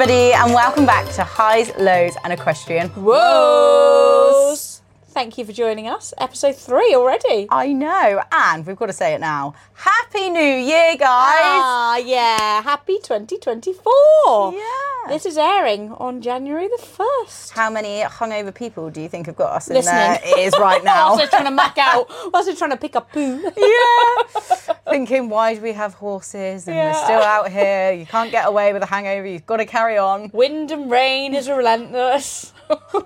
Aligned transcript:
everybody, 0.00 0.32
and 0.32 0.54
welcome 0.54 0.86
back 0.86 1.06
to 1.12 1.22
Highs, 1.22 1.70
Lows, 1.78 2.16
and 2.24 2.32
Equestrian. 2.32 2.90
Woes! 2.96 4.69
Thank 5.12 5.38
you 5.38 5.44
for 5.44 5.52
joining 5.52 5.88
us. 5.88 6.14
Episode 6.18 6.54
three 6.54 6.94
already. 6.94 7.48
I 7.50 7.72
know, 7.72 8.22
and 8.30 8.64
we've 8.64 8.76
got 8.76 8.86
to 8.86 8.92
say 8.92 9.12
it 9.12 9.20
now. 9.20 9.54
Happy 9.74 10.30
New 10.30 10.40
Year, 10.40 10.92
guys! 10.96 11.08
Ah, 11.08 11.96
yeah. 11.96 12.62
Happy 12.62 12.98
2024. 13.02 14.52
Yeah. 14.54 14.60
This 15.08 15.26
is 15.26 15.36
airing 15.36 15.90
on 15.92 16.20
January 16.22 16.68
the 16.68 16.80
1st. 16.80 17.50
How 17.50 17.70
many 17.70 18.02
hungover 18.02 18.54
people 18.54 18.88
do 18.88 19.00
you 19.00 19.08
think 19.08 19.26
have 19.26 19.34
got 19.34 19.52
us 19.52 19.68
in 19.68 19.74
Listening. 19.76 19.96
their 19.96 20.38
ears 20.38 20.54
right 20.60 20.84
now? 20.84 21.08
Also 21.08 21.26
trying 21.26 21.44
to 21.46 21.50
muck 21.50 21.76
out. 21.76 22.08
Also 22.32 22.54
trying 22.54 22.70
to 22.70 22.76
pick 22.76 22.94
up 22.94 23.10
poo. 23.12 23.42
yeah. 23.56 24.74
Thinking, 24.90 25.28
why 25.28 25.54
do 25.56 25.60
we 25.60 25.72
have 25.72 25.94
horses 25.94 26.68
and 26.68 26.76
Yeah. 26.76 26.92
we're 26.92 27.04
still 27.04 27.20
out 27.22 27.50
here? 27.50 27.92
You 27.92 28.06
can't 28.06 28.30
get 28.30 28.46
away 28.46 28.72
with 28.72 28.82
a 28.84 28.86
hangover. 28.86 29.26
You've 29.26 29.46
got 29.46 29.56
to 29.56 29.66
carry 29.66 29.98
on. 29.98 30.30
Wind 30.32 30.70
and 30.70 30.88
rain 30.88 31.34
is 31.34 31.48
relentless. 31.48 32.52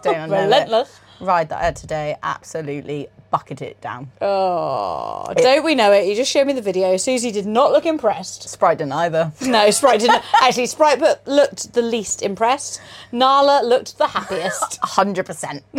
Don't 0.03 0.31
relentless. 0.31 1.01
Ride 1.21 1.49
that 1.51 1.59
I 1.61 1.65
had 1.67 1.77
today, 1.77 2.17
absolutely 2.23 3.09
bucket 3.31 3.61
it 3.63 3.81
down. 3.81 4.11
Oh, 4.21 5.33
don't 5.37 5.65
we 5.65 5.75
know 5.75 5.91
it? 5.93 6.07
You 6.07 6.15
just 6.15 6.31
showed 6.31 6.47
me 6.47 6.53
the 6.53 6.63
video. 6.63 6.97
Susie 6.97 7.33
did 7.33 7.47
not 7.47 7.73
look 7.73 7.85
impressed. 7.87 8.49
Sprite 8.49 8.79
didn't 8.79 8.93
either. 8.93 9.33
No, 9.43 9.71
Sprite 9.71 10.01
didn't. 10.01 10.23
Actually, 10.41 10.67
Sprite 10.67 11.01
but 11.01 11.27
looked 11.27 11.73
the 11.73 11.83
least 11.83 12.23
impressed. 12.23 12.81
Nala 13.13 13.65
looked 13.65 13.99
the 13.99 14.07
happiest. 14.09 14.79
hundred 14.83 15.27
percent. 15.27 15.65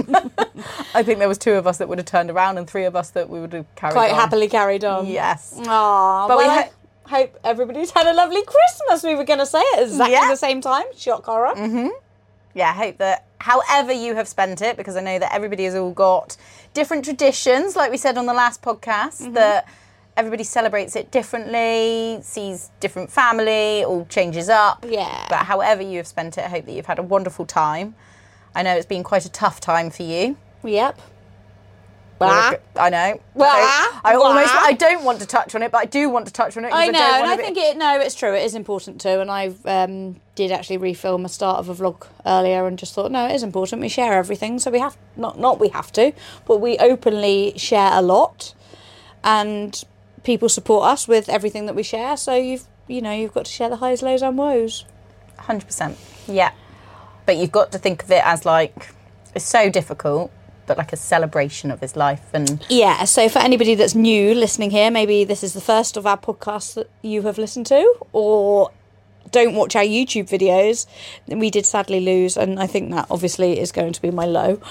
I 0.93 1.03
think 1.03 1.19
there 1.19 1.27
was 1.29 1.37
two 1.37 1.53
of 1.53 1.65
us 1.67 1.77
that 1.77 1.87
would 1.89 1.97
have 1.97 2.05
turned 2.07 2.29
around, 2.29 2.57
and 2.57 2.67
three 2.69 2.85
of 2.85 2.95
us 2.95 3.09
that 3.11 3.29
we 3.29 3.39
would 3.39 3.53
have 3.53 3.65
carried 3.75 3.91
on. 3.91 3.95
Quite 3.97 4.11
on. 4.11 4.19
happily 4.19 4.47
carried 4.49 4.83
on. 4.83 5.05
Yes. 5.07 5.53
Aww, 5.57 6.27
But 6.27 6.37
well, 6.37 6.47
we 6.63 6.63
I 6.63 6.69
hope 7.19 7.39
everybody's 7.43 7.91
had 7.91 8.07
a 8.07 8.13
lovely 8.13 8.41
Christmas. 8.43 9.03
We 9.03 9.15
were 9.15 9.23
going 9.25 9.39
to 9.39 9.45
say 9.45 9.59
it 9.59 9.83
exactly 9.83 10.13
Yeah. 10.13 10.29
the 10.29 10.35
same 10.37 10.59
time. 10.61 10.85
Shock 10.97 11.25
horror. 11.25 11.53
Mm-hmm. 11.55 11.89
Yeah, 12.55 12.69
I 12.69 12.73
hope 12.73 12.97
that 12.97 13.25
however 13.39 13.91
you 13.91 14.15
have 14.15 14.27
spent 14.27 14.61
it, 14.61 14.77
because 14.77 14.95
I 14.95 15.01
know 15.01 15.19
that 15.19 15.31
everybody 15.33 15.65
has 15.65 15.75
all 15.75 15.91
got 15.91 16.35
different 16.73 17.05
traditions, 17.05 17.75
like 17.75 17.91
we 17.91 17.97
said 17.97 18.17
on 18.17 18.25
the 18.25 18.33
last 18.33 18.61
podcast, 18.63 19.21
Mm-hmm. 19.21 19.33
that 19.33 19.67
everybody 20.17 20.43
celebrates 20.45 20.95
it 20.95 21.11
differently, 21.11 22.19
sees 22.23 22.71
different 22.79 23.11
family, 23.11 23.83
all 23.83 24.05
changes 24.05 24.47
up. 24.49 24.85
Yeah. 24.87 25.25
But 25.29 25.39
however 25.39 25.81
you 25.83 25.97
have 25.97 26.07
spent 26.07 26.37
it, 26.37 26.45
I 26.45 26.47
hope 26.47 26.65
that 26.65 26.71
you've 26.71 26.85
had 26.85 26.97
a 26.99 27.03
wonderful 27.03 27.45
time. 27.45 27.93
I 28.55 28.63
know 28.63 28.73
it's 28.75 28.85
been 28.85 29.03
quite 29.03 29.25
a 29.25 29.31
tough 29.31 29.59
time 29.59 29.89
for 29.89 30.03
you. 30.03 30.37
Yep. 30.63 30.97
I 32.21 32.89
know. 32.89 33.21
Bah. 33.35 33.45
So 33.45 33.99
I 34.03 34.15
almost. 34.15 34.53
I 34.53 34.73
don't 34.73 35.03
want 35.03 35.19
to 35.19 35.25
touch 35.25 35.53
on 35.55 35.61
it, 35.61 35.71
but 35.71 35.79
I 35.79 35.85
do 35.85 36.09
want 36.09 36.27
to 36.27 36.33
touch 36.33 36.55
on 36.57 36.65
it. 36.65 36.71
I 36.73 36.87
know, 36.87 36.91
don't 36.93 37.21
and 37.21 37.27
I 37.27 37.37
think 37.37 37.57
it. 37.57 37.77
No, 37.77 37.99
it's 37.99 38.15
true. 38.15 38.33
It 38.33 38.43
is 38.43 38.55
important 38.55 39.01
too. 39.01 39.19
And 39.19 39.29
I 39.29 39.53
um, 39.65 40.15
did 40.35 40.51
actually 40.51 40.77
refilm 40.77 41.25
a 41.25 41.29
start 41.29 41.59
of 41.59 41.69
a 41.69 41.75
vlog 41.75 42.07
earlier, 42.25 42.67
and 42.67 42.79
just 42.79 42.93
thought, 42.93 43.11
no, 43.11 43.27
it 43.27 43.33
is 43.33 43.43
important. 43.43 43.81
We 43.81 43.89
share 43.89 44.13
everything, 44.13 44.59
so 44.59 44.71
we 44.71 44.79
have 44.79 44.97
not 45.17 45.39
not 45.39 45.59
we 45.59 45.69
have 45.69 45.91
to, 45.93 46.13
but 46.45 46.61
we 46.61 46.77
openly 46.77 47.53
share 47.57 47.91
a 47.93 48.01
lot, 48.01 48.53
and 49.23 49.83
people 50.23 50.49
support 50.49 50.85
us 50.85 51.07
with 51.07 51.27
everything 51.29 51.65
that 51.65 51.75
we 51.75 51.83
share. 51.83 52.15
So 52.17 52.35
you've 52.35 52.65
you 52.87 53.01
know 53.01 53.11
you've 53.11 53.33
got 53.33 53.45
to 53.45 53.51
share 53.51 53.69
the 53.69 53.77
highs, 53.77 54.01
lows, 54.01 54.21
and 54.21 54.37
woes. 54.37 54.85
Hundred 55.37 55.65
percent. 55.65 55.97
Yeah. 56.27 56.51
But 57.25 57.37
you've 57.37 57.51
got 57.51 57.71
to 57.71 57.77
think 57.77 58.03
of 58.03 58.11
it 58.11 58.25
as 58.25 58.45
like 58.45 58.93
it's 59.33 59.45
so 59.45 59.69
difficult, 59.69 60.31
but 60.65 60.77
like 60.77 60.93
a 60.93 60.97
celebration 60.97 61.71
of 61.71 61.79
his 61.79 61.95
life 61.95 62.29
and 62.33 62.65
Yeah, 62.69 63.05
so 63.05 63.29
for 63.29 63.39
anybody 63.39 63.75
that's 63.75 63.95
new 63.95 64.33
listening 64.33 64.71
here, 64.71 64.91
maybe 64.91 65.23
this 65.23 65.43
is 65.43 65.53
the 65.53 65.61
first 65.61 65.97
of 65.97 66.05
our 66.05 66.17
podcasts 66.17 66.75
that 66.75 66.89
you 67.01 67.23
have 67.23 67.37
listened 67.37 67.65
to, 67.67 67.95
or 68.11 68.71
don't 69.31 69.55
watch 69.55 69.75
our 69.75 69.83
YouTube 69.83 70.29
videos, 70.29 70.85
we 71.27 71.49
did 71.49 71.65
sadly 71.65 71.99
lose, 71.99 72.37
and 72.37 72.59
I 72.59 72.67
think 72.67 72.91
that 72.91 73.07
obviously 73.09 73.59
is 73.59 73.71
going 73.71 73.93
to 73.93 74.01
be 74.01 74.11
my 74.11 74.25
low. 74.25 74.61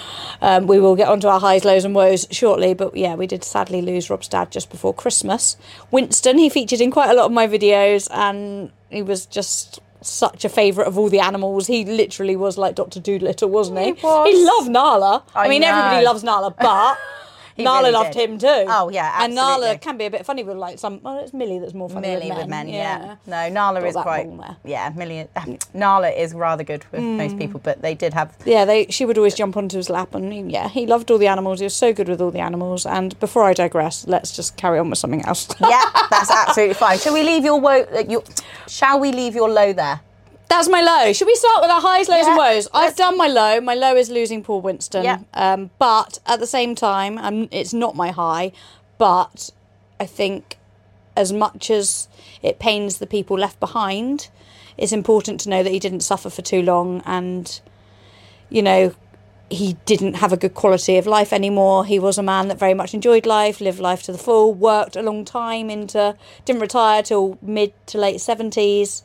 Um, 0.41 0.67
we 0.67 0.81
will 0.81 0.97
get 0.97 1.09
onto 1.09 1.29
our 1.29 1.41
highs, 1.41 1.65
lows, 1.65 1.85
and 1.85 1.95
woes 1.95 2.27
shortly, 2.31 2.73
but 2.73 2.97
yeah, 2.97 3.15
we 3.15 3.27
did 3.27 3.45
sadly 3.45 3.83
lose 3.83 4.09
Rob's 4.09 4.29
dad 4.29 4.51
just 4.51 4.71
before 4.71 4.95
Christmas. 4.95 5.57
Winston, 5.91 6.39
he 6.39 6.49
featured 6.49 6.81
in 6.81 6.91
quite 6.91 7.11
a 7.11 7.15
lot 7.15 7.27
of 7.27 7.33
my 7.33 7.47
videos, 7.47 8.09
and 8.11 8.71
he 8.91 9.03
was 9.03 9.27
just 9.27 9.81
such 10.07 10.45
a 10.45 10.49
favourite 10.49 10.87
of 10.87 10.99
all 10.99 11.09
the 11.09 11.21
animals. 11.21 11.67
He 11.67 11.85
literally 11.85 12.37
was 12.37 12.59
like 12.59 12.75
Dr. 12.75 13.01
Dolittle, 13.01 13.51
wasn't 13.51 13.79
he? 13.79 13.85
He 13.87 13.93
was. 13.93 14.29
He 14.29 14.45
loved 14.45 14.71
Nala. 14.71 15.25
I, 15.35 15.47
I 15.47 15.49
mean, 15.49 15.63
know. 15.63 15.69
everybody 15.69 16.05
loves 16.05 16.23
Nala, 16.25 16.51
but. 16.51 16.99
Nala 17.57 17.79
really 17.81 17.93
loved 17.93 18.13
did. 18.15 18.31
him 18.31 18.39
too. 18.39 18.65
Oh, 18.69 18.89
yeah, 18.91 19.23
and 19.23 19.35
Nala 19.35 19.79
can 19.79 19.97
be 19.97 20.07
a 20.07 20.11
bit 20.11 20.27
funny 20.27 20.43
with 20.43 20.57
like 20.57 20.79
some. 20.79 21.01
Well, 21.03 21.19
it's 21.21 21.33
Millie 21.33 21.59
that's 21.61 21.75
more 21.75 21.89
funny 21.89 22.09
Millie 22.09 22.29
with 22.29 22.29
men. 22.31 22.39
with 22.39 22.49
men. 22.49 22.69
Yeah. 22.69 23.17
No, 23.27 23.49
Nala 23.49 23.81
Got 23.81 23.89
is 23.89 23.95
quite. 23.97 24.29
Yeah, 24.65 24.91
Millie. 24.97 25.29
Nala 25.73 26.09
is 26.11 26.35
rather 26.35 26.65
good 26.65 26.85
with 26.91 27.01
Mm. 27.01 27.17
most 27.17 27.39
people, 27.39 27.61
but 27.63 27.81
they 27.83 27.95
did 27.95 28.13
have. 28.15 28.37
Yeah, 28.45 28.65
they. 28.65 28.87
She 28.87 29.05
would 29.05 29.17
always 29.19 29.35
jump 29.35 29.57
onto 29.57 29.77
his 29.77 29.89
lap, 29.89 30.15
and 30.15 30.33
he, 30.33 30.41
yeah, 30.41 30.69
he 30.69 30.87
loved 30.87 31.11
all 31.11 31.19
the 31.19 31.29
animals. 31.29 31.61
He 31.61 31.65
was 31.65 31.77
so 31.77 31.93
good 31.93 32.09
with 32.09 32.21
all 32.21 32.31
the 32.31 32.41
animals. 32.41 32.87
And 32.87 33.19
before 33.21 33.45
I 33.45 33.53
digress, 33.53 34.07
let's 34.07 34.35
just 34.35 34.57
carry 34.57 34.79
on 34.79 34.91
with 34.91 34.99
something 34.99 35.23
else. 35.25 35.49
Yeah, 35.61 35.85
that's 36.11 36.31
absolutely 36.31 36.75
fine. 36.75 36.99
Shall 36.99 37.15
we 37.15 37.23
leave 37.23 37.45
your 37.45 37.61
woe? 37.61 37.83
Uh, 37.95 38.05
your, 38.09 38.23
shall 38.69 38.99
we 39.01 39.13
leave 39.13 39.35
your 39.35 39.49
low 39.49 39.73
there? 39.73 40.01
That's 40.55 40.69
my 40.69 40.83
low. 40.83 41.13
Should 41.13 41.27
we 41.27 41.35
start 41.35 41.63
with 41.63 41.71
our 41.71 41.81
highs, 41.81 42.09
lows, 42.09 42.27
and 42.27 42.37
Yeah, 42.37 42.55
woes? 42.55 42.69
I've 42.73 42.95
done 42.95 43.17
my 43.17 43.27
low. 43.27 43.61
My 43.61 43.75
low 43.75 43.97
is 43.97 44.09
losing 44.09 44.41
Paul 44.45 44.61
Winston. 44.61 45.03
Yeah. 45.03 45.19
Um, 45.35 45.71
but 45.81 46.21
at 46.27 46.39
the 46.39 46.47
same 46.47 46.77
time, 46.77 47.19
um, 47.19 47.49
it's 47.51 47.75
not 47.75 47.97
my 47.97 48.13
high. 48.13 48.53
But 48.97 49.51
I 49.99 50.07
think 50.07 50.57
as 51.17 51.33
much 51.33 51.71
as 51.71 52.07
it 52.41 52.61
pains 52.61 52.99
the 52.99 53.07
people 53.07 53.37
left 53.37 53.59
behind, 53.59 54.29
it's 54.79 54.93
important 54.93 55.41
to 55.41 55.49
know 55.49 55.65
that 55.65 55.71
he 55.71 55.81
didn't 55.81 56.01
suffer 56.01 56.31
for 56.31 56.43
too 56.43 56.63
long 56.63 57.03
and, 57.05 57.61
you 58.49 58.63
know, 58.63 58.95
he 59.51 59.77
didn't 59.87 60.15
have 60.15 60.33
a 60.33 60.37
good 60.37 60.55
quality 60.55 60.97
of 60.99 61.07
life 61.07 61.33
anymore. 61.33 61.85
He 61.85 61.99
was 61.99 62.17
a 62.17 62.23
man 62.23 62.49
that 62.49 62.59
very 62.59 62.75
much 62.75 62.95
enjoyed 62.95 63.27
life, 63.27 63.61
lived 63.61 63.79
life 63.79 64.03
to 64.05 64.13
the 64.13 64.19
full, 64.19 64.55
worked 64.55 64.97
a 64.97 65.03
long 65.03 65.25
time 65.25 65.69
into, 65.69 66.17
didn't 66.45 66.63
retire 66.63 67.03
till 67.03 67.39
mid 67.43 67.73
to 67.89 67.99
late 67.99 68.17
70s. 68.17 69.03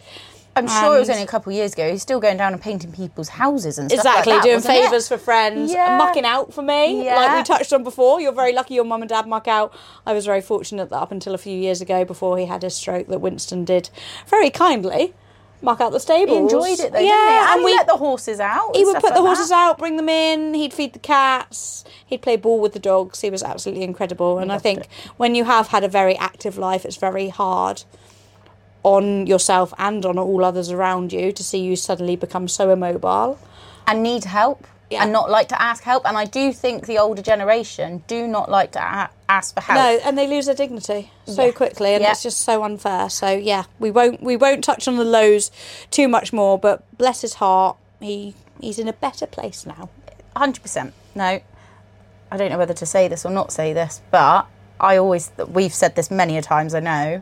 I'm 0.55 0.67
sure 0.67 0.97
it 0.97 0.99
was 0.99 1.09
only 1.09 1.23
a 1.23 1.27
couple 1.27 1.51
of 1.51 1.55
years 1.57 1.73
ago. 1.73 1.89
He's 1.89 2.01
still 2.01 2.19
going 2.19 2.37
down 2.37 2.53
and 2.53 2.61
painting 2.61 2.91
people's 2.91 3.29
houses 3.29 3.77
and 3.77 3.89
stuff 3.89 3.99
Exactly, 4.05 4.33
like 4.33 4.41
that, 4.43 4.47
doing 4.49 4.61
favours 4.61 5.07
for 5.07 5.17
friends, 5.17 5.71
Yeah. 5.71 5.97
mucking 5.97 6.25
out 6.25 6.53
for 6.53 6.61
me, 6.61 7.05
Yeah. 7.05 7.15
like 7.15 7.37
we 7.37 7.43
touched 7.43 7.71
on 7.71 7.83
before. 7.83 8.19
You're 8.19 8.33
very 8.33 8.51
lucky 8.51 8.73
your 8.73 8.83
mum 8.83 9.01
and 9.01 9.09
dad 9.09 9.25
muck 9.27 9.47
out. 9.47 9.73
I 10.05 10.13
was 10.13 10.25
very 10.25 10.41
fortunate 10.41 10.89
that 10.89 10.95
up 10.97 11.11
until 11.11 11.33
a 11.33 11.37
few 11.37 11.57
years 11.57 11.81
ago, 11.81 12.03
before 12.03 12.37
he 12.37 12.45
had 12.45 12.63
his 12.63 12.75
stroke, 12.75 13.07
that 13.07 13.19
Winston 13.19 13.63
did 13.63 13.89
very 14.27 14.49
kindly 14.49 15.13
muck 15.61 15.81
out 15.81 15.91
the 15.91 15.99
stables. 15.99 16.29
He 16.29 16.37
enjoyed 16.37 16.79
it 16.79 16.93
though, 16.93 16.99
yeah? 16.99 17.53
And, 17.53 17.63
we 17.63 17.73
let 17.73 17.85
the 17.87 17.97
horses 17.97 18.39
out. 18.39 18.75
he 18.75 18.85
would 18.85 18.95
put 18.95 19.13
the 19.13 19.19
like 19.21 19.27
horses 19.27 19.49
that. 19.49 19.69
out, 19.71 19.77
bring 19.77 19.97
them 19.97 20.09
in. 20.09 20.53
He'd 20.53 20.73
feed 20.73 20.93
the 20.93 20.99
cats. 20.99 21.83
He'd 22.05 22.21
play 22.21 22.37
ball 22.37 22.59
with 22.59 22.73
the 22.73 22.79
dogs. 22.79 23.21
He 23.21 23.29
was 23.29 23.43
absolutely 23.43 23.83
incredible. 23.83 24.39
And 24.39 24.51
I 24.51 24.57
think 24.57 24.87
when 25.17 25.35
you 25.35 25.43
have 25.45 25.67
had 25.67 25.83
a 25.83 25.89
very 25.89 26.17
active 26.17 26.57
life, 26.57 26.85
it's 26.85 26.95
very 26.95 27.29
hard 27.29 27.83
on 28.83 29.27
yourself 29.27 29.73
and 29.77 30.05
on 30.05 30.17
all 30.17 30.43
others 30.45 30.71
around 30.71 31.11
you 31.11 31.31
to 31.33 31.43
see 31.43 31.59
you 31.59 31.75
suddenly 31.75 32.15
become 32.15 32.47
so 32.47 32.69
immobile. 32.71 33.37
and 33.87 34.03
need 34.03 34.23
help 34.25 34.67
Yeah. 34.91 35.01
and 35.03 35.11
not 35.11 35.31
like 35.31 35.47
to 35.49 35.59
ask 35.59 35.81
help. 35.83 36.03
And 36.07 36.15
I 36.15 36.25
do 36.25 36.53
think 36.53 36.85
the 36.85 36.99
older 36.99 37.23
generation 37.23 38.03
do 38.07 38.27
not 38.27 38.49
like 38.51 38.71
to 38.73 38.79
a- 38.79 39.09
ask 39.27 39.55
for 39.55 39.61
help. 39.61 39.77
No, 39.79 39.99
and 40.07 40.15
they 40.15 40.27
lose 40.27 40.45
their 40.45 40.53
dignity 40.53 41.11
so 41.25 41.45
Yeah. 41.45 41.51
quickly, 41.51 41.95
and 41.95 42.03
Yeah. 42.03 42.11
it's 42.11 42.21
just 42.21 42.41
so 42.41 42.63
unfair. 42.63 43.09
So 43.09 43.29
yeah, 43.31 43.63
we 43.79 43.89
won't 43.89 44.21
we 44.21 44.35
won't 44.37 44.63
touch 44.63 44.87
on 44.87 44.97
the 44.97 45.03
lows 45.03 45.49
too 45.89 46.07
much 46.07 46.31
more. 46.31 46.57
But 46.59 46.83
bless 46.99 47.21
his 47.21 47.35
heart, 47.35 47.77
he 47.99 48.35
he's 48.61 48.77
in 48.77 48.87
a 48.87 48.93
better 48.93 49.25
place 49.25 49.65
now. 49.65 49.89
100%. 50.35 50.93
No, 51.15 51.39
I 52.31 52.37
don't 52.37 52.51
know 52.51 52.57
whether 52.59 52.73
to 52.75 52.85
say 52.85 53.07
this 53.07 53.25
or 53.25 53.31
not 53.31 53.51
say 53.51 53.73
this, 53.73 54.01
but 54.11 54.45
I 54.79 54.97
always, 54.97 55.31
we've 55.51 55.73
said 55.73 55.95
this 55.95 56.11
many 56.11 56.37
a 56.37 56.41
times, 56.43 56.73
I 56.75 56.79
know, 56.79 57.21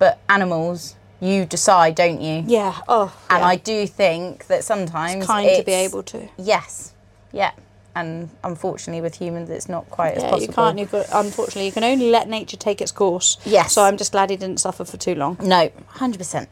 but 0.00 0.18
animals, 0.28 0.96
you 1.20 1.44
decide, 1.44 1.94
don't 1.94 2.20
you? 2.20 2.42
Yeah. 2.46 2.80
Oh. 2.88 3.14
And 3.30 3.40
yeah. 3.42 3.46
I 3.46 3.54
do 3.56 3.86
think 3.86 4.46
that 4.48 4.64
sometimes 4.64 5.16
it's 5.18 5.26
kind 5.26 5.56
to 5.56 5.62
be 5.62 5.72
able 5.72 6.02
to. 6.04 6.28
Yes. 6.36 6.92
Yeah. 7.30 7.52
And 7.94 8.30
unfortunately, 8.44 9.00
with 9.02 9.16
humans, 9.16 9.50
it's 9.50 9.68
not 9.68 9.90
quite 9.90 10.14
as 10.14 10.22
Yeah, 10.22 10.30
possible. 10.30 10.46
you 10.48 10.52
can't. 10.54 10.78
You 10.78 10.86
got 10.86 11.06
unfortunately, 11.12 11.66
you 11.66 11.72
can 11.72 11.82
only 11.84 12.08
let 12.10 12.28
nature 12.28 12.56
take 12.56 12.80
its 12.80 12.92
course. 12.92 13.36
Yes. 13.44 13.72
So 13.72 13.82
I'm 13.82 13.96
just 13.96 14.12
glad 14.12 14.30
he 14.30 14.36
didn't 14.36 14.60
suffer 14.60 14.84
for 14.84 14.96
too 14.96 15.14
long. 15.16 15.36
No, 15.42 15.70
hundred 15.88 16.18
percent. 16.18 16.48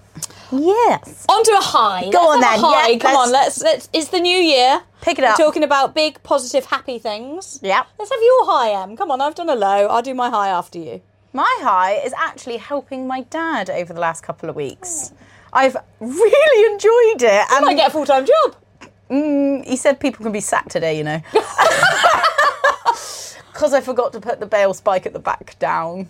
Yes. 0.50 1.24
On 1.28 1.44
to 1.44 1.52
a 1.52 1.60
high. 1.62 2.10
Go 2.10 2.18
on 2.30 2.40
Let's 2.40 2.50
have 2.52 2.60
then. 2.60 2.70
High. 2.70 2.88
Yeah, 2.88 2.98
Come 2.98 3.14
let's- 3.14 3.26
on. 3.28 3.32
Let's 3.32 3.62
let's. 3.62 3.88
It's 3.92 4.08
the 4.08 4.20
new 4.20 4.36
year. 4.36 4.82
Pick 5.00 5.18
it 5.18 5.22
We're 5.22 5.28
up. 5.28 5.36
talking 5.38 5.62
about 5.62 5.94
big, 5.94 6.20
positive, 6.24 6.66
happy 6.66 6.98
things. 6.98 7.60
Yeah. 7.62 7.84
Let's 7.98 8.10
have 8.10 8.20
your 8.20 8.44
high, 8.46 8.82
Em. 8.82 8.96
Come 8.96 9.12
on. 9.12 9.20
I've 9.20 9.36
done 9.36 9.48
a 9.48 9.54
low. 9.54 9.86
I'll 9.86 10.02
do 10.02 10.14
my 10.14 10.30
high 10.30 10.48
after 10.48 10.78
you. 10.80 11.00
My 11.38 11.58
high 11.61 11.93
is 12.05 12.12
actually 12.14 12.56
helping 12.56 13.06
my 13.06 13.20
dad 13.20 13.70
over 13.70 13.93
the 13.93 14.00
last 14.00 14.25
couple 14.25 14.50
of 14.50 14.56
weeks. 14.56 15.12
I've 15.52 15.76
really 16.00 16.73
enjoyed 16.73 17.23
it. 17.23 17.46
And 17.52 17.64
I 17.64 17.75
get 17.75 17.90
a 17.90 17.90
full 17.93 18.05
time 18.05 18.26
job. 18.26 18.56
mm, 19.08 19.64
he 19.64 19.76
said 19.76 20.00
people 20.00 20.25
can 20.25 20.32
be 20.32 20.40
sacked 20.40 20.73
today, 20.73 20.99
you 20.99 21.05
know. 21.05 21.23
Because 23.52 23.73
I 23.73 23.81
forgot 23.81 24.12
to 24.12 24.20
put 24.20 24.38
the 24.38 24.46
bale 24.46 24.73
spike 24.73 25.05
at 25.05 25.12
the 25.12 25.19
back 25.19 25.58
down. 25.58 26.08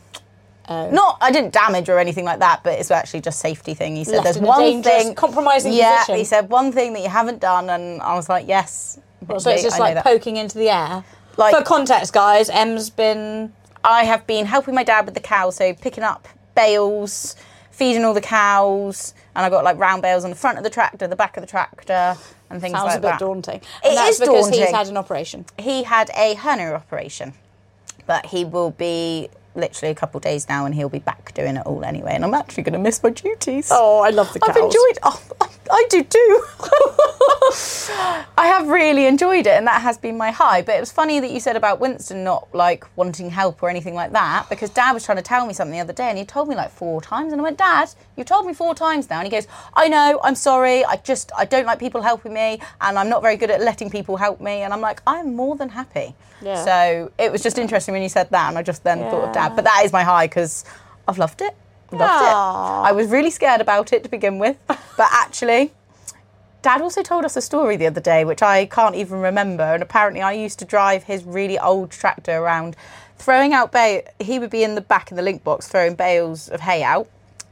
Oh. 0.69 0.91
Not, 0.91 1.17
I 1.23 1.31
didn't 1.31 1.55
damage 1.55 1.89
or 1.89 1.99
anything 1.99 2.27
like 2.27 2.41
that, 2.41 2.63
but 2.63 2.79
it's 2.79 2.91
actually 2.91 3.23
just 3.23 3.41
safety 3.41 3.73
thing. 3.73 3.97
He 3.97 4.05
said 4.05 4.17
Left 4.17 4.25
there's 4.25 4.39
one 4.39 4.83
thing, 4.83 5.15
compromising 5.15 5.73
yeah. 5.73 6.01
position. 6.01 6.17
He 6.19 6.25
said 6.25 6.51
one 6.51 6.73
thing 6.73 6.93
that 6.93 7.01
you 7.01 7.09
haven't 7.09 7.41
done, 7.41 7.71
and 7.71 8.03
I 8.03 8.15
was 8.17 8.29
like, 8.29 8.47
yes. 8.47 8.99
So 9.39 9.51
it's 9.51 9.63
just 9.63 9.81
I 9.81 9.95
like 9.95 10.05
poking 10.05 10.37
into 10.37 10.59
the 10.59 10.69
air. 10.69 11.05
Like- 11.39 11.55
For 11.55 11.63
context, 11.63 12.13
guys, 12.13 12.51
Em's 12.51 12.91
been 12.91 13.55
I 13.85 14.05
have 14.05 14.27
been 14.27 14.47
helping 14.47 14.75
my 14.75 14.85
dad 14.85 15.05
with 15.07 15.15
the 15.15 15.21
cows, 15.21 15.57
so 15.57 15.73
picking 15.75 16.05
up 16.05 16.29
bales, 16.55 17.37
feeding 17.71 18.05
all 18.05 18.15
the 18.15 18.21
cows, 18.21 19.15
and 19.35 19.47
I 19.47 19.51
got 19.51 19.65
like 19.65 19.79
round 19.79 20.03
bales 20.03 20.25
on 20.25 20.31
the 20.31 20.37
front 20.37 20.59
of 20.59 20.65
the 20.65 20.71
tractor, 20.71 21.07
the 21.07 21.17
back 21.17 21.37
of 21.37 21.43
the 21.43 21.47
tractor, 21.47 22.17
and 22.51 22.61
things 22.61 22.73
like 22.75 22.83
that. 22.85 22.91
sounds 22.93 22.95
a 22.97 23.01
bit 23.01 23.03
that. 23.03 23.19
daunting. 23.21 23.57
It 23.57 23.65
And 23.85 23.97
that's 23.97 24.21
is 24.21 24.21
because 24.21 24.49
he's 24.49 24.71
had 24.71 24.89
an 24.89 24.97
operation. 24.97 25.47
He 25.59 25.85
had 25.85 26.11
a 26.17 26.35
hernia 26.35 26.75
operation, 26.75 27.35
but 28.07 28.27
he 28.27 28.45
will 28.45 28.73
be 28.73 29.29
literally 29.55 29.91
a 29.91 29.95
couple 29.95 30.21
days 30.21 30.49
now, 30.49 30.65
and 30.67 30.75
he'll 30.75 30.89
be 30.89 30.99
back 30.99 31.33
doing 31.35 31.56
it 31.56 31.67
all 31.67 31.85
anyway. 31.85 32.12
And 32.15 32.25
I'm 32.25 32.35
actually 32.35 32.62
going 32.65 32.73
to 32.75 32.79
miss 32.79 33.03
my 33.03 33.11
duties. 33.11 33.69
Oh, 33.73 34.00
I 34.00 34.11
love 34.11 34.33
the 34.33 34.41
I've 34.43 34.56
enjoyed. 34.56 34.99
Oh, 35.03 35.23
I- 35.41 35.49
I 35.71 35.85
do 35.91 36.03
too. 36.03 36.43
I 38.39 38.47
have 38.47 38.69
really 38.69 39.06
enjoyed 39.06 39.47
it, 39.47 39.53
and 39.53 39.67
that 39.67 39.83
has 39.83 39.99
been 39.99 40.17
my 40.17 40.31
high. 40.31 40.62
But 40.62 40.77
it 40.77 40.81
was 40.81 40.93
funny 40.93 41.21
that 41.21 41.31
you 41.31 41.41
said 41.41 41.56
about 41.56 41.81
Winston 41.81 42.25
not 42.25 42.49
like 42.55 42.87
wanting 42.97 43.31
help 43.31 43.62
or 43.62 43.69
anything 43.69 43.95
like 43.95 44.12
that, 44.12 44.47
because 44.49 44.71
Dad 44.71 44.93
was 44.93 45.05
trying 45.05 45.17
to 45.19 45.23
tell 45.23 45.47
me 45.47 45.53
something 45.53 45.73
the 45.75 45.81
other 45.81 45.93
day, 45.93 46.09
and 46.09 46.17
he 46.19 46.25
told 46.25 46.49
me 46.49 46.55
like 46.55 46.71
four 46.71 47.01
times, 47.03 47.33
and 47.33 47.41
I 47.41 47.44
went, 47.44 47.59
Dad, 47.59 47.91
you've 48.17 48.27
told 48.27 48.47
me 48.47 48.55
four 48.55 48.75
times 48.75 49.11
now, 49.11 49.19
and 49.19 49.27
he 49.27 49.31
goes, 49.31 49.47
I 49.75 49.89
know, 49.89 50.21
I'm 50.23 50.35
sorry, 50.35 50.85
I 50.85 50.97
just 50.97 51.31
I 51.37 51.44
don't 51.44 51.67
like 51.67 51.79
people 51.79 52.01
helping 52.03 52.33
me, 52.33 52.61
and 52.81 52.99
I'm 52.99 53.09
not 53.09 53.21
very 53.23 53.37
good 53.37 53.51
at 53.51 53.61
letting 53.61 53.91
people 53.91 54.17
help 54.17 54.41
me, 54.41 54.62
and 54.62 54.73
I'm 54.73 54.81
like, 54.81 55.03
I'm 55.06 55.35
more 55.35 55.56
than 55.56 55.69
happy. 55.71 56.15
Yeah. 56.41 56.65
So 56.65 57.11
it 57.19 57.33
was 57.33 57.43
just 57.43 57.59
interesting 57.59 57.93
when 57.93 58.03
you 58.03 58.09
said 58.09 58.31
that, 58.31 58.49
and 58.49 58.56
I 58.56 58.62
just 58.62 58.85
then 58.85 59.01
thought 59.01 59.29
of 59.29 59.35
Yeah. 59.35 59.38
Dad. 59.38 59.56
But 59.56 59.64
that 59.64 59.82
is 59.85 59.93
my 59.93 60.02
high 60.02 60.26
because 60.26 60.64
I've 61.06 61.19
loved 61.19 61.40
it. 61.40 61.56
Loved 61.90 62.02
Aw. 62.02 62.85
it. 62.85 62.88
I 62.88 62.93
was 62.93 63.08
really 63.08 63.31
scared 63.31 63.61
about 63.61 63.93
it 63.93 64.02
to 64.05 64.11
begin 64.11 64.38
with, 64.38 64.58
but 64.67 65.08
actually, 65.11 65.73
Dad 66.61 66.82
also 66.82 67.02
told 67.02 67.25
us 67.25 67.37
a 67.37 67.40
story 67.40 67.76
the 67.76 67.87
other 67.87 68.00
day, 68.00 68.25
which 68.25 68.43
I 68.43 68.67
can't 68.67 68.94
even 68.94 69.20
remember. 69.20 69.62
And 69.62 69.82
apparently, 69.82 70.20
I 70.20 70.32
used 70.32 70.58
to 70.58 70.64
drive 70.64 71.05
his 71.05 71.25
really 71.25 71.58
old 71.58 71.90
tractor 71.90 72.37
around, 72.37 72.76
throwing 73.17 73.55
out 73.55 73.73
bale. 73.73 74.02
He 74.19 74.38
would 74.38 74.50
be 74.50 74.64
in 74.64 74.75
the 74.75 74.81
back 74.81 75.11
in 75.11 75.17
the 75.17 75.23
link 75.23 75.44
box 75.44 75.69
throwing 75.69 75.94
bales 75.94 76.49
of 76.49 76.61
hay 76.61 76.82
out, 76.82 77.08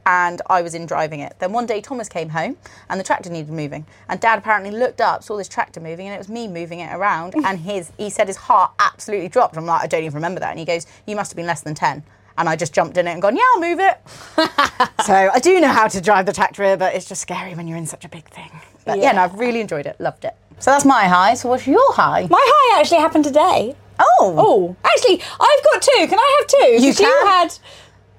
and 0.07 0.41
I 0.47 0.61
was 0.61 0.73
in 0.73 0.85
driving 0.85 1.19
it. 1.19 1.35
Then 1.39 1.51
one 1.51 1.65
day, 1.65 1.81
Thomas 1.81 2.07
came 2.07 2.29
home, 2.29 2.55
and 2.89 2.97
the 2.99 3.03
tractor 3.03 3.29
needed 3.29 3.51
moving. 3.51 3.85
And 4.07 4.19
Dad 4.19 4.39
apparently 4.39 4.71
looked 4.71 5.01
up, 5.01 5.21
saw 5.21 5.35
this 5.37 5.49
tractor 5.49 5.81
moving, 5.81 6.07
and 6.07 6.15
it 6.15 6.17
was 6.17 6.29
me 6.29 6.47
moving 6.47 6.79
it 6.79 6.91
around. 6.95 7.35
and 7.45 7.59
his, 7.59 7.91
he 7.97 8.09
said 8.09 8.27
his 8.27 8.37
heart 8.37 8.71
absolutely 8.79 9.27
dropped. 9.27 9.57
I'm 9.57 9.65
like, 9.65 9.83
I 9.83 9.87
don't 9.87 10.03
even 10.03 10.15
remember 10.15 10.39
that. 10.39 10.51
And 10.51 10.59
he 10.59 10.65
goes, 10.65 10.87
You 11.05 11.15
must 11.17 11.31
have 11.31 11.35
been 11.35 11.45
less 11.45 11.61
than 11.61 11.75
ten. 11.75 12.03
And 12.39 12.47
I 12.47 12.55
just 12.55 12.71
jumped 12.71 12.95
in 12.97 13.07
it 13.07 13.11
and 13.11 13.19
gone, 13.21 13.35
yeah, 13.35 13.41
I'll 13.55 13.61
move 13.61 13.79
it. 13.79 13.97
so 15.03 15.13
I 15.13 15.39
do 15.41 15.59
know 15.59 15.69
how 15.69 15.87
to 15.87 15.99
drive 15.99 16.27
the 16.27 16.33
tractor, 16.33 16.77
but 16.77 16.93
it's 16.93 17.05
just 17.07 17.19
scary 17.21 17.55
when 17.55 17.67
you're 17.67 17.79
in 17.79 17.87
such 17.87 18.05
a 18.05 18.09
big 18.09 18.29
thing. 18.29 18.51
But 18.85 18.99
yeah, 18.99 19.11
no, 19.11 19.17
Yeah. 19.17 19.23
I've 19.23 19.39
really 19.39 19.59
enjoyed 19.59 19.87
it, 19.87 19.99
loved 19.99 20.23
it. 20.23 20.35
So 20.59 20.69
that's 20.69 20.85
my 20.85 21.05
high. 21.05 21.33
So 21.33 21.49
what's 21.49 21.65
your 21.65 21.93
high? 21.93 22.27
My 22.29 22.39
high 22.39 22.79
actually 22.79 22.99
happened 22.99 23.23
today. 23.25 23.75
Oh, 23.99 24.35
Oh, 24.37 24.75
actually, 24.83 25.19
I've 25.39 25.63
got 25.63 25.81
two. 25.81 26.07
Can 26.07 26.19
I 26.19 26.37
have 26.39 26.47
two? 26.47 26.85
You 26.85 26.93
can. 26.93 27.27
had 27.27 27.57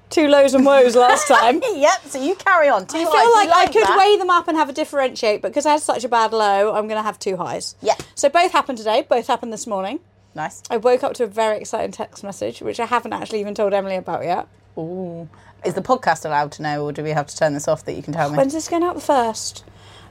two 0.09 0.27
lows 0.27 0.53
and 0.53 0.65
woes 0.65 0.95
last 0.95 1.27
time. 1.29 1.61
yep. 1.73 2.01
So 2.05 2.21
you 2.21 2.35
carry 2.35 2.69
on. 2.69 2.85
Two 2.87 2.97
I 2.97 3.03
highs. 3.03 3.11
feel 3.11 3.31
like 3.33 3.49
I 3.49 3.65
could 3.71 3.83
that? 3.83 3.97
weigh 3.97 4.17
them 4.17 4.29
up 4.29 4.47
and 4.47 4.57
have 4.57 4.69
a 4.69 4.73
differentiate, 4.73 5.41
but 5.41 5.49
because 5.51 5.65
I 5.65 5.71
had 5.73 5.81
such 5.81 6.03
a 6.03 6.09
bad 6.09 6.31
low, 6.33 6.69
I'm 6.75 6.87
going 6.87 6.97
to 6.99 7.03
have 7.03 7.19
two 7.19 7.37
highs. 7.37 7.75
Yeah. 7.81 7.95
So 8.15 8.29
both 8.29 8.51
happened 8.51 8.77
today. 8.77 9.05
Both 9.07 9.27
happened 9.27 9.53
this 9.53 9.67
morning. 9.67 9.99
Nice. 10.35 10.61
I 10.69 10.77
woke 10.77 11.03
up 11.03 11.13
to 11.15 11.23
a 11.23 11.27
very 11.27 11.57
exciting 11.59 11.91
text 11.91 12.23
message, 12.23 12.61
which 12.61 12.79
I 12.79 12.85
haven't 12.85 13.13
actually 13.13 13.39
even 13.41 13.55
told 13.55 13.73
Emily 13.73 13.95
about 13.95 14.23
yet. 14.23 14.47
Ooh. 14.77 15.27
Is 15.65 15.73
the 15.73 15.81
podcast 15.81 16.23
allowed 16.25 16.51
to 16.53 16.61
know, 16.61 16.85
or 16.85 16.91
do 16.93 17.03
we 17.03 17.09
have 17.09 17.27
to 17.27 17.35
turn 17.35 17.53
this 17.53 17.67
off 17.67 17.83
that 17.85 17.93
you 17.93 18.03
can 18.03 18.13
tell 18.13 18.29
me? 18.29 18.37
When's 18.37 18.53
this 18.53 18.69
going 18.69 18.83
out 18.83 18.95
the 18.95 19.01
first? 19.01 19.63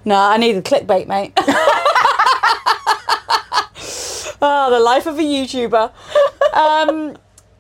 No, 0.04 0.14
I 0.16 0.36
need 0.36 0.52
the 0.52 0.62
clickbait, 0.62 1.06
mate. 1.06 1.32
oh, 4.42 4.68
the 4.70 4.80
life 4.80 5.06
of 5.06 5.18
a 5.18 5.22
YouTuber. 5.22 5.92
Um, 6.52 7.16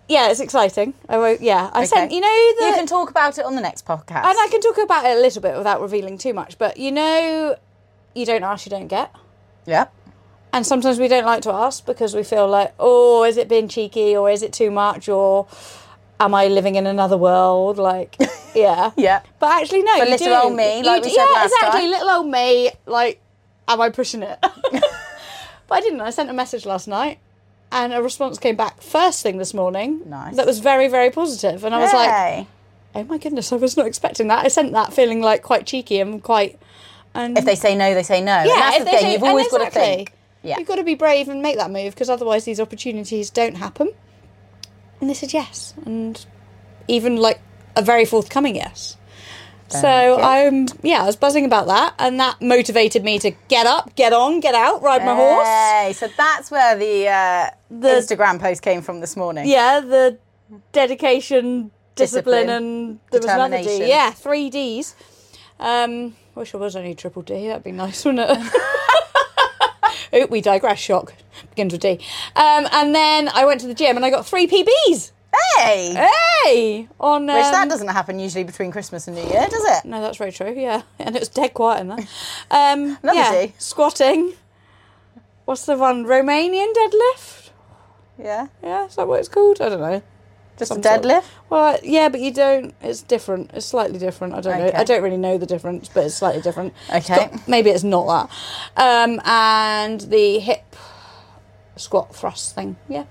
yeah, 0.08 0.30
it's 0.30 0.40
exciting. 0.40 0.94
I 1.08 1.18
woke, 1.18 1.38
yeah, 1.40 1.70
I 1.72 1.84
sent 1.84 2.10
you 2.12 2.20
know 2.20 2.52
the 2.58 2.66
you 2.66 2.74
can 2.74 2.86
talk 2.86 3.10
about 3.10 3.38
it 3.38 3.44
on 3.44 3.54
the 3.54 3.60
next 3.60 3.84
podcast. 3.86 4.24
and 4.24 4.36
I 4.38 4.48
can 4.50 4.60
talk 4.60 4.78
about 4.78 5.04
it 5.04 5.16
a 5.16 5.20
little 5.20 5.42
bit 5.42 5.56
without 5.56 5.80
revealing 5.80 6.18
too 6.18 6.32
much. 6.34 6.58
But 6.58 6.76
you 6.78 6.90
know, 6.92 7.56
you 8.14 8.26
don't 8.26 8.42
ask, 8.42 8.66
you 8.66 8.70
don't 8.70 8.88
get. 8.88 9.14
Yeah. 9.66 9.86
And 10.52 10.66
sometimes 10.66 10.98
we 10.98 11.08
don't 11.08 11.26
like 11.26 11.42
to 11.42 11.52
ask 11.52 11.84
because 11.84 12.14
we 12.14 12.22
feel 12.22 12.48
like, 12.48 12.72
oh, 12.78 13.22
is 13.24 13.36
it 13.36 13.48
being 13.48 13.68
cheeky 13.68 14.16
or 14.16 14.30
is 14.30 14.42
it 14.42 14.52
too 14.52 14.70
much 14.70 15.06
or 15.08 15.46
am 16.18 16.34
I 16.34 16.48
living 16.48 16.76
in 16.76 16.86
another 16.86 17.18
world? 17.18 17.76
Like, 17.76 18.16
yeah. 18.54 18.92
Yeah. 18.96 19.20
But 19.38 19.60
actually, 19.60 19.82
no. 19.82 19.94
You 19.96 20.04
little 20.06 20.26
do. 20.26 20.34
old 20.34 20.56
me, 20.56 20.78
You 20.78 20.84
like 20.84 21.02
do- 21.02 21.08
we 21.10 21.14
said 21.14 21.26
yeah, 21.26 21.32
last 21.32 21.52
exactly. 21.52 21.80
time. 21.82 21.90
Little 21.90 22.08
old 22.10 22.26
me. 22.28 22.70
Like, 22.86 23.20
am 23.68 23.80
I 23.82 23.90
pushing 23.90 24.22
it? 24.22 24.38
but 24.72 24.82
I 25.70 25.80
didn't. 25.82 26.00
I 26.00 26.08
sent 26.10 26.30
a 26.30 26.32
message 26.32 26.64
last 26.64 26.88
night, 26.88 27.18
and 27.72 27.92
a 27.92 28.02
response 28.02 28.38
came 28.38 28.56
back 28.56 28.80
first 28.82 29.22
thing 29.22 29.38
this 29.38 29.52
morning. 29.54 30.02
Nice. 30.06 30.36
That 30.36 30.46
was 30.46 30.58
very, 30.60 30.88
very 30.88 31.10
positive. 31.10 31.64
and 31.64 31.74
I 31.74 31.80
was 31.80 31.92
like, 31.92 32.46
oh 32.94 33.04
my 33.04 33.18
goodness, 33.18 33.52
I 33.52 33.56
was 33.56 33.76
not 33.76 33.86
expecting 33.86 34.28
that. 34.28 34.44
I 34.44 34.48
sent 34.48 34.72
that 34.72 34.92
feeling 34.92 35.20
like 35.20 35.42
quite 35.42 35.66
cheeky 35.66 36.00
and 36.00 36.22
quite. 36.22 36.58
And 37.14 37.36
if 37.38 37.44
they 37.44 37.54
say 37.54 37.74
no, 37.76 37.94
they 37.94 38.02
say 38.02 38.20
no. 38.22 38.32
and 38.32 38.48
yeah, 38.48 38.54
that's 38.56 38.78
the 38.78 38.84
thing. 38.84 38.98
say- 39.00 39.12
You've 39.12 39.22
always 39.22 39.48
got 39.48 39.58
to 39.58 39.66
exactly. 39.66 39.96
think. 39.96 40.12
Yeah. 40.42 40.58
You've 40.58 40.68
got 40.68 40.76
to 40.76 40.84
be 40.84 40.94
brave 40.94 41.28
and 41.28 41.42
make 41.42 41.56
that 41.56 41.70
move 41.70 41.94
because 41.94 42.08
otherwise 42.10 42.44
these 42.44 42.60
opportunities 42.60 43.30
don't 43.30 43.56
happen. 43.56 43.90
And 45.00 45.08
they 45.08 45.14
said 45.14 45.32
yes, 45.32 45.74
and 45.86 46.24
even 46.88 47.16
like 47.16 47.40
a 47.76 47.82
very 47.82 48.04
forthcoming 48.04 48.56
yes. 48.56 48.96
So. 49.68 50.18
I'm 50.20 50.66
yeah, 50.82 51.02
I 51.02 51.06
was 51.06 51.16
buzzing 51.16 51.44
about 51.44 51.66
that, 51.68 51.94
and 51.98 52.18
that 52.20 52.40
motivated 52.40 53.04
me 53.04 53.18
to 53.20 53.30
get 53.48 53.66
up, 53.66 53.94
get 53.96 54.12
on, 54.12 54.40
get 54.40 54.54
out, 54.54 54.82
ride 54.82 55.04
my 55.04 55.14
horse. 55.14 55.46
Hey, 55.46 55.92
so 55.94 56.08
that's 56.16 56.50
where 56.50 56.76
the, 56.76 57.08
uh, 57.08 57.50
The- 57.70 57.88
Instagram 57.88 58.40
post 58.40 58.62
came 58.62 58.82
from 58.82 59.00
this 59.00 59.16
morning. 59.16 59.46
Yeah, 59.48 59.80
the 59.80 60.18
dedication, 60.72 61.70
discipline, 61.94 62.46
Discipline, 62.46 62.48
and 62.50 62.98
there 63.10 63.20
was 63.20 63.24
another 63.30 63.56
D. 63.58 63.62
determination. 63.62 63.88
Yeah, 63.88 64.10
three 64.12 64.50
Ds. 64.50 64.94
Um, 65.60 66.14
wish 66.34 66.54
I 66.54 66.58
was 66.58 66.76
only 66.76 66.94
triple 66.94 67.22
D. 67.22 67.48
That'd 67.48 67.64
be 67.64 67.72
nice, 67.72 68.04
wouldn't 68.04 68.30
it? 68.30 68.38
oh, 70.12 70.26
we 70.30 70.40
digress. 70.40 70.78
Shock 70.78 71.14
begins 71.50 71.72
with 71.72 71.82
D. 71.82 71.98
Um, 72.36 72.66
and 72.72 72.94
then 72.94 73.28
I 73.28 73.44
went 73.44 73.60
to 73.62 73.66
the 73.66 73.74
gym 73.74 73.96
and 73.96 74.04
I 74.04 74.10
got 74.10 74.24
three 74.26 74.46
PBs. 74.46 75.12
Hey! 75.32 76.08
Hey, 76.44 76.88
on 77.00 77.28
um, 77.28 77.36
Which 77.36 77.44
that 77.44 77.68
doesn't 77.68 77.88
happen 77.88 78.18
usually 78.18 78.44
between 78.44 78.70
Christmas 78.70 79.08
and 79.08 79.16
New 79.16 79.22
Year, 79.22 79.46
does 79.50 79.64
it? 79.64 79.84
No, 79.84 80.00
that's 80.00 80.16
very 80.16 80.32
true. 80.32 80.54
Yeah, 80.56 80.82
and 80.98 81.14
it 81.16 81.20
was 81.20 81.28
dead 81.28 81.54
quiet 81.54 81.80
in 81.80 81.88
there. 81.88 82.06
Um, 82.50 82.98
yeah, 83.04 83.48
squatting. 83.58 84.34
What's 85.44 85.66
the 85.66 85.76
one? 85.76 86.04
Romanian 86.04 86.72
deadlift. 86.74 87.50
Yeah. 88.18 88.48
Yeah, 88.62 88.86
is 88.86 88.96
that 88.96 89.08
what 89.08 89.20
it's 89.20 89.28
called? 89.28 89.60
I 89.60 89.68
don't 89.68 89.80
know. 89.80 90.02
Just 90.58 90.70
Some 90.70 90.80
a 90.80 90.82
sort 90.82 91.02
deadlift? 91.02 91.24
Well, 91.50 91.78
yeah, 91.82 92.08
but 92.08 92.20
you 92.20 92.32
don't. 92.32 92.74
It's 92.82 93.02
different. 93.02 93.52
It's 93.54 93.66
slightly 93.66 93.98
different. 93.98 94.34
I 94.34 94.40
don't 94.40 94.58
know. 94.58 94.72
I 94.74 94.84
don't 94.84 95.02
really 95.02 95.16
know 95.16 95.38
the 95.38 95.46
difference, 95.46 95.88
but 95.88 96.04
it's 96.04 96.16
slightly 96.16 96.42
different. 96.42 96.74
Okay. 96.92 97.30
maybe 97.46 97.70
it's 97.70 97.84
not 97.84 98.28
that. 98.76 99.04
Um, 99.06 99.20
and 99.24 100.00
the 100.00 100.40
hip 100.40 100.74
squat 101.76 102.14
thrust 102.14 102.54
thing. 102.56 102.76
Yeah. 102.88 103.04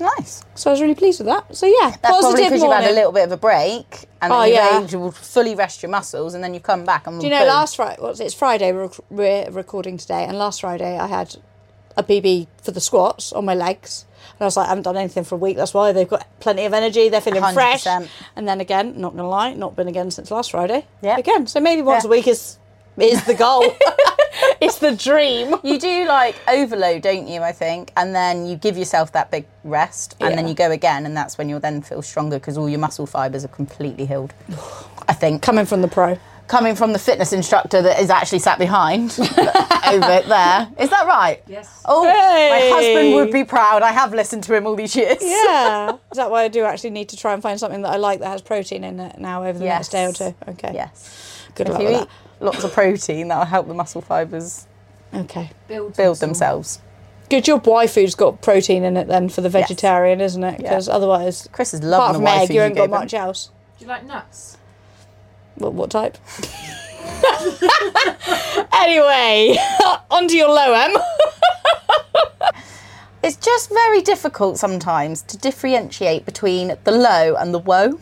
Nice. 0.00 0.44
So 0.54 0.70
I 0.70 0.72
was 0.72 0.80
really 0.80 0.94
pleased 0.94 1.20
with 1.20 1.26
that. 1.28 1.54
So 1.56 1.66
yeah, 1.66 1.90
That's 1.90 2.00
probably 2.00 2.22
positive 2.22 2.44
because 2.50 2.62
you've 2.62 2.72
had 2.72 2.90
a 2.90 2.94
little 2.94 3.12
bit 3.12 3.24
of 3.24 3.32
a 3.32 3.36
break 3.36 4.06
and 4.20 4.32
Oh, 4.32 4.40
then 4.40 4.48
you're 4.48 4.56
yeah. 4.58 4.78
able 4.78 4.88
to 4.88 5.10
fully 5.12 5.54
rest 5.54 5.82
your 5.82 5.90
muscles 5.90 6.34
and 6.34 6.42
then 6.44 6.54
you 6.54 6.60
come 6.60 6.84
back 6.84 7.06
and 7.06 7.20
Do 7.20 7.26
you 7.26 7.32
know 7.32 7.44
last 7.44 7.76
Friday? 7.76 8.00
What's 8.00 8.20
it? 8.20 8.24
It's 8.24 8.34
Friday. 8.34 8.72
We're, 8.72 8.86
rec- 8.86 9.10
we're 9.10 9.50
recording 9.50 9.96
today, 9.96 10.24
and 10.24 10.36
last 10.38 10.60
Friday 10.60 10.98
I 10.98 11.06
had 11.06 11.36
a 11.96 12.02
PB 12.02 12.46
for 12.62 12.72
the 12.72 12.80
squats 12.80 13.32
on 13.32 13.44
my 13.44 13.54
legs. 13.54 14.04
And 14.32 14.42
I 14.42 14.44
was 14.44 14.56
like, 14.56 14.66
I 14.66 14.70
haven't 14.70 14.82
done 14.82 14.96
anything 14.98 15.24
for 15.24 15.36
a 15.36 15.38
week. 15.38 15.56
That's 15.56 15.72
why 15.72 15.92
they've 15.92 16.06
got 16.08 16.26
plenty 16.40 16.64
of 16.66 16.74
energy. 16.74 17.08
They're 17.08 17.20
feeling 17.22 17.42
fresh. 17.54 17.84
100%. 17.84 18.08
And 18.36 18.46
then 18.46 18.60
again, 18.60 19.00
not 19.00 19.16
gonna 19.16 19.28
lie, 19.28 19.54
not 19.54 19.76
been 19.76 19.88
again 19.88 20.10
since 20.10 20.30
last 20.30 20.50
Friday. 20.50 20.84
Yeah. 21.00 21.16
Again, 21.16 21.46
so 21.46 21.58
maybe 21.60 21.80
once 21.82 22.04
Yeah. 22.04 22.08
a 22.08 22.10
week 22.10 22.26
is 22.28 22.58
is 22.98 23.24
the 23.24 23.34
goal. 23.34 23.64
it's 24.60 24.78
the 24.78 24.94
dream. 24.94 25.54
You 25.62 25.78
do 25.78 26.06
like 26.06 26.36
overload, 26.48 27.02
don't 27.02 27.26
you? 27.28 27.40
I 27.42 27.52
think, 27.52 27.92
and 27.96 28.14
then 28.14 28.46
you 28.46 28.56
give 28.56 28.76
yourself 28.76 29.12
that 29.12 29.30
big 29.30 29.46
rest, 29.64 30.16
and 30.20 30.36
then 30.36 30.46
you 30.48 30.54
go 30.54 30.70
again, 30.70 31.06
and 31.06 31.16
that's 31.16 31.38
when 31.38 31.48
you'll 31.48 31.60
then 31.60 31.82
feel 31.82 32.02
stronger 32.02 32.38
because 32.38 32.56
all 32.58 32.68
your 32.68 32.78
muscle 32.80 33.06
fibers 33.06 33.44
are 33.44 33.48
completely 33.48 34.06
healed. 34.06 34.32
I 35.08 35.12
think 35.12 35.42
Coming 35.42 35.66
from 35.66 35.82
the 35.82 35.88
pro. 35.88 36.18
coming 36.48 36.74
from 36.76 36.92
the 36.92 36.98
fitness 36.98 37.32
instructor 37.32 37.80
that 37.82 38.00
is 38.00 38.10
actually 38.10 38.38
sat 38.40 38.58
behind 38.58 39.10
over 39.18 40.22
there. 40.28 40.68
Is 40.78 40.90
that 40.90 41.04
right? 41.06 41.42
Yes. 41.46 41.82
Oh, 41.84 42.04
Hey. 42.04 42.50
my 42.70 42.76
husband 42.76 43.14
would 43.14 43.32
be 43.32 43.44
proud. 43.44 43.82
I 43.82 43.92
have 43.92 44.12
listened 44.14 44.42
to 44.44 44.54
him 44.54 44.66
all 44.66 44.74
these 44.76 44.94
years. 44.96 45.18
Yeah. 45.20 45.96
is 46.12 46.16
that 46.16 46.30
why 46.30 46.42
I 46.44 46.48
do 46.48 46.64
actually 46.64 46.90
need 46.90 47.08
to 47.10 47.16
try 47.16 47.32
and 47.34 47.42
find 47.42 47.58
something 47.58 47.82
that 47.82 47.92
I 47.92 47.96
like 47.96 48.20
that 48.20 48.28
has 48.28 48.42
protein 48.42 48.84
in 48.84 48.98
it 49.00 49.18
now 49.18 49.44
over 49.44 49.58
the 49.58 49.64
next 49.64 49.88
day 49.88 50.04
or 50.06 50.12
two? 50.12 50.34
Okay. 50.48 50.72
Yes. 50.74 51.42
Good 51.54 51.68
If 51.68 51.72
luck 51.74 51.82
you 51.82 51.88
with 51.88 52.02
eat 52.02 52.08
lots 52.40 52.64
of 52.64 52.72
protein, 52.72 53.28
that'll 53.28 53.44
help 53.44 53.68
the 53.68 53.74
muscle 53.74 54.00
fibers. 54.00 54.66
Okay. 55.14 55.50
Build, 55.68 55.96
build 55.96 56.18
themselves. 56.18 56.80
Good 57.28 57.44
job. 57.44 57.66
Y 57.66 57.86
food's 57.86 58.14
got 58.14 58.40
protein 58.42 58.84
in 58.84 58.96
it 58.96 59.08
then 59.08 59.28
for 59.28 59.40
the 59.40 59.48
Yes. 59.48 59.68
vegetarian, 59.68 60.20
isn't 60.20 60.42
it? 60.44 60.60
Yeah. 60.60 60.68
Because 60.70 60.88
otherwise, 60.88 61.48
Chris 61.52 61.74
is 61.74 61.80
apart 61.80 61.90
loving 61.90 62.14
from 62.14 62.24
the 62.24 62.30
wife 62.30 62.42
egg, 62.42 62.48
you 62.50 62.54
you 62.56 62.62
ain't 62.62 62.74
got 62.76 62.82
gave 62.82 62.92
him. 62.92 63.00
much 63.00 63.14
else. 63.14 63.50
Do 63.78 63.84
you 63.84 63.88
like 63.88 64.04
nuts? 64.06 64.56
What, 65.56 65.72
what 65.74 65.90
type? 65.90 66.16
anyway, 68.72 69.56
onto 70.10 70.34
your 70.34 70.48
low 70.48 70.72
Em. 70.72 70.96
It's 73.22 73.36
just 73.36 73.70
very 73.70 74.02
difficult 74.02 74.58
sometimes 74.58 75.22
to 75.22 75.36
differentiate 75.36 76.24
between 76.24 76.76
the 76.84 76.92
low 76.92 77.34
and 77.34 77.52
the 77.52 77.58
woe. 77.58 77.98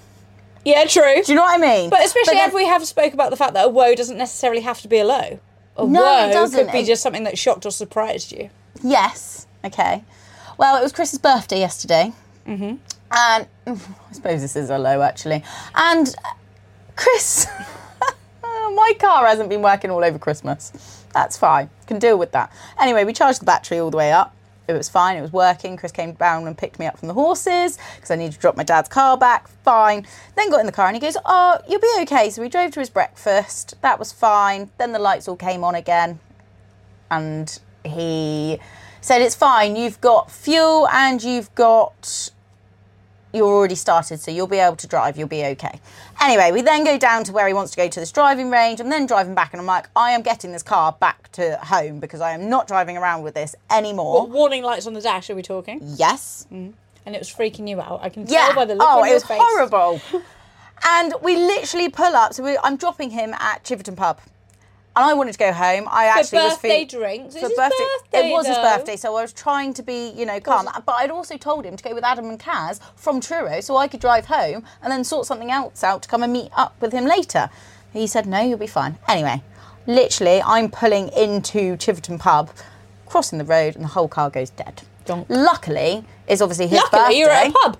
Yeah, 0.65 0.85
true. 0.87 1.23
Do 1.25 1.33
you 1.33 1.37
know 1.37 1.43
what 1.43 1.61
I 1.61 1.77
mean? 1.79 1.91
But 1.91 2.05
especially 2.05 2.35
then- 2.35 2.49
if 2.49 2.55
we 2.55 2.67
have 2.67 2.85
spoke 2.87 3.13
about 3.15 3.31
the 3.31 3.37
fact 3.37 3.55
that 3.55 3.67
a 3.67 3.69
woe 3.69 3.95
doesn't 3.95 4.17
necessarily 4.19 4.63
have 4.63 4.81
to 4.83 4.89
be 4.89 4.99
a 4.99 5.05
low. 5.05 5.39
A 5.77 5.87
No, 5.87 6.01
woe 6.03 6.29
it 6.29 6.33
doesn't. 6.33 6.65
could 6.67 6.73
be 6.73 6.85
just 6.85 7.03
something 7.03 7.25
that 7.25 7.37
shocked 7.39 7.67
or 7.67 7.71
surprised 7.71 8.33
you. 8.33 8.51
Yes. 8.83 9.47
Okay. 9.65 10.05
Well, 10.59 10.77
it 10.77 10.83
was 10.83 10.93
Chris's 10.93 11.19
birthday 11.19 11.59
yesterday. 11.59 12.13
Mm-hmm. 12.47 12.77
And 13.17 13.47
I 13.67 14.13
suppose 14.13 14.41
this 14.41 14.55
is 14.57 14.71
a 14.71 14.79
low 14.79 15.03
actually. 15.03 15.43
And 15.75 16.15
Chris, 16.97 17.47
my 18.43 18.93
car 18.99 19.27
hasn't 19.27 19.49
been 19.49 19.63
working 19.63 19.91
all 19.91 20.05
over 20.05 20.19
Christmas. 20.19 20.73
That's 21.13 21.37
fine. 21.37 21.71
Can 21.87 21.99
deal 21.99 22.19
with 22.19 22.33
that. 22.33 22.53
Anyway, 22.81 23.05
we 23.05 23.13
charged 23.13 23.41
the 23.41 23.45
battery 23.45 23.79
all 23.79 23.91
the 23.91 23.97
way 23.97 24.13
up. 24.13 24.35
It 24.67 24.73
was 24.73 24.89
fine. 24.89 25.17
It 25.17 25.21
was 25.21 25.33
working. 25.33 25.77
Chris 25.77 25.93
came 25.93 26.13
down 26.13 26.47
and 26.47 26.57
picked 26.57 26.79
me 26.79 26.87
up 26.87 26.99
from 26.99 27.09
the 27.09 27.15
horses 27.15 27.79
because 27.97 28.11
I 28.11 28.17
needed 28.17 28.33
to 28.33 28.39
drop 28.39 28.57
my 28.57 28.63
dad's 28.63 28.89
car 28.89 29.17
back. 29.17 29.49
Fine. 29.63 30.07
Then 30.37 30.51
got 30.51 30.61
in 30.61 30.67
the 30.67 30.73
car 30.73 30.87
and 30.87 30.97
he 30.97 31.01
goes, 31.01 31.17
"Oh, 31.25 31.59
you'll 31.69 31.81
be 31.81 31.95
okay." 32.03 32.31
So 32.31 32.41
we 32.41 32.49
drove 32.49 32.73
to 32.73 32.81
his 32.81 32.91
breakfast. 32.91 33.75
That 33.83 33.99
was 33.99 34.13
fine. 34.13 34.71
Then 34.79 34.93
the 34.93 34.99
lights 34.99 35.29
all 35.29 35.37
came 35.37 35.63
on 35.65 35.75
again 35.75 36.21
and 37.11 37.59
he 37.85 38.59
said 39.01 39.21
it's 39.21 39.35
fine 39.35 39.77
you've 39.77 40.01
got 40.01 40.31
fuel 40.31 40.89
and 40.89 41.23
you've 41.23 41.55
got 41.55 42.31
you're 43.35 43.49
already 43.49 43.75
started 43.75 44.21
so 44.21 44.31
you'll 44.31 44.47
be 44.47 44.59
able 44.59 44.77
to 44.77 44.87
drive 44.87 45.17
you'll 45.19 45.29
be 45.29 45.45
okay. 45.45 45.81
Anyway 46.23 46.53
we 46.53 46.63
then 46.63 46.85
go 46.85 46.97
down 46.99 47.25
to 47.25 47.33
where 47.33 47.47
he 47.47 47.55
wants 47.55 47.73
to 47.73 47.77
go 47.77 47.89
to 47.89 48.01
this 48.01 48.13
driving 48.13 48.51
range. 48.51 48.81
I'm 48.81 48.89
then 48.89 49.07
driving 49.07 49.35
back 49.35 49.53
and 49.53 49.61
i'm 49.61 49.67
like 49.67 49.89
i 49.97 50.13
am 50.13 50.23
getting 50.23 50.53
this 50.53 50.63
car 50.63 50.93
back 51.01 51.31
to 51.33 51.57
home 51.57 52.01
because 52.01 52.21
i 52.21 52.33
am 52.33 52.49
not 52.49 52.67
driving 52.67 52.97
around 52.97 53.23
with 53.23 53.35
this 53.35 53.55
anymore. 53.71 54.21
What 54.23 54.31
warning 54.31 54.63
lights 54.63 54.87
on 54.87 54.95
the 54.95 55.01
dash 55.01 55.29
are 55.31 55.35
we 55.35 55.43
talking? 55.43 55.81
yes. 55.83 56.47
Mm. 56.53 56.73
And 57.07 57.15
it 57.15 57.19
was 57.19 57.29
freaking 57.29 57.69
you 57.69 57.83
out. 57.83 58.01
I 58.03 58.09
can 58.09 58.27
yeah. 58.27 58.47
tell 58.47 58.55
by 58.55 58.65
the 58.65 58.75
look 58.75 58.87
oh 58.89 59.01
on 59.01 59.05
it 59.05 59.09
your 59.09 59.17
was 59.17 59.25
face. 59.25 59.39
horrible. 59.41 60.01
And 60.87 61.15
we 61.23 61.37
literally 61.37 61.89
pull 61.89 62.15
up 62.17 62.35
so 62.35 62.43
we, 62.43 62.59
i'm 62.63 62.77
dropping 62.77 63.11
him 63.11 63.33
at 63.35 63.65
chiverton 63.65 63.97
pub 63.97 64.21
and 64.97 65.05
I 65.05 65.15
wanted 65.15 65.33
to 65.33 65.39
go 65.39 65.53
home. 65.53 65.89
I 65.91 66.07
For 66.13 66.19
actually 66.21 66.39
was 66.39 66.53
birthday 66.55 66.87
feel- 66.87 67.01
drinks. 67.01 67.35
For 67.35 67.41
his 67.49 67.57
birthday, 67.57 67.85
birthday, 68.03 68.29
It 68.29 68.33
was 68.33 68.47
his 68.47 68.57
birthday, 68.59 68.97
so 68.97 69.17
I 69.17 69.23
was 69.23 69.33
trying 69.33 69.75
to 69.75 69.83
be, 69.83 70.11
you 70.11 70.25
know, 70.27 70.41
calm. 70.41 70.69
But 70.87 70.93
I'd 70.93 71.11
also 71.11 71.37
told 71.37 71.65
him 71.65 71.77
to 71.77 71.83
go 71.85 71.95
with 71.95 72.05
Adam 72.05 72.27
and 72.31 72.39
Kaz 72.39 72.81
from 72.97 73.21
Truro, 73.21 73.61
so 73.61 73.77
I 73.77 73.89
could 73.89 74.01
drive 74.01 74.27
home 74.27 74.65
and 74.83 74.93
then 74.93 75.03
sort 75.05 75.27
something 75.27 75.51
else 75.51 75.83
out 75.83 76.03
to 76.03 76.09
come 76.09 76.23
and 76.23 76.33
meet 76.33 76.51
up 76.57 76.75
with 76.81 76.93
him 76.93 77.05
later. 77.07 77.51
He 77.93 78.07
said, 78.07 78.27
"No, 78.27 78.41
you'll 78.41 78.59
be 78.59 78.67
fine." 78.67 78.99
Anyway, 79.09 79.43
literally, 79.87 80.43
I'm 80.43 80.71
pulling 80.71 81.09
into 81.11 81.77
Chiverton 81.77 82.19
pub, 82.19 82.51
crossing 83.07 83.39
the 83.39 83.45
road, 83.45 83.75
and 83.77 83.85
the 83.85 83.89
whole 83.89 84.09
car 84.09 84.31
goes 84.31 84.51
dead. 84.51 84.83
Donk. 85.05 85.27
Luckily, 85.29 86.05
it's 86.27 86.41
obviously 86.41 86.67
his 86.67 86.79
Luckily, 86.81 87.01
birthday 87.03 87.19
you're 87.19 87.31
at 87.31 87.49
a 87.49 87.53
pub. 87.53 87.77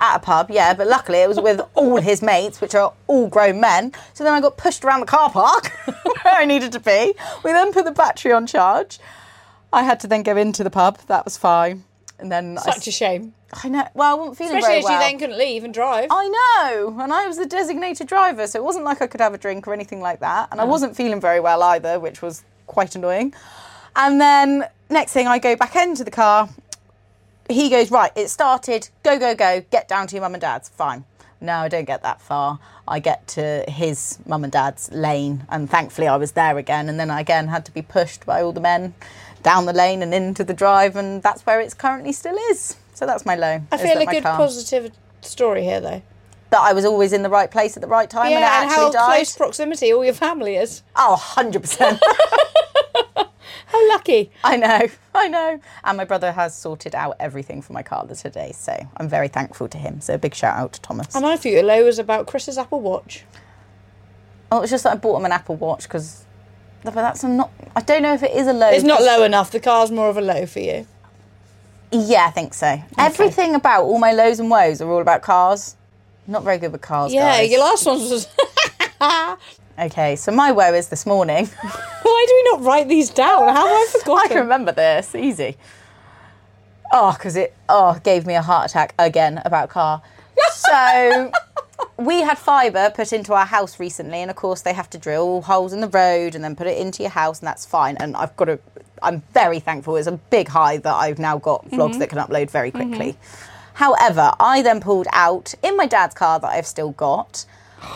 At 0.00 0.16
a 0.16 0.18
pub, 0.18 0.50
yeah, 0.50 0.74
but 0.74 0.86
luckily 0.86 1.18
it 1.18 1.28
was 1.28 1.40
with 1.40 1.60
all 1.74 2.00
his 2.00 2.22
mates, 2.22 2.60
which 2.60 2.74
are 2.74 2.92
all 3.06 3.28
grown 3.28 3.60
men. 3.60 3.92
So 4.12 4.24
then 4.24 4.32
I 4.32 4.40
got 4.40 4.56
pushed 4.56 4.84
around 4.84 5.00
the 5.00 5.06
car 5.06 5.30
park 5.30 5.68
where 6.22 6.34
I 6.34 6.44
needed 6.44 6.72
to 6.72 6.80
be. 6.80 7.14
We 7.42 7.52
then 7.52 7.72
put 7.72 7.84
the 7.84 7.92
battery 7.92 8.32
on 8.32 8.46
charge. 8.46 8.98
I 9.72 9.82
had 9.82 10.00
to 10.00 10.06
then 10.06 10.22
go 10.22 10.36
into 10.36 10.62
the 10.64 10.70
pub. 10.70 10.98
That 11.06 11.24
was 11.24 11.36
fine. 11.36 11.84
And 12.18 12.30
then 12.30 12.58
Such 12.58 12.86
a 12.86 12.92
shame. 12.92 13.34
I 13.62 13.68
know. 13.68 13.86
Well, 13.94 14.10
I 14.10 14.14
wasn't 14.14 14.38
feeling 14.38 14.56
Especially 14.56 14.68
very 14.68 14.78
as 14.78 14.84
well. 14.84 14.92
you 14.94 14.98
then 14.98 15.18
couldn't 15.18 15.38
leave 15.38 15.64
and 15.64 15.74
drive. 15.74 16.08
I 16.10 16.28
know, 16.28 16.98
and 17.00 17.12
I 17.12 17.26
was 17.26 17.36
the 17.36 17.46
designated 17.46 18.06
driver, 18.08 18.46
so 18.46 18.58
it 18.58 18.64
wasn't 18.64 18.84
like 18.84 19.00
I 19.02 19.06
could 19.06 19.20
have 19.20 19.34
a 19.34 19.38
drink 19.38 19.66
or 19.68 19.72
anything 19.72 20.00
like 20.00 20.20
that. 20.20 20.48
And 20.50 20.60
I 20.60 20.64
wasn't 20.64 20.96
feeling 20.96 21.20
very 21.20 21.40
well 21.40 21.62
either, 21.62 22.00
which 22.00 22.22
was 22.22 22.44
quite 22.66 22.94
annoying. 22.94 23.34
And 23.96 24.20
then 24.20 24.66
next 24.90 25.12
thing, 25.12 25.26
I 25.28 25.38
go 25.38 25.54
back 25.56 25.76
into 25.76 26.02
the 26.04 26.10
car. 26.10 26.48
He 27.48 27.68
goes, 27.70 27.90
Right, 27.90 28.10
it 28.16 28.28
started, 28.28 28.88
go, 29.02 29.18
go, 29.18 29.34
go, 29.34 29.62
get 29.70 29.88
down 29.88 30.06
to 30.08 30.14
your 30.16 30.22
mum 30.22 30.34
and 30.34 30.40
dad's. 30.40 30.68
Fine. 30.68 31.04
No, 31.40 31.54
I 31.58 31.68
don't 31.68 31.84
get 31.84 32.02
that 32.02 32.22
far. 32.22 32.58
I 32.88 33.00
get 33.00 33.26
to 33.28 33.64
his 33.68 34.18
mum 34.26 34.44
and 34.44 34.52
dad's 34.52 34.90
lane, 34.92 35.44
and 35.50 35.68
thankfully 35.68 36.06
I 36.08 36.16
was 36.16 36.32
there 36.32 36.56
again. 36.56 36.88
And 36.88 36.98
then 36.98 37.10
I 37.10 37.20
again 37.20 37.48
had 37.48 37.64
to 37.66 37.72
be 37.72 37.82
pushed 37.82 38.24
by 38.24 38.40
all 38.40 38.52
the 38.52 38.60
men 38.60 38.94
down 39.42 39.66
the 39.66 39.74
lane 39.74 40.02
and 40.02 40.14
into 40.14 40.42
the 40.42 40.54
drive, 40.54 40.96
and 40.96 41.22
that's 41.22 41.44
where 41.44 41.60
it's 41.60 41.74
currently 41.74 42.12
still 42.12 42.36
is. 42.50 42.76
So 42.94 43.04
that's 43.04 43.26
my 43.26 43.34
low. 43.36 43.60
I 43.70 43.76
feel 43.76 44.00
a 44.00 44.06
good 44.06 44.22
car- 44.22 44.36
positive 44.38 44.92
story 45.20 45.64
here, 45.64 45.80
though. 45.80 46.02
that 46.50 46.60
I 46.60 46.72
was 46.72 46.84
always 46.86 47.12
in 47.12 47.22
the 47.22 47.28
right 47.28 47.50
place 47.50 47.76
at 47.76 47.80
the 47.82 47.88
right 47.88 48.08
time 48.08 48.26
and 48.26 48.34
it 48.36 48.40
Yeah, 48.40 48.62
and 48.62 48.70
actually 48.70 48.84
how 48.84 48.92
died. 48.92 49.16
close 49.16 49.36
proximity 49.36 49.92
all 49.92 50.04
your 50.04 50.14
family 50.14 50.56
is. 50.56 50.82
Oh, 50.96 51.16
100%. 51.36 51.98
How 53.66 53.88
lucky. 53.88 54.30
I 54.42 54.56
know, 54.56 54.88
I 55.14 55.28
know. 55.28 55.60
And 55.84 55.96
my 55.96 56.04
brother 56.04 56.32
has 56.32 56.56
sorted 56.56 56.94
out 56.94 57.16
everything 57.20 57.62
for 57.62 57.72
my 57.72 57.82
car 57.82 58.06
today, 58.06 58.52
so 58.52 58.76
I'm 58.96 59.08
very 59.08 59.28
thankful 59.28 59.68
to 59.68 59.78
him. 59.78 60.00
So 60.00 60.14
a 60.14 60.18
big 60.18 60.34
shout 60.34 60.56
out 60.56 60.72
to 60.74 60.80
Thomas. 60.80 61.14
And 61.14 61.24
I 61.24 61.36
thought 61.36 61.52
your 61.52 61.62
low 61.62 61.84
was 61.84 61.98
about 61.98 62.26
Chris's 62.26 62.58
Apple 62.58 62.80
Watch. 62.80 63.24
Oh, 64.52 64.62
it's 64.62 64.70
just 64.70 64.84
that 64.84 64.92
I 64.92 64.96
bought 64.96 65.18
him 65.18 65.24
an 65.24 65.32
Apple 65.32 65.56
Watch 65.56 65.84
because. 65.84 66.24
But 66.82 66.94
that's 66.94 67.24
not. 67.24 67.50
I 67.74 67.80
don't 67.80 68.02
know 68.02 68.12
if 68.14 68.22
it 68.22 68.32
is 68.32 68.46
a 68.46 68.52
low. 68.52 68.68
It's 68.68 68.84
not 68.84 69.02
low 69.02 69.24
enough. 69.24 69.50
The 69.50 69.60
car's 69.60 69.90
more 69.90 70.08
of 70.10 70.16
a 70.16 70.20
low 70.20 70.44
for 70.46 70.60
you. 70.60 70.86
Yeah, 71.90 72.26
I 72.26 72.30
think 72.30 72.54
so. 72.54 72.82
Everything 72.98 73.54
about 73.54 73.84
all 73.84 73.98
my 73.98 74.12
lows 74.12 74.40
and 74.40 74.50
woes 74.50 74.80
are 74.80 74.90
all 74.90 75.00
about 75.00 75.22
cars. 75.22 75.76
Not 76.26 76.42
very 76.42 76.58
good 76.58 76.72
with 76.72 76.80
cars, 76.80 77.12
Yeah, 77.12 77.38
guys. 77.38 77.50
your 77.50 77.60
last 77.60 77.86
one 77.86 77.98
was. 77.98 78.28
Okay, 79.76 80.14
so 80.14 80.30
my 80.30 80.52
woe 80.52 80.72
is 80.72 80.88
this 80.88 81.04
morning. 81.04 81.46
Why 82.02 82.26
do 82.28 82.34
we 82.34 82.50
not 82.52 82.62
write 82.62 82.88
these 82.88 83.10
down? 83.10 83.48
How 83.48 83.66
have 83.66 83.66
I 83.66 83.86
forgotten? 83.98 84.24
I 84.24 84.28
can 84.28 84.38
remember 84.38 84.70
this 84.70 85.14
easy. 85.14 85.56
Oh, 86.92 87.12
because 87.12 87.34
it 87.34 87.54
oh 87.68 87.98
gave 88.04 88.24
me 88.24 88.34
a 88.34 88.42
heart 88.42 88.70
attack 88.70 88.94
again 88.98 89.42
about 89.44 89.68
car. 89.68 90.02
So 90.50 91.32
we 91.96 92.22
had 92.22 92.38
fibre 92.38 92.90
put 92.94 93.12
into 93.12 93.34
our 93.34 93.44
house 93.44 93.80
recently, 93.80 94.18
and 94.18 94.30
of 94.30 94.36
course 94.36 94.62
they 94.62 94.72
have 94.72 94.88
to 94.90 94.98
drill 94.98 95.42
holes 95.42 95.72
in 95.72 95.80
the 95.80 95.88
road 95.88 96.34
and 96.34 96.42
then 96.42 96.56
put 96.56 96.66
it 96.66 96.78
into 96.78 97.02
your 97.02 97.10
house, 97.10 97.40
and 97.40 97.46
that's 97.46 97.66
fine. 97.66 97.96
And 97.98 98.16
I've 98.16 98.36
got 98.36 98.46
to. 98.46 98.58
I'm 99.02 99.22
very 99.32 99.60
thankful. 99.60 99.96
It's 99.96 100.06
a 100.06 100.12
big 100.12 100.48
high 100.48 100.78
that 100.78 100.94
I've 100.94 101.18
now 101.18 101.38
got 101.38 101.68
vlogs 101.70 101.90
mm-hmm. 101.90 101.98
that 101.98 102.08
can 102.08 102.18
upload 102.18 102.50
very 102.50 102.70
quickly. 102.70 103.12
Mm-hmm. 103.12 103.74
However, 103.74 104.32
I 104.38 104.62
then 104.62 104.80
pulled 104.80 105.08
out 105.12 105.54
in 105.62 105.76
my 105.76 105.86
dad's 105.86 106.14
car 106.14 106.38
that 106.38 106.48
I've 106.48 106.66
still 106.66 106.92
got. 106.92 107.44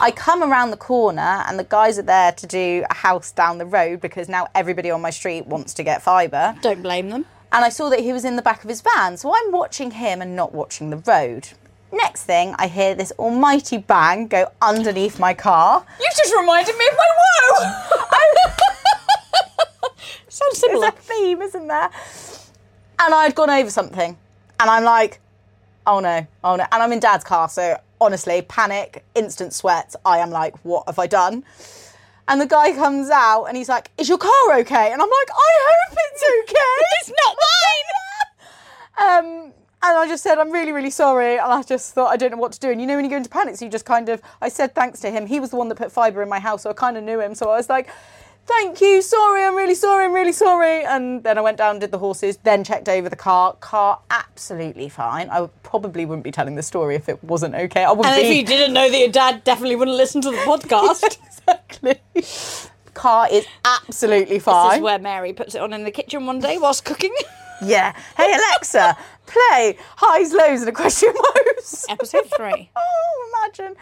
I 0.00 0.12
come 0.14 0.42
around 0.42 0.70
the 0.70 0.76
corner 0.76 1.42
and 1.46 1.58
the 1.58 1.64
guys 1.64 1.98
are 1.98 2.02
there 2.02 2.32
to 2.32 2.46
do 2.46 2.84
a 2.88 2.94
house 2.94 3.32
down 3.32 3.58
the 3.58 3.66
road 3.66 4.00
because 4.00 4.28
now 4.28 4.46
everybody 4.54 4.90
on 4.90 5.00
my 5.00 5.10
street 5.10 5.46
wants 5.46 5.74
to 5.74 5.82
get 5.82 6.02
fibre. 6.02 6.56
Don't 6.62 6.82
blame 6.82 7.10
them. 7.10 7.26
And 7.50 7.64
I 7.64 7.68
saw 7.70 7.88
that 7.88 8.00
he 8.00 8.12
was 8.12 8.24
in 8.24 8.36
the 8.36 8.42
back 8.42 8.62
of 8.62 8.68
his 8.68 8.82
van, 8.82 9.16
so 9.16 9.32
I'm 9.34 9.50
watching 9.52 9.90
him 9.92 10.20
and 10.20 10.36
not 10.36 10.52
watching 10.52 10.90
the 10.90 10.98
road. 10.98 11.48
Next 11.90 12.24
thing, 12.24 12.54
I 12.58 12.68
hear 12.68 12.94
this 12.94 13.12
almighty 13.18 13.78
bang 13.78 14.26
go 14.28 14.52
underneath 14.60 15.18
my 15.18 15.32
car. 15.32 15.84
You've 15.98 16.14
just 16.16 16.34
reminded 16.36 16.76
me 16.76 16.86
of 16.86 16.96
my 16.96 17.06
woe. 17.18 18.08
Sounds 20.28 20.58
similar. 20.58 20.88
a 20.88 20.92
theme, 20.92 21.40
isn't 21.40 21.66
there? 21.66 21.90
And 23.00 23.14
I'd 23.14 23.34
gone 23.34 23.50
over 23.50 23.70
something. 23.70 24.18
And 24.60 24.70
I'm 24.70 24.84
like, 24.84 25.20
oh 25.86 26.00
no, 26.00 26.26
oh 26.44 26.56
no. 26.56 26.66
And 26.70 26.82
I'm 26.82 26.92
in 26.92 27.00
dad's 27.00 27.24
car, 27.24 27.48
so 27.48 27.80
honestly, 28.00 28.42
panic, 28.42 29.04
instant 29.14 29.52
sweats. 29.52 29.96
I 30.04 30.18
am 30.18 30.30
like, 30.30 30.56
what 30.64 30.84
have 30.86 30.98
I 30.98 31.06
done? 31.06 31.44
And 32.28 32.40
the 32.40 32.46
guy 32.46 32.72
comes 32.72 33.08
out 33.10 33.44
and 33.44 33.56
he's 33.56 33.68
like, 33.68 33.90
is 33.96 34.08
your 34.08 34.18
car 34.18 34.58
okay? 34.58 34.92
And 34.92 35.00
I'm 35.00 35.08
like, 35.08 35.30
I 35.30 35.50
hope 35.68 35.98
it's 36.12 36.24
okay. 36.42 36.84
it's 37.00 37.12
not 37.24 37.36
mine. 39.00 39.46
um, 39.48 39.52
and 39.80 39.96
I 39.96 40.08
just 40.08 40.22
said, 40.22 40.38
I'm 40.38 40.50
really, 40.50 40.72
really 40.72 40.90
sorry. 40.90 41.34
And 41.34 41.52
I 41.52 41.62
just 41.62 41.94
thought, 41.94 42.12
I 42.12 42.16
don't 42.16 42.32
know 42.32 42.36
what 42.36 42.52
to 42.52 42.60
do. 42.60 42.70
And 42.70 42.80
you 42.80 42.86
know, 42.86 42.96
when 42.96 43.04
you 43.04 43.10
go 43.10 43.16
into 43.16 43.30
panic, 43.30 43.56
so 43.56 43.64
you 43.64 43.70
just 43.70 43.86
kind 43.86 44.08
of, 44.08 44.20
I 44.42 44.48
said 44.48 44.74
thanks 44.74 45.00
to 45.00 45.10
him. 45.10 45.26
He 45.26 45.40
was 45.40 45.50
the 45.50 45.56
one 45.56 45.68
that 45.68 45.76
put 45.76 45.92
fibre 45.92 46.20
in 46.20 46.28
my 46.28 46.40
house, 46.40 46.62
so 46.62 46.70
I 46.70 46.72
kind 46.72 46.96
of 46.96 47.04
knew 47.04 47.20
him. 47.20 47.34
So 47.34 47.48
I 47.48 47.56
was 47.56 47.68
like, 47.68 47.88
thank 48.48 48.80
you, 48.80 49.00
sorry, 49.02 49.44
I'm 49.44 49.54
really 49.54 49.74
sorry, 49.74 50.04
I'm 50.06 50.12
really 50.12 50.32
sorry. 50.32 50.84
And 50.84 51.22
then 51.22 51.38
I 51.38 51.40
went 51.40 51.58
down, 51.58 51.78
did 51.78 51.90
the 51.92 51.98
horses, 51.98 52.38
then 52.38 52.64
checked 52.64 52.88
over 52.88 53.08
the 53.08 53.16
car. 53.16 53.52
Car 53.60 54.00
absolutely 54.10 54.88
fine. 54.88 55.30
I 55.30 55.48
probably 55.62 56.04
wouldn't 56.06 56.24
be 56.24 56.32
telling 56.32 56.54
the 56.56 56.62
story 56.62 56.96
if 56.96 57.08
it 57.08 57.22
wasn't 57.22 57.54
okay. 57.54 57.84
I 57.84 57.92
wouldn't 57.92 58.14
And 58.14 58.22
be. 58.22 58.28
if 58.28 58.36
you 58.36 58.44
didn't 58.44 58.72
know 58.74 58.90
that 58.90 58.98
your 58.98 59.10
dad 59.10 59.44
definitely 59.44 59.76
wouldn't 59.76 59.96
listen 59.96 60.20
to 60.22 60.30
the 60.30 60.36
podcast, 60.38 61.04
exactly. 61.26 62.00
Car 62.94 63.28
is 63.30 63.46
absolutely 63.64 64.38
fine. 64.40 64.70
this 64.70 64.76
is 64.78 64.82
where 64.82 64.98
Mary 64.98 65.32
puts 65.32 65.54
it 65.54 65.60
on 65.60 65.72
in 65.72 65.84
the 65.84 65.90
kitchen 65.92 66.26
one 66.26 66.40
day 66.40 66.58
whilst 66.58 66.84
cooking. 66.84 67.14
Yeah. 67.60 67.92
Hey 68.16 68.32
Alexa, 68.32 68.96
play 69.26 69.76
highs, 69.96 70.32
lows, 70.32 70.60
and 70.60 70.68
a 70.68 70.72
question 70.72 71.12
mark. 71.12 71.36
knows? 71.56 71.84
Episode 71.88 72.30
three. 72.36 72.70
oh, 72.76 73.42
imagine. 73.42 73.74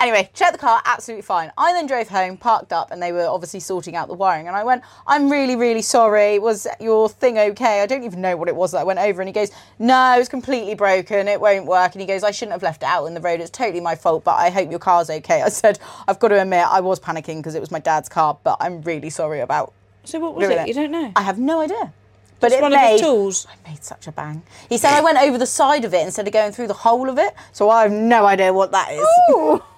Anyway, 0.00 0.28
checked 0.34 0.52
the 0.52 0.58
car, 0.58 0.82
absolutely 0.84 1.22
fine. 1.22 1.52
I 1.56 1.72
then 1.72 1.86
drove 1.86 2.08
home, 2.08 2.36
parked 2.36 2.72
up, 2.72 2.90
and 2.90 3.02
they 3.02 3.12
were 3.12 3.26
obviously 3.26 3.60
sorting 3.60 3.94
out 3.96 4.08
the 4.08 4.14
wiring. 4.14 4.48
And 4.48 4.56
I 4.56 4.64
went, 4.64 4.82
I'm 5.06 5.30
really, 5.30 5.56
really 5.56 5.82
sorry. 5.82 6.38
Was 6.38 6.66
your 6.80 7.08
thing 7.08 7.38
okay? 7.38 7.80
I 7.80 7.86
don't 7.86 8.02
even 8.02 8.20
know 8.20 8.36
what 8.36 8.48
it 8.48 8.56
was 8.56 8.72
that 8.72 8.78
I 8.78 8.84
went 8.84 8.98
over. 8.98 9.22
And 9.22 9.28
he 9.28 9.32
goes, 9.32 9.50
No, 9.78 10.16
it's 10.18 10.28
completely 10.28 10.74
broken. 10.74 11.28
It 11.28 11.40
won't 11.40 11.66
work. 11.66 11.92
And 11.92 12.00
he 12.00 12.06
goes, 12.06 12.24
I 12.24 12.32
shouldn't 12.32 12.52
have 12.52 12.62
left 12.62 12.82
it 12.82 12.86
out 12.86 13.06
in 13.06 13.14
the 13.14 13.20
road. 13.20 13.40
It's 13.40 13.50
totally 13.50 13.80
my 13.80 13.94
fault, 13.94 14.24
but 14.24 14.34
I 14.34 14.50
hope 14.50 14.70
your 14.70 14.80
car's 14.80 15.10
okay. 15.10 15.42
I 15.42 15.48
said, 15.48 15.78
I've 16.08 16.18
got 16.18 16.28
to 16.28 16.40
admit, 16.42 16.66
I 16.68 16.80
was 16.80 16.98
panicking 17.00 17.36
because 17.38 17.54
it 17.54 17.60
was 17.60 17.70
my 17.70 17.80
dad's 17.80 18.08
car, 18.08 18.36
but 18.42 18.56
I'm 18.60 18.82
really 18.82 19.10
sorry 19.10 19.40
about 19.40 19.72
So 20.04 20.18
what 20.18 20.34
was 20.34 20.48
doing 20.48 20.58
it? 20.58 20.68
You 20.68 20.74
don't 20.74 20.90
know. 20.90 21.12
I 21.16 21.22
have 21.22 21.38
no 21.38 21.60
idea. 21.60 21.92
But 22.40 22.48
It's 22.52 22.58
it 22.58 22.62
one 22.62 22.72
made, 22.72 22.84
of 22.84 22.90
his 22.92 23.00
tools. 23.00 23.46
I 23.48 23.70
made 23.70 23.82
such 23.82 24.06
a 24.06 24.12
bang. 24.12 24.42
He 24.68 24.76
said 24.76 24.92
I 24.92 25.00
went 25.00 25.18
over 25.18 25.38
the 25.38 25.46
side 25.46 25.84
of 25.84 25.94
it 25.94 26.04
instead 26.04 26.26
of 26.26 26.32
going 26.32 26.52
through 26.52 26.66
the 26.66 26.74
whole 26.74 27.08
of 27.08 27.18
it, 27.18 27.32
so 27.52 27.70
I 27.70 27.82
have 27.84 27.92
no 27.92 28.26
idea 28.26 28.52
what 28.52 28.72
that 28.72 28.90
is. 28.92 29.60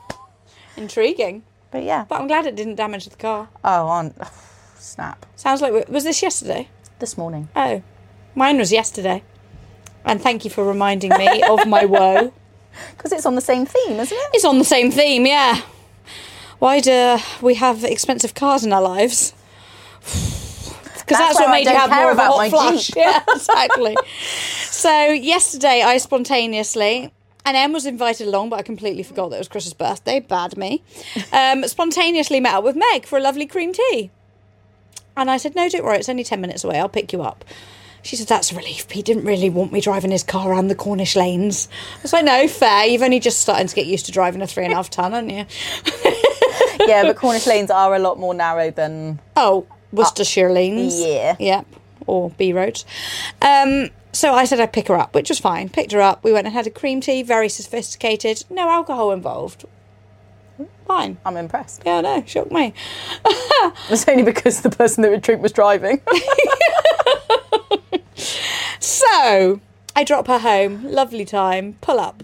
Intriguing. 0.76 1.42
But 1.70 1.82
yeah. 1.84 2.04
But 2.08 2.20
I'm 2.20 2.26
glad 2.26 2.46
it 2.46 2.56
didn't 2.56 2.76
damage 2.76 3.08
the 3.08 3.16
car. 3.16 3.48
Oh, 3.64 3.86
on 3.86 4.14
snap. 4.78 5.26
Sounds 5.36 5.60
like 5.60 5.88
was 5.88 6.04
this 6.04 6.22
yesterday? 6.22 6.68
This 6.98 7.18
morning. 7.18 7.48
Oh, 7.54 7.82
mine 8.34 8.58
was 8.58 8.72
yesterday. 8.72 9.22
And 10.04 10.22
thank 10.22 10.44
you 10.44 10.50
for 10.50 10.64
reminding 10.64 11.10
me 11.10 11.42
of 11.42 11.66
my 11.66 11.84
woe. 11.84 12.32
Because 12.94 13.10
it's 13.12 13.24
on 13.24 13.36
the 13.36 13.40
same 13.40 13.64
theme, 13.64 13.98
isn't 13.98 14.14
it? 14.16 14.30
It's 14.34 14.44
on 14.44 14.58
the 14.58 14.64
same 14.64 14.90
theme, 14.90 15.24
yeah. 15.24 15.62
Why 16.58 16.80
do 16.80 17.16
we 17.40 17.54
have 17.54 17.84
expensive 17.84 18.34
cars 18.34 18.64
in 18.64 18.72
our 18.72 18.82
lives? 18.82 19.32
Because 21.06 21.18
that's, 21.20 21.38
That's 21.38 21.46
what 21.46 21.50
made 21.52 21.66
you 21.66 21.72
have 21.72 21.88
more 21.88 22.10
of 22.10 22.18
a 22.18 22.20
about 22.20 22.32
hot 22.32 22.36
my 22.38 22.50
flush. 22.50 22.88
Jeep. 22.88 22.96
Yeah, 22.98 23.22
exactly. 23.28 23.96
so 24.64 25.08
yesterday 25.12 25.82
I 25.82 25.98
spontaneously, 25.98 27.12
and 27.46 27.56
Em 27.56 27.72
was 27.72 27.86
invited 27.86 28.26
along, 28.26 28.50
but 28.50 28.58
I 28.58 28.62
completely 28.62 29.04
forgot 29.04 29.30
that 29.30 29.36
it 29.36 29.38
was 29.38 29.48
Chris's 29.48 29.72
birthday. 29.72 30.18
Bad 30.18 30.56
me. 30.56 30.82
Um, 31.32 31.64
spontaneously 31.68 32.40
met 32.40 32.54
up 32.54 32.64
with 32.64 32.74
Meg 32.76 33.06
for 33.06 33.16
a 33.16 33.22
lovely 33.22 33.46
cream 33.46 33.72
tea. 33.72 34.10
And 35.16 35.30
I 35.30 35.36
said, 35.36 35.54
no, 35.54 35.68
don't 35.68 35.84
worry, 35.84 35.96
it's 35.96 36.08
only 36.08 36.24
10 36.24 36.40
minutes 36.40 36.64
away. 36.64 36.78
I'll 36.78 36.88
pick 36.88 37.12
you 37.12 37.22
up. 37.22 37.44
She 38.02 38.16
said, 38.16 38.26
that's 38.26 38.52
a 38.52 38.56
relief. 38.56 38.90
He 38.90 39.00
didn't 39.00 39.24
really 39.24 39.48
want 39.48 39.72
me 39.72 39.80
driving 39.80 40.10
his 40.10 40.22
car 40.24 40.50
around 40.50 40.68
the 40.68 40.74
Cornish 40.74 41.14
lanes. 41.16 41.68
I 41.98 42.02
was 42.02 42.12
like, 42.12 42.24
no, 42.24 42.46
fair. 42.48 42.84
You've 42.86 43.02
only 43.02 43.20
just 43.20 43.40
started 43.40 43.68
to 43.68 43.74
get 43.74 43.86
used 43.86 44.06
to 44.06 44.12
driving 44.12 44.42
a 44.42 44.46
three 44.46 44.64
and 44.64 44.72
a 44.72 44.76
half 44.76 44.90
ton, 44.90 45.12
haven't 45.12 45.30
you? 45.30 45.46
yeah, 46.86 47.02
but 47.02 47.16
Cornish 47.16 47.46
lanes 47.46 47.70
are 47.70 47.94
a 47.94 47.98
lot 47.98 48.18
more 48.18 48.34
narrow 48.34 48.70
than. 48.70 49.20
Oh, 49.36 49.66
Worcestershire 49.92 50.52
lanes. 50.52 51.00
yeah. 51.00 51.36
Yep. 51.38 51.66
Or 52.06 52.30
B 52.30 52.52
roads. 52.52 52.84
Um, 53.40 53.90
so 54.16 54.32
I 54.34 54.44
said 54.44 54.60
I'd 54.60 54.72
pick 54.72 54.88
her 54.88 54.96
up, 54.96 55.14
which 55.14 55.28
was 55.28 55.38
fine. 55.38 55.68
Picked 55.68 55.92
her 55.92 56.00
up. 56.00 56.24
We 56.24 56.32
went 56.32 56.46
and 56.46 56.54
had 56.54 56.66
a 56.66 56.70
cream 56.70 57.00
tea, 57.00 57.22
very 57.22 57.48
sophisticated, 57.48 58.44
no 58.50 58.68
alcohol 58.70 59.12
involved. 59.12 59.64
Fine. 60.86 61.18
I'm 61.24 61.36
impressed. 61.36 61.82
Yeah, 61.84 62.00
no, 62.00 62.24
shocked 62.26 62.52
me. 62.52 62.72
It's 63.90 64.08
only 64.08 64.22
because 64.22 64.62
the 64.62 64.70
person 64.70 65.02
that 65.02 65.10
would 65.10 65.22
drink 65.22 65.42
was 65.42 65.52
driving. 65.52 66.00
So 69.16 69.60
I 69.94 70.04
drop 70.04 70.26
her 70.26 70.38
home. 70.38 70.84
Lovely 70.84 71.24
time. 71.24 71.76
Pull 71.80 71.98
up 71.98 72.22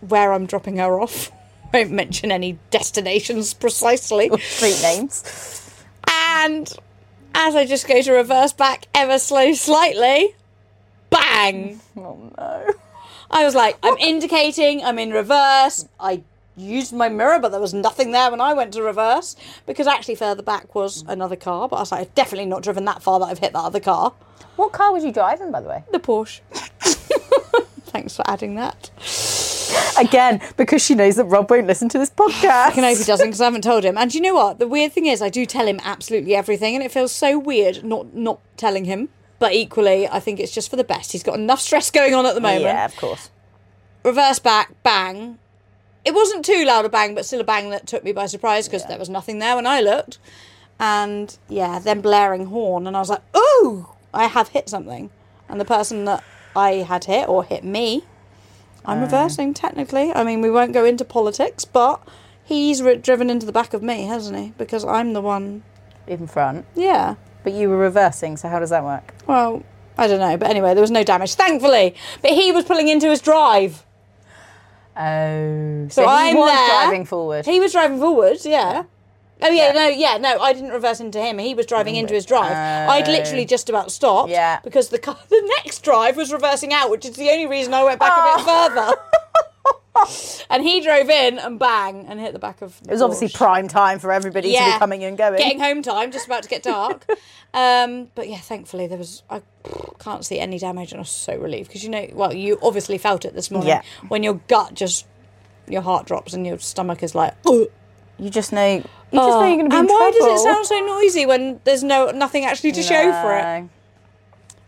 where 0.00 0.32
I'm 0.32 0.46
dropping 0.46 0.78
her 0.78 1.00
off. 1.00 1.30
Won't 1.74 1.90
mention 1.90 2.32
any 2.32 2.58
destinations 2.70 3.54
precisely. 3.54 4.30
Street 4.38 4.80
names. 4.82 5.72
And 6.08 6.72
as 7.34 7.54
I 7.54 7.66
just 7.66 7.86
go 7.86 8.02
to 8.02 8.12
reverse 8.12 8.52
back 8.52 8.86
ever 8.94 9.18
so 9.18 9.52
slightly, 9.52 10.34
bang! 11.30 11.80
Oh 11.96 12.30
no. 12.38 12.72
I 13.30 13.44
was 13.44 13.54
like, 13.54 13.78
I'm 13.82 13.96
indicating, 13.98 14.82
I'm 14.82 14.98
in 14.98 15.10
reverse. 15.12 15.86
I 16.00 16.22
used 16.56 16.92
my 16.92 17.08
mirror, 17.08 17.38
but 17.38 17.50
there 17.50 17.60
was 17.60 17.72
nothing 17.72 18.10
there 18.10 18.30
when 18.30 18.40
I 18.40 18.54
went 18.54 18.72
to 18.74 18.82
reverse 18.82 19.36
because 19.66 19.86
actually 19.86 20.16
further 20.16 20.42
back 20.42 20.74
was 20.74 21.04
another 21.06 21.36
car. 21.36 21.68
But 21.68 21.76
I 21.76 21.80
was 21.80 21.92
like, 21.92 22.00
I've 22.00 22.14
definitely 22.14 22.46
not 22.46 22.62
driven 22.62 22.84
that 22.86 23.02
far 23.02 23.20
that 23.20 23.26
I've 23.26 23.38
hit 23.38 23.52
that 23.52 23.60
other 23.60 23.80
car. 23.80 24.12
What 24.56 24.72
car 24.72 24.92
was 24.92 25.04
you 25.04 25.12
driving, 25.12 25.52
by 25.52 25.60
the 25.60 25.68
way? 25.68 25.84
The 25.92 26.00
Porsche. 26.00 26.40
Thanks 27.86 28.16
for 28.16 28.28
adding 28.28 28.56
that. 28.56 28.90
Again, 29.98 30.40
because 30.56 30.82
she 30.82 30.94
knows 30.94 31.16
that 31.16 31.24
Rob 31.24 31.50
won't 31.50 31.66
listen 31.66 31.88
to 31.90 31.98
this 31.98 32.10
podcast. 32.10 32.76
I 32.76 32.80
know 32.80 32.94
he 32.94 33.04
doesn't 33.04 33.26
because 33.26 33.40
I 33.40 33.44
haven't 33.44 33.62
told 33.62 33.84
him. 33.84 33.96
And 33.96 34.12
you 34.14 34.20
know 34.20 34.34
what? 34.34 34.58
The 34.58 34.68
weird 34.68 34.92
thing 34.92 35.06
is, 35.06 35.22
I 35.22 35.28
do 35.28 35.46
tell 35.46 35.66
him 35.66 35.80
absolutely 35.84 36.34
everything, 36.34 36.74
and 36.74 36.84
it 36.84 36.90
feels 36.90 37.12
so 37.12 37.38
weird 37.38 37.84
not 37.84 38.14
not 38.14 38.40
telling 38.56 38.84
him. 38.84 39.08
But 39.40 39.54
equally, 39.54 40.06
I 40.06 40.20
think 40.20 40.38
it's 40.38 40.52
just 40.52 40.70
for 40.70 40.76
the 40.76 40.84
best. 40.84 41.10
He's 41.10 41.24
got 41.24 41.34
enough 41.34 41.60
stress 41.60 41.90
going 41.90 42.14
on 42.14 42.26
at 42.26 42.34
the 42.36 42.40
moment. 42.40 42.62
Yeah, 42.62 42.84
of 42.84 42.94
course. 42.96 43.30
Reverse 44.04 44.38
back, 44.38 44.72
bang. 44.84 45.38
It 46.04 46.14
wasn't 46.14 46.44
too 46.44 46.64
loud 46.64 46.84
a 46.84 46.88
bang, 46.88 47.14
but 47.14 47.24
still 47.24 47.40
a 47.40 47.44
bang 47.44 47.70
that 47.70 47.86
took 47.86 48.04
me 48.04 48.12
by 48.12 48.26
surprise 48.26 48.68
because 48.68 48.82
Yeah. 48.82 48.88
there 48.88 48.98
was 48.98 49.08
nothing 49.10 49.38
there 49.38 49.56
when 49.56 49.66
I 49.66 49.80
looked. 49.80 50.18
And 50.78 51.36
yeah, 51.48 51.78
then 51.78 52.00
blaring 52.00 52.46
horn, 52.46 52.86
and 52.86 52.96
I 52.96 53.00
was 53.00 53.10
like, 53.10 53.22
"Ooh, 53.36 53.88
I 54.14 54.26
have 54.26 54.48
hit 54.48 54.68
something." 54.68 55.10
And 55.48 55.60
the 55.60 55.64
person 55.66 56.04
that 56.04 56.22
I 56.56 56.76
had 56.76 57.04
hit 57.04 57.28
or 57.28 57.44
hit 57.44 57.64
me, 57.64 58.04
I'm 58.84 58.98
uh. 58.98 59.02
reversing 59.02 59.52
technically. 59.52 60.12
I 60.14 60.22
mean, 60.24 60.40
we 60.40 60.50
won't 60.50 60.72
go 60.72 60.84
into 60.84 61.04
politics, 61.04 61.64
but 61.66 62.00
he's 62.42 62.80
ri 62.82 62.96
driven 62.96 63.28
into 63.28 63.44
the 63.44 63.52
back 63.52 63.74
of 63.74 63.82
me, 63.82 64.04
hasn't 64.04 64.38
he? 64.38 64.52
Because 64.56 64.84
I'm 64.84 65.12
the 65.12 65.20
one. 65.20 65.62
In 66.06 66.26
front. 66.26 66.64
Yeah. 66.74 67.16
But 67.42 67.52
you 67.52 67.68
were 67.68 67.78
reversing, 67.78 68.36
so 68.36 68.48
how 68.48 68.58
does 68.58 68.70
that 68.70 68.84
work? 68.84 69.14
Well, 69.26 69.62
I 69.96 70.06
don't 70.06 70.20
know, 70.20 70.36
but 70.36 70.50
anyway, 70.50 70.74
there 70.74 70.82
was 70.82 70.90
no 70.90 71.04
damage, 71.04 71.34
thankfully. 71.34 71.94
But 72.22 72.32
he 72.32 72.52
was 72.52 72.64
pulling 72.64 72.88
into 72.88 73.08
his 73.08 73.20
drive. 73.20 73.84
Oh. 74.96 75.86
So 75.88 76.02
he 76.02 76.08
I'm 76.08 76.36
was 76.36 76.50
there. 76.50 76.82
driving 76.82 77.04
forward. 77.06 77.46
He 77.46 77.60
was 77.60 77.72
driving 77.72 77.98
forward, 77.98 78.38
yeah. 78.44 78.84
Oh 79.42 79.48
yeah, 79.48 79.68
Yeah. 79.68 79.72
no, 79.72 79.88
yeah, 79.88 80.16
no. 80.18 80.38
I 80.38 80.52
didn't 80.52 80.70
reverse 80.70 81.00
into 81.00 81.20
him. 81.20 81.38
He 81.38 81.54
was 81.54 81.64
driving 81.66 81.96
into 81.96 82.12
his 82.12 82.26
drive. 82.26 82.52
I'd 82.52 83.08
literally 83.08 83.46
just 83.46 83.70
about 83.70 83.90
stopped. 83.90 84.30
Yeah. 84.30 84.60
Because 84.62 84.90
the 84.90 84.98
car, 84.98 85.16
the 85.30 85.52
next 85.58 85.82
drive 85.82 86.16
was 86.16 86.32
reversing 86.32 86.72
out, 86.72 86.90
which 86.90 87.06
is 87.06 87.16
the 87.16 87.30
only 87.30 87.46
reason 87.46 87.72
I 87.72 87.84
went 87.84 88.00
back 88.00 88.12
a 88.12 88.36
bit 88.36 88.46
oh. 88.46 88.68
further. 88.68 89.00
and 90.50 90.62
he 90.62 90.80
drove 90.80 91.08
in 91.08 91.38
and 91.38 91.58
bang 91.58 92.06
and 92.06 92.20
hit 92.20 92.32
the 92.32 92.38
back 92.38 92.62
of. 92.62 92.80
it 92.82 92.90
was 92.90 93.02
obviously 93.02 93.28
prime 93.28 93.68
time 93.68 93.98
for 93.98 94.12
everybody 94.12 94.52
to 94.52 94.58
be 94.58 94.78
coming 94.78 95.04
and 95.04 95.18
going. 95.18 95.38
getting 95.38 95.60
home 95.60 95.82
time, 95.82 96.12
just 96.12 96.26
about 96.26 96.42
to 96.42 96.48
get 96.48 96.62
dark. 96.62 97.04
um, 97.54 98.08
but 98.14 98.28
yeah, 98.28 98.38
thankfully 98.38 98.86
there 98.86 98.98
was. 98.98 99.22
I 99.28 99.42
can't 99.98 100.24
see 100.24 100.38
any 100.38 100.58
damage, 100.58 100.92
and 100.92 100.98
I 100.98 101.02
was 101.02 101.10
so 101.10 101.36
relieved 101.36 101.68
because 101.68 101.82
you 101.84 101.90
know, 101.90 102.06
well, 102.12 102.32
you 102.34 102.58
obviously 102.62 102.98
felt 102.98 103.24
it 103.24 103.34
this 103.34 103.50
morning 103.50 103.68
Yeah. 103.68 103.82
when 104.08 104.22
your 104.22 104.34
gut 104.48 104.74
just, 104.74 105.06
your 105.68 105.82
heart 105.82 106.06
drops 106.06 106.34
and 106.34 106.46
your 106.46 106.58
stomach 106.58 107.02
is 107.02 107.14
like. 107.14 107.34
"Ugh." 107.46 107.66
You 108.18 108.28
just 108.28 108.52
know. 108.52 108.74
You 108.76 108.82
just 109.18 109.28
know 109.40 109.46
you're 109.46 109.56
going 109.56 109.70
to 109.70 109.70
be 109.70 109.76
and 109.76 109.88
why 109.88 110.10
does 110.10 110.40
it 110.40 110.44
sound 110.44 110.66
so 110.66 110.78
noisy 110.78 111.24
when 111.24 111.58
there's 111.64 111.82
no 111.82 112.10
nothing 112.10 112.44
actually 112.44 112.72
to 112.72 112.82
show 112.82 113.10
for 113.22 113.36
it? 113.36 113.64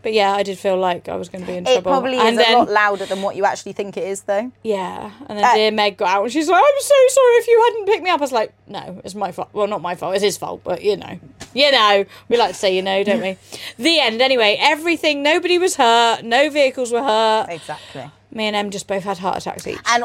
But 0.03 0.13
yeah, 0.13 0.33
I 0.33 0.43
did 0.43 0.57
feel 0.59 0.77
like 0.77 1.09
I 1.09 1.15
was 1.15 1.29
going 1.29 1.41
to 1.45 1.47
be 1.49 1.57
in 1.57 1.65
It 1.65 1.71
trouble. 1.71 1.91
probably 1.91 2.17
and 2.17 2.37
is 2.37 2.45
then, 2.45 2.53
a 2.55 2.57
lot 2.59 2.69
louder 2.69 3.05
than 3.05 3.21
what 3.21 3.35
you 3.37 3.45
actually 3.45 3.71
think 3.71 3.95
it 3.97 4.03
is, 4.03 4.23
though. 4.23 4.51
Yeah, 4.61 5.11
and 5.27 5.37
then 5.39 5.45
Uh, 5.45 5.53
dear 5.55 5.71
Meg 5.71 5.97
got 5.97 6.09
out 6.09 6.23
and 6.23 6.31
she's 6.31 6.49
like, 6.49 6.61
"I'm 6.61 6.81
so 6.81 6.95
sorry 7.09 7.33
if 7.37 7.47
you 7.47 7.61
hadn't 7.69 7.85
picked 7.87 8.03
me 8.03 8.09
up." 8.09 8.19
I 8.19 8.23
was 8.23 8.31
like, 8.33 8.53
"No, 8.67 9.01
it's 9.05 9.15
my 9.15 9.31
fault. 9.31 9.49
Well, 9.53 9.65
not 9.67 9.81
my 9.81 9.95
fault. 9.95 10.13
It's 10.15 10.23
his 10.23 10.37
fault, 10.37 10.61
but 10.63 10.83
you 10.83 10.97
know, 10.97 11.19
you 11.53 11.71
know, 11.71 12.05
we 12.29 12.37
like 12.37 12.49
to 12.49 12.53
say 12.55 12.75
you 12.75 12.81
know, 12.81 13.03
don't 13.03 13.21
we?" 13.21 13.37
the 13.77 13.99
end. 14.01 14.21
Anyway, 14.21 14.57
everything. 14.59 15.23
Nobody 15.23 15.57
was 15.57 15.75
hurt. 15.77 16.23
No 16.23 16.49
vehicles 16.49 16.91
were 16.91 17.01
hurt. 17.03 17.47
Exactly. 17.49 18.11
Me 18.31 18.45
and 18.47 18.55
Em 18.55 18.69
just 18.71 18.87
both 18.87 19.03
had 19.03 19.19
heart 19.19 19.37
attacks 19.37 19.65
each. 19.65 19.77
And 19.85 20.03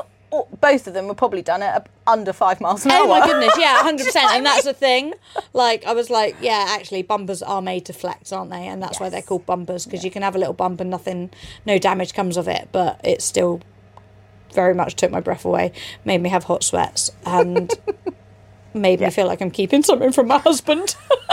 both 0.61 0.87
of 0.87 0.95
them 0.95 1.07
were 1.09 1.15
probably 1.15 1.43
done 1.43 1.63
at 1.63 1.89
under 2.07 2.33
five 2.33 2.61
miles 2.61 2.85
an 2.85 2.91
hour. 2.91 3.05
Oh 3.05 3.09
my 3.09 3.27
goodness, 3.27 3.53
yeah, 3.59 3.77
hundred 3.83 3.99
Do 3.99 4.03
you 4.05 4.07
know 4.07 4.13
percent, 4.13 4.25
what 4.25 4.33
I 4.33 4.37
and 4.37 4.47
that's 4.47 4.65
the 4.65 4.75
thing. 4.75 5.15
Like 5.53 5.85
I 5.87 5.93
was 5.93 6.11
like, 6.11 6.37
yeah, 6.41 6.67
actually, 6.69 7.03
bumpers 7.03 7.43
are 7.43 7.63
made 7.63 7.85
to 7.87 7.93
flex, 7.93 8.33
aren't 8.33 8.51
they? 8.51 8.67
And 8.67 8.83
that's 8.83 9.01
why 9.01 9.09
they're 9.09 9.23
called 9.23 9.47
bumpers 9.47 9.85
because 9.85 10.05
you 10.05 10.11
can 10.11 10.23
have 10.23 10.35
a 10.37 10.39
little 10.39 10.55
bump 10.55 10.81
and 10.81 10.91
nothing, 10.91 11.31
no 11.67 11.79
damage 11.79 12.15
comes 12.15 12.37
of 12.37 12.49
it, 12.49 12.69
but 12.73 13.01
it 13.05 13.23
still 13.23 13.61
very 14.55 14.75
much 14.75 14.95
took 14.97 15.11
my 15.11 15.21
breath 15.21 15.45
away, 15.45 15.73
made 16.05 16.23
me 16.23 16.31
have 16.31 16.45
hot 16.45 16.65
sweats, 16.65 17.11
and 17.27 17.71
made 18.75 19.01
me 19.01 19.11
feel 19.11 19.27
like 19.27 19.41
I'm 19.41 19.51
keeping 19.51 19.83
something 19.83 20.13
from 20.13 20.27
my 20.29 20.39
husband. 20.39 20.97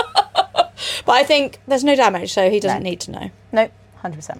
but 0.56 1.10
I 1.10 1.24
think 1.24 1.60
there's 1.68 1.84
no 1.84 1.96
damage, 1.96 2.34
so 2.34 2.50
he 2.50 2.60
doesn't 2.60 2.84
No. 2.84 2.90
need 2.90 3.00
to 3.02 3.12
know. 3.12 3.30
No, 3.52 3.70
100%. 4.04 4.40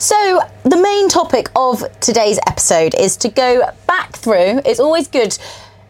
So, 0.00 0.40
the 0.62 0.78
main 0.78 1.10
topic 1.10 1.50
of 1.54 1.84
today's 2.00 2.38
episode 2.46 2.94
is 2.94 3.18
to 3.18 3.28
go 3.28 3.70
back 3.86 4.16
through. 4.16 4.62
It's 4.64 4.80
always 4.80 5.06
good 5.06 5.36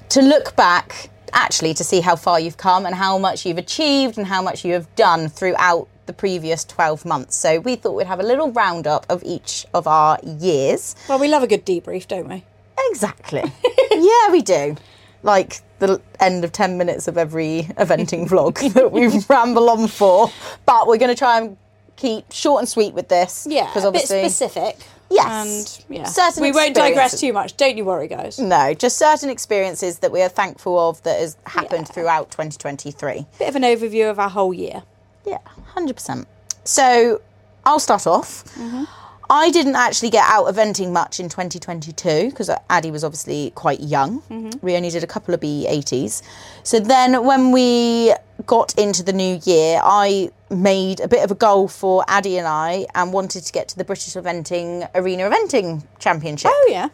to 0.09 0.21
look 0.21 0.57
back, 0.57 1.11
actually, 1.33 1.75
to 1.75 1.85
see 1.85 2.01
how 2.01 2.17
far 2.17 2.41
you've 2.41 2.57
come 2.57 2.87
and 2.87 2.95
how 2.97 3.19
much 3.19 3.47
you've 3.47 3.57
achieved 3.57 4.19
and 4.19 4.27
how 4.27 4.43
much 4.43 4.65
you 4.65 4.73
have 4.73 4.93
done 4.97 5.29
throughout 5.29 5.87
the 6.07 6.13
previous 6.13 6.65
12 6.65 7.05
months. 7.05 7.37
So, 7.37 7.61
we 7.61 7.77
thought 7.77 7.93
we'd 7.93 8.09
have 8.09 8.19
a 8.19 8.25
little 8.25 8.51
roundup 8.51 9.07
of 9.09 9.23
each 9.23 9.65
of 9.75 9.87
our 9.87 10.19
years. 10.25 10.97
Well, 11.09 11.21
we 11.21 11.29
love 11.29 11.45
a 11.45 11.47
good 11.47 11.65
debrief, 11.65 12.09
don't 12.09 12.29
we? 12.29 12.43
Exactly. 12.89 13.45
yeah, 13.93 14.33
we 14.33 14.43
do. 14.43 14.75
Like 15.23 15.61
the 15.79 16.03
end 16.19 16.43
of 16.45 16.51
10 16.51 16.77
minutes 16.77 17.07
of 17.07 17.17
every 17.17 17.69
eventing 17.79 18.29
vlog 18.29 18.73
that 18.75 18.91
we 18.91 19.07
ramble 19.29 19.71
on 19.71 19.87
for. 19.87 20.33
But 20.67 20.89
we're 20.89 20.99
going 20.99 21.15
to 21.15 21.19
try 21.19 21.39
and 21.39 21.57
keep 22.01 22.33
short 22.33 22.61
and 22.61 22.69
sweet 22.69 22.95
with 22.95 23.09
this. 23.09 23.47
Yeah, 23.49 23.67
Because 23.67 23.85
a 23.85 23.93
bit 23.93 24.03
obviously. 24.11 24.29
specific. 24.29 24.79
Yes. 25.13 25.85
And 25.89 25.97
yeah, 25.99 26.05
Certain 26.05 26.43
we 26.43 26.53
won't 26.53 26.75
digress 26.75 27.19
too 27.21 27.33
much. 27.33 27.57
Don't 27.57 27.77
you 27.77 27.85
worry, 27.85 28.07
guys. 28.09 28.39
No, 28.39 28.75
just 28.75 28.97
certain 28.97 29.29
experiences 29.29 29.99
that 29.99 30.13
we 30.13 30.23
are 30.23 30.29
thankful 30.29 30.79
of 30.89 31.03
that 31.03 31.19
has 31.19 31.37
happened 31.47 31.87
Yeah. 31.89 31.95
throughout 31.95 32.31
2023. 32.31 33.27
Bit 33.39 33.49
of 33.49 33.57
an 33.57 33.63
overview 33.63 34.09
of 34.11 34.19
our 34.21 34.29
whole 34.31 34.55
year. 34.55 34.83
Yeah, 35.27 35.39
100%. 35.77 36.27
So 36.65 37.21
I'll 37.65 37.81
start 37.81 38.07
off. 38.07 38.45
Mm-hmm. 38.55 38.85
I 39.33 39.51
didn't 39.51 39.77
actually 39.77 40.11
get 40.11 40.25
out 40.29 40.47
eventing 40.47 40.91
much 40.93 41.21
in 41.21 41.29
2022 41.29 42.31
because 42.31 42.51
Addie 42.69 42.91
was 42.91 43.05
obviously 43.05 43.53
quite 43.55 43.81
young. 43.81 44.23
Mm-hmm. 44.23 44.59
We 44.61 44.75
only 44.77 44.91
did 44.91 45.05
a 45.05 45.07
couple 45.07 45.35
of 45.35 45.41
B80s. 45.41 46.23
So 46.65 46.81
then 46.81 47.25
when 47.25 47.53
we 47.53 48.13
got 48.47 48.77
into 48.79 49.03
the 49.05 49.13
new 49.13 49.41
year, 49.45 49.81
I 49.85 50.31
made 50.51 51.01
a 51.01 51.09
bit 51.09 51.25
of 51.25 51.31
a 51.31 51.35
goal 51.35 51.69
for 51.69 52.05
Addie 52.09 52.37
and 52.37 52.47
I 52.47 52.87
and 52.95 53.13
wanted 53.13 53.45
to 53.45 53.53
get 53.53 53.69
to 53.69 53.79
the 53.79 53.85
British 53.85 54.15
Eventing 54.15 54.89
Arena 54.95 55.31
Eventing 55.31 55.85
Championship 55.99 56.51
Oh 56.53 56.69
yeah, 56.71 56.89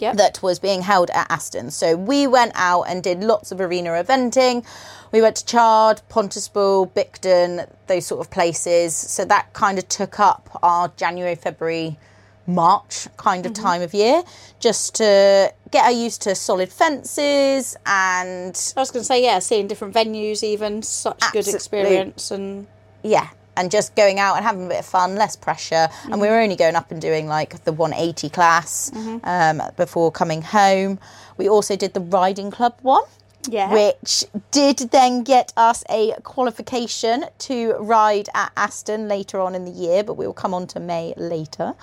yeah. 0.00 0.14
that 0.14 0.42
was 0.42 0.58
being 0.58 0.82
held 0.82 1.10
at 1.10 1.30
Aston. 1.30 1.70
So 1.70 1.96
we 1.96 2.26
went 2.26 2.52
out 2.54 2.82
and 2.82 3.02
did 3.02 3.22
lots 3.22 3.52
of 3.52 3.60
arena 3.60 3.90
eventing. 3.90 4.64
We 5.12 5.20
went 5.20 5.36
to 5.36 5.46
Chard, 5.46 6.00
Pontypool, 6.08 6.88
Bicton, 6.88 7.68
those 7.86 8.06
sort 8.06 8.20
of 8.20 8.30
places. 8.30 8.96
So 8.96 9.24
that 9.26 9.52
kind 9.52 9.78
of 9.78 9.88
took 9.88 10.18
up 10.18 10.58
our 10.62 10.88
January, 10.96 11.34
February, 11.34 11.98
March 12.46 13.06
kind 13.16 13.46
of 13.46 13.52
mm-hmm. 13.52 13.62
time 13.62 13.82
of 13.82 13.94
year, 13.94 14.22
just 14.58 14.96
to 14.96 15.52
get 15.70 15.84
her 15.84 15.92
used 15.92 16.22
to 16.22 16.34
solid 16.34 16.72
fences 16.72 17.76
and 17.86 18.72
I 18.76 18.80
was 18.80 18.90
going 18.90 19.02
to 19.02 19.06
say 19.06 19.22
yeah, 19.22 19.38
seeing 19.38 19.68
different 19.68 19.94
venues, 19.94 20.42
even 20.42 20.82
such 20.82 21.20
good 21.32 21.46
experience, 21.46 22.30
and 22.30 22.66
yeah, 23.02 23.28
and 23.56 23.70
just 23.70 23.94
going 23.96 24.18
out 24.18 24.36
and 24.36 24.44
having 24.44 24.66
a 24.66 24.68
bit 24.68 24.78
of 24.80 24.86
fun, 24.86 25.14
less 25.16 25.36
pressure. 25.36 25.88
And 26.10 26.20
we 26.20 26.28
were 26.28 26.38
only 26.40 26.56
going 26.56 26.74
up 26.76 26.90
and 26.90 27.00
doing 27.00 27.26
like 27.26 27.64
the 27.64 27.72
180 27.72 28.30
class 28.30 28.90
um, 29.24 29.62
before 29.76 30.10
coming 30.10 30.42
home. 30.42 30.98
We 31.36 31.48
also 31.48 31.76
did 31.76 31.92
the 31.94 32.00
riding 32.00 32.50
club 32.50 32.74
one. 32.82 33.02
yeah, 33.48 33.72
which 33.72 34.24
did 34.52 34.78
then 34.92 35.22
get 35.24 35.52
us 35.56 35.82
a 35.90 36.12
qualification 36.22 37.24
to 37.40 37.72
ride 37.80 38.28
at 38.34 38.52
Aston 38.56 39.08
later 39.08 39.40
on 39.40 39.54
in 39.54 39.64
the 39.64 39.70
year, 39.72 40.04
but 40.04 40.14
we 40.14 40.24
will 40.26 40.32
come 40.32 40.54
on 40.54 40.66
to 40.68 40.80
May 40.80 41.12
later. 41.16 41.74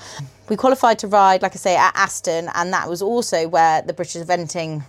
We 0.48 0.56
qualified 0.56 0.98
to 1.00 1.08
ride, 1.08 1.42
like 1.42 1.52
I 1.54 1.58
say, 1.58 1.76
at 1.76 1.92
Aston, 1.96 2.50
and 2.56 2.72
that 2.74 2.90
was 2.90 3.02
also 3.02 3.48
where 3.48 3.82
the 3.82 3.92
British 3.94 4.22
Eventing 4.24 4.84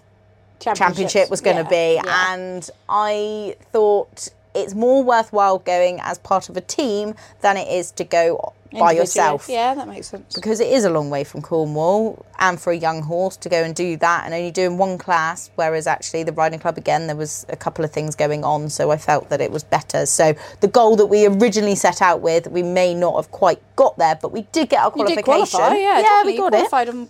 Championship 0.61 1.29
was 1.31 1.41
going 1.41 1.57
to 1.57 1.63
Yeah, 1.65 1.69
be. 1.69 1.95
yeah. 2.05 2.35
And 2.35 2.71
I 2.89 3.57
thought 3.73 4.29
it's 4.55 4.75
more 4.75 5.03
worthwhile 5.03 5.59
going 5.59 6.01
as 6.03 6.19
part 6.19 6.49
of 6.49 6.57
a 6.57 6.61
team 6.61 7.15
than 7.41 7.57
it 7.57 7.69
is 7.69 7.91
to 7.93 8.05
go 8.05 8.53
by 8.79 8.93
yourself 8.93 9.49
Yeah, 9.49 9.75
that 9.75 9.89
makes 9.89 10.07
sense. 10.09 10.33
because 10.33 10.61
it 10.61 10.69
is 10.69 10.85
a 10.85 10.91
long 10.91 11.11
way 11.11 11.25
from 11.25 11.43
Cornwall 11.43 12.25
and 12.39 12.61
for 12.61 12.73
a 12.73 12.77
young 12.77 13.03
horse 13.03 13.37
to 13.39 13.49
go 13.49 13.65
and 13.65 13.75
do 13.75 13.97
that 13.97 14.25
and 14.25 14.33
only 14.33 14.53
doing 14.53 14.79
one 14.79 14.97
class 14.97 15.51
whereas 15.57 15.89
actually 15.89 16.23
the 16.23 16.31
riding 16.33 16.61
club 16.61 16.79
again 16.79 17.09
there 17.09 17.17
was 17.17 17.45
a 17.49 17.57
couple 17.57 17.85
of 17.85 17.91
things 17.91 18.15
going 18.15 18.45
on 18.45 18.71
so 18.71 18.93
I 18.93 18.97
felt 18.97 19.29
that 19.31 19.41
it 19.41 19.51
was 19.51 19.65
better 19.65 20.07
so 20.07 20.35
the 20.61 20.69
goal 20.69 20.95
that 20.97 21.07
we 21.07 21.27
originally 21.27 21.75
set 21.75 22.01
out 22.01 22.21
with 22.21 22.47
we 22.47 22.63
may 22.63 22.95
not 22.95 23.17
have 23.17 23.33
quite 23.33 23.61
got 23.75 23.99
there 23.99 24.17
but 24.23 24.31
we 24.31 24.43
did 24.53 24.69
get 24.69 24.81
our 24.85 24.93
qualification 24.93 25.25
qualify, 25.25 25.75
yeah, 25.77 25.97
yeah 25.97 26.03
definitely. 26.03 26.33
we 26.33 26.39
got 26.39 26.53
you 26.53 26.65
it 26.83 26.89
on 26.95 27.09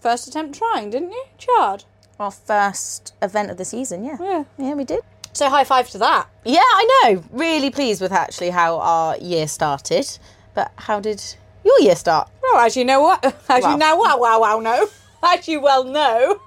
first 0.00 0.26
attempt 0.28 0.56
trying, 0.58 0.88
didn't 0.90 1.10
you? 1.12 1.24
Chard. 1.36 1.84
our 2.18 2.30
first 2.30 3.12
event 3.20 3.50
of 3.50 3.58
the 3.58 3.64
season 3.66 4.04
yeah 4.04 4.16
Yeah. 4.18 4.44
yeah 4.56 4.72
we 4.74 4.84
did 4.84 5.00
So 5.34 5.50
high 5.50 5.64
five 5.64 5.90
to 5.90 5.98
that. 5.98 6.28
yeah 6.44 6.60
I 6.62 7.00
know 7.04 7.24
really 7.32 7.70
pleased 7.70 8.00
with 8.00 8.12
actually 8.12 8.50
how 8.50 8.78
our 8.78 9.16
year 9.18 9.46
started 9.48 10.06
but 10.54 10.72
how 10.76 11.00
did 11.00 11.22
your 11.64 11.78
year 11.80 11.96
start 11.96 12.30
Well, 12.42 12.64
as 12.64 12.76
you 12.76 12.84
know 12.84 13.00
what, 13.02 13.24
as 13.48 13.62
Well. 13.62 13.72
you 13.72 13.78
know 13.78 13.96
what, 13.96 14.20
wow, 14.20 14.40
wow, 14.40 14.60
no, 14.60 14.86
as 15.22 15.48
you 15.48 15.60
well 15.60 15.82
know, 15.84 16.40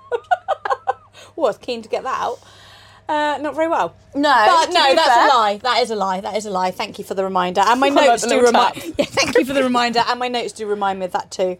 was 1.35 1.57
keen 1.57 1.81
to 1.81 1.89
get 1.89 2.03
that 2.03 2.19
out. 2.21 2.39
Uh, 3.09 3.37
not 3.41 3.55
very 3.55 3.67
well. 3.69 3.95
no 4.15 4.21
But 4.29 4.67
no, 4.73 4.95
that's 4.95 5.07
fair- 5.07 5.25
a 5.27 5.29
lie. 5.29 5.57
That 5.63 5.81
is 5.81 5.91
a 5.91 5.95
lie. 5.95 6.19
That 6.21 6.35
is 6.35 6.45
a 6.45 6.49
lie. 6.49 6.71
Thank 6.71 6.97
you 6.99 7.05
for 7.05 7.13
the 7.13 7.23
reminder. 7.23 7.61
And 7.61 7.79
my 7.79 7.87
notes 7.89 8.27
do 8.27 8.41
remind. 8.41 8.75
Yeah, 8.97 9.05
thank 9.05 9.37
you 9.37 9.45
for 9.45 9.53
the 9.53 9.63
reminder. 9.63 10.03
And 10.07 10.19
my 10.19 10.27
notes 10.27 10.51
do 10.53 10.67
remind 10.67 10.99
me 10.99 11.05
of 11.05 11.13
that 11.13 11.31
too. 11.31 11.57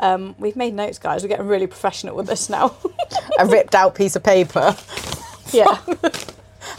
Um, 0.00 0.34
we've 0.38 0.56
made 0.56 0.72
notes, 0.74 0.98
guys. 0.98 1.22
We're 1.22 1.28
getting 1.28 1.46
really 1.48 1.66
professional 1.66 2.16
with 2.16 2.26
this 2.26 2.48
now. 2.48 2.74
a 3.38 3.44
ripped 3.46 3.74
out 3.74 3.94
piece 3.94 4.16
of 4.16 4.22
paper 4.22 4.74
yeah. 5.52 5.78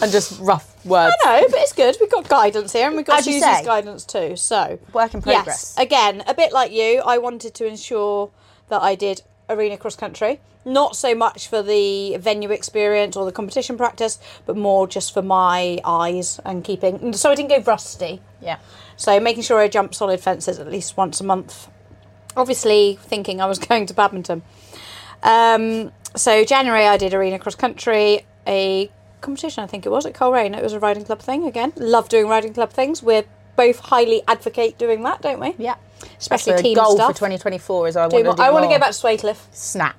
And 0.02 0.12
just 0.12 0.39
rough 0.39 0.73
words 0.86 1.15
No, 1.23 1.45
but 1.50 1.60
it's 1.60 1.73
good. 1.73 1.95
We've 2.00 2.12
got 2.12 2.28
guidance 2.30 2.73
here, 2.73 2.88
and 2.88 2.95
we've 2.95 3.06
got 3.06 3.19
As 3.19 3.26
Susie's 3.26 3.43
say. 3.43 3.63
guidance 3.63 4.06
too. 4.06 4.36
So 4.36 4.80
Work 4.93 5.13
in 5.13 5.21
progress. 5.21 5.76
Yes, 5.78 5.78
again, 5.78 6.23
a 6.28 6.34
bit 6.34 6.52
like 6.52 6.71
you, 6.71 7.02
I 7.06 7.17
wanted 7.17 7.54
to 7.56 7.65
ensure 7.65 8.32
that 8.69 8.82
I 8.82 8.95
did 8.95 9.21
arena 9.50 9.78
cross 9.78 9.95
country. 9.95 10.39
Not 10.65 10.97
so 10.97 11.15
much 11.15 11.47
for 11.47 11.63
the 11.63 12.17
venue 12.17 12.52
experience 12.52 13.15
or 13.15 13.23
the 13.23 13.32
competition 13.32 13.78
practice, 13.78 14.19
but 14.45 14.58
more 14.58 14.86
just 14.86 15.13
for 15.13 15.21
my 15.21 15.80
eyes 15.86 16.41
and 16.43 16.62
keeping. 16.62 17.13
So 17.13 17.32
I 17.32 17.36
didn't 17.36 17.50
go 17.50 17.60
rusty. 17.60 18.21
Yeah. 18.41 18.58
So 18.97 19.17
making 19.21 19.43
sure 19.43 19.60
I 19.60 19.69
jump 19.69 19.95
solid 19.95 20.19
fences 20.19 20.60
at 20.60 20.69
least 20.69 20.97
once 20.97 21.21
a 21.21 21.23
month. 21.23 21.69
Obviously, 22.36 23.00
thinking 23.02 23.39
I 23.39 23.45
was 23.45 23.60
going 23.69 23.86
to 23.86 23.93
badminton. 23.93 24.41
Um, 25.23 25.93
so 26.15 26.43
January 26.43 26.86
I 26.86 26.97
did 26.97 27.13
arena 27.13 27.39
cross 27.39 27.56
country, 27.56 28.26
a 28.45 28.91
competition 29.27 29.61
I 29.63 29.67
think 29.67 29.85
it 29.85 29.89
was 29.89 30.05
at 30.05 30.13
Coleraine. 30.13 30.55
It 30.55 30.63
was 30.63 30.71
a 30.73 30.79
riding 30.79 31.03
club 31.03 31.19
thing 31.19 31.45
again. 31.45 31.73
Love 31.75 32.07
doing 32.07 32.27
riding 32.29 32.53
club 32.53 32.71
things. 32.71 33.03
We're 33.03 33.25
both 33.57 33.79
highly 33.79 34.21
advocate 34.27 34.77
doing 34.77 35.03
that, 35.03 35.21
don't 35.21 35.39
we? 35.39 35.53
Yeah. 35.57 35.75
Especially 36.17 36.53
That's 36.53 36.61
team 36.63 36.75
goal 36.75 36.95
stuff. 36.95 37.11
for 37.13 37.17
2024 37.19 37.87
is 37.89 37.97
I 37.97 38.07
Do 38.07 38.15
want 38.23 38.25
to 38.25 38.33
do 38.37 38.41
I 38.41 38.51
want 38.51 38.63
to 38.63 38.69
go 38.69 38.79
back 38.79 38.91
to 38.91 38.97
Swalcliffe. 38.97 39.41
snap. 39.51 39.95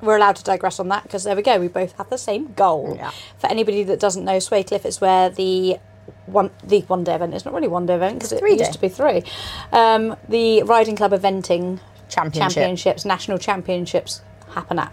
We're 0.00 0.16
allowed 0.16 0.36
to 0.36 0.44
digress 0.44 0.78
on 0.80 0.88
that 0.88 1.02
because 1.02 1.24
there 1.24 1.34
we 1.36 1.42
go. 1.42 1.58
We 1.58 1.68
both 1.68 1.92
have 1.98 2.08
the 2.10 2.16
same 2.18 2.52
goal. 2.54 2.94
Yeah. 2.96 3.10
For 3.38 3.48
anybody 3.48 3.82
that 3.84 3.98
doesn't 4.00 4.24
know, 4.24 4.36
Swalcliffe 4.36 4.86
is 4.86 5.00
where 5.00 5.28
the 5.30 5.78
one 6.26 6.50
the 6.62 6.80
one 6.82 7.02
day 7.04 7.14
event. 7.16 7.34
It's 7.34 7.44
not 7.44 7.52
really 7.54 7.68
one 7.68 7.86
day 7.86 7.96
event 7.96 8.14
because 8.18 8.32
it 8.32 8.40
day. 8.40 8.50
used 8.56 8.72
to 8.72 8.80
be 8.80 8.88
three. 8.88 9.24
Um, 9.72 10.16
the 10.28 10.62
riding 10.62 10.94
club 10.96 11.10
eventing 11.12 11.80
Championship. 12.08 12.52
championships, 12.54 13.04
national 13.04 13.38
championships 13.38 14.22
happen 14.54 14.78
at, 14.78 14.92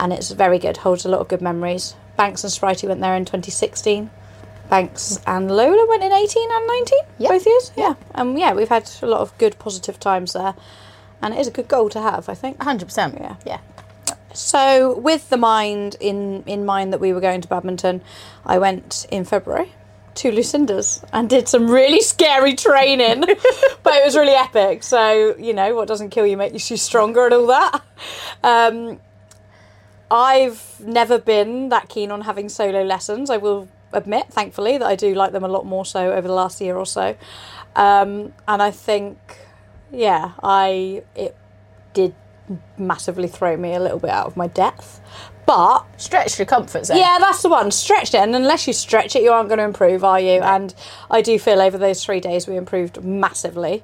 and 0.00 0.12
it's 0.12 0.30
very 0.30 0.58
good. 0.58 0.78
Holds 0.78 1.04
a 1.04 1.08
lot 1.08 1.20
of 1.20 1.28
good 1.28 1.42
memories. 1.42 1.94
Banks 2.18 2.44
and 2.44 2.52
Spritey 2.52 2.86
went 2.86 3.00
there 3.00 3.14
in 3.14 3.24
2016. 3.24 4.10
Banks 4.68 5.18
and 5.26 5.50
Lola 5.50 5.86
went 5.88 6.02
in 6.02 6.12
18 6.12 6.50
and 6.52 6.66
19, 6.66 6.98
Yeah. 7.16 7.28
both 7.30 7.46
years. 7.46 7.72
Yeah, 7.74 7.94
um, 8.14 8.36
yeah, 8.36 8.52
we've 8.52 8.68
had 8.68 8.90
a 9.00 9.06
lot 9.06 9.20
of 9.22 9.36
good 9.38 9.58
positive 9.58 9.98
times 9.98 10.34
there, 10.34 10.54
and 11.22 11.32
it 11.32 11.40
is 11.40 11.46
a 11.46 11.50
good 11.50 11.68
goal 11.68 11.88
to 11.88 12.00
have. 12.02 12.28
I 12.28 12.34
think. 12.34 12.58
100%. 12.58 13.18
Yeah. 13.18 13.36
Yeah. 13.46 13.58
So, 14.34 14.98
with 14.98 15.30
the 15.30 15.38
mind 15.38 15.96
in 16.00 16.42
in 16.46 16.66
mind 16.66 16.92
that 16.92 17.00
we 17.00 17.12
were 17.14 17.20
going 17.20 17.40
to 17.40 17.48
badminton, 17.48 18.02
I 18.44 18.58
went 18.58 19.06
in 19.10 19.24
February 19.24 19.72
to 20.16 20.30
Lucinda's 20.32 21.02
and 21.12 21.30
did 21.30 21.48
some 21.48 21.70
really 21.70 22.00
scary 22.02 22.54
training, 22.54 23.20
but 23.82 23.94
it 23.94 24.04
was 24.04 24.16
really 24.16 24.34
epic. 24.34 24.82
So, 24.82 25.34
you 25.38 25.54
know, 25.54 25.74
what 25.74 25.88
doesn't 25.88 26.10
kill 26.10 26.26
you 26.26 26.36
makes 26.36 26.70
you 26.70 26.76
stronger 26.76 27.24
and 27.26 27.34
all 27.34 27.46
that. 27.46 27.82
Um, 28.44 29.00
I've 30.10 30.80
never 30.80 31.18
been 31.18 31.68
that 31.68 31.88
keen 31.88 32.10
on 32.10 32.22
having 32.22 32.48
solo 32.48 32.82
lessons. 32.82 33.30
I 33.30 33.36
will 33.36 33.68
admit, 33.92 34.26
thankfully, 34.30 34.78
that 34.78 34.86
I 34.86 34.96
do 34.96 35.14
like 35.14 35.32
them 35.32 35.44
a 35.44 35.48
lot 35.48 35.66
more 35.66 35.84
so 35.84 36.12
over 36.12 36.26
the 36.26 36.34
last 36.34 36.60
year 36.60 36.76
or 36.76 36.86
so. 36.86 37.16
Um, 37.76 38.32
and 38.46 38.62
I 38.62 38.70
think, 38.70 39.18
yeah, 39.92 40.32
I 40.42 41.02
it 41.14 41.36
did 41.94 42.14
massively 42.78 43.28
throw 43.28 43.56
me 43.56 43.74
a 43.74 43.80
little 43.80 43.98
bit 43.98 44.10
out 44.10 44.26
of 44.26 44.36
my 44.36 44.46
depth. 44.46 45.00
But 45.46 45.86
Stretch 45.96 46.38
your 46.38 46.44
comfort 46.46 46.86
zone. 46.86 46.98
yeah, 46.98 47.16
that's 47.18 47.40
the 47.40 47.48
one. 47.48 47.70
Stretched 47.70 48.14
it, 48.14 48.18
and 48.18 48.36
unless 48.36 48.66
you 48.66 48.74
stretch 48.74 49.16
it, 49.16 49.22
you 49.22 49.30
aren't 49.30 49.48
going 49.48 49.58
to 49.58 49.64
improve, 49.64 50.04
are 50.04 50.20
you? 50.20 50.40
And 50.40 50.74
I 51.10 51.22
do 51.22 51.38
feel 51.38 51.60
over 51.62 51.78
those 51.78 52.04
three 52.04 52.20
days 52.20 52.46
we 52.46 52.56
improved 52.56 53.02
massively. 53.02 53.82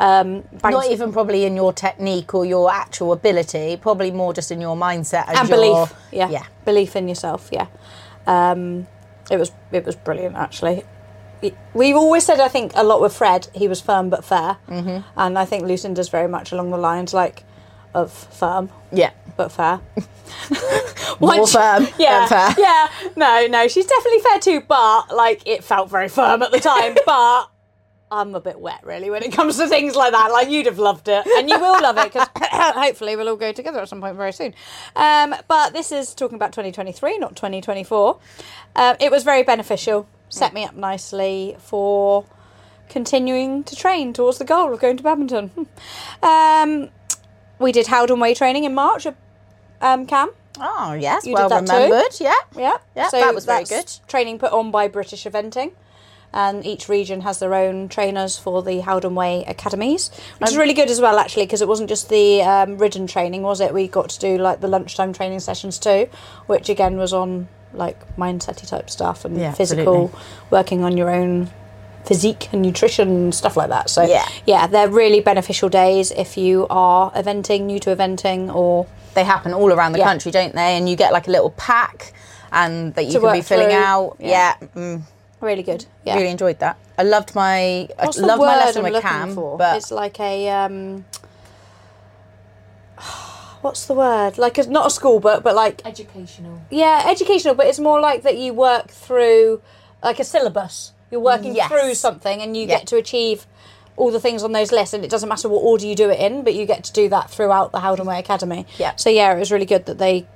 Um, 0.00 0.44
Not 0.64 0.90
even 0.90 1.12
probably 1.12 1.44
in 1.44 1.54
your 1.56 1.74
technique 1.74 2.32
or 2.34 2.46
your 2.46 2.72
actual 2.72 3.12
ability, 3.12 3.76
probably 3.76 4.10
more 4.10 4.32
just 4.32 4.50
in 4.50 4.58
your 4.60 4.74
mindset 4.74 5.28
and, 5.28 5.36
and 5.36 5.48
your, 5.48 5.58
belief, 5.58 5.94
yeah, 6.10 6.30
Yeah. 6.30 6.44
belief 6.64 6.96
in 6.96 7.06
yourself, 7.06 7.50
yeah. 7.52 7.66
Um, 8.26 8.86
it 9.30 9.38
was 9.38 9.52
it 9.72 9.84
was 9.84 9.94
brilliant 9.96 10.36
actually. 10.36 10.84
We've 11.74 11.96
always 11.96 12.24
said 12.24 12.40
I 12.40 12.48
think 12.48 12.72
a 12.74 12.82
lot 12.82 13.00
with 13.00 13.14
Fred. 13.14 13.48
He 13.54 13.68
was 13.68 13.80
firm 13.80 14.08
but 14.10 14.24
fair, 14.24 14.56
mm-hmm. 14.68 15.06
and 15.16 15.38
I 15.38 15.44
think 15.44 15.64
Lucinda's 15.64 16.08
very 16.08 16.28
much 16.28 16.50
along 16.52 16.70
the 16.70 16.78
lines 16.78 17.12
like 17.14 17.44
of 17.94 18.10
firm 18.12 18.70
Yeah. 18.92 19.10
but 19.36 19.52
fair. 19.52 19.80
More 21.20 21.46
firm 21.46 21.88
yeah, 21.98 22.26
than 22.26 22.28
fair. 22.28 22.54
yeah. 22.58 22.88
No, 23.16 23.46
no, 23.48 23.68
she's 23.68 23.86
definitely 23.86 24.20
fair 24.20 24.38
too, 24.38 24.60
but 24.66 25.14
like 25.14 25.46
it 25.46 25.62
felt 25.62 25.90
very 25.90 26.08
firm 26.08 26.42
at 26.42 26.52
the 26.52 26.60
time. 26.60 26.94
but 27.06 27.50
I'm 28.10 28.34
a 28.34 28.40
bit 28.40 28.58
wet 28.58 28.80
really 28.84 29.08
when 29.10 29.22
it 29.22 29.32
comes 29.32 29.56
to 29.58 29.68
things 29.68 29.94
like 29.94 30.12
that. 30.12 30.32
Like 30.32 30.50
you'd 30.50 30.66
have 30.66 30.78
loved 30.78 31.08
it, 31.08 31.24
and 31.26 31.48
you 31.48 31.58
will 31.58 31.80
love 31.80 31.96
it 31.98 32.12
because 32.12 32.28
hopefully 32.42 33.16
we'll 33.16 33.28
all 33.28 33.36
go 33.36 33.52
together 33.52 33.80
at 33.80 33.88
some 33.88 34.00
point 34.00 34.16
very 34.16 34.32
soon. 34.32 34.54
Um, 34.96 35.34
but 35.48 35.72
this 35.72 35.92
is 35.92 36.14
talking 36.14 36.36
about 36.36 36.52
2023, 36.52 37.18
not 37.18 37.36
2024. 37.36 38.18
Um, 38.76 38.96
it 39.00 39.10
was 39.10 39.22
very 39.24 39.42
beneficial. 39.42 40.08
Set 40.28 40.52
me 40.54 40.64
up 40.64 40.74
nicely 40.74 41.56
for 41.58 42.24
continuing 42.88 43.62
to 43.64 43.76
train 43.76 44.12
towards 44.12 44.38
the 44.38 44.44
goal 44.44 44.72
of 44.72 44.80
going 44.80 44.96
to 44.96 45.02
badminton. 45.02 45.50
Um, 46.22 46.90
we 47.58 47.72
did 47.72 47.86
Howden 47.88 48.18
Way 48.20 48.34
training 48.34 48.64
in 48.64 48.74
March. 48.74 49.06
at, 49.06 49.16
Um, 49.80 50.06
Cam. 50.06 50.30
Oh 50.58 50.92
yes, 50.92 51.24
You 51.26 51.34
well 51.34 51.48
did 51.48 51.68
that 51.68 51.72
too? 51.72 51.74
remembered. 51.84 52.20
Yeah. 52.20 52.34
Yeah, 52.56 52.76
Yeah, 52.96 53.08
that 53.10 53.34
was 53.34 53.44
very 53.46 53.64
good. 53.64 53.90
Training 54.08 54.38
put 54.38 54.52
on 54.52 54.70
by 54.70 54.88
British 54.88 55.24
Eventing, 55.24 55.72
and 56.32 56.64
each 56.64 56.88
region 56.88 57.22
has 57.22 57.38
their 57.38 57.54
own 57.54 57.88
trainers 57.88 58.38
for 58.38 58.62
the 58.62 58.80
Howden 58.80 59.14
Way 59.14 59.44
academies, 59.48 60.10
which 60.38 60.48
Um, 60.48 60.52
is 60.54 60.56
really 60.56 60.74
good 60.74 60.90
as 60.90 61.00
well, 61.00 61.18
actually, 61.18 61.44
because 61.46 61.60
it 61.62 61.68
wasn't 61.68 61.88
just 61.88 62.08
the 62.08 62.42
um, 62.42 62.78
ridden 62.78 63.06
training, 63.06 63.42
was 63.42 63.60
it? 63.60 63.74
We 63.74 63.88
got 63.88 64.10
to 64.10 64.18
do 64.18 64.38
like 64.38 64.60
the 64.60 64.68
lunchtime 64.68 65.12
training 65.12 65.40
sessions 65.40 65.78
too, 65.78 66.08
which 66.46 66.68
again 66.68 66.96
was 66.96 67.12
on 67.12 67.48
like 67.74 67.96
mindset 68.16 68.66
type 68.66 68.90
stuff 68.90 69.24
and 69.24 69.38
Yeah, 69.38 69.52
physical, 69.52 70.04
absolutely. 70.04 70.18
working 70.50 70.84
on 70.84 70.96
your 70.96 71.10
own 71.10 71.50
physique 72.04 72.48
and 72.52 72.62
nutrition 72.62 73.08
and 73.08 73.34
stuff 73.34 73.56
like 73.56 73.68
that. 73.68 73.90
So 73.90 74.02
Yeah. 74.04 74.24
yeah, 74.46 74.66
they're 74.66 74.88
really 74.88 75.20
beneficial 75.20 75.68
days 75.68 76.10
if 76.12 76.36
you 76.36 76.66
are 76.70 77.10
eventing, 77.12 77.62
new 77.62 77.78
to 77.80 77.94
eventing, 77.94 78.52
or 78.54 78.86
They 79.14 79.24
happen 79.24 79.52
all 79.52 79.72
around 79.72 79.92
the 79.92 79.98
Yeah. 79.98 80.04
country, 80.06 80.30
don't 80.30 80.54
they? 80.54 80.76
And 80.76 80.88
you 80.88 80.94
get 80.96 81.12
like 81.12 81.26
a 81.26 81.30
little 81.32 81.50
pack, 81.50 82.12
and 82.52 82.94
that 82.94 83.06
you 83.06 83.20
can 83.20 83.32
be 83.32 83.42
filling 83.42 83.68
through. 83.68 83.76
out. 83.76 84.16
Yeah. 84.20 84.54
Yeah. 84.60 84.66
mm, 84.76 85.02
really 85.40 85.62
good. 85.62 85.86
Yeah. 86.04 86.16
Really 86.16 86.30
enjoyed 86.30 86.58
that. 86.60 86.78
I 86.98 87.02
loved 87.02 87.34
my. 87.34 87.88
What's 87.98 88.18
I 88.18 88.20
the 88.22 88.26
loved 88.26 88.40
word 88.40 88.46
my 88.46 88.56
lesson 88.56 88.78
I'm 88.78 88.84
with 88.84 88.92
looking 88.94 89.08
Cam, 89.08 89.34
for? 89.34 89.56
but 89.58 89.76
it's 89.76 89.90
like 89.90 90.18
a 90.20 90.48
um, 90.50 91.04
what's 93.62 93.86
the 93.86 93.94
word? 93.94 94.38
Like 94.38 94.58
a, 94.58 94.66
not 94.68 94.86
a 94.86 94.90
school 94.90 95.20
book, 95.20 95.42
but 95.42 95.54
like 95.54 95.82
Educational. 95.84 96.60
yeah, 96.70 97.04
educational. 97.06 97.54
But 97.54 97.66
it's 97.66 97.78
more 97.78 98.00
like 98.00 98.22
that 98.22 98.36
you 98.38 98.52
work 98.52 98.88
through 98.88 99.62
like 100.02 100.18
a 100.20 100.24
syllabus. 100.24 100.92
You're 101.10 101.20
working 101.20 101.54
Yes. 101.54 101.68
through 101.68 101.94
something, 101.94 102.40
and 102.40 102.56
you 102.56 102.62
Yeah. 102.66 102.78
get 102.78 102.86
to 102.88 102.96
achieve 102.96 103.46
all 103.96 104.10
the 104.10 104.20
things 104.20 104.42
on 104.42 104.52
those 104.52 104.72
lists. 104.72 104.94
And 104.94 105.04
it 105.04 105.10
doesn't 105.10 105.28
matter 105.28 105.48
what 105.48 105.58
order 105.58 105.84
you 105.84 105.94
do 105.94 106.08
it 106.10 106.20
in, 106.20 106.42
but 106.42 106.54
you 106.54 106.64
get 106.66 106.84
to 106.84 106.92
do 106.92 107.08
that 107.10 107.30
throughout 107.30 107.72
the 107.72 107.80
Howden 107.80 108.06
Way 108.06 108.18
Academy. 108.18 108.66
Yeah. 108.78 108.94
So 108.96 109.10
yeah, 109.10 109.34
it 109.34 109.38
was 109.38 109.50
really 109.52 109.66
good 109.66 109.86
that 109.86 109.98
they 109.98 110.26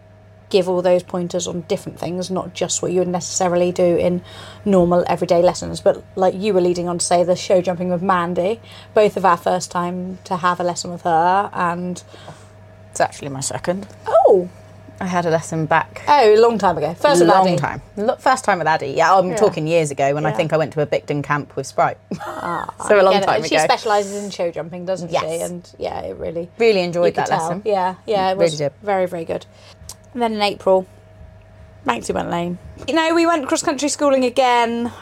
give 0.55 0.69
all 0.69 0.83
those 0.83 1.03
pointers 1.03 1.49
on 1.49 1.63
different 1.63 1.99
things, 1.99 2.31
not 2.31 2.55
just 2.55 2.81
what 2.81 2.93
you 2.93 3.01
would 3.01 3.09
necessarily 3.09 3.73
do 3.73 3.97
in 3.97 4.23
normal 4.65 5.03
everyday 5.09 5.43
lessons. 5.43 5.81
But 5.81 6.05
like 6.15 6.33
you 6.37 6.55
were 6.55 6.61
leading 6.61 6.89
on 6.89 6.99
to 6.99 7.05
say, 7.05 7.25
the 7.25 7.35
show 7.35 7.61
jumping 7.61 7.89
with 7.91 8.03
Mandy, 8.03 8.61
both 8.95 9.17
of 9.17 9.25
our 9.25 9.37
first 9.37 9.73
time 9.73 10.19
to 10.25 10.37
have 10.37 10.61
a 10.61 10.63
lesson 10.63 10.93
with 10.93 11.03
her, 11.03 11.51
and 11.53 12.01
it's 12.93 13.01
actually 13.01 13.31
my 13.31 13.41
second. 13.41 13.89
oh, 14.07 14.49
I 15.01 15.07
had 15.07 15.27
a 15.27 15.31
lesson 15.31 15.67
back 15.67 16.03
oh, 16.07 16.35
a 16.35 16.39
long 16.41 16.57
time 16.57 16.79
ago. 16.79 16.95
First 16.95 17.19
with 17.21 17.29
long 17.29 17.49
Addy. 17.49 17.57
time. 17.59 17.83
First 18.21 18.45
time 18.45 18.59
with 18.59 18.69
Addy. 18.69 18.91
Yeah, 18.97 19.13
I'm 19.19 19.31
Yeah. 19.31 19.37
talking 19.37 19.67
years 19.67 19.91
ago 19.91 20.15
when 20.15 20.25
I 20.25 20.31
think 20.31 20.53
I 20.53 20.57
went 20.57 20.73
to 20.75 20.83
a 20.83 20.87
Bicton 20.87 21.25
camp 21.25 21.57
with 21.57 21.67
Sprite. 21.67 21.99
Ah, 22.47 22.73
so 22.87 23.01
a 23.01 23.03
long 23.03 23.15
Get 23.15 23.23
it. 23.25 23.27
time 23.27 23.37
And 23.41 23.47
She 23.49 23.59
specialises 23.59 24.23
in 24.23 24.31
show 24.31 24.51
jumping, 24.53 24.85
doesn't 24.87 25.09
she? 25.09 25.15
Yes. 25.15 25.51
And 25.51 25.69
yeah, 25.79 26.01
it 26.03 26.17
really 26.17 26.49
really 26.59 26.81
enjoyed 26.83 27.15
that 27.17 27.29
lesson. 27.29 27.63
Yeah, 27.65 27.97
yeah, 28.07 28.29
it 28.29 28.33
Really 28.35 28.45
was 28.45 28.59
did. 28.59 28.73
very, 28.83 29.07
very 29.07 29.25
good. 29.25 29.47
And 30.15 30.23
then 30.23 30.33
in 30.33 30.43
April, 30.43 30.87
Maxie 31.85 32.13
went 32.13 32.31
lame. 32.31 32.59
You 32.89 32.95
know, 32.95 33.15
we 33.15 33.27
went 33.27 33.47
cross 33.47 33.63
country 33.63 33.89
schooling 33.89 34.25
again, 34.25 34.93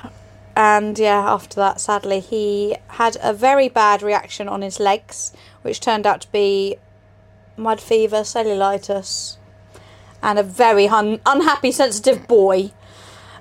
and 0.56 0.98
yeah, 0.98 1.32
after 1.32 1.56
that, 1.56 1.80
sadly, 1.80 2.20
he 2.20 2.76
had 2.88 3.16
a 3.22 3.32
very 3.32 3.68
bad 3.68 4.02
reaction 4.02 4.48
on 4.48 4.62
his 4.62 4.80
legs, 4.80 5.32
which 5.62 5.80
turned 5.80 6.06
out 6.06 6.22
to 6.22 6.32
be 6.32 6.76
mud 7.56 7.80
fever, 7.80 8.22
cellulitis, 8.22 9.36
and 10.22 10.38
a 10.38 10.42
very 10.42 10.88
un- 10.88 11.20
unhappy, 11.26 11.72
sensitive 11.72 12.26
boy. 12.26 12.72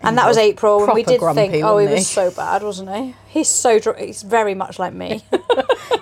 And 0.03 0.17
that 0.17 0.27
was 0.27 0.37
April, 0.37 0.83
and 0.83 0.93
we 0.93 1.03
did 1.03 1.19
grumpy, 1.19 1.47
think, 1.47 1.63
oh, 1.63 1.77
he 1.77 1.87
was 1.87 2.07
so 2.07 2.31
bad, 2.31 2.63
wasn't 2.63 2.89
he? 2.95 3.15
He's 3.27 3.47
so, 3.47 3.77
dr- 3.79 3.97
he's 3.99 4.23
very 4.23 4.55
much 4.55 4.79
like 4.79 4.93
me. 4.93 5.23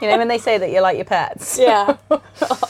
You 0.01 0.07
know 0.07 0.17
when 0.17 0.29
they 0.29 0.37
say 0.37 0.57
that 0.57 0.71
you're 0.71 0.81
like 0.81 0.95
your 0.95 1.03
pets. 1.05 1.59
Yeah. 1.61 1.97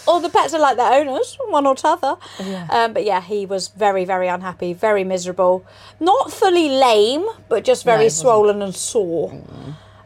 All 0.08 0.20
the 0.20 0.30
pets 0.30 0.54
are 0.56 0.60
like 0.60 0.78
their 0.78 0.94
owners, 1.00 1.38
one 1.50 1.68
or 1.68 1.76
t'other. 1.76 2.16
Yeah. 2.40 2.66
Um, 2.72 2.94
but 2.94 3.06
yeah, 3.06 3.22
he 3.22 3.46
was 3.46 3.68
very, 3.68 4.04
very 4.04 4.28
unhappy, 4.28 4.74
very 4.74 5.04
miserable. 5.04 5.64
Not 6.00 6.32
fully 6.34 6.70
lame, 6.70 7.28
but 7.48 7.64
just 7.64 7.86
very 7.86 8.06
wasn't. 8.06 8.22
swollen 8.22 8.62
and 8.64 8.74
sore. 8.74 9.40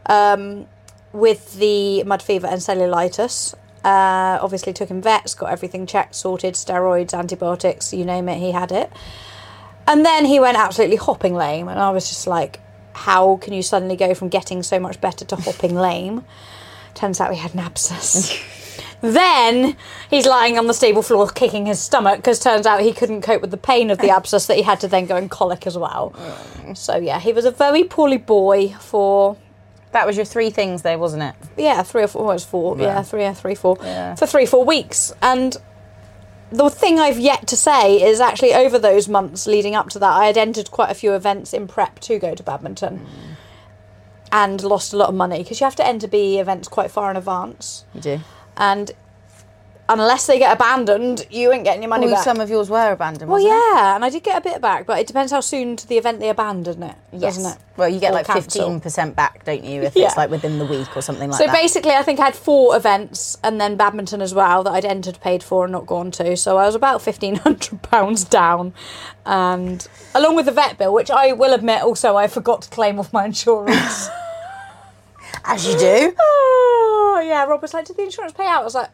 Um, 0.06 0.66
with 1.14 1.54
the 1.58 2.02
mud 2.04 2.20
fever 2.22 2.46
and 2.46 2.60
cellulitis. 2.60 3.54
Uh, 3.84 4.38
obviously 4.42 4.72
took 4.72 4.88
him 4.90 5.00
vets, 5.00 5.34
got 5.34 5.50
everything 5.50 5.86
checked, 5.86 6.14
sorted, 6.14 6.54
steroids, 6.54 7.16
antibiotics, 7.16 7.92
you 7.92 8.04
name 8.04 8.28
it, 8.28 8.38
he 8.38 8.50
had 8.52 8.72
it. 8.72 8.90
And 9.86 10.04
then 10.04 10.24
he 10.24 10.40
went 10.40 10.56
absolutely 10.56 10.96
hopping 10.96 11.34
lame, 11.34 11.68
and 11.68 11.78
I 11.78 11.90
was 11.90 12.08
just 12.08 12.26
like, 12.26 12.60
how 12.94 13.36
can 13.36 13.52
you 13.52 13.62
suddenly 13.62 13.96
go 13.96 14.14
from 14.14 14.28
getting 14.28 14.62
so 14.62 14.78
much 14.78 15.00
better 15.00 15.24
to 15.26 15.36
hopping 15.36 15.74
lame? 15.74 16.24
Turns 16.94 17.20
out 17.20 17.32
he 17.32 17.38
had 17.38 17.52
an 17.54 17.60
abscess. 17.60 18.38
then 19.00 19.76
he's 20.08 20.26
lying 20.26 20.58
on 20.58 20.66
the 20.66 20.74
stable 20.74 21.02
floor 21.02 21.28
kicking 21.28 21.66
his 21.66 21.80
stomach 21.80 22.16
because 22.16 22.38
turns 22.38 22.66
out 22.66 22.80
he 22.80 22.92
couldn't 22.92 23.20
cope 23.22 23.40
with 23.42 23.50
the 23.50 23.56
pain 23.56 23.90
of 23.90 23.98
the 23.98 24.08
abscess 24.16 24.46
that 24.46 24.56
he 24.56 24.62
had 24.62 24.80
to 24.80 24.88
then 24.88 25.06
go 25.06 25.16
and 25.16 25.30
colic 25.30 25.66
as 25.66 25.76
well. 25.76 26.14
So 26.74 26.96
yeah, 26.96 27.18
he 27.20 27.32
was 27.32 27.44
a 27.44 27.50
very 27.50 27.84
poorly 27.84 28.16
boy 28.16 28.68
for 28.80 29.36
That 29.92 30.06
was 30.06 30.16
your 30.16 30.24
three 30.24 30.50
things 30.50 30.82
though, 30.82 30.96
wasn't 30.98 31.24
it? 31.24 31.34
yeah 31.58 31.82
three 31.82 32.04
or 32.04 32.06
four. 32.08 32.22
Well, 32.22 32.30
it 32.30 32.34
was 32.34 32.44
four. 32.44 32.76
Yeah, 32.78 32.84
Yeah. 32.84 33.02
three, 33.02 33.20
yeah, 33.22 33.34
three, 33.34 33.54
four 33.54 33.76
Yeah. 33.82 34.14
for 34.14 34.26
three, 34.26 34.46
four 34.46 34.64
weeks. 34.64 35.12
And 35.20 35.56
the 36.54 36.70
thing 36.70 36.98
I've 36.98 37.18
yet 37.18 37.46
to 37.48 37.56
say 37.56 38.02
is 38.02 38.20
actually 38.20 38.54
over 38.54 38.78
those 38.78 39.08
months 39.08 39.46
leading 39.46 39.74
up 39.74 39.88
to 39.90 39.98
that, 39.98 40.12
I 40.12 40.26
had 40.26 40.38
entered 40.38 40.70
quite 40.70 40.90
a 40.90 40.94
few 40.94 41.12
events 41.14 41.52
in 41.52 41.66
prep 41.66 42.00
to 42.00 42.18
go 42.18 42.34
to 42.34 42.42
badminton. 42.42 43.06
And 44.32 44.62
lost 44.64 44.92
a 44.92 44.96
lot 44.96 45.08
of 45.08 45.14
money 45.14 45.38
because 45.38 45.60
you 45.60 45.64
have 45.64 45.76
to 45.76 45.86
enter 45.86 46.08
BE 46.08 46.38
events 46.38 46.66
quite 46.66 46.90
far 46.90 47.10
in 47.10 47.16
advance. 47.16 47.84
You 47.94 48.00
do. 48.00 48.20
And 48.56 48.90
unless 49.88 50.26
they 50.26 50.38
get 50.38 50.52
abandoned, 50.54 51.26
you 51.30 51.52
ain't 51.52 51.64
getting 51.64 51.82
your 51.82 51.90
money 51.90 52.06
Well, 52.06 52.14
back. 52.14 52.24
some 52.24 52.40
of 52.40 52.48
yours 52.48 52.70
were 52.70 52.92
abandoned. 52.92 53.30
well, 53.30 53.42
wasn't 53.42 53.52
it? 53.52 53.74
yeah, 53.76 53.94
and 53.94 54.04
I 54.04 54.08
did 54.10 54.22
get 54.22 54.38
a 54.38 54.40
bit 54.40 54.60
back, 54.62 54.86
but 54.86 54.98
it 54.98 55.06
depends 55.06 55.30
how 55.30 55.40
soon 55.40 55.76
to 55.76 55.86
the 55.86 55.98
event 55.98 56.20
they 56.20 56.30
abandon 56.30 56.82
it, 56.82 56.94
Yes. 57.12 57.36
doesn't 57.36 57.52
it? 57.52 57.58
Well, 57.76 57.88
you 57.88 58.00
get 58.00 58.12
Or 58.12 58.14
like 58.14 58.26
fifteen 58.26 58.80
percent 58.80 59.14
back, 59.16 59.44
don't 59.44 59.62
you? 59.64 59.82
If 59.82 59.94
Yeah. 59.96 60.06
it's 60.06 60.16
like 60.16 60.30
within 60.30 60.58
the 60.58 60.64
week 60.64 60.96
or 60.96 61.02
something 61.02 61.28
like 61.30 61.38
So 61.38 61.46
that. 61.46 61.54
So 61.54 61.60
basically, 61.60 61.90
I 61.92 62.02
think 62.02 62.20
I 62.20 62.24
had 62.26 62.36
four 62.36 62.76
events 62.76 63.36
and 63.42 63.60
then 63.60 63.76
badminton 63.76 64.22
as 64.22 64.32
well 64.32 64.62
that 64.62 64.70
I'd 64.72 64.84
entered, 64.84 65.18
paid 65.20 65.42
for, 65.42 65.64
and 65.64 65.72
not 65.72 65.84
gone 65.86 66.10
to. 66.12 66.36
So 66.36 66.56
I 66.56 66.66
was 66.66 66.74
about 66.74 67.02
fifteen 67.02 67.34
hundred 67.36 67.82
pounds 67.82 68.24
down, 68.24 68.72
and 69.26 69.86
along 70.14 70.36
with 70.36 70.46
the 70.46 70.52
vet 70.52 70.78
bill, 70.78 70.94
which 70.94 71.10
I 71.10 71.32
will 71.32 71.52
admit 71.52 71.82
also 71.82 72.16
I 72.16 72.26
forgot 72.28 72.62
to 72.62 72.70
claim 72.70 72.98
off 72.98 73.12
my 73.12 73.24
insurance. 73.26 74.08
As 75.44 75.66
you 75.66 75.76
do. 75.78 76.14
oh 76.20 77.22
yeah, 77.26 77.44
Rob 77.44 77.60
was 77.60 77.74
like, 77.74 77.84
"Did 77.86 77.96
the 77.96 78.04
insurance 78.04 78.32
pay 78.32 78.46
out?" 78.46 78.62
I 78.62 78.64
was 78.64 78.74
like, 78.74 78.88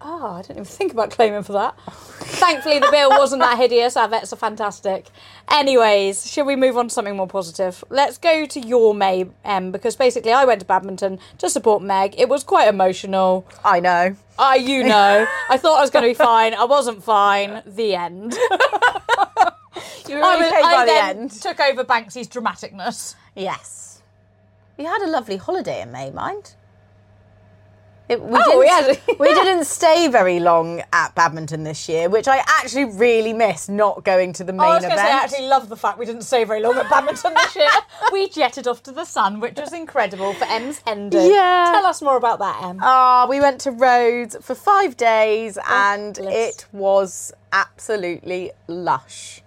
"Oh, 0.00 0.32
I 0.32 0.42
didn't 0.42 0.56
even 0.56 0.64
think 0.64 0.92
about 0.92 1.10
claiming 1.10 1.42
for 1.42 1.52
that." 1.52 1.78
Thankfully, 2.20 2.78
the 2.78 2.88
bill 2.90 3.10
wasn't 3.10 3.42
that 3.42 3.56
hideous. 3.58 3.96
Our 3.96 4.08
vets 4.08 4.32
are 4.32 4.36
fantastic. 4.36 5.06
Anyways, 5.50 6.30
should 6.30 6.46
we 6.46 6.56
move 6.56 6.76
on 6.76 6.88
to 6.88 6.94
something 6.94 7.16
more 7.16 7.26
positive? 7.26 7.82
Let's 7.90 8.18
go 8.18 8.46
to 8.46 8.60
your 8.60 8.94
May 8.94 9.26
Em 9.44 9.72
because 9.72 9.96
basically 9.96 10.32
I 10.32 10.44
went 10.44 10.60
to 10.60 10.66
badminton 10.66 11.18
to 11.38 11.48
support 11.50 11.82
Meg. 11.82 12.14
It 12.18 12.28
was 12.28 12.44
quite 12.44 12.68
emotional. 12.68 13.46
I 13.64 13.80
know. 13.80 14.16
I, 14.38 14.56
you 14.56 14.84
know, 14.84 15.26
I 15.48 15.56
thought 15.56 15.78
I 15.78 15.80
was 15.80 15.90
going 15.90 16.02
to 16.02 16.10
be 16.10 16.14
fine. 16.14 16.52
I 16.54 16.64
wasn't 16.64 17.02
fine. 17.02 17.62
The 17.64 17.94
end. 17.94 18.36
You 20.08 20.16
were 20.16 20.22
I, 20.22 20.36
was, 20.36 20.46
okay 20.46 20.62
by 20.62 20.68
I 20.68 20.84
the 20.84 20.92
then 20.92 21.18
end. 21.18 21.30
took 21.32 21.60
over 21.60 21.84
Banksy's 21.84 22.28
dramaticness. 22.28 23.16
Yes. 23.34 24.02
You 24.78 24.86
had 24.86 25.02
a 25.02 25.10
lovely 25.10 25.36
holiday 25.36 25.82
in 25.82 25.90
May, 25.90 26.10
mind. 26.10 26.54
It, 28.08 28.22
we, 28.22 28.38
Oh, 28.40 28.62
didn't, 28.62 29.18
we 29.18 29.26
didn't 29.34 29.64
stay 29.64 30.06
very 30.08 30.38
long 30.38 30.82
at 30.92 31.14
badminton 31.16 31.64
this 31.64 31.88
year, 31.88 32.08
which 32.08 32.28
I 32.28 32.38
actually 32.46 32.84
really 32.84 33.32
miss 33.32 33.68
not 33.68 34.04
going 34.04 34.32
to 34.34 34.44
the 34.44 34.52
main 34.52 34.60
I 34.68 34.74
was 34.76 34.84
event. 34.84 35.00
say, 35.00 35.06
I 35.06 35.10
actually 35.24 35.48
love 35.48 35.68
the 35.68 35.76
fact 35.76 35.98
we 35.98 36.06
didn't 36.06 36.22
stay 36.22 36.44
very 36.44 36.60
long 36.62 36.76
at 36.76 36.88
badminton 36.88 37.34
this 37.34 37.56
year. 37.56 37.68
we 38.12 38.28
jetted 38.28 38.68
off 38.68 38.82
to 38.84 38.92
the 38.92 39.04
sun, 39.04 39.40
which 39.40 39.56
was 39.58 39.72
incredible 39.72 40.34
for 40.34 40.44
Em's 40.44 40.78
hen 40.86 41.10
do. 41.10 41.18
Yeah. 41.18 41.70
Tell 41.74 41.86
us 41.86 42.00
more 42.00 42.16
about 42.16 42.38
that, 42.38 42.62
Em. 42.62 42.78
Ah, 42.82 43.26
we 43.28 43.40
went 43.40 43.60
to 43.62 43.72
Rhodes 43.72 44.36
for 44.40 44.54
five 44.54 44.96
days 44.96 45.58
and 45.68 46.14
bliss. 46.14 46.34
it 46.58 46.66
was 46.72 47.32
absolutely 47.52 48.52
lush. 48.68 49.42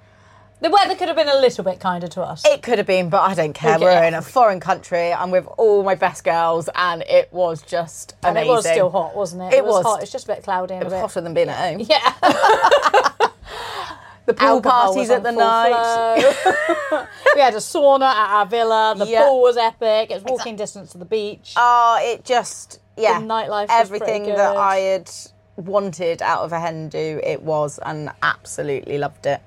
The 0.61 0.69
weather 0.69 0.93
could 0.95 1.07
have 1.07 1.15
been 1.15 1.29
a 1.29 1.39
little 1.39 1.63
bit 1.63 1.79
kinder 1.79 2.07
to 2.09 2.21
us. 2.21 2.43
It 2.45 2.61
could 2.61 2.79
have 2.79 2.87
been, 2.87 3.09
but 3.09 3.21
I 3.21 3.33
don't 3.33 3.53
care. 3.53 3.75
Okay. 3.75 3.83
We're 3.85 4.03
in 4.03 4.13
a 4.13 4.21
foreign 4.21 4.59
country. 4.59 5.13
I'm 5.13 5.31
with 5.31 5.47
all 5.57 5.83
my 5.83 5.95
best 5.95 6.25
girls, 6.25 6.67
and 6.75 7.01
it 7.03 7.31
was 7.31 7.61
just 7.61 8.15
and 8.23 8.31
amazing. 8.37 8.49
it 8.51 8.55
was 8.55 8.65
still 8.65 8.89
hot, 8.89 9.15
wasn't 9.15 9.43
it? 9.43 9.53
It 9.57 9.63
was. 9.65 9.85
hot. 9.85 10.01
It's 10.03 10.11
just 10.11 10.25
a 10.25 10.33
bit 10.35 10.43
cloudy 10.43 10.73
and 10.73 10.81
It 10.83 10.87
a 10.87 10.89
was 10.89 10.93
bit. 10.93 10.99
hotter 11.01 11.21
than 11.21 11.33
being 11.33 11.47
at 11.49 11.57
home. 11.57 11.85
Yeah. 11.89 13.29
The 14.25 14.33
pool 14.35 14.47
Alcohol 14.47 14.93
parties 14.93 15.09
at 15.09 15.23
the 15.23 15.31
night. 15.31 16.17
we 17.35 17.41
had 17.41 17.55
a 17.55 17.57
sauna 17.57 18.03
at 18.03 18.29
our 18.35 18.45
villa. 18.45 18.93
The 18.95 19.07
Yeah. 19.07 19.23
pool 19.25 19.41
was 19.41 19.57
epic. 19.57 20.11
It 20.11 20.13
was 20.13 20.23
walking 20.23 20.55
distance 20.55 20.91
to 20.91 20.99
the 20.99 21.05
beach. 21.05 21.55
Oh, 21.57 21.97
it 21.99 22.25
just 22.25 22.79
yeah. 22.95 23.19
The 23.19 23.25
nightlife 23.25 23.69
was 23.69 23.69
Everything 23.71 24.25
that. 24.25 24.55
I 24.55 24.75
had 24.77 25.09
wanted 25.55 26.21
out 26.21 26.43
of 26.43 26.51
a 26.53 26.59
hen 26.59 26.89
do, 26.89 27.19
it 27.23 27.41
was, 27.41 27.79
and 27.79 28.11
absolutely 28.21 28.99
loved 28.99 29.25
it. 29.25 29.41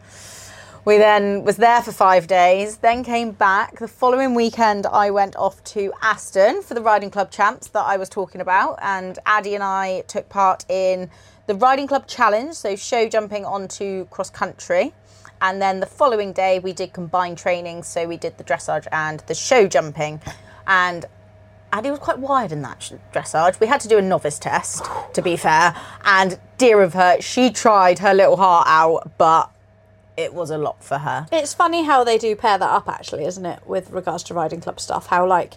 We 0.84 0.98
then 0.98 1.44
was 1.44 1.58
there 1.58 1.80
for 1.80 1.92
five 1.92 2.26
days, 2.26 2.78
then 2.78 3.04
came 3.04 3.30
back. 3.30 3.78
The 3.78 3.86
following 3.86 4.34
weekend, 4.34 4.84
I 4.84 5.12
went 5.12 5.36
off 5.36 5.62
to 5.64 5.92
Aston 6.02 6.60
for 6.60 6.74
the 6.74 6.80
Riding 6.80 7.08
Club 7.08 7.30
Champs 7.30 7.68
that 7.68 7.84
I 7.86 7.96
was 7.96 8.08
talking 8.08 8.40
about, 8.40 8.80
and 8.82 9.16
Addie 9.24 9.54
and 9.54 9.62
I 9.62 10.00
took 10.08 10.28
part 10.28 10.64
in 10.68 11.08
the 11.46 11.54
riding 11.54 11.86
club 11.86 12.08
challenge, 12.08 12.54
so 12.54 12.74
show 12.74 13.08
jumping 13.08 13.44
onto 13.44 14.06
cross 14.06 14.28
country. 14.28 14.92
And 15.40 15.62
then 15.62 15.78
the 15.78 15.86
following 15.86 16.32
day, 16.32 16.58
we 16.58 16.72
did 16.72 16.92
combined 16.92 17.38
training. 17.38 17.84
So 17.84 18.08
we 18.08 18.16
did 18.16 18.36
the 18.38 18.44
dressage 18.44 18.88
and 18.90 19.20
the 19.28 19.34
show 19.34 19.68
jumping. 19.68 20.20
And 20.66 21.04
Addie 21.72 21.90
was 21.90 22.00
quite 22.00 22.18
wired 22.18 22.50
in 22.50 22.62
that 22.62 22.92
dressage. 23.12 23.60
We 23.60 23.68
had 23.68 23.80
to 23.82 23.88
do 23.88 23.98
a 23.98 24.02
novice 24.02 24.40
test, 24.40 24.84
to 25.14 25.22
be 25.22 25.36
fair. 25.36 25.76
And 26.04 26.40
dear 26.58 26.82
of 26.82 26.94
her, 26.94 27.20
she 27.20 27.50
tried 27.50 28.00
her 28.00 28.14
little 28.14 28.36
heart 28.36 28.66
out, 28.68 29.12
but 29.16 29.48
it 30.16 30.34
was 30.34 30.50
a 30.50 30.58
lot 30.58 30.82
for 30.82 30.98
her. 30.98 31.26
It's 31.32 31.54
funny 31.54 31.84
how 31.84 32.04
they 32.04 32.18
do 32.18 32.34
pair 32.36 32.58
that 32.58 32.70
up, 32.70 32.88
actually, 32.88 33.24
isn't 33.24 33.46
it, 33.46 33.66
with 33.66 33.90
regards 33.90 34.22
to 34.24 34.34
riding 34.34 34.60
club 34.60 34.80
stuff? 34.80 35.06
How, 35.06 35.26
like, 35.26 35.54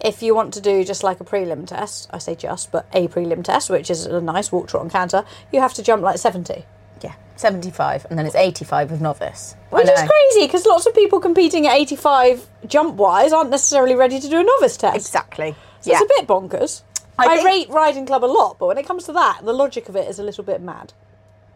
if 0.00 0.22
you 0.22 0.34
want 0.34 0.52
to 0.54 0.60
do 0.60 0.84
just 0.84 1.02
like 1.02 1.20
a 1.20 1.24
prelim 1.24 1.66
test, 1.66 2.08
I 2.10 2.18
say 2.18 2.34
just, 2.34 2.70
but 2.70 2.86
a 2.92 3.08
prelim 3.08 3.42
test, 3.44 3.70
which 3.70 3.90
is 3.90 4.06
a 4.06 4.20
nice 4.20 4.52
walk, 4.52 4.68
trot, 4.68 4.82
and 4.82 4.90
canter, 4.90 5.24
you 5.52 5.60
have 5.60 5.74
to 5.74 5.82
jump 5.82 6.02
like 6.02 6.18
70. 6.18 6.64
Yeah, 7.02 7.14
75, 7.36 8.06
and 8.10 8.18
then 8.18 8.26
it's 8.26 8.34
85 8.34 8.90
with 8.90 9.00
novice. 9.00 9.56
Which 9.70 9.88
is 9.88 9.98
crazy 9.98 10.46
because 10.46 10.66
lots 10.66 10.86
of 10.86 10.94
people 10.94 11.20
competing 11.20 11.66
at 11.66 11.74
85 11.74 12.46
jump 12.66 12.96
wise 12.96 13.32
aren't 13.32 13.50
necessarily 13.50 13.94
ready 13.94 14.20
to 14.20 14.28
do 14.28 14.40
a 14.40 14.44
novice 14.44 14.76
test. 14.76 14.96
Exactly. 14.96 15.54
So 15.80 15.90
yeah. 15.90 16.00
it's 16.00 16.10
a 16.10 16.20
bit 16.20 16.28
bonkers. 16.28 16.82
I 17.18 17.26
I, 17.26 17.36
think- 17.36 17.46
rate 17.46 17.68
riding 17.70 18.06
club 18.06 18.24
a 18.24 18.26
lot, 18.26 18.58
but 18.58 18.66
when 18.66 18.78
it 18.78 18.86
comes 18.86 19.04
to 19.04 19.12
that, 19.12 19.40
the 19.44 19.52
logic 19.52 19.88
of 19.88 19.96
it 19.96 20.08
is 20.08 20.18
a 20.18 20.22
little 20.22 20.44
bit 20.44 20.60
mad. 20.60 20.92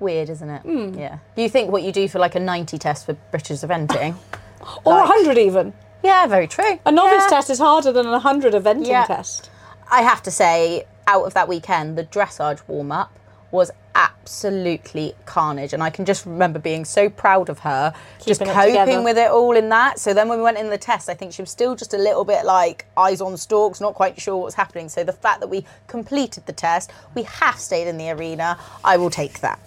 Weird, 0.01 0.29
isn't 0.31 0.49
it? 0.49 0.63
Hmm. 0.63 0.99
Yeah. 0.99 1.19
Do 1.37 1.43
you 1.43 1.49
think 1.49 1.71
what 1.73 1.83
you 1.83 1.93
do 1.93 2.09
for 2.09 2.19
like 2.19 2.35
a 2.35 2.41
90 2.41 2.79
test 2.79 3.07
for 3.07 3.15
British 3.31 3.59
eventing? 3.61 4.15
Or 4.85 4.93
Like- 4.95 5.09
100 5.09 5.39
even. 5.39 5.73
yeah, 6.03 6.27
very 6.27 6.47
true. 6.49 6.79
A 6.85 6.93
novice 6.93 7.23
Yeah. 7.23 7.29
test 7.37 7.49
is 7.51 7.59
harder 7.59 7.93
than 7.93 8.07
a 8.07 8.19
100 8.19 8.55
eventing 8.55 8.87
Yeah. 8.89 9.05
test. 9.07 9.51
I 9.91 10.03
have 10.03 10.23
to 10.25 10.31
say, 10.31 10.85
out 11.07 11.25
of 11.25 11.35
that 11.35 11.49
weekend, 11.49 11.97
the 11.97 12.05
dressage 12.05 12.61
warm 12.67 12.93
up 12.93 13.11
was 13.51 13.71
absolutely 13.95 15.15
carnage. 15.25 15.73
And 15.73 15.83
I 15.83 15.89
can 15.91 16.05
just 16.05 16.27
remember 16.27 16.59
being 16.59 16.85
so 16.85 17.09
proud 17.09 17.49
of 17.49 17.61
her, 17.61 17.95
just 18.25 18.41
Keeping 18.41 18.49
it 18.51 18.55
coping 18.55 18.73
together. 18.75 19.03
with 19.03 19.17
it 19.17 19.31
all 19.31 19.57
in 19.57 19.71
that. 19.71 19.99
So 19.99 20.13
then 20.13 20.29
when 20.29 20.39
we 20.39 20.45
went 20.45 20.59
in 20.59 20.69
the 20.69 20.77
test, 20.77 21.09
I 21.09 21.15
think 21.15 21.33
she 21.33 21.41
was 21.41 21.51
still 21.51 21.75
just 21.75 21.95
a 21.95 21.99
little 21.99 22.25
bit 22.25 22.45
like 22.45 22.85
eyes 22.97 23.21
on 23.23 23.37
stalks, 23.39 23.81
not 23.81 23.95
quite 23.95 24.21
sure 24.21 24.37
what's 24.37 24.55
happening. 24.57 24.89
So 24.91 25.03
the 25.03 25.13
fact 25.15 25.41
that 25.41 25.49
we 25.49 25.65
completed 25.87 26.45
the 26.47 26.53
test, 26.53 26.91
we 27.15 27.23
half 27.23 27.59
stayed 27.59 27.89
in 27.89 27.97
the 27.97 28.11
arena, 28.11 28.59
I 28.85 28.99
will 28.99 29.11
take 29.11 29.41
that. 29.41 29.59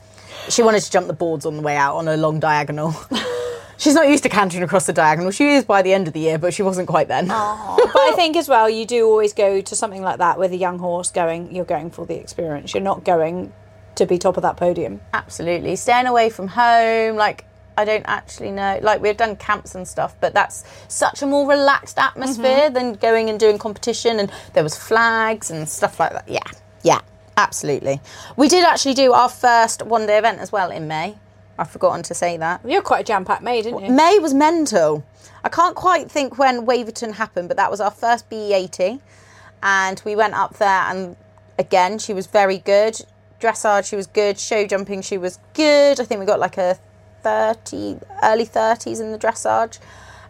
She 0.50 0.64
wanted 0.64 0.82
to 0.82 0.92
jump 0.92 1.08
the 1.08 1.14
boards 1.14 1.46
on 1.46 1.58
the 1.58 1.62
way 1.62 1.76
out 1.76 1.96
on 1.96 2.08
a 2.08 2.18
long 2.18 2.40
diagonal. 2.40 2.96
She's 3.78 3.96
not 3.96 4.08
used 4.08 4.22
to 4.24 4.30
cantering 4.30 4.62
across 4.62 4.86
the 4.86 4.94
diagonal. 4.94 5.32
She 5.32 5.56
is 5.56 5.66
by 5.66 5.82
the 5.82 5.92
end 5.92 6.08
of 6.08 6.14
the 6.14 6.20
year, 6.20 6.38
but 6.38 6.54
she 6.54 6.62
wasn't 6.62 6.88
quite 6.88 7.08
then. 7.08 7.28
but 7.30 7.34
I 7.36 8.14
think 8.16 8.38
as 8.38 8.48
well, 8.48 8.70
you 8.70 8.86
do 8.86 9.08
always 9.08 9.34
go 9.34 9.60
to 9.60 9.76
something 9.76 10.04
like 10.04 10.20
that 10.20 10.38
with 10.38 10.52
a 10.52 10.58
young 10.58 10.78
horse 10.78 11.10
going, 11.10 11.54
you're 11.56 11.66
going 11.66 11.90
for 11.90 12.06
the 12.06 12.16
experience. 12.16 12.76
You're 12.76 12.84
not 12.84 13.04
going 13.04 13.52
to 13.96 14.06
be 14.06 14.20
top 14.20 14.38
of 14.38 14.44
that 14.44 14.56
podium. 14.56 15.02
Absolutely. 15.14 15.76
Staying 15.76 16.06
away 16.06 16.30
from 16.30 16.50
home, 16.50 17.16
like 17.16 17.46
I 17.78 17.86
don't 17.86 18.06
actually 18.06 18.52
know. 18.52 18.80
Like 18.82 19.02
we've 19.02 19.18
done 19.18 19.36
camps 19.36 19.74
and 19.74 19.88
stuff, 19.88 20.16
but 20.22 20.34
that's 20.34 20.64
such 20.88 21.24
a 21.24 21.26
more 21.26 21.50
relaxed 21.50 21.98
atmosphere 21.98 22.70
mm-hmm. 22.70 22.74
than 22.74 22.94
going 22.94 23.30
and 23.30 23.40
doing 23.40 23.58
competition 23.58 24.20
and 24.20 24.32
there 24.54 24.64
was 24.64 24.78
flags 24.78 25.50
and 25.50 25.68
stuff 25.68 26.00
like 26.00 26.12
that. 26.12 26.30
Yeah. 26.30 26.40
Yeah. 26.84 27.00
Absolutely. 27.38 28.02
We 28.36 28.48
did 28.48 28.64
actually 28.64 28.94
do 28.94 29.14
our 29.14 29.30
first 29.30 29.84
one 29.84 30.06
day 30.06 30.18
event 30.18 30.40
as 30.40 30.52
well 30.52 30.72
in 30.72 30.88
May. 30.88 31.16
I've 31.58 31.70
forgotten 31.70 32.04
to 32.04 32.14
say 32.14 32.38
that. 32.38 32.62
You're 32.66 32.82
quite 32.82 33.02
a 33.02 33.04
jam 33.04 33.26
packed 33.26 33.44
May, 33.44 33.62
didn't 33.62 33.84
you? 33.86 33.92
May 33.92 34.20
was 34.20 34.34
mental. 34.34 35.04
I 35.44 35.50
can't 35.50 35.76
quite 35.76 36.10
think 36.10 36.38
when 36.38 36.66
Waverton 36.66 37.14
happened, 37.14 37.48
but 37.48 37.58
that 37.58 37.70
was 37.70 37.82
our 37.82 37.92
first 37.92 38.30
BE80. 38.30 39.00
And 39.64 40.02
we 40.06 40.16
went 40.16 40.34
up 40.34 40.58
there, 40.58 40.84
and 40.90 41.16
again, 41.60 42.00
she 42.00 42.14
was 42.14 42.28
very 42.28 42.58
good. 42.58 42.96
Dressage, 43.40 43.86
she 43.86 43.96
was 43.96 44.08
good. 44.08 44.40
Show 44.40 44.66
jumping, 44.66 45.02
she 45.02 45.18
was 45.18 45.40
good. 45.54 46.00
I 46.00 46.06
think 46.06 46.20
we 46.20 46.26
got 46.26 46.40
like 46.40 46.58
a 46.58 46.78
30, 47.24 48.00
early 48.24 48.46
30s 48.46 49.00
in 49.00 49.12
the 49.12 49.18
dressage. 49.18 49.80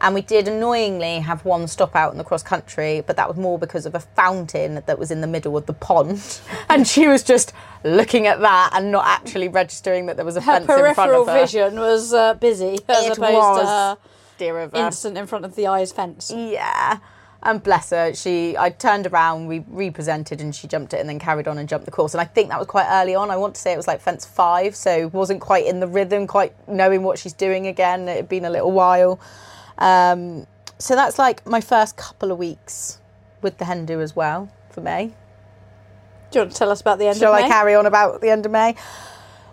And 0.03 0.15
we 0.15 0.21
did 0.21 0.47
annoyingly 0.47 1.19
have 1.19 1.45
one 1.45 1.67
stop 1.67 1.95
out 1.95 2.11
in 2.11 2.17
the 2.17 2.23
cross 2.23 2.41
country, 2.43 3.01
but 3.05 3.15
that 3.17 3.27
was 3.27 3.37
more 3.37 3.59
because 3.59 3.85
of 3.85 3.93
a 3.93 3.99
fountain 3.99 4.81
that 4.85 4.97
was 4.97 5.11
in 5.11 5.21
the 5.21 5.27
middle 5.27 5.55
of 5.55 5.67
the 5.67 5.73
pond. 5.73 6.21
And 6.69 6.87
she 6.87 7.07
was 7.07 7.21
just 7.23 7.53
looking 7.83 8.27
at 8.27 8.39
that 8.39 8.71
and 8.73 8.91
not 8.91 9.05
actually 9.05 9.47
registering 9.47 10.05
that 10.07 10.15
there 10.15 10.25
was 10.25 10.37
a 10.37 10.41
Her 10.41 10.59
fence 10.59 10.61
in 10.61 10.65
front 10.67 10.79
of 10.81 10.85
her. 10.87 10.93
Peripheral 10.95 11.25
vision 11.25 11.79
was 11.79 12.13
uh, 12.13 12.33
busy 12.35 12.79
as 12.89 13.05
It 13.05 13.17
opposed 13.17 13.33
was. 13.33 13.59
to 13.61 13.67
her 13.67 13.97
Dear 14.37 14.59
of 14.61 14.71
her. 14.71 14.77
instant 14.87 15.17
in 15.17 15.27
front 15.27 15.45
of 15.45 15.55
the 15.55 15.67
eyes 15.67 15.91
fence. 15.91 16.31
Yeah. 16.35 16.97
And 17.43 17.61
bless 17.61 17.89
her, 17.89 18.13
she 18.13 18.55
I 18.57 18.69
turned 18.69 19.07
around, 19.07 19.47
we 19.47 19.65
represented 19.67 20.41
and 20.41 20.53
she 20.55 20.67
jumped 20.67 20.93
it 20.93 20.99
and 20.99 21.09
then 21.09 21.17
carried 21.19 21.47
on 21.47 21.57
and 21.57 21.67
jumped 21.67 21.85
the 21.85 21.91
course. 21.91 22.13
And 22.13 22.21
I 22.21 22.25
think 22.25 22.49
that 22.49 22.59
was 22.59 22.67
quite 22.67 22.87
early 22.89 23.15
on. 23.15 23.29
I 23.31 23.37
want 23.37 23.55
to 23.55 23.61
say 23.61 23.73
it 23.73 23.77
was 23.77 23.87
like 23.87 23.99
fence 23.99 24.25
five, 24.25 24.75
so 24.75 25.07
wasn't 25.07 25.41
quite 25.41 25.65
in 25.65 25.79
the 25.79 25.87
rhythm, 25.87 26.27
quite 26.27 26.53
knowing 26.67 27.01
what 27.03 27.17
she's 27.19 27.33
doing 27.33 27.65
again. 27.67 28.07
It 28.07 28.15
had 28.15 28.29
been 28.29 28.45
a 28.45 28.49
little 28.49 28.71
while. 28.71 29.19
Um, 29.81 30.45
so 30.77 30.95
that's 30.95 31.17
like 31.17 31.45
my 31.45 31.59
first 31.59 31.97
couple 31.97 32.31
of 32.31 32.37
weeks 32.37 32.99
with 33.41 33.57
the 33.57 33.65
hen 33.65 33.85
do 33.85 33.99
as 33.99 34.15
well 34.15 34.51
for 34.69 34.81
May. 34.81 35.07
Do 36.29 36.39
you 36.39 36.41
want 36.41 36.51
to 36.51 36.57
tell 36.57 36.71
us 36.71 36.79
about 36.79 36.99
the 36.99 37.07
end 37.07 37.17
Shall 37.17 37.33
I 37.33 37.47
carry 37.47 37.75
on 37.75 37.85
about 37.85 38.21
the 38.21 38.29
end 38.29 38.45
of 38.45 38.51
May? 38.51 38.75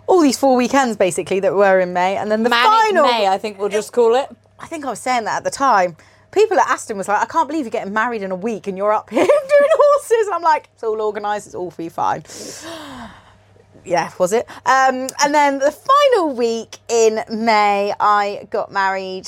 All 0.07 0.21
these 0.21 0.37
four 0.37 0.55
weekends 0.55 0.95
basically 0.97 1.39
that 1.41 1.53
were 1.53 1.79
in 1.79 1.93
May, 1.93 2.15
and 2.15 2.31
then 2.31 2.43
the 2.43 2.49
Manic 2.49 2.65
final. 2.65 3.05
May, 3.05 3.27
I 3.27 3.37
think 3.37 3.59
we'll 3.59 3.69
just 3.69 3.91
call 3.91 4.15
it. 4.15 4.29
I 4.59 4.67
think 4.67 4.85
I 4.85 4.89
was 4.89 4.99
saying 4.99 5.25
that 5.25 5.37
at 5.37 5.43
the 5.43 5.51
time. 5.51 5.97
People 6.31 6.59
at 6.59 6.69
Aston 6.69 6.95
was 6.95 7.07
like, 7.07 7.21
I 7.21 7.25
can't 7.25 7.47
believe 7.49 7.65
you're 7.65 7.71
getting 7.71 7.91
married 7.91 8.21
in 8.21 8.29
a 8.29 8.35
week 8.35 8.67
and 8.67 8.77
you're 8.77 8.93
up 8.93 9.09
here 9.11 9.25
doing 9.25 9.69
horses. 9.73 10.27
And 10.27 10.35
I'm 10.35 10.43
like, 10.43 10.69
it's 10.75 10.83
all 10.83 11.01
organised, 11.01 11.47
it's 11.47 11.55
all 11.55 11.71
for 11.71 11.81
you 11.81 11.89
fine. 11.89 12.23
Yeah, 13.85 14.11
was 14.19 14.33
it? 14.33 14.45
Um, 14.65 15.07
and 15.23 15.33
then 15.33 15.59
the 15.59 15.71
final 15.71 16.35
week 16.35 16.77
in 16.89 17.23
May, 17.31 17.93
I 17.97 18.45
got 18.51 18.71
married 18.73 19.27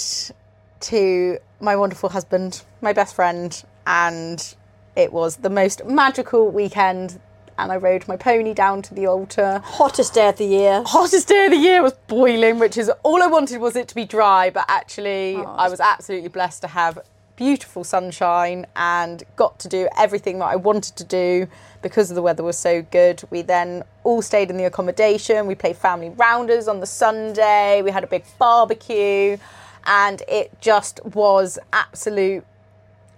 to 0.82 1.38
my 1.60 1.76
wonderful 1.76 2.10
husband, 2.10 2.64
my 2.82 2.94
best 2.94 3.16
friend, 3.16 3.64
and 3.86 4.56
it 4.96 5.14
was 5.14 5.38
the 5.38 5.50
most 5.50 5.86
magical 5.86 6.50
weekend. 6.50 7.20
And 7.58 7.72
I 7.72 7.76
rode 7.76 8.08
my 8.08 8.18
pony 8.18 8.54
down 8.54 8.82
to 8.84 8.96
the 8.96 9.06
altar 9.06 9.62
Hottest 9.64 10.16
day 10.16 10.30
of 10.30 10.38
the 10.38 10.46
year. 10.46 10.82
hottest 10.86 11.28
day 11.28 11.46
of 11.46 11.52
the 11.52 11.58
year 11.58 11.84
was 11.84 11.94
boiling, 12.08 12.58
which 12.58 12.76
is 12.78 12.90
all 13.04 13.22
I 13.22 13.28
wanted 13.28 13.62
was 13.62 13.76
it 13.76 13.88
to 13.90 13.96
be 13.96 14.06
dry, 14.06 14.50
but 14.50 14.66
actually 14.68 15.36
oh, 15.36 15.44
I 15.44 15.70
was 15.70 15.80
absolutely 15.80 16.30
blessed 16.30 16.62
to 16.64 16.68
have 16.70 17.00
beautiful 17.36 17.84
sunshine 17.84 18.66
and 18.76 19.24
got 19.36 19.60
to 19.60 19.68
do 19.68 19.88
everything 19.98 20.40
that 20.40 20.46
I 20.46 20.56
wanted 20.56 20.96
to 20.96 21.04
do 21.04 21.48
because 21.82 22.10
the 22.10 22.22
weather 22.22 22.44
was 22.44 22.58
so 22.58 22.82
good. 22.84 23.22
We 23.30 23.42
then 23.42 23.84
all 24.04 24.22
stayed 24.22 24.50
in 24.50 24.58
the 24.58 24.66
accommodation. 24.66 25.46
We 25.46 25.56
played 25.56 25.76
family 25.78 26.10
rounders 26.10 26.68
on 26.68 26.80
the 26.80 26.86
Sunday. 26.86 27.82
We 27.84 27.92
had 27.92 28.04
a 28.04 28.08
big 28.08 28.26
barbecue 28.40 29.38
and 29.86 30.22
it 30.28 30.60
just 30.62 31.04
was 31.06 31.60
absolute 31.74 32.46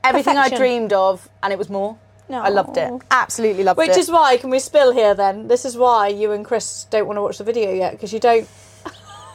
everything 0.03 0.37
I 0.37 0.49
dreamed 0.49 0.93
of 0.93 1.29
and 1.41 1.53
it 1.53 1.59
was 1.59 1.69
more. 1.69 1.97
No. 2.29 2.41
I 2.41 2.49
loved 2.49 2.77
it. 2.77 2.91
Absolutely 3.11 3.63
loved 3.63 3.79
it. 3.79 3.87
Which 3.87 3.97
is 3.97 4.09
why, 4.09 4.37
can 4.37 4.49
we 4.49 4.59
spill 4.59 4.91
here 4.91 5.13
then? 5.13 5.47
This 5.47 5.65
is 5.65 5.77
why 5.77 6.07
you 6.07 6.31
and 6.31 6.45
Chris 6.45 6.85
don't 6.89 7.05
want 7.05 7.17
to 7.17 7.21
watch 7.21 7.37
the 7.37 7.43
video 7.43 7.73
yet, 7.73 7.91
because 7.91 8.13
you 8.13 8.19
don't. 8.19 8.47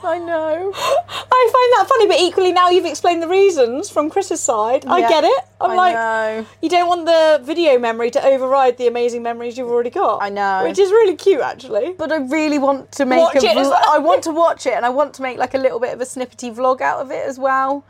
I 0.03 0.19
know. 0.19 0.73
I 0.77 1.51
find 1.53 1.73
that 1.79 1.87
funny, 1.89 2.07
but 2.07 2.19
equally 2.21 2.53
now 2.53 2.69
you've 2.71 2.85
explained 2.87 3.23
the 3.23 3.29
reasons 3.29 3.91
from 3.91 4.11
Chris's 4.11 4.41
side. 4.41 4.85
I 4.87 4.99
Yeah, 5.01 5.09
get 5.09 5.25
it. 5.25 5.45
I'm 5.61 5.73
I 5.73 5.75
like, 5.75 5.95
know. 5.95 6.47
you 6.63 6.69
don't 6.69 6.89
want 6.89 7.07
the 7.07 7.41
video 7.45 7.79
memory 7.79 8.11
to 8.13 8.25
override 8.25 8.77
the 8.79 8.87
amazing 8.87 9.23
memories 9.23 9.59
you've 9.59 9.69
already 9.69 9.91
got. 9.91 10.23
I 10.23 10.29
know. 10.29 10.63
Which 10.65 10.79
is 10.79 10.91
really 10.91 11.17
cute, 11.17 11.41
actually. 11.41 11.95
but 11.99 12.13
I 12.13 12.17
really 12.17 12.59
want 12.59 12.93
to 12.93 13.05
make 13.07 13.21
Watch 13.21 13.43
a 13.43 13.47
it 13.47 13.57
as 13.57 13.69
well. 13.69 13.83
I 13.91 13.99
want 13.99 14.23
to 14.25 14.31
watch 14.45 14.67
it 14.67 14.75
and 14.75 14.87
I 14.87 14.91
want 14.91 15.15
to 15.15 15.23
make 15.23 15.39
like 15.39 15.55
a 15.55 15.59
little 15.59 15.81
bit 15.81 15.93
of 15.95 16.01
a 16.01 16.05
snippety 16.05 16.55
vlog 16.55 16.81
out 16.81 17.01
of 17.01 17.11
it 17.11 17.27
as 17.27 17.39
well. 17.39 17.85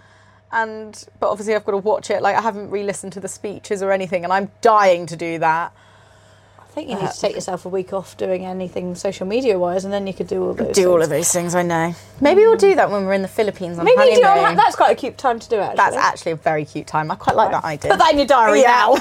And 0.51 1.07
but 1.21 1.29
obviously 1.29 1.55
I've 1.55 1.65
got 1.65 1.73
to 1.73 1.79
watch 1.79 2.11
it. 2.11 2.23
Like 2.23 2.37
I 2.37 2.41
haven't 2.41 2.71
re-listened 2.71 3.13
to 3.15 3.21
the 3.21 3.29
speeches 3.29 3.83
or 3.83 3.93
anything, 3.93 4.25
and 4.25 4.33
I'm 4.33 4.51
dying 4.63 5.05
to 5.07 5.17
do 5.17 5.39
that. 5.41 5.73
Think 6.79 6.91
you 6.91 6.97
need 6.97 7.11
to 7.11 7.21
take 7.21 7.35
yourself 7.35 7.65
a 7.65 7.69
week 7.69 7.93
off 7.93 8.17
doing 8.17 8.47
anything 8.47 8.95
social 8.95 9.27
media 9.27 9.59
wise, 9.59 9.85
and 9.85 9.93
then 9.93 10.07
you 10.07 10.15
could 10.15 10.29
do 10.29 10.45
all 10.45 10.55
those. 10.55 10.77
Do 10.77 10.93
all 10.93 11.03
of 11.03 11.09
those 11.09 11.33
things. 11.33 11.57
I 11.57 11.65
know. 11.65 11.93
Maybe 12.21 12.43
we'll 12.43 12.55
mm. 12.55 12.61
do 12.61 12.77
that 12.77 12.89
when 12.89 13.05
we're 13.05 13.15
in 13.15 13.23
the 13.23 13.27
Philippines 13.27 13.81
on 13.81 13.85
Maybe 13.85 13.97
honeymoon. 13.97 14.21
do. 14.21 14.29
on- 14.29 14.55
That's 14.55 14.77
quite 14.77 14.93
a 14.93 14.95
cute 14.95 15.19
time 15.19 15.41
to 15.41 15.49
do 15.49 15.57
it. 15.57 15.61
Actually. 15.61 15.77
That's 15.77 15.97
actually 15.97 16.33
a 16.33 16.37
very 16.37 16.65
cute 16.65 16.87
time. 16.87 17.11
I 17.11 17.17
quite 17.17 17.35
like 17.35 17.51
that 17.51 17.65
idea. 17.65 17.91
Put 17.91 17.99
that 17.99 18.13
in 18.13 18.19
your 18.19 18.29
diary 18.29 18.61
Yeah. 18.61 18.95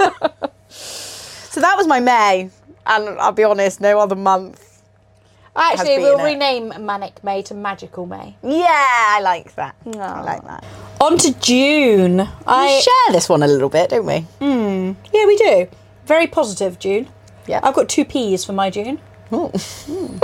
now. 0.00 0.08
so 0.70 1.60
that 1.60 1.76
was 1.76 1.86
my 1.86 2.00
May, 2.00 2.48
and 2.86 3.08
I'll 3.18 3.32
be 3.32 3.44
honest, 3.44 3.82
no 3.82 3.98
other 3.98 4.16
month. 4.16 4.82
Actually, 5.54 5.98
we'll 5.98 6.20
it. 6.20 6.24
rename 6.24 6.72
Manic 6.86 7.22
May 7.22 7.42
to 7.42 7.54
Magical 7.54 8.06
May. 8.06 8.34
Yeah, 8.42 8.64
I 8.66 9.20
like 9.22 9.54
that. 9.56 9.76
I 9.84 10.22
like 10.22 10.42
that. 10.44 10.64
On 11.02 11.18
to 11.18 11.38
June. 11.38 12.16
We 12.16 12.26
I 12.46 12.80
share 12.80 13.12
this 13.12 13.28
one 13.28 13.42
a 13.42 13.46
little 13.46 13.68
bit, 13.68 13.90
don't 13.90 14.06
we? 14.06 14.20
Hmm. 14.38 14.92
yeah, 15.12 15.26
we 15.26 15.36
do. 15.36 15.68
Very 16.10 16.26
positive 16.26 16.80
June. 16.80 17.08
Yeah. 17.46 17.60
I've 17.62 17.74
got 17.74 17.88
two 17.88 18.04
P's 18.04 18.44
for 18.44 18.52
my 18.52 18.70
June. 18.70 18.98
Ooh. 19.32 19.50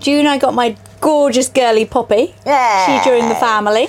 June, 0.00 0.26
I 0.26 0.38
got 0.38 0.54
my 0.54 0.76
gorgeous 1.00 1.48
girly 1.48 1.84
Poppy. 1.84 2.34
Yeah. 2.44 3.02
She 3.02 3.08
joined 3.08 3.30
the 3.30 3.36
family 3.36 3.88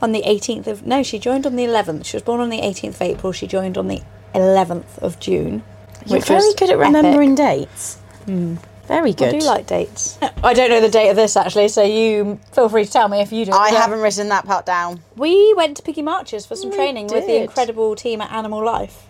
on 0.00 0.12
the 0.12 0.22
18th 0.22 0.66
of 0.66 0.84
no, 0.84 1.02
she 1.02 1.18
joined 1.18 1.46
on 1.46 1.56
the 1.56 1.64
11th. 1.64 2.04
She 2.06 2.16
was 2.16 2.22
born 2.22 2.40
on 2.40 2.50
the 2.50 2.60
18th 2.60 2.88
of 2.94 3.02
April. 3.02 3.32
She 3.32 3.46
joined 3.46 3.78
on 3.78 3.86
the 3.88 4.02
11th 4.34 4.98
of 4.98 5.20
June. 5.20 5.62
You're 6.06 6.18
which 6.18 6.26
very 6.28 6.52
good 6.54 6.70
at 6.70 6.80
epic. 6.80 6.86
remembering 6.86 7.34
dates. 7.36 7.98
Hmm. 8.24 8.56
Very 8.88 9.12
good. 9.12 9.32
I 9.34 9.38
do 9.38 9.46
like 9.46 9.66
dates. 9.68 10.18
I 10.42 10.52
don't 10.54 10.68
know 10.68 10.80
the 10.80 10.88
date 10.88 11.08
of 11.08 11.14
this 11.16 11.36
actually, 11.36 11.68
so 11.68 11.84
you 11.84 12.40
feel 12.50 12.68
free 12.68 12.84
to 12.84 12.90
tell 12.90 13.06
me 13.06 13.20
if 13.20 13.30
you 13.32 13.44
do. 13.46 13.52
I 13.52 13.68
Yeah. 13.70 13.80
haven't 13.82 14.00
written 14.00 14.28
that 14.30 14.44
part 14.44 14.66
down. 14.66 15.02
We 15.16 15.54
went 15.54 15.76
to 15.76 15.82
Piggy 15.84 16.02
March's 16.02 16.44
for 16.44 16.56
some 16.56 16.70
We 16.70 16.76
training 16.76 17.06
with 17.06 17.26
the 17.26 17.36
incredible 17.42 17.94
team 17.94 18.20
at 18.20 18.32
Animal 18.32 18.64
Life. 18.64 19.06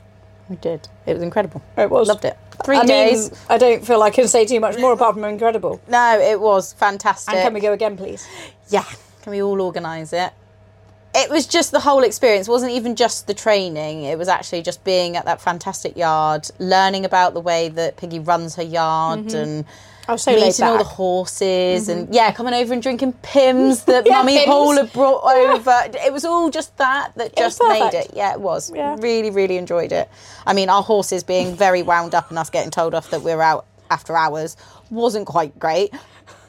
We 0.48 0.56
did. 0.56 0.88
It 1.06 1.14
was 1.14 1.22
incredible. 1.22 1.62
It 1.76 1.90
was. 1.90 2.08
Loved 2.08 2.24
it. 2.24 2.36
Three 2.64 2.76
I 2.76 2.84
days. 2.84 3.30
Mean, 3.30 3.40
I 3.48 3.58
don't 3.58 3.86
feel 3.86 4.02
I 4.02 4.10
can 4.10 4.28
say 4.28 4.44
too 4.44 4.60
much 4.60 4.78
more 4.78 4.92
apart 4.92 5.14
from 5.14 5.24
incredible. 5.24 5.80
no, 5.88 6.18
it 6.20 6.40
was 6.40 6.72
fantastic. 6.74 7.34
And 7.34 7.42
can 7.42 7.54
we 7.54 7.60
go 7.60 7.72
again, 7.72 7.96
please? 7.96 8.26
Yeah. 8.68 8.84
Can 9.22 9.32
we 9.32 9.42
all 9.42 9.60
organise 9.60 10.12
it? 10.12 10.32
It 11.14 11.30
was 11.30 11.46
just 11.46 11.72
the 11.72 11.80
whole 11.80 12.04
experience. 12.04 12.48
It 12.48 12.50
wasn't 12.50 12.72
even 12.72 12.96
just 12.96 13.26
the 13.26 13.34
training. 13.34 14.04
It 14.04 14.16
was 14.16 14.28
actually 14.28 14.62
just 14.62 14.82
being 14.82 15.16
at 15.16 15.26
that 15.26 15.42
fantastic 15.42 15.96
yard, 15.96 16.48
learning 16.58 17.04
about 17.04 17.34
the 17.34 17.40
way 17.40 17.68
that 17.68 17.96
Piggy 17.98 18.18
runs 18.18 18.56
her 18.56 18.62
yard 18.62 19.26
mm-hmm. 19.26 19.36
and 19.36 19.64
I 20.12 20.14
was 20.14 20.22
so 20.22 20.32
meeting 20.34 20.64
all 20.66 20.76
the 20.78 20.84
horses 20.84 21.88
and 21.88 22.04
mm-hmm. 22.04 22.12
yeah, 22.12 22.32
coming 22.32 22.52
over 22.52 22.72
and 22.74 22.82
drinking 22.82 23.14
Pimm's 23.22 23.84
that 23.86 24.06
Yeah, 24.06 24.18
Mummy 24.18 24.36
Pimm's. 24.36 24.46
Paul 24.46 24.76
had 24.76 24.92
brought 24.92 25.24
over. 25.24 25.74
It 25.86 26.12
was 26.12 26.26
all 26.26 26.50
just 26.50 26.76
that 26.76 27.12
that 27.16 27.32
was 27.34 27.58
just 27.58 27.62
made 27.62 27.94
it. 27.94 28.10
Yeah, 28.14 28.32
it 28.32 28.40
was. 28.40 28.70
Yeah. 28.74 28.96
Really, 28.98 29.30
really 29.30 29.56
enjoyed 29.56 29.90
it. 29.90 30.10
I 30.46 30.52
mean, 30.52 30.68
our 30.68 30.82
horses 30.82 31.24
being 31.24 31.56
very 31.56 31.82
wound 31.82 32.14
up 32.14 32.28
and 32.28 32.38
us 32.38 32.50
getting 32.50 32.70
told 32.70 32.94
off 32.94 33.08
that 33.10 33.22
we 33.22 33.34
were 33.34 33.42
out 33.42 33.66
after 33.90 34.14
hours 34.16 34.56
wasn't 34.90 35.26
quite 35.26 35.58
great. 35.58 35.94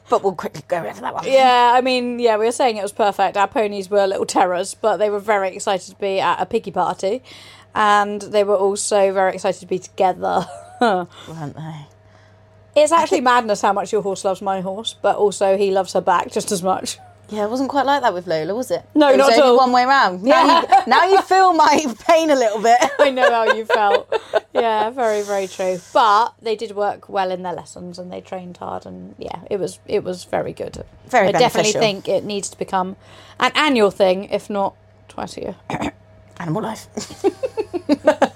But 0.10 0.22
we'll 0.22 0.36
quickly 0.36 0.64
go 0.68 0.78
over 0.78 1.00
that 1.00 1.14
one. 1.14 1.26
Yeah, 1.26 1.72
I 1.74 1.80
mean, 1.80 2.20
yeah, 2.20 2.36
we 2.38 2.46
were 2.46 2.52
saying 2.52 2.76
it 2.76 2.84
was 2.84 2.92
perfect. 2.92 3.38
Our 3.38 3.48
ponies 3.48 3.90
were 3.90 4.06
little 4.06 4.26
terrors, 4.26 4.74
but 4.74 4.98
they 4.98 5.10
were 5.10 5.20
very 5.20 5.56
excited 5.56 5.90
to 5.90 6.00
be 6.00 6.20
at 6.20 6.42
a 6.42 6.46
piggy 6.46 6.72
party. 6.72 7.24
And 7.74 8.22
they 8.22 8.44
were 8.44 8.58
also 8.58 9.14
very 9.14 9.34
excited 9.36 9.62
to 9.62 9.66
be 9.66 9.80
together. 9.80 10.46
Weren't 10.82 11.56
they? 11.56 11.88
It's 12.76 12.92
actually 12.92 13.22
madness 13.22 13.62
how 13.62 13.74
much 13.74 13.92
your 13.92 14.02
horse 14.02 14.26
loves 14.26 14.42
my 14.42 14.62
horse, 14.62 14.96
but 15.02 15.16
also 15.18 15.58
he 15.58 15.72
loves 15.72 15.94
her 15.94 16.02
back 16.02 16.32
just 16.32 16.52
as 16.52 16.64
much. 16.64 16.98
Yeah, 17.30 17.46
it 17.46 17.50
wasn't 17.50 17.70
quite 17.70 17.86
like 17.86 18.02
that 18.02 18.14
with 18.14 18.28
Lola, 18.28 18.54
was 18.54 18.70
it? 18.70 18.84
No, 18.94 19.08
it 19.10 19.18
was 19.18 19.30
not 19.30 19.34
at 19.38 19.44
all. 19.44 19.58
one 19.58 19.72
way 19.72 19.86
round. 19.86 20.24
Now, 20.24 20.62
you, 20.62 20.68
now 20.88 21.06
you 21.06 21.22
feel 21.22 21.54
my 21.54 21.86
pain 22.06 22.30
a 22.30 22.36
little 22.36 22.62
bit. 22.62 22.78
I 23.00 23.10
know 23.10 23.30
how 23.30 23.54
you 23.54 23.66
felt. 23.66 24.12
Yeah, 24.56 24.92
very, 24.92 25.24
very 25.24 25.48
true. 25.48 25.80
But 25.94 26.36
they 26.40 26.56
did 26.56 26.76
work 26.76 27.10
well 27.10 27.32
in 27.32 27.42
their 27.42 27.54
lessons 27.54 27.98
and 27.98 28.14
they 28.14 28.22
trained 28.22 28.58
hard 28.58 28.86
and 28.86 29.16
yeah, 29.18 29.42
it 29.50 29.60
was 29.60 29.80
it 29.88 30.04
was 30.04 30.26
very 30.26 30.54
good. 30.54 30.86
Very 31.08 31.30
I 31.30 31.32
definitely 31.32 31.72
think 31.74 32.08
it 32.08 32.24
needs 32.24 32.50
to 32.50 32.58
become 32.58 32.96
an 33.40 33.52
annual 33.56 33.90
thing, 33.90 34.26
if 34.26 34.52
not 34.52 34.76
twice 35.08 35.38
a 35.38 35.42
year. 35.42 35.56
Animal 36.40 36.62
life. 36.62 36.88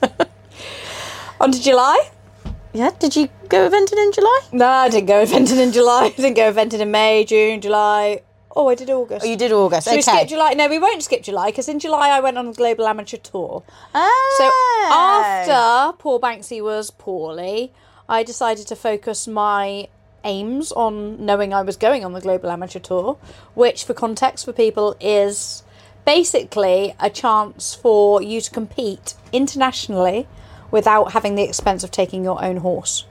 On 1.40 1.52
to 1.52 1.62
July. 1.62 2.10
Yeah, 2.78 2.92
did 3.00 3.16
you 3.16 3.28
go 3.50 3.68
eventing 3.68 3.98
in 3.98 4.12
July? 4.12 4.40
No, 4.52 4.68
I 4.68 4.90
didn't 4.90 5.08
go 5.08 5.24
eventing 5.26 5.60
in 5.60 5.72
July. 5.72 6.06
I 6.06 6.10
didn't 6.10 6.36
go 6.36 6.54
eventing 6.54 6.80
in 6.80 6.92
May, 6.92 7.26
June, 7.26 7.60
July. 7.60 8.22
Oh, 8.56 8.70
I 8.70 8.76
did 8.76 8.90
August. 8.90 9.26
Oh, 9.26 9.30
you 9.30 9.36
did 9.36 9.52
August. 9.52 9.88
Should 9.88 9.96
we 9.96 10.00
okay. 10.00 10.18
skip 10.18 10.30
July? 10.30 10.54
No, 10.54 10.68
we 10.68 10.80
won't 10.80 11.02
skip 11.04 11.24
July 11.24 11.50
because 11.50 11.68
in 11.68 11.80
July 11.80 12.10
I 12.10 12.20
went 12.20 12.38
on 12.38 12.48
the 12.48 12.54
Global 12.54 12.88
Amateur 12.88 13.18
Tour. 13.18 13.64
Oh. 13.96 14.36
So 14.38 14.50
ah! 14.52 15.92
after 15.92 15.98
poor 15.98 16.20
Banksy 16.20 16.64
was 16.64 16.92
poorly, 16.92 17.72
I 18.08 18.24
decided 18.24 18.68
to 18.68 18.76
focus 18.76 19.28
my 19.28 19.90
aims 20.24 20.72
on 20.72 21.24
knowing 21.24 21.54
I 21.54 21.62
was 21.64 21.78
going 21.78 22.06
on 22.06 22.14
the 22.14 22.22
Global 22.22 22.52
Amateur 22.52 22.80
Tour, 22.80 23.18
which, 23.56 23.84
for 23.86 23.94
context 23.94 24.46
for 24.46 24.54
people, 24.54 24.96
is 25.00 25.64
basically 26.06 26.96
a 27.00 27.10
chance 27.10 27.76
for 27.76 28.22
you 28.22 28.42
to 28.42 28.50
compete 28.52 29.16
internationally 29.32 30.28
without 30.72 31.13
having 31.13 31.36
the 31.36 31.43
expense 31.43 31.84
of 31.84 31.91
taking 31.91 32.24
your 32.24 32.43
own 32.43 32.57
horse. 32.57 33.05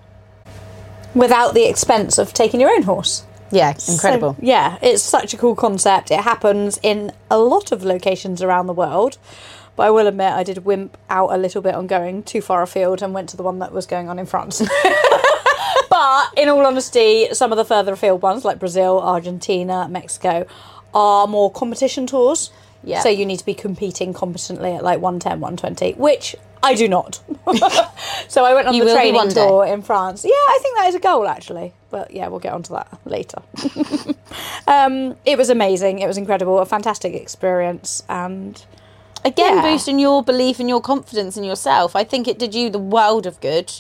Without 1.14 1.54
the 1.54 1.68
expense 1.68 2.18
of 2.18 2.32
taking 2.34 2.61
your 2.61 2.70
own 2.70 2.82
horse. 2.82 3.24
Yeah, 3.50 3.74
incredible. 3.88 4.34
So, 4.34 4.40
yeah, 4.42 4.78
it's 4.82 5.02
such 5.02 5.32
a 5.32 5.36
cool 5.36 5.54
concept. 5.54 6.11
It 6.11 6.20
happens 6.20 6.78
in 6.82 7.12
a 7.30 7.38
lot 7.38 7.72
of 7.72 7.84
locations 7.84 8.42
around 8.42 8.66
the 8.66 8.72
world. 8.72 9.18
But 9.76 9.84
I 9.84 9.90
will 9.90 10.07
admit, 10.07 10.32
I 10.32 10.42
did 10.42 10.64
wimp 10.64 10.96
out 11.11 11.28
a 11.32 11.36
little 11.36 11.61
bit 11.61 11.74
on 11.74 11.86
going 11.86 12.22
too 12.22 12.40
far 12.40 12.62
afield 12.62 13.02
and 13.02 13.12
went 13.12 13.28
to 13.30 13.36
the 13.36 13.42
one 13.42 13.59
that 13.59 13.72
was 13.72 13.86
going 13.86 14.09
on 14.09 14.18
in 14.18 14.24
France. 14.24 14.61
but 15.90 16.30
in 16.36 16.48
all 16.48 16.64
honesty, 16.64 17.28
some 17.32 17.52
of 17.52 17.59
the 17.59 17.64
further 17.64 17.92
afield 17.92 18.22
ones, 18.22 18.44
like 18.44 18.59
Brazil, 18.59 19.00
Argentina, 19.00 19.86
Mexico, 19.88 20.46
are 20.94 21.26
more 21.26 21.52
competition 21.52 22.07
tours. 22.07 22.50
Yeah. 22.82 23.00
So 23.00 23.11
you 23.11 23.26
need 23.26 23.38
to 23.38 23.44
be 23.44 23.54
competing 23.54 24.14
competently 24.14 24.72
at 24.72 24.82
like 24.82 25.00
110, 25.00 25.40
120, 25.40 25.92
which 26.00 26.36
I 26.62 26.74
do 26.74 26.88
not. 26.88 27.20
so 28.28 28.44
I 28.44 28.54
went 28.54 28.68
on 28.68 28.74
You 28.74 28.84
the 28.84 28.92
training 28.94 29.28
tour 29.30 29.64
in 29.64 29.82
France. 29.82 30.24
Yeah, 30.24 30.30
I 30.32 30.59
think 30.62 30.76
that 30.78 30.86
is 30.88 30.94
a 30.94 31.00
goal 31.00 31.26
actually. 31.28 31.72
But 31.90 32.11
yeah, 32.11 32.28
we'll 32.28 32.40
get 32.40 32.52
onto 32.52 32.72
that 32.74 32.88
later. 33.04 33.42
um, 34.66 35.16
it 35.24 35.38
was 35.38 35.48
amazing. 35.50 36.00
It 36.00 36.07
was 36.07 36.18
incredible. 36.18 36.59
A 36.59 36.66
fantastic 36.66 37.14
experience. 37.14 38.02
And 38.09 38.64
Again, 39.26 39.57
Yeah. 39.57 39.62
boosting 39.62 39.98
your 39.98 40.22
belief 40.22 40.61
and 40.61 40.68
your 40.68 40.80
confidence 40.80 41.36
in 41.36 41.42
yourself. 41.42 41.96
I 41.96 42.04
think 42.04 42.28
it 42.28 42.38
did 42.38 42.54
you 42.54 42.70
the 42.70 42.78
world 42.78 43.26
of 43.26 43.40
good. 43.40 43.72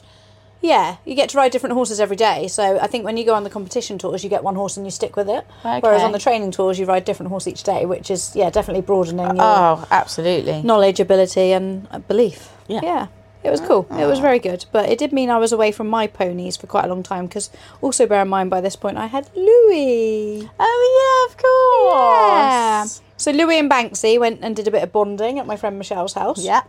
Yeah, 0.62 0.96
you 1.04 1.14
get 1.14 1.28
to 1.30 1.36
ride 1.36 1.52
different 1.52 1.74
horses 1.74 2.00
every 2.00 2.16
day. 2.16 2.48
So 2.48 2.78
I 2.80 2.86
think 2.86 3.04
when 3.04 3.16
you 3.16 3.24
go 3.24 3.34
on 3.34 3.44
the 3.44 3.50
competition 3.50 3.98
tours, 3.98 4.24
you 4.24 4.30
get 4.30 4.42
one 4.42 4.54
horse 4.56 4.76
and 4.76 4.86
you 4.86 4.90
stick 4.90 5.14
with 5.16 5.28
it. 5.28 5.46
Whereas 5.62 6.02
on 6.02 6.12
the 6.12 6.18
training 6.18 6.50
tours, 6.50 6.78
you 6.78 6.86
ride 6.86 7.04
different 7.04 7.30
horse 7.30 7.46
each 7.46 7.62
day, 7.62 7.86
which 7.86 8.10
is 8.10 8.34
yeah 8.34 8.50
definitely 8.50 8.82
broadening 8.82 9.26
your 9.26 9.44
Oh, 9.44 9.86
absolutely. 9.90 10.62
knowledge, 10.62 10.98
ability, 11.00 11.52
and 11.52 11.86
uh, 11.90 11.98
belief. 12.00 12.50
Yeah. 12.68 12.80
Yeah. 12.82 13.06
It 13.44 13.50
was 13.50 13.60
cool. 13.60 13.86
It 13.92 14.06
was 14.06 14.18
very 14.18 14.40
good. 14.40 14.64
But 14.72 14.88
it 14.88 14.98
did 14.98 15.12
mean 15.12 15.30
I 15.30 15.38
was 15.38 15.52
away 15.52 15.70
from 15.70 15.86
my 15.88 16.08
ponies 16.08 16.56
for 16.56 16.66
quite 16.66 16.84
a 16.84 16.88
long 16.88 17.04
time 17.04 17.26
because 17.26 17.48
also 17.80 18.04
bear 18.04 18.22
in 18.22 18.28
mind 18.28 18.50
by 18.50 18.60
this 18.60 18.74
point 18.74 18.96
I 18.96 19.06
had 19.06 19.30
Louis. 19.36 20.50
Oh, 20.58 21.26
yeah, 21.28 21.30
of 21.30 21.36
course. 21.36 23.00
Yeah. 23.00 23.12
So 23.16 23.30
Louis 23.30 23.58
and 23.60 23.70
Banksy 23.70 24.18
went 24.18 24.40
and 24.42 24.56
did 24.56 24.66
a 24.66 24.72
bit 24.72 24.82
of 24.82 24.90
bonding 24.90 25.38
at 25.38 25.46
my 25.46 25.56
friend 25.56 25.78
Michelle's 25.78 26.14
house. 26.14 26.44
Yeah. 26.44 26.62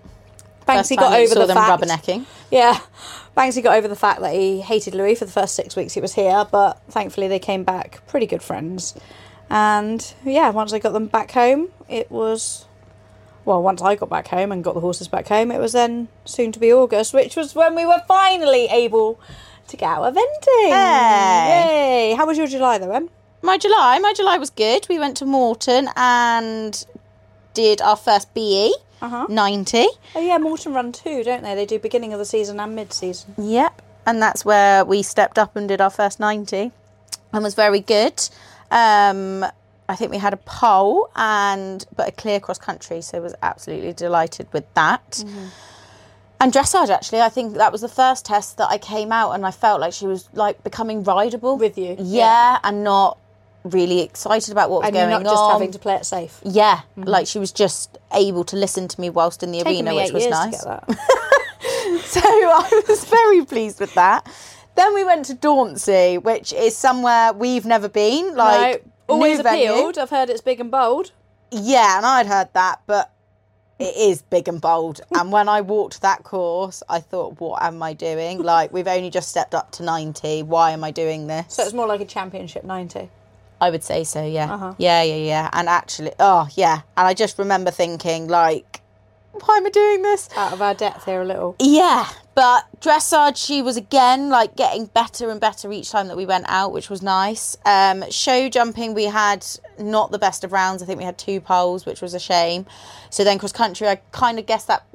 Banksy 0.67 0.97
got 0.97 1.13
over 1.19 1.33
the 1.33 1.45
them 1.47 1.55
fact. 1.57 1.81
rubbernecking. 1.81 2.25
Yeah. 2.51 2.77
Banksy 3.38 3.61
got 3.61 3.77
over 3.77 3.88
the 3.88 3.95
fact 3.95 4.21
that 4.21 4.33
he 4.33 4.61
hated 4.61 4.95
Louis 4.95 5.13
for 5.13 5.25
the 5.25 5.31
first 5.31 5.53
six 5.53 5.75
weeks 5.75 5.93
he 5.93 6.01
was 6.01 6.15
here, 6.15 6.47
but 6.51 6.81
thankfully 6.89 7.27
they 7.27 7.38
came 7.38 7.63
back 7.63 8.01
pretty 8.07 8.25
good 8.25 8.41
friends. 8.41 8.95
And 9.47 10.13
yeah, 10.25 10.49
once 10.49 10.73
I 10.73 10.79
got 10.79 10.93
them 10.93 11.05
back 11.05 11.31
home, 11.31 11.69
it 11.88 12.09
was. 12.09 12.65
Well, 13.45 13.61
once 13.61 13.81
I 13.81 13.95
got 13.95 14.09
back 14.09 14.27
home 14.29 14.51
and 14.51 14.63
got 14.63 14.73
the 14.73 14.81
horses 14.81 15.07
back 15.07 15.27
home, 15.27 15.51
it 15.51 15.59
was 15.59 15.71
then 15.71 16.07
soon 16.25 16.51
to 16.51 16.59
be 16.59 16.73
August, 16.73 17.13
which 17.13 17.35
was 17.35 17.53
when 17.53 17.75
we 17.75 17.85
were 17.85 18.01
finally 18.07 18.65
able 18.65 19.19
to 19.67 19.77
get 19.77 19.88
out 19.88 20.13
eventing. 20.13 20.69
Hey. 20.69 22.09
Yay! 22.09 22.15
How 22.15 22.25
was 22.25 22.39
your 22.39 22.47
July 22.47 22.79
though, 22.79 22.91
Em? 22.91 23.09
My 23.43 23.59
July, 23.59 23.99
my 23.99 24.13
July 24.13 24.39
was 24.39 24.49
good. 24.49 24.88
We 24.89 24.97
went 24.97 25.15
to 25.17 25.25
Moreton 25.25 25.89
and 25.95 26.85
did 27.57 27.81
our 27.81 27.97
first 27.97 28.33
BE, 28.35 28.73
Uh-huh. 29.01 29.25
90. 29.29 29.87
Oh 30.15 30.21
yeah, 30.21 30.37
Moreton 30.37 30.73
run 30.73 30.91
too, 30.91 31.23
don't 31.23 31.43
they? 31.43 31.55
They 31.55 31.65
do 31.65 31.79
beginning 31.79 32.13
of 32.13 32.19
the 32.19 32.25
season 32.35 32.59
and 32.59 32.75
mid 32.75 32.93
season. 32.93 33.33
Yep. 33.37 33.81
And 34.05 34.21
that's 34.21 34.45
where 34.45 34.85
we 34.85 35.01
stepped 35.03 35.37
up 35.43 35.55
and 35.57 35.67
did 35.67 35.81
our 35.81 35.89
first 35.89 36.19
90 36.19 36.71
and 37.33 37.43
was 37.43 37.55
very 37.55 37.79
good. 37.95 38.17
Um, 38.71 39.43
I 39.89 39.95
think 39.95 40.11
we 40.11 40.17
had 40.17 40.33
a 40.33 40.37
pole 40.61 41.09
and 41.15 41.85
but 41.95 42.07
a 42.09 42.11
clear 42.11 42.39
cross 42.39 42.57
country, 42.59 43.01
so 43.01 43.21
was 43.21 43.35
absolutely 43.41 43.93
delighted 43.93 44.47
with 44.53 44.65
that. 44.75 45.09
Mm-hmm. 45.11 45.45
And 46.39 46.53
dressage 46.53 46.89
actually, 46.89 47.21
I 47.21 47.29
think 47.29 47.55
that 47.55 47.71
was 47.71 47.81
the 47.81 47.89
first 48.01 48.25
test 48.25 48.57
that 48.57 48.69
I 48.69 48.77
came 48.77 49.11
out 49.11 49.31
and 49.31 49.45
I 49.45 49.51
felt 49.51 49.81
like 49.81 49.93
she 49.93 50.05
was 50.05 50.29
like 50.33 50.63
becoming 50.63 51.03
rideable 51.03 51.57
With 51.57 51.77
you, 51.77 51.95
Yeah, 51.97 52.23
yeah. 52.23 52.59
and 52.63 52.83
not 52.83 53.17
really 53.68 54.01
excited 54.01 54.51
about 54.51 54.70
what 54.70 54.82
was 54.82 54.88
And 54.88 54.95
you're 54.95 55.09
going 55.09 55.24
not 55.24 55.32
just 55.32 55.51
having 55.51 55.72
to 55.72 55.80
play 55.80 55.95
it 55.95 56.05
safe. 56.05 56.39
Yeah, 56.43 56.78
mm-hmm. 56.78 57.03
like 57.03 57.28
she 57.28 57.39
was 57.39 57.51
just 57.51 57.97
able 58.13 58.43
to 58.45 58.55
listen 58.55 58.88
to 58.88 59.01
me 59.01 59.09
whilst 59.09 59.43
in 59.43 59.51
the 59.51 59.63
Taken 59.63 59.88
arena, 59.88 59.95
which 59.95 60.13
was 60.13 60.28
nice. 60.28 60.63
to 60.63 60.82
get 60.88 60.88
that. 60.88 60.99
So 62.07 62.22
I 62.22 62.84
was 62.88 63.03
very 63.05 63.43
pleased 63.45 63.80
with 63.80 63.93
that. 63.95 64.26
Then 64.76 64.93
we 64.93 65.03
went 65.03 65.26
to 65.26 65.36
Dauntsey, 65.36 66.22
which 66.22 66.53
is 66.53 66.76
somewhere 66.76 67.34
we've 67.34 67.65
never 67.65 67.89
been. 67.89 68.36
Like 68.36 68.86
no, 68.86 68.91
always 69.07 69.41
venue. 69.41 69.72
appealed. 69.72 69.97
I've 69.97 70.09
heard 70.09 70.30
it's 70.30 70.41
big 70.41 70.59
and 70.59 70.72
bold. 70.72 71.11
Yeah, 71.51 71.97
and 71.97 72.05
I'd 72.05 72.28
heard 72.28 72.49
that, 72.53 72.82
but 72.88 73.13
it 73.80 73.95
is 73.95 74.22
big 74.22 74.47
and 74.47 74.61
bold. 74.61 75.01
and 75.15 75.32
when 75.32 75.49
I 75.49 75.61
walked 75.61 76.01
that 76.01 76.24
course, 76.24 76.82
I 76.88 76.99
thought, 76.99 77.39
what 77.39 77.61
am 77.61 77.82
I 77.84 77.93
doing? 77.93 78.41
Like 78.41 78.72
we've 78.72 78.88
only 78.88 79.09
just 79.09 79.30
stepped 79.30 79.53
up 79.53 79.72
to 79.74 79.84
ninety. 79.84 80.43
Why 80.43 80.72
am 80.72 80.84
I 80.84 80.91
doing 80.91 81.28
this? 81.28 81.55
So 81.55 81.63
it's 81.63 81.74
more 81.74 81.88
like 81.88 82.01
a 82.01 82.05
championship 82.05 82.63
90. 82.63 83.09
I 83.59 83.69
would 83.69 83.83
say 83.83 84.03
so, 84.03 84.23
yeah. 84.23 84.53
Uh-huh. 84.53 84.73
Yeah, 84.77 85.01
yeah, 85.03 85.15
yeah. 85.15 85.49
And 85.53 85.67
actually, 85.67 86.11
oh, 86.19 86.47
yeah. 86.55 86.81
And 86.95 87.07
I 87.07 87.13
just 87.13 87.39
remember 87.39 87.71
thinking, 87.71 88.27
like, 88.27 88.81
why 89.31 89.57
am 89.57 89.65
I 89.65 89.69
doing 89.69 90.01
this? 90.03 90.29
Out 90.35 90.53
of 90.53 90.61
our 90.61 90.73
depth 90.73 91.05
here 91.05 91.21
a 91.21 91.25
little. 91.25 91.55
Yeah, 91.59 92.07
but 92.38 92.67
dressage, 92.81 93.35
she 93.43 93.63
was 93.63 93.77
again 93.77 94.29
like 94.29 94.55
getting 94.55 94.85
better 94.85 95.31
and 95.31 95.41
better 95.41 95.71
each 95.71 95.89
time 95.89 96.07
that 96.07 96.15
we 96.15 96.27
went 96.27 96.45
out, 96.47 96.71
which 96.71 96.88
was 96.88 97.01
nice. 97.01 97.57
Um, 97.65 98.07
show 98.11 98.47
jumping, 98.47 98.93
we 98.93 99.05
had 99.05 99.43
not 99.79 100.11
the 100.11 100.19
best 100.19 100.43
of 100.43 100.51
rounds. 100.51 100.83
I 100.83 100.85
think 100.85 100.99
we 100.99 101.03
had 101.03 101.17
two 101.17 101.41
poles, 101.41 101.88
which 101.88 101.99
was 101.99 102.13
a 102.13 102.19
shame. 102.19 102.67
So 103.09 103.23
then 103.23 103.39
cross 103.39 103.51
country, 103.51 103.88
I 103.88 103.95
kind 104.11 104.38
of 104.38 104.45
guess 104.45 104.65
that 104.65 104.85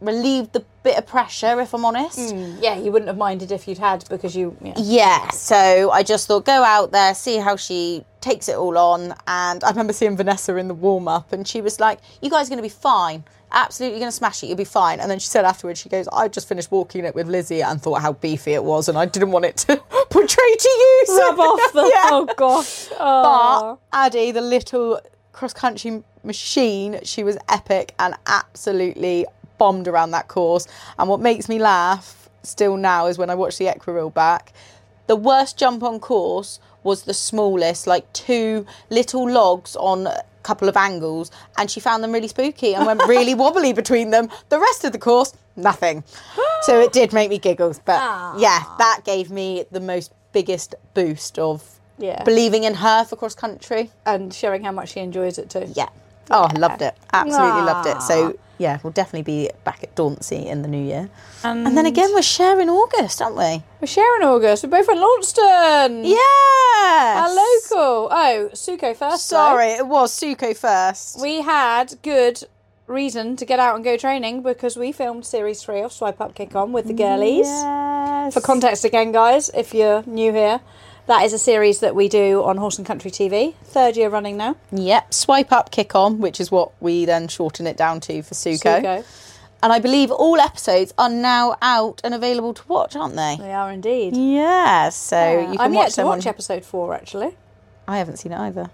relieved 0.00 0.52
the 0.52 0.64
bit 0.84 0.96
of 0.96 1.04
pressure, 1.04 1.60
if 1.60 1.74
I'm 1.74 1.84
honest. 1.84 2.36
Yeah, 2.60 2.78
you 2.78 2.92
wouldn't 2.92 3.08
have 3.08 3.18
minded 3.18 3.50
if 3.50 3.66
you'd 3.66 3.78
had 3.78 4.04
because 4.08 4.36
you. 4.36 4.56
Yeah. 4.62 4.74
Yeah, 4.76 5.30
so 5.30 5.90
I 5.90 6.04
just 6.04 6.28
thought 6.28 6.44
go 6.44 6.62
out 6.62 6.92
there, 6.92 7.16
see 7.16 7.38
how 7.38 7.56
she 7.56 8.04
takes 8.20 8.48
it 8.48 8.54
all 8.54 8.78
on. 8.78 9.12
And 9.26 9.64
I 9.64 9.70
remember 9.70 9.92
seeing 9.92 10.16
Vanessa 10.16 10.54
in 10.54 10.68
the 10.68 10.74
warm 10.74 11.08
up, 11.08 11.32
and 11.32 11.48
she 11.48 11.60
was 11.60 11.80
like, 11.80 11.98
You 12.20 12.30
guys 12.30 12.46
are 12.46 12.50
going 12.50 12.58
to 12.58 12.62
be 12.62 12.68
fine. 12.68 13.24
Absolutely 13.52 13.98
going 13.98 14.10
to 14.10 14.16
smash 14.16 14.42
it. 14.42 14.46
You'll 14.46 14.56
be 14.56 14.64
fine. 14.64 14.98
And 15.00 15.10
then 15.10 15.18
she 15.18 15.28
said 15.28 15.44
afterwards, 15.44 15.78
She 15.80 15.88
goes, 15.88 16.08
I 16.12 16.28
just 16.28 16.48
finished 16.48 16.70
walking 16.70 17.04
it 17.04 17.14
with 17.14 17.28
Lizzie 17.28 17.62
and 17.62 17.80
thought 17.80 18.00
how 18.02 18.14
beefy 18.14 18.54
it 18.54 18.64
was, 18.64 18.88
and 18.88 18.96
I 18.96 19.04
didn't 19.04 19.30
want 19.30 19.44
it 19.44 19.56
to 19.58 19.76
portray 20.10 20.54
to 20.58 20.68
you. 20.68 21.04
So- 21.06 21.28
Rub 21.36 21.40
off 21.40 21.72
the. 21.72 21.82
Yeah. 21.82 22.08
Oh 22.12 22.28
gosh. 22.36 22.88
But 22.88 22.96
Oh. 23.00 23.78
Addie, 23.92 24.30
the 24.30 24.40
little 24.40 25.00
cross 25.32 25.52
country 25.52 26.02
machine, 26.24 27.00
she 27.02 27.24
was 27.24 27.36
epic 27.48 27.94
and 27.98 28.14
absolutely 28.26 29.26
bombed 29.58 29.88
around 29.88 30.10
that 30.12 30.28
course. 30.28 30.66
And 30.98 31.08
what 31.08 31.20
makes 31.20 31.48
me 31.48 31.58
laugh 31.58 32.28
still 32.42 32.76
now 32.76 33.06
is 33.06 33.18
when 33.18 33.30
I 33.30 33.34
watch 33.34 33.58
the 33.58 33.66
Equireel 33.66 34.12
back, 34.14 34.52
the 35.08 35.16
worst 35.16 35.58
jump 35.58 35.82
on 35.82 36.00
course 36.00 36.60
was 36.84 37.02
the 37.02 37.14
smallest, 37.14 37.86
like 37.86 38.10
two 38.12 38.66
little 38.90 39.28
logs 39.30 39.76
on 39.76 40.08
couple 40.42 40.68
of 40.68 40.76
angles, 40.76 41.30
and 41.56 41.70
she 41.70 41.80
found 41.80 42.02
them 42.02 42.12
really 42.12 42.28
spooky 42.28 42.74
and 42.74 42.86
went 42.86 43.02
really 43.06 43.34
wobbly 43.42 43.72
between 43.72 44.10
them. 44.10 44.28
The 44.48 44.58
rest 44.58 44.84
of 44.84 44.92
the 44.92 44.98
course, 44.98 45.34
nothing. 45.56 46.04
So 46.62 46.80
it 46.80 46.92
did 46.92 47.12
make 47.12 47.28
me 47.28 47.38
giggles, 47.38 47.80
but 47.84 47.98
yeah, 48.38 48.62
that 48.78 49.00
gave 49.04 49.32
me 49.32 49.64
the 49.72 49.80
most 49.80 50.12
biggest 50.32 50.76
boost 50.94 51.36
of 51.36 51.80
Yeah. 51.98 52.22
believing 52.22 52.62
in 52.62 52.74
her 52.74 53.04
for 53.04 53.16
cross 53.16 53.34
country. 53.34 53.90
And 54.06 54.32
showing 54.32 54.62
how 54.62 54.70
much 54.70 54.90
she 54.92 55.00
enjoys 55.00 55.38
it 55.38 55.50
too. 55.50 55.66
Yeah. 55.74 55.88
Oh, 56.30 56.44
I 56.44 56.52
loved 56.56 56.82
it. 56.82 56.94
Absolutely 57.12 57.62
loved 57.62 57.88
it. 57.88 58.00
So 58.00 58.38
yeah, 58.62 58.78
we'll 58.82 58.92
definitely 58.92 59.22
be 59.22 59.50
back 59.64 59.82
at 59.82 59.94
Dauntsey 59.96 60.46
in 60.46 60.62
the 60.62 60.68
new 60.68 60.82
year. 60.82 61.10
And, 61.42 61.76
then 61.76 61.84
again, 61.84 62.10
we're 62.14 62.22
sharing 62.22 62.70
August, 62.70 63.20
aren't 63.20 63.36
we? 63.36 63.62
We're 63.80 63.88
sharing 63.88 64.22
August. 64.22 64.62
We're 64.62 64.70
both 64.70 64.88
in 64.88 65.00
Launceston. 65.00 66.04
Yeah. 66.04 67.22
Our 67.22 67.28
local. 67.28 68.08
Oh, 68.10 68.50
Suko 68.52 68.96
first. 68.96 69.28
though. 69.28 69.36
Sorry, 69.36 69.72
it 69.72 69.86
was 69.86 70.12
Suko 70.18 70.56
first. 70.56 71.20
We 71.20 71.42
had 71.42 71.94
good 72.02 72.44
reason 72.86 73.36
to 73.36 73.44
get 73.44 73.58
out 73.58 73.74
and 73.74 73.82
go 73.84 73.96
training 73.96 74.42
because 74.42 74.76
we 74.76 74.92
filmed 74.92 75.26
series 75.26 75.62
three 75.62 75.80
of 75.80 75.92
Swipe 75.92 76.20
Up 76.20 76.34
Kick 76.34 76.54
On 76.54 76.72
with 76.72 76.86
the 76.86 76.94
girlies. 76.94 77.46
Yes. 77.46 78.34
For 78.34 78.40
context 78.40 78.84
again, 78.84 79.10
guys, 79.12 79.50
if 79.54 79.74
you're 79.74 80.04
new 80.06 80.32
here, 80.32 80.60
that 81.12 81.24
is 81.26 81.34
a 81.34 81.38
series 81.38 81.80
that 81.80 81.94
we 81.94 82.08
do 82.08 82.42
on 82.42 82.56
Horse 82.56 82.78
and 82.78 82.86
Country 82.86 83.10
TV. 83.10 83.54
Third 83.64 83.98
year 83.98 84.08
running 84.08 84.38
now. 84.38 84.56
Yep. 84.70 85.12
Swipe 85.12 85.52
up, 85.52 85.70
kick 85.70 85.94
on, 85.94 86.20
which 86.20 86.40
is 86.40 86.50
what 86.50 86.72
we 86.80 87.04
then 87.04 87.28
shorten 87.28 87.66
it 87.66 87.76
down 87.76 88.00
to 88.00 88.22
for 88.22 88.34
Suko. 88.34 88.80
Suko. 88.82 89.04
And 89.62 89.72
I 89.74 89.78
believe 89.78 90.10
all 90.10 90.40
episodes 90.40 90.94
are 90.96 91.10
now 91.10 91.56
out 91.60 92.00
and 92.02 92.14
available 92.14 92.54
to 92.54 92.62
watch, 92.66 92.96
aren't 92.96 93.14
they? 93.14 93.36
They 93.38 93.52
are 93.52 93.70
indeed. 93.70 94.16
Yeah. 94.16 94.88
So 94.88 95.16
Yeah. 95.16 95.40
you 95.52 95.58
can 95.58 95.60
I'm 95.60 95.74
watch 95.74 95.88
yet 95.88 95.92
to 96.02 96.04
watch 96.06 96.26
on. 96.26 96.30
episode 96.30 96.64
four 96.64 96.94
actually. 96.94 97.36
I 97.86 97.98
haven't 97.98 98.16
seen 98.16 98.32
it 98.32 98.38
either. 98.38 98.70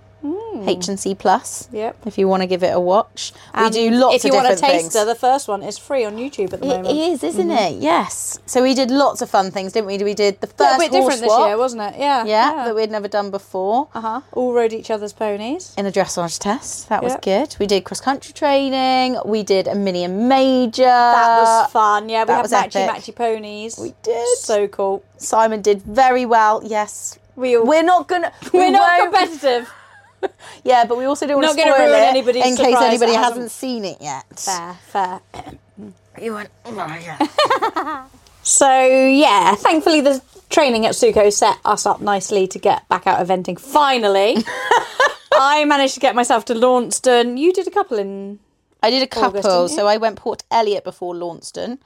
H 0.66 0.88
and 0.88 0.98
C 0.98 1.14
Plus. 1.14 1.68
Yep. 1.72 2.06
If 2.06 2.18
you 2.18 2.26
want 2.26 2.42
to 2.42 2.46
give 2.48 2.62
it 2.64 2.74
a 2.74 2.80
watch, 2.80 3.32
we 3.54 3.60
And 3.60 3.72
do 3.72 3.90
lots. 3.90 4.16
If 4.16 4.24
you 4.24 4.34
want 4.34 4.46
a 4.46 4.50
different 4.50 4.72
taster, 4.82 4.90
things. 4.98 5.06
the 5.06 5.14
first 5.14 5.46
one 5.48 5.62
is 5.62 5.78
free 5.78 6.04
on 6.04 6.16
YouTube 6.16 6.52
at 6.52 6.60
the 6.60 6.66
It 6.66 6.68
moment. 6.68 6.88
Mm-hmm. 6.88 7.12
is, 7.14 7.22
isn't 7.24 7.50
it? 7.50 7.80
Yes. 7.80 8.40
So 8.46 8.62
we 8.62 8.74
did 8.74 8.90
lots 8.90 9.22
of 9.22 9.30
fun 9.30 9.50
things, 9.52 9.72
didn't 9.72 9.86
we? 9.86 9.98
We 9.98 10.14
did 10.14 10.40
the 10.40 10.48
A 10.48 10.50
first 10.50 10.78
bit 10.80 10.90
horse 10.90 10.90
different 10.90 11.20
this 11.20 11.32
swap, 11.32 11.48
year, 11.48 11.56
wasn't 11.56 11.82
it? 11.82 11.94
Yeah. 12.00 12.24
yeah, 12.24 12.64
that 12.64 12.74
we'd 12.74 12.90
never 12.90 13.06
done 13.08 13.30
before 13.30 13.88
Uh 13.94 14.00
huh. 14.00 14.20
All 14.32 14.52
rode 14.52 14.72
each 14.72 14.90
other's 14.90 15.12
ponies. 15.12 15.72
in 15.78 15.86
a 15.86 15.92
dressage 15.92 16.38
test. 16.40 16.88
That 16.88 17.02
was 17.04 17.12
Yep. 17.12 17.22
good. 17.22 17.56
We 17.60 17.66
did 17.66 17.84
cross 17.84 18.00
country 18.00 18.32
training. 18.32 19.18
We 19.24 19.42
did 19.44 19.68
a 19.68 19.74
mini 19.76 20.02
and 20.04 20.28
major. 20.28 20.82
That 20.84 21.40
was 21.40 21.70
fun. 21.70 22.08
Yeah, 22.08 22.22
we 22.22 22.26
that 22.26 22.50
had 22.50 22.70
matchy 22.72 22.76
epic. 22.88 22.96
matchy 23.04 23.14
ponies. 23.14 23.78
We 23.78 23.94
did. 24.02 24.26
So 24.38 24.66
cool. 24.68 25.04
Simon 25.18 25.62
did 25.62 25.82
very 25.82 26.26
well. 26.26 26.60
Yes. 26.64 27.18
We 27.36 27.56
all, 27.56 27.64
We're 27.64 27.84
not 27.84 28.08
gonna. 28.08 28.32
we 28.52 28.58
we're 28.58 28.70
not 28.72 28.98
won't- 28.98 29.14
competitive. 29.14 29.70
Yeah, 30.64 30.84
but 30.84 30.98
we 30.98 31.04
also 31.04 31.26
don't 31.26 31.36
want 31.42 31.56
to 31.56 31.56
gonna 31.56 31.72
spoil 31.74 31.86
ruin 31.88 32.00
it 32.02 32.06
anybody's 32.08 32.44
in 32.46 32.56
case 32.56 32.66
surprise 32.66 32.82
anybody 32.88 33.12
that 33.12 33.18
hasn't 33.18 33.34
hasn't- 33.44 33.50
seen 33.52 33.84
it 33.84 33.98
yet. 34.00 34.24
Fair, 34.38 34.74
fair. 34.88 35.20
You 36.20 36.34
went. 36.34 36.50
Oh, 36.64 36.74
yeah. 36.74 38.06
So 38.42 38.68
yeah, 38.86 39.54
thankfully 39.56 40.00
the 40.00 40.22
training 40.48 40.86
at 40.86 40.92
Suko 40.94 41.30
set 41.30 41.58
us 41.66 41.84
up 41.84 42.00
nicely 42.00 42.46
to 42.48 42.58
get 42.58 42.88
back 42.88 43.06
out 43.06 43.24
eventing. 43.24 43.60
Finally, 43.60 44.36
I 45.32 45.64
managed 45.66 45.94
to 45.94 46.00
get 46.00 46.14
myself 46.14 46.46
to 46.46 46.54
Launceston. 46.54 47.36
You 47.36 47.52
did 47.52 47.66
a 47.68 47.70
couple 47.70 47.98
in. 47.98 48.38
I 48.82 48.90
did 48.90 49.02
a 49.02 49.06
couple. 49.06 49.42
didn't 49.42 49.62
you? 49.62 49.68
so 49.68 49.86
I 49.86 49.98
went 49.98 50.16
Port 50.16 50.44
Eliot 50.50 50.82
before 50.82 51.14
Launceston, 51.14 51.78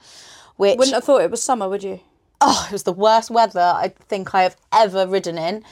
which 0.55 0.77
Wouldn't 0.77 0.95
have 0.95 1.03
thought 1.03 1.21
it 1.21 1.31
was 1.31 1.43
summer, 1.43 1.67
would 1.67 1.83
you? 1.83 1.99
oh, 2.39 2.65
it 2.69 2.71
was 2.71 2.83
the 2.83 2.93
worst 2.93 3.29
weather 3.29 3.73
I 3.75 3.93
think 4.07 4.33
I 4.33 4.43
have 4.43 4.55
ever 4.71 5.05
ridden 5.07 5.37
in. 5.37 5.63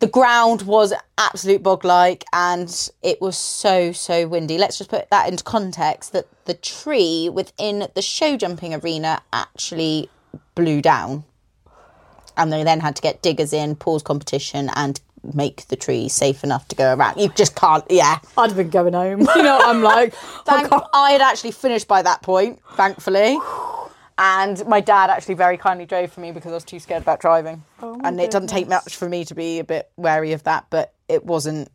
The 0.00 0.06
ground 0.06 0.62
was 0.62 0.94
absolute 1.18 1.62
bog 1.62 1.84
like 1.84 2.24
and 2.32 2.90
it 3.02 3.20
was 3.20 3.36
so, 3.36 3.92
so 3.92 4.26
windy. 4.26 4.56
Let's 4.56 4.78
just 4.78 4.88
put 4.88 5.10
that 5.10 5.28
into 5.28 5.44
context 5.44 6.12
that 6.14 6.26
the 6.46 6.54
tree 6.54 7.28
within 7.28 7.86
the 7.94 8.00
show 8.00 8.38
jumping 8.38 8.74
arena 8.74 9.20
actually 9.30 10.08
blew 10.54 10.80
down. 10.80 11.24
And 12.38 12.50
they 12.50 12.64
then 12.64 12.80
had 12.80 12.96
to 12.96 13.02
get 13.02 13.20
diggers 13.20 13.52
in, 13.52 13.76
pause 13.76 14.02
competition, 14.02 14.70
and 14.74 14.98
make 15.34 15.68
the 15.68 15.76
tree 15.76 16.08
safe 16.08 16.42
enough 16.42 16.66
to 16.68 16.76
go 16.76 16.94
around. 16.94 17.18
You 17.18 17.28
just 17.34 17.54
can't, 17.54 17.84
yeah. 17.90 18.20
I'd 18.38 18.48
have 18.48 18.56
been 18.56 18.70
going 18.70 18.94
home. 18.94 19.20
You 19.36 19.42
know 19.42 19.58
I'm 19.62 19.82
like? 19.82 20.14
Thank, 20.46 20.72
I 20.94 21.10
had 21.10 21.20
actually 21.20 21.50
finished 21.50 21.86
by 21.86 22.00
that 22.00 22.22
point, 22.22 22.58
thankfully. 22.74 23.38
And 24.22 24.66
my 24.66 24.80
dad 24.80 25.08
actually 25.08 25.34
very 25.34 25.56
kindly 25.56 25.86
drove 25.86 26.12
for 26.12 26.20
me 26.20 26.30
because 26.30 26.52
I 26.52 26.56
was 26.56 26.64
too 26.64 26.78
scared 26.78 27.00
about 27.00 27.20
driving. 27.20 27.64
Oh 27.82 27.98
and 28.04 28.20
it 28.20 28.30
doesn't 28.30 28.48
take 28.48 28.68
much 28.68 28.94
for 28.94 29.08
me 29.08 29.24
to 29.24 29.34
be 29.34 29.58
a 29.58 29.64
bit 29.64 29.90
wary 29.96 30.32
of 30.32 30.42
that, 30.42 30.66
but 30.68 30.92
it 31.08 31.24
wasn't. 31.24 31.70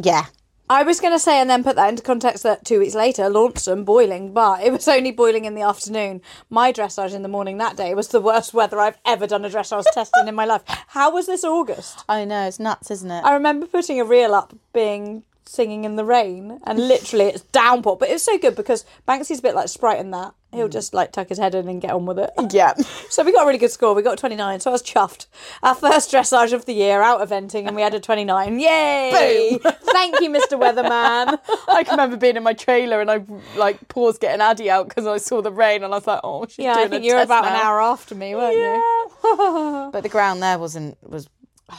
Yeah. 0.00 0.26
I 0.70 0.84
was 0.84 1.00
going 1.00 1.12
to 1.12 1.18
say, 1.18 1.40
and 1.40 1.50
then 1.50 1.64
put 1.64 1.74
that 1.74 1.88
into 1.88 2.02
context 2.02 2.44
that 2.44 2.64
two 2.64 2.78
weeks 2.78 2.94
later, 2.94 3.28
Launceston 3.28 3.84
boiling, 3.84 4.32
but 4.32 4.62
it 4.62 4.72
was 4.72 4.86
only 4.86 5.10
boiling 5.10 5.44
in 5.44 5.56
the 5.56 5.62
afternoon. 5.62 6.22
My 6.50 6.72
dressage 6.72 7.14
in 7.14 7.22
the 7.22 7.28
morning 7.28 7.58
that 7.58 7.76
day 7.76 7.94
was 7.94 8.08
the 8.08 8.20
worst 8.20 8.54
weather 8.54 8.78
I've 8.78 8.98
ever 9.04 9.26
done 9.26 9.44
a 9.44 9.50
dressage 9.50 9.84
test 9.92 10.12
in 10.20 10.28
in 10.28 10.34
my 10.36 10.44
life. 10.44 10.62
How 10.88 11.12
was 11.12 11.26
this 11.26 11.42
August? 11.42 12.04
I 12.08 12.24
know, 12.24 12.46
it's 12.46 12.60
nuts, 12.60 12.92
isn't 12.92 13.10
it? 13.10 13.24
I 13.24 13.34
remember 13.34 13.66
putting 13.66 14.00
a 14.00 14.04
reel 14.04 14.34
up 14.34 14.54
being 14.72 15.24
singing 15.48 15.84
in 15.84 15.96
the 15.96 16.04
rain 16.04 16.60
and 16.64 16.78
literally 16.78 17.26
it's 17.26 17.42
downpour. 17.42 17.96
But 17.96 18.08
it 18.08 18.12
was 18.12 18.22
so 18.22 18.38
good 18.38 18.56
because 18.56 18.84
Banksy's 19.06 19.38
a 19.38 19.42
bit 19.42 19.54
like 19.54 19.68
Sprite 19.68 19.98
in 20.00 20.10
that. 20.10 20.34
He'll 20.52 20.68
mm. 20.68 20.72
just 20.72 20.94
like 20.94 21.12
tuck 21.12 21.28
his 21.28 21.38
head 21.38 21.54
in 21.54 21.68
and 21.68 21.82
get 21.82 21.90
on 21.90 22.06
with 22.06 22.18
it. 22.18 22.30
yeah. 22.50 22.74
So 23.08 23.24
we 23.24 23.32
got 23.32 23.44
a 23.44 23.46
really 23.46 23.58
good 23.58 23.70
score. 23.70 23.94
We 23.94 24.02
got 24.02 24.18
29, 24.18 24.60
so 24.60 24.70
I 24.70 24.72
was 24.72 24.82
chuffed. 24.82 25.26
Our 25.62 25.74
first 25.74 26.10
dressage 26.10 26.52
of 26.52 26.66
the 26.66 26.74
year 26.74 27.02
out 27.02 27.26
eventing 27.26 27.66
and 27.66 27.74
we 27.74 27.80
had 27.80 27.94
a 27.94 28.00
29. 28.00 28.58
Yay! 28.60 29.58
Thank 29.62 30.20
you, 30.20 30.28
Mr. 30.28 30.58
Weatherman. 30.60 31.38
I 31.68 31.84
can 31.84 31.92
remember 31.92 32.16
being 32.16 32.36
in 32.36 32.42
my 32.42 32.52
trailer 32.52 33.00
and 33.00 33.10
I 33.10 33.24
like 33.56 33.88
paused 33.88 34.20
getting 34.20 34.40
Addy 34.40 34.68
out 34.68 34.88
because 34.88 35.06
I 35.06 35.18
saw 35.18 35.40
the 35.40 35.52
rain 35.52 35.82
and 35.82 35.94
I 35.94 35.96
was 35.96 36.06
like, 36.06 36.20
oh, 36.24 36.46
she's 36.46 36.64
Yeah, 36.64 36.74
doing 36.74 36.86
I 36.86 36.90
think 36.90 37.04
you 37.04 37.14
were 37.14 37.22
about 37.22 37.46
an 37.46 37.54
hour 37.54 37.80
after 37.80 38.14
me, 38.14 38.34
weren't 38.34 38.56
you? 38.56 39.90
But 39.92 40.02
the 40.02 40.08
ground 40.08 40.42
there 40.42 40.58
wasn't 40.58 40.98
was 41.08 41.28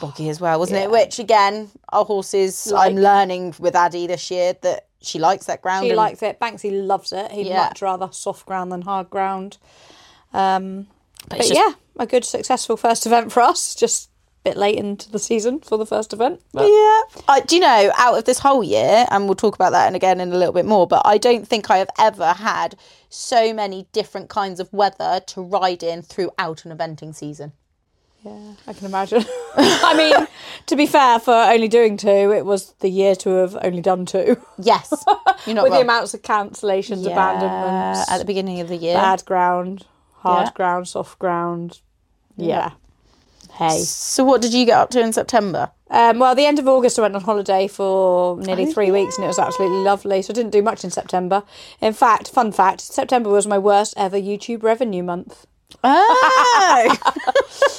boggy 0.01 0.29
as 0.29 0.39
well, 0.41 0.59
wasn't 0.59 0.79
it? 0.79 0.91
Which 0.91 1.19
again, 1.19 1.69
our 1.93 2.05
horses. 2.05 2.71
I'm 2.75 2.95
learning 2.95 3.55
with 3.59 3.75
Addy 3.75 4.07
this 4.07 4.29
year 4.29 4.53
that 4.61 4.87
she 5.01 5.19
likes 5.19 5.45
that 5.45 5.61
ground. 5.61 5.85
She 5.85 5.89
and- 5.91 5.97
likes 5.97 6.21
it. 6.21 6.39
Banksy 6.39 6.85
loves 6.85 7.11
it. 7.13 7.31
He'd 7.31 7.47
Yeah. 7.47 7.67
much 7.67 7.81
rather 7.81 8.09
soft 8.11 8.45
ground 8.45 8.71
than 8.71 8.81
hard 8.81 9.09
ground. 9.09 9.57
Um, 10.33 10.87
but 11.29 11.39
it's 11.39 11.49
just- 11.49 11.59
yeah, 11.59 11.73
a 11.97 12.05
good 12.05 12.25
successful 12.25 12.77
first 12.77 13.05
event 13.05 13.31
for 13.31 13.41
us. 13.41 13.75
Just 13.75 14.09
a 14.45 14.49
bit 14.51 14.57
late 14.57 14.77
into 14.77 15.09
the 15.11 15.19
season 15.19 15.59
for 15.59 15.77
the 15.77 15.85
first 15.85 16.13
event. 16.13 16.41
But 16.53 16.67
Yeah. 16.67 17.01
Uh, 17.27 17.39
do 17.41 17.55
you 17.55 17.61
know, 17.61 17.91
out 17.97 18.17
of 18.17 18.25
this 18.25 18.39
whole 18.39 18.63
year, 18.63 19.05
and 19.09 19.25
we'll 19.25 19.35
talk 19.35 19.55
about 19.55 19.71
that 19.71 19.87
and 19.87 19.95
again 19.95 20.19
in 20.19 20.31
a 20.33 20.37
little 20.37 20.53
bit 20.53 20.65
more, 20.65 20.87
but 20.87 21.01
I 21.05 21.17
don't 21.17 21.47
think 21.47 21.69
I 21.69 21.77
have 21.77 21.89
ever 21.97 22.33
had 22.33 22.75
so 23.09 23.53
many 23.53 23.87
different 23.93 24.29
kinds 24.29 24.59
of 24.59 24.71
weather 24.73 25.21
to 25.27 25.41
ride 25.41 25.83
in 25.83 26.01
throughout 26.01 26.65
an 26.65 26.75
eventing 26.77 27.15
season. 27.15 27.53
Yeah, 28.23 28.53
I 28.67 28.73
can 28.73 28.85
imagine. 28.85 29.23
I 29.55 29.93
mean, 29.95 30.27
to 30.67 30.75
be 30.75 30.85
fair, 30.85 31.19
for 31.19 31.33
only 31.33 31.67
doing 31.67 31.97
two, 31.97 32.07
it 32.31 32.45
was 32.45 32.73
the 32.79 32.89
year 32.89 33.15
to 33.17 33.29
have 33.29 33.57
only 33.63 33.81
done 33.81 34.05
two. 34.05 34.37
Yes. 34.57 34.91
You're 35.45 35.55
not 35.55 35.63
With 35.65 35.73
the 35.73 35.81
amounts 35.81 36.13
of 36.13 36.21
cancellations, 36.23 37.03
Yeah, 37.05 37.11
abandonments, 37.11 38.11
at 38.11 38.17
the 38.19 38.25
beginning 38.25 38.59
of 38.59 38.67
the 38.69 38.75
year. 38.75 38.95
bad 38.95 39.23
ground, 39.25 39.85
hard 40.17 40.47
Yeah. 40.47 40.51
ground, 40.53 40.87
soft 40.87 41.19
ground. 41.19 41.79
Yeah. 42.35 42.71
Hey. 43.53 43.79
So 43.79 44.23
what 44.23 44.41
did 44.41 44.53
you 44.53 44.65
get 44.65 44.77
up 44.77 44.89
to 44.91 44.99
in 45.01 45.13
September? 45.13 45.71
Um, 45.89 46.19
well, 46.19 46.35
the 46.35 46.45
end 46.45 46.59
of 46.59 46.67
August, 46.67 46.99
I 46.99 47.03
went 47.03 47.15
on 47.15 47.21
holiday 47.21 47.67
for 47.67 48.37
nearly 48.41 48.67
Oh, 48.67 48.71
three 48.71 48.91
weeks, 48.91 49.15
and 49.17 49.23
it 49.23 49.27
was 49.27 49.39
absolutely 49.39 49.79
lovely. 49.79 50.21
So 50.21 50.31
I 50.31 50.35
didn't 50.35 50.51
do 50.51 50.61
much 50.61 50.83
in 50.83 50.91
September. 50.91 51.43
In 51.81 51.93
fact, 51.93 52.27
fun 52.29 52.51
fact: 52.51 52.81
September 52.81 53.29
was 53.29 53.47
my 53.47 53.57
worst 53.57 53.93
ever 53.97 54.17
YouTube 54.17 54.63
revenue 54.63 55.01
month. 55.01 55.47
Oh. 55.83 56.97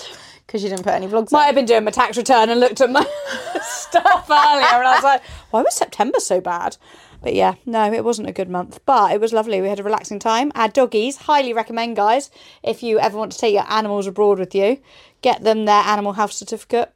Because 0.48 0.62
you 0.62 0.70
didn't 0.70 0.84
put 0.84 0.94
any 0.94 1.06
vlogs 1.06 1.30
Might 1.30 1.40
up. 1.40 1.46
have 1.48 1.54
been 1.56 1.66
doing 1.66 1.84
my 1.84 1.90
tax 1.90 2.16
return 2.16 2.48
and 2.48 2.58
looked 2.58 2.80
at 2.80 2.90
my 2.90 3.02
stuff 3.62 4.30
earlier 4.30 4.64
and 4.64 4.88
I 4.88 4.94
was 4.94 5.04
like, 5.04 5.22
why 5.50 5.60
was 5.60 5.76
September 5.76 6.20
so 6.20 6.40
bad? 6.40 6.78
But 7.22 7.34
yeah, 7.34 7.56
no, 7.66 7.92
it 7.92 8.02
wasn't 8.02 8.30
a 8.30 8.32
good 8.32 8.48
month. 8.48 8.80
But 8.86 9.12
it 9.12 9.20
was 9.20 9.34
lovely. 9.34 9.60
We 9.60 9.68
had 9.68 9.78
a 9.78 9.82
relaxing 9.82 10.18
time. 10.18 10.50
Our 10.54 10.68
doggies, 10.68 11.18
highly 11.18 11.52
recommend, 11.52 11.96
guys, 11.96 12.30
if 12.62 12.82
you 12.82 12.98
ever 12.98 13.18
want 13.18 13.32
to 13.32 13.38
take 13.38 13.52
your 13.52 13.70
animals 13.70 14.06
abroad 14.06 14.38
with 14.38 14.54
you, 14.54 14.78
get 15.20 15.44
them 15.44 15.66
their 15.66 15.82
animal 15.82 16.14
health 16.14 16.32
certificate 16.32 16.94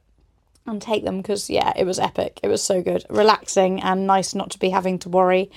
and 0.65 0.81
take 0.81 1.03
them 1.03 1.17
because, 1.17 1.47
yeah, 1.47 1.73
it 1.75 1.85
was 1.85 1.99
epic. 1.99 2.39
It 2.41 2.47
was 2.47 2.63
so 2.63 2.81
good. 2.81 3.05
Relaxing 3.07 3.81
and 3.83 4.07
nice 4.07 4.33
not 4.33 4.49
to 4.51 4.59
be 4.59 4.69
having 4.69 4.97
to 4.99 5.09
worry 5.09 5.51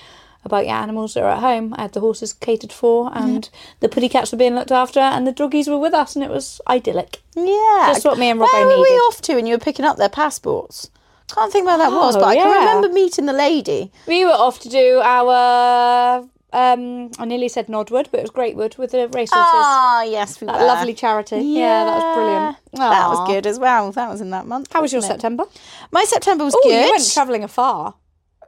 about 0.47 0.65
your 0.67 0.75
animals 0.77 1.13
that 1.15 1.23
are 1.25 1.31
at 1.31 1.41
home. 1.41 1.75
I 1.77 1.83
had 1.83 1.93
the 1.93 2.01
horses 2.01 2.33
catered 2.33 2.73
for 2.73 3.11
and 3.15 3.49
the 3.81 3.89
putty 3.89 4.09
cats 4.09 4.33
were 4.33 4.39
being 4.39 4.55
looked 4.55 4.73
after 4.73 5.01
and 5.01 5.27
the 5.27 5.33
doggies 5.33 5.69
were 5.69 5.79
with 5.79 5.93
us 5.93 6.17
and 6.17 6.25
it 6.25 6.31
was 6.31 6.61
idyllic. 6.69 7.19
Yeah. 7.35 7.89
Just 7.93 8.05
what 8.07 8.19
me 8.19 8.31
and 8.31 8.41
Robbo 8.41 8.53
Where 8.53 8.67
were 8.67 8.81
we 8.83 8.89
off 9.09 9.21
to 9.23 9.37
and 9.37 9.47
you 9.47 9.55
were 9.55 9.59
picking 9.61 9.85
up 9.85 9.99
their 9.99 10.09
passports? 10.09 10.91
Can't 11.35 11.53
think 11.53 11.67
where 11.67 11.77
that 11.77 11.91
was, 11.93 12.17
Oh, 12.17 12.21
but 12.21 12.27
I 12.29 12.37
can 12.37 12.49
remember 12.49 12.89
meeting 12.89 13.27
the 13.27 13.33
lady. 13.33 13.91
We 14.07 14.25
were 14.25 14.31
off 14.31 14.61
to 14.61 14.69
do 14.69 15.01
our. 15.05 16.25
Um, 16.53 17.11
I 17.19 17.25
nearly 17.27 17.49
said 17.49 17.67
Nodwood, 17.67 18.11
but 18.11 18.21
it 18.21 18.23
was 18.23 18.31
Greatwood 18.31 18.79
with 18.79 18.93
the 18.93 19.09
racehorses. 19.09 19.33
Ah, 19.35 20.05
yes, 20.05 20.41
we 20.41 20.47
that 20.47 20.59
were. 20.61 20.67
lovely 20.67 20.95
charity. 20.95 21.39
Yeah. 21.39 21.85
that 21.85 21.95
was 21.97 22.15
brilliant. 22.17 22.57
That 22.73 23.09
was 23.09 23.29
good 23.29 23.47
as 23.47 23.59
well. 23.59 23.91
That 23.93 24.09
was 24.09 24.21
in 24.21 24.31
that 24.31 24.47
month. 24.47 24.73
How 24.73 24.81
was 24.81 24.93
your 24.93 25.01
it? 25.03 25.07
September? 25.07 25.45
My 25.91 26.05
September 26.05 26.45
was 26.45 26.55
Oh, 26.57 26.61
good. 26.63 26.85
you 26.87 26.91
went 26.93 27.13
travelling 27.13 27.43
afar. 27.45 27.95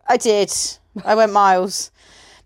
I 0.09 0.17
did. 0.17 0.51
I 1.05 1.14
went 1.14 1.32
miles 1.32 1.91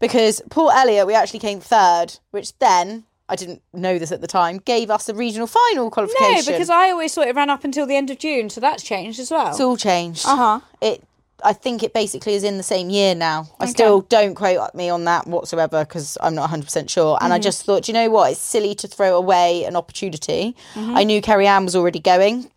because 0.00 0.42
Port 0.50 0.74
Eliot, 0.74 1.06
we 1.06 1.14
actually 1.14 1.40
came 1.40 1.60
third, 1.60 2.18
which 2.30 2.56
then 2.58 3.04
I 3.28 3.36
didn't 3.36 3.62
know 3.72 3.98
this 3.98 4.12
at 4.12 4.20
the 4.20 4.26
time, 4.26 4.58
gave 4.58 4.90
us 4.90 5.08
a 5.08 5.14
regional 5.14 5.46
final 5.46 5.90
qualification. 5.90 6.52
No, 6.52 6.58
because 6.58 6.70
I 6.70 6.90
always 6.90 7.14
thought 7.14 7.28
it 7.28 7.34
ran 7.36 7.50
up 7.50 7.64
until 7.64 7.86
the 7.86 7.96
end 7.96 8.10
of 8.10 8.18
June, 8.18 8.50
so 8.50 8.60
that's 8.60 8.82
changed 8.82 9.18
as 9.20 9.30
well. 9.30 9.50
it's 9.50 9.60
all 9.60 9.76
changed. 9.76 10.26
Uh 10.26 10.36
huh. 10.36 10.60
It. 10.80 11.02
I 11.44 11.52
think 11.54 11.82
it 11.82 11.92
basically 11.92 12.34
is 12.34 12.44
in 12.44 12.56
the 12.56 12.62
same 12.62 12.88
year 12.88 13.16
now. 13.16 13.48
I 13.58 13.66
still 13.66 14.02
don't 14.02 14.36
quote 14.36 14.72
me 14.76 14.88
on 14.90 15.02
that 15.06 15.26
whatsoever 15.26 15.84
because 15.84 16.16
I'm 16.20 16.36
not 16.36 16.48
100% 16.50 16.88
sure. 16.88 17.18
And 17.20 17.32
I 17.32 17.36
Mm-hmm. 17.38 17.42
just 17.42 17.64
thought, 17.66 17.88
you 17.88 17.94
know 17.94 18.10
what? 18.10 18.30
It's 18.30 18.40
silly 18.40 18.76
to 18.76 18.86
throw 18.86 19.16
away 19.16 19.64
an 19.64 19.74
opportunity. 19.74 20.54
Mm-hmm. 20.74 20.96
I 20.96 21.02
knew 21.02 21.20
Kerry 21.20 21.48
Ann 21.48 21.64
was 21.64 21.74
already 21.74 21.98
going. 21.98 22.48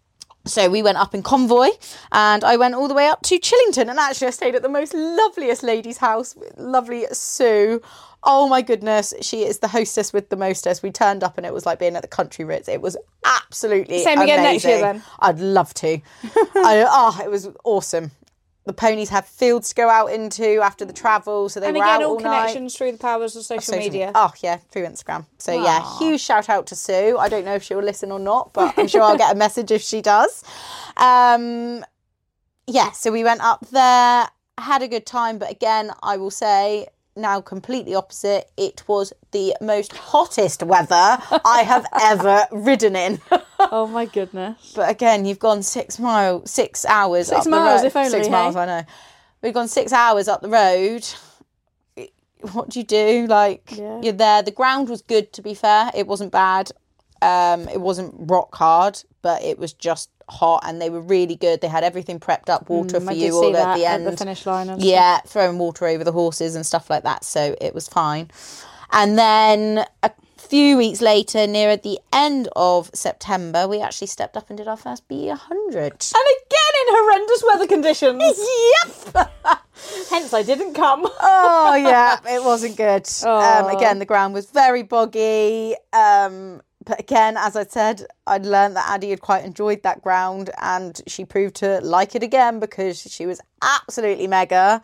So 0.46 0.70
we 0.70 0.84
went 0.84 0.98
up 0.98 1.16
in 1.16 1.24
convoy 1.24 1.70
and 2.12 2.44
I 2.44 2.56
went 2.56 2.76
all 2.76 2.88
the 2.88 2.94
way 2.94 3.08
up 3.08 3.22
to 3.24 3.40
Chillington 3.40 3.90
and 3.90 4.00
actually 4.00 4.28
I 4.28 4.32
stayed 4.32 4.56
at 4.56 4.62
the 4.62 4.70
most 4.70 4.94
loveliest 4.94 5.64
lady's 5.64 5.98
house, 5.98 6.36
with 6.36 6.54
lovely 6.58 7.06
Sue. 7.12 7.82
Oh 8.24 8.48
my 8.48 8.62
goodness, 8.62 9.14
she 9.22 9.44
is 9.44 9.60
the 9.60 9.68
hostess 9.68 10.14
with 10.14 10.30
the 10.30 10.36
mostest. 10.36 10.84
We 10.84 10.92
turned 10.92 11.24
up 11.24 11.38
and 11.38 11.46
it 11.46 11.54
was 11.54 11.66
like 11.66 11.80
being 11.80 11.96
at 11.96 12.02
the 12.02 12.08
country 12.08 12.46
Ritz. 12.46 12.68
It 12.68 12.82
was 12.82 12.96
absolutely 13.24 14.04
Same 14.04 14.20
again 14.20 14.44
next 14.44 14.66
year 14.66 14.82
then? 14.82 15.04
I'd 15.20 15.40
love 15.40 15.74
to. 15.76 16.00
I, 16.24 16.86
oh, 16.88 17.22
it 17.24 17.30
was 17.30 17.50
awesome. 17.64 18.12
The 18.66 18.74
ponies 18.74 19.10
have 19.10 19.28
fields 19.28 19.70
to 19.70 19.76
go 19.76 19.90
out 19.90 20.08
into 20.12 20.60
after 20.60 20.86
the 20.86 20.94
travel, 20.94 21.50
so 21.50 21.60
they 21.60 21.68
And 21.68 21.78
were 21.78 21.84
again, 21.84 21.96
out 21.98 22.04
all 22.04 22.10
all 22.16 22.20
night. 22.20 22.40
connections 22.40 22.76
through 22.76 22.94
the 22.94 22.98
powers 22.98 23.36
of 23.36 23.44
social, 23.44 23.62
Social 23.62 23.80
media. 23.80 24.12
Oh 24.16 24.32
yeah, 24.42 24.58
through 24.72 24.86
Instagram. 24.86 25.26
So 25.38 25.52
yeah, 25.54 25.98
huge 26.00 26.20
shout 26.22 26.50
out 26.50 26.66
to 26.68 26.76
Sue. 26.76 27.16
I 27.20 27.30
don't 27.30 27.46
know 27.46 27.54
if 27.56 27.64
she'll 27.64 27.80
listen 27.80 28.12
or 28.12 28.20
not, 28.20 28.54
but 28.54 28.74
I'm 28.78 28.88
sure 28.88 29.04
I'll 29.04 29.18
get 29.18 29.32
a 29.34 29.38
message 29.38 29.70
if 29.72 29.82
she 29.84 30.02
does. 30.02 30.44
Um, 30.98 31.86
yeah, 32.68 32.92
so 32.92 33.12
we 33.12 33.24
went 33.24 33.42
up 33.42 33.68
there, 33.70 34.28
had 34.58 34.82
a 34.82 34.88
good 34.88 35.06
time, 35.06 35.38
but 35.38 35.52
again, 35.52 35.92
I 36.02 36.18
will 36.18 36.32
say 36.32 36.88
now 37.16 37.40
completely 37.42 37.96
opposite. 37.96 38.50
It 38.58 38.84
was 38.88 39.14
the 39.32 39.56
most 39.62 39.94
hottest 39.96 40.64
weather 40.64 40.94
I 41.46 41.64
have 41.66 41.86
ever 42.02 42.46
ridden 42.52 42.96
in. 42.96 43.20
Oh 43.60 43.88
my 43.88 44.06
goodness. 44.06 44.74
But 44.76 44.90
again, 44.90 45.26
you've 45.26 45.40
gone 45.40 45.64
six 45.64 45.98
miles, 46.00 46.52
six 46.52 46.86
hours 46.86 47.28
Six 47.28 47.46
up 47.46 47.52
miles, 47.52 47.82
the 47.82 47.86
road. 47.86 47.88
if 47.88 47.96
only, 47.96 48.10
Six 48.10 48.28
hey? 48.28 48.32
miles, 48.32 48.56
I 48.56 48.66
know. 48.66 48.84
We've 49.42 49.54
gone 49.54 49.68
six 49.68 49.94
hours 49.94 50.28
up 50.28 50.42
the 50.42 50.50
road. 50.50 51.06
What 52.52 52.70
do 52.70 52.80
you 52.80 52.86
do? 52.86 53.26
Like 53.28 53.72
Yeah. 53.76 54.02
you're 54.02 54.14
there. 54.14 54.44
The 54.44 54.52
ground 54.52 54.90
was 54.90 55.02
good, 55.02 55.34
to 55.34 55.42
be 55.42 55.54
fair. 55.54 55.90
It 55.96 56.08
wasn't 56.08 56.32
bad. 56.32 56.72
Um, 57.22 57.68
it 57.70 57.80
wasn't 57.82 58.14
rock 58.18 58.54
hard, 58.56 59.02
but 59.22 59.42
it 59.42 59.58
was 59.58 59.74
just 59.74 60.10
hot, 60.30 60.64
and 60.66 60.82
they 60.82 60.90
were 60.90 61.02
really 61.02 61.36
good. 61.36 61.62
They 61.62 61.68
had 61.68 61.84
everything 61.84 62.20
prepped 62.20 62.50
up, 62.50 62.70
water 62.70 63.00
for 63.00 63.08
Mm, 63.08 63.10
I 63.10 63.14
you 63.14 63.36
all 63.36 63.56
at 63.58 63.76
the 63.78 63.86
at 63.86 63.96
end. 63.96 64.08
the 64.08 64.18
finish 64.18 64.46
line. 64.46 64.70
And 64.70 64.82
stuff. 64.82 64.90
Yeah, 64.92 65.20
throwing 65.26 65.58
water 65.60 65.88
over 65.88 66.04
the 66.04 66.12
horses 66.12 66.56
and 66.56 66.66
stuff 66.66 66.90
like 66.90 67.04
that. 67.04 67.24
So 67.24 67.56
it 67.62 67.74
was 67.74 67.88
fine. 67.88 68.30
And 68.92 69.18
then 69.18 69.86
a 70.04 70.12
few 70.38 70.78
weeks 70.78 71.02
later, 71.02 71.48
near 71.48 71.70
at 71.70 71.84
the 71.84 72.00
end 72.14 72.48
of 72.56 72.90
September, 72.94 73.68
we 73.68 73.82
actually 73.82 74.08
stepped 74.08 74.38
up 74.38 74.50
and 74.50 74.58
did 74.58 74.68
our 74.68 74.78
first 74.78 75.08
B100. 75.10 75.34
And 76.14 76.28
again 76.38 76.74
in 76.82 76.88
horrendous 76.96 77.44
weather 77.48 77.68
conditions. 77.68 78.24
yep. 79.16 79.32
Hence, 80.10 80.34
I 80.34 80.44
didn't 80.44 80.74
come. 80.74 81.02
oh 81.22 81.76
yeah, 81.76 82.18
it 82.30 82.44
wasn't 82.44 82.78
good. 82.78 83.08
Um, 83.24 83.66
Oh. 83.66 83.78
again, 83.78 84.00
the 84.00 84.06
ground 84.06 84.34
was 84.34 84.50
very 84.52 84.84
boggy. 84.84 85.76
Um, 85.94 86.62
but 86.86 87.00
again, 87.00 87.36
as 87.38 87.56
I 87.56 87.66
said, 87.66 88.06
I'd 88.28 88.46
learned 88.46 88.76
that 88.76 88.88
Addie 88.90 89.10
had 89.10 89.22
quite 89.22 89.44
enjoyed 89.44 89.84
that 89.84 90.02
ground, 90.02 90.50
and 90.62 91.02
she 91.08 91.26
proved 91.26 91.56
to 91.58 91.80
like 91.82 92.16
it 92.16 92.24
again 92.24 92.60
because 92.60 93.02
she 93.02 93.26
was 93.26 93.42
absolutely 93.62 94.28
mega. 94.28 94.82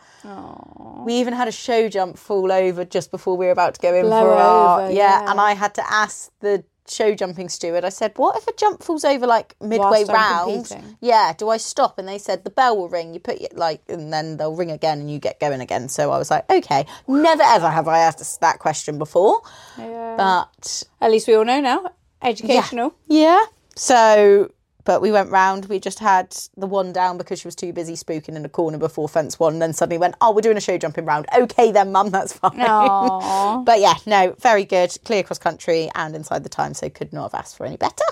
We 1.05 1.13
even 1.13 1.33
had 1.33 1.47
a 1.47 1.51
show 1.51 1.87
jump 1.89 2.17
fall 2.17 2.51
over 2.51 2.85
just 2.85 3.11
before 3.11 3.37
we 3.37 3.45
were 3.45 3.51
about 3.51 3.75
to 3.75 3.81
go 3.81 3.93
in 3.93 4.05
Blow 4.05 4.21
for 4.21 4.33
our 4.33 4.81
over, 4.81 4.91
yeah, 4.91 5.21
yeah. 5.21 5.31
and 5.31 5.39
I 5.39 5.53
had 5.53 5.73
to 5.75 5.93
ask 5.93 6.31
the 6.41 6.63
show 6.91 7.15
jumping 7.15 7.49
steward. 7.49 7.83
I 7.85 7.89
said, 7.89 8.11
"What 8.17 8.35
if 8.37 8.47
a 8.47 8.53
jump 8.53 8.83
falls 8.83 9.03
over 9.05 9.25
like 9.27 9.55
midway 9.61 9.77
Whilst 10.05 10.09
I'm 10.09 10.15
round? 10.15 10.65
competing. 10.69 10.97
Yeah, 11.01 11.33
do 11.37 11.49
I 11.49 11.57
stop?" 11.57 11.97
And 11.97 12.07
they 12.07 12.17
said 12.17 12.43
the 12.43 12.49
bell 12.49 12.77
will 12.77 12.89
ring. 12.89 13.13
You 13.13 13.19
put 13.19 13.39
your 13.41 13.49
like, 13.53 13.81
and 13.87 14.11
then 14.13 14.37
they'll 14.37 14.55
ring 14.55 14.71
again, 14.71 14.99
and 14.99 15.11
you 15.11 15.19
get 15.19 15.39
going 15.39 15.61
again. 15.61 15.89
So 15.89 16.11
I 16.11 16.17
was 16.17 16.29
like, 16.31 16.49
"Okay." 16.51 16.85
Never 17.07 17.43
ever 17.43 17.69
have 17.69 17.87
I 17.87 17.99
asked 17.99 18.41
that 18.41 18.59
question 18.59 18.97
before, 18.97 19.41
Yeah. 19.77 20.15
but 20.17 20.83
At 20.99 21.11
least 21.11 21.27
we 21.27 21.35
all 21.35 21.45
know 21.45 21.59
now. 21.61 21.85
Educational. 22.21 22.93
yeah. 23.07 23.43
So, 23.75 24.51
but 24.84 25.01
we 25.01 25.11
went 25.11 25.29
round. 25.29 25.65
We 25.65 25.79
just 25.79 25.99
had 25.99 26.36
the 26.57 26.67
one 26.67 26.91
down 26.93 27.17
because 27.17 27.39
she 27.39 27.47
was 27.47 27.55
too 27.55 27.73
busy 27.73 27.93
spooking 27.93 28.36
in 28.36 28.45
a 28.45 28.49
corner 28.49 28.77
before 28.77 29.07
fence 29.09 29.39
one. 29.39 29.53
And 29.53 29.61
then 29.61 29.73
suddenly 29.73 29.97
went, 29.97 30.15
"Oh, 30.21 30.32
we're 30.34 30.41
doing 30.41 30.57
a 30.57 30.61
show 30.61 30.77
jumping 30.77 31.05
round." 31.05 31.25
Okay, 31.38 31.71
then, 31.71 31.91
mum, 31.91 32.09
that's 32.09 32.34
fine. 32.34 32.51
Aww. 32.59 33.65
But 33.65 33.79
yeah, 33.79 33.95
no, 34.05 34.36
very 34.39 34.65
good. 34.65 34.95
Clear 35.05 35.23
cross 35.23 35.38
country 35.39 35.89
and 35.95 36.15
inside 36.15 36.43
the 36.43 36.49
time, 36.49 36.73
so 36.73 36.89
could 36.89 37.13
not 37.13 37.32
have 37.32 37.39
asked 37.39 37.57
for 37.57 37.65
any 37.65 37.77
better. 37.77 38.03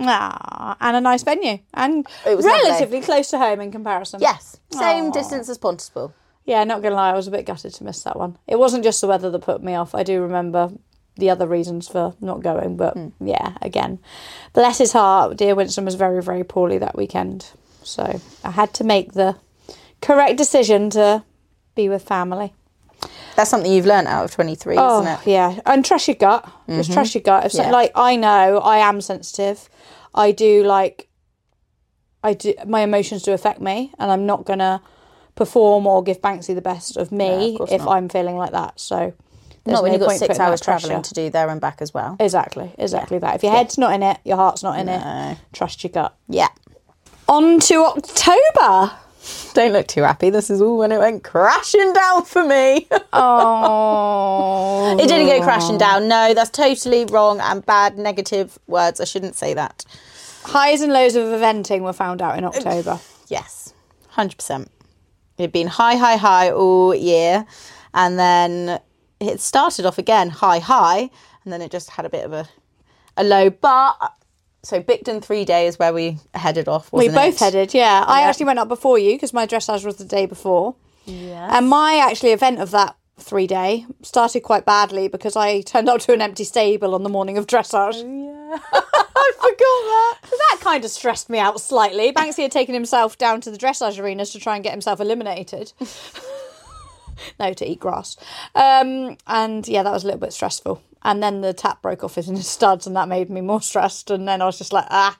Ah, 0.00 0.76
and 0.80 0.96
a 0.96 1.00
nice 1.00 1.22
venue, 1.22 1.58
and 1.72 2.06
It 2.26 2.34
was 2.36 2.44
lovely. 2.44 2.68
relatively 2.68 3.00
close 3.00 3.30
to 3.30 3.38
home 3.38 3.60
in 3.60 3.70
comparison. 3.70 4.20
Yes, 4.20 4.58
same 4.70 5.06
Aw. 5.06 5.10
distance 5.12 5.48
as 5.48 5.56
Pontypool. 5.58 6.12
Yeah, 6.44 6.64
not 6.64 6.82
gonna 6.82 6.96
lie, 6.96 7.10
I 7.10 7.14
was 7.14 7.28
a 7.28 7.30
bit 7.30 7.46
gutted 7.46 7.72
to 7.74 7.84
miss 7.84 8.02
that 8.02 8.18
one. 8.18 8.36
It 8.48 8.58
wasn't 8.58 8.82
just 8.84 9.00
the 9.00 9.06
weather 9.06 9.30
that 9.30 9.38
put 9.38 9.62
me 9.62 9.74
off. 9.76 9.94
I 9.94 10.02
do 10.02 10.20
remember 10.20 10.72
the 11.16 11.30
other 11.30 11.46
reasons 11.46 11.88
for 11.88 12.14
not 12.20 12.42
going, 12.42 12.76
but 12.76 12.94
hmm. 12.94 13.08
yeah, 13.20 13.56
again, 13.62 13.98
bless 14.52 14.78
his 14.78 14.92
heart, 14.92 15.36
dear 15.36 15.54
Winston 15.54 15.84
was 15.84 15.94
very, 15.94 16.22
very 16.22 16.44
poorly 16.44 16.78
that 16.78 16.96
weekend, 16.96 17.50
so 17.82 18.20
I 18.42 18.50
had 18.50 18.74
to 18.74 18.84
make 18.84 19.12
the 19.12 19.36
correct 20.00 20.36
decision 20.36 20.90
to 20.90 21.24
be 21.74 21.88
with 21.88 22.02
family. 22.02 22.52
That's 23.36 23.50
something 23.50 23.70
you've 23.70 23.86
learned 23.86 24.08
out 24.08 24.24
of 24.24 24.30
23, 24.32 24.76
Oh 24.78 25.00
isn't 25.00 25.12
it? 25.12 25.26
yeah, 25.26 25.60
and 25.66 25.84
trust 25.84 26.08
your 26.08 26.14
gut. 26.14 26.48
Just 26.68 26.92
trust 26.92 27.10
mm-hmm. 27.10 27.18
your 27.18 27.40
gut. 27.40 27.46
If 27.46 27.54
Yeah. 27.54 27.70
like 27.70 27.92
I 27.94 28.16
know 28.16 28.58
I 28.58 28.78
am 28.78 29.00
sensitive, 29.00 29.68
I 30.14 30.32
do 30.32 30.62
like, 30.62 31.08
I 32.22 32.34
do 32.34 32.54
my 32.66 32.80
emotions 32.80 33.22
do 33.22 33.32
affect 33.32 33.60
me, 33.60 33.92
and 33.98 34.10
I'm 34.10 34.26
not 34.26 34.44
gonna 34.44 34.80
perform 35.34 35.86
or 35.86 36.02
give 36.02 36.20
Banksy 36.20 36.54
the 36.54 36.62
best 36.62 36.96
of 36.96 37.10
me 37.10 37.56
of 37.58 37.72
if 37.72 37.84
not. 37.84 37.96
I'm 37.96 38.08
feeling 38.08 38.36
like 38.36 38.52
that. 38.52 38.78
So 38.78 39.12
there's 39.64 39.74
Not 39.76 39.82
when 39.82 39.92
no 39.92 39.98
you've 39.98 40.06
got 40.08 40.16
six 40.18 40.38
hours 40.38 40.60
travelling 40.60 41.02
to 41.02 41.14
do 41.14 41.30
there 41.30 41.48
and 41.48 41.60
back 41.60 41.80
as 41.80 41.92
well. 41.94 42.16
Exactly, 42.20 42.72
exactly 42.78 43.18
that. 43.18 43.36
If 43.36 43.42
your 43.42 43.52
head's 43.52 43.78
not 43.78 43.94
in 43.94 44.02
it, 44.02 44.18
your 44.24 44.36
heart's 44.36 44.62
not 44.62 44.78
in 44.78 44.86
No. 44.86 44.94
it. 45.32 45.38
Trust 45.52 45.82
your 45.84 45.90
gut. 45.90 46.14
Yeah. 46.28 46.48
On 47.28 47.58
to 47.60 47.74
October. 47.76 48.92
Don't 49.54 49.72
look 49.72 49.86
too 49.86 50.02
happy. 50.02 50.28
This 50.28 50.50
is 50.50 50.60
all 50.60 50.76
when 50.76 50.92
it 50.92 50.98
went 50.98 51.24
crashing 51.24 51.92
down 51.94 52.24
for 52.24 52.44
me. 52.46 52.86
Oh, 53.16 54.96
it 54.98 55.08
didn't 55.08 55.26
go 55.28 55.40
crashing 55.42 55.78
down. 55.78 56.08
No, 56.08 56.34
that's 56.34 56.50
totally 56.50 57.04
wrong 57.06 57.40
and 57.40 57.64
bad, 57.64 57.96
negative 57.96 58.58
words. 58.66 59.00
I 59.00 59.04
shouldn't 59.04 59.34
say 59.36 59.54
that. 59.54 59.84
highs 60.44 60.82
and 60.82 60.92
lows 60.92 61.16
of 61.16 61.24
eventing 61.24 61.80
were 61.80 61.92
found 61.94 62.20
out 62.20 62.36
in 62.38 62.44
October. 62.44 62.98
Yes, 63.28 63.72
100%. 64.16 64.68
It'd 65.38 65.50
been 65.50 65.66
high, 65.66 65.96
high, 65.96 66.16
high 66.16 66.50
all 66.50 66.94
year. 66.94 67.46
And 67.94 68.18
then 68.18 68.78
it 69.28 69.40
started 69.40 69.86
off 69.86 69.98
again 69.98 70.30
high, 70.30 70.58
high. 70.58 71.10
And 71.44 71.52
then 71.52 71.60
it 71.60 71.70
just 71.70 71.90
had 71.90 72.06
a 72.06 72.10
bit 72.10 72.24
of 72.24 72.32
a, 72.32 72.48
a 73.16 73.24
low. 73.24 73.50
But, 73.50 73.96
so 74.62 74.80
Bicton 74.80 75.22
three 75.22 75.44
days 75.44 75.78
where 75.78 75.92
we 75.92 76.18
headed 76.34 76.68
off. 76.68 76.92
We 76.92 77.08
both 77.08 77.34
it? 77.34 77.40
headed, 77.40 77.74
yeah. 77.74 78.04
I 78.06 78.22
actually 78.22 78.46
went 78.46 78.58
up 78.58 78.68
before 78.68 78.98
you 78.98 79.12
because 79.12 79.32
my 79.32 79.46
dressage 79.46 79.84
was 79.84 79.96
the 79.96 80.04
day 80.04 80.26
before. 80.26 80.74
Yeah. 81.04 81.56
And 81.56 81.68
my 81.68 81.96
actually 81.96 82.32
event 82.32 82.60
of 82.60 82.70
that 82.70 82.96
three 83.18 83.46
day. 83.46 83.86
Started 84.02 84.40
quite 84.40 84.64
badly 84.64 85.08
because 85.08 85.36
I 85.36 85.60
turned 85.60 85.88
up 85.88 86.00
to 86.02 86.12
an 86.12 86.20
empty 86.20 86.44
stable 86.44 86.94
on 86.94 87.02
the 87.02 87.08
morning 87.08 87.38
of 87.38 87.46
dressage. 87.46 87.94
Oh, 87.96 88.50
yeah. 88.50 88.58
I 89.16 89.32
forgot 89.36 89.58
that. 89.58 90.18
So 90.28 90.36
that 90.36 90.58
kind 90.60 90.84
of 90.84 90.90
stressed 90.90 91.30
me 91.30 91.38
out 91.38 91.60
slightly. 91.60 92.12
Banksy 92.12 92.42
had 92.42 92.52
taken 92.52 92.74
himself 92.74 93.16
down 93.18 93.40
to 93.42 93.50
the 93.50 93.58
dressage 93.58 93.98
arenas 93.98 94.30
to 94.30 94.40
try 94.40 94.54
and 94.54 94.64
get 94.64 94.72
himself 94.72 95.00
eliminated. 95.00 95.72
no, 97.40 97.52
to 97.52 97.68
eat 97.68 97.80
grass. 97.80 98.16
Um, 98.54 99.16
and 99.26 99.66
yeah, 99.66 99.82
that 99.82 99.92
was 99.92 100.04
a 100.04 100.06
little 100.06 100.20
bit 100.20 100.32
stressful. 100.32 100.82
And 101.02 101.22
then 101.22 101.42
the 101.42 101.52
tap 101.52 101.82
broke 101.82 102.02
off 102.02 102.16
in 102.18 102.24
his 102.36 102.48
studs, 102.48 102.86
and 102.86 102.96
that 102.96 103.08
made 103.08 103.30
me 103.30 103.40
more 103.40 103.62
stressed. 103.62 104.10
And 104.10 104.26
then 104.26 104.42
I 104.42 104.46
was 104.46 104.58
just 104.58 104.72
like, 104.72 104.86
ah, 104.90 105.18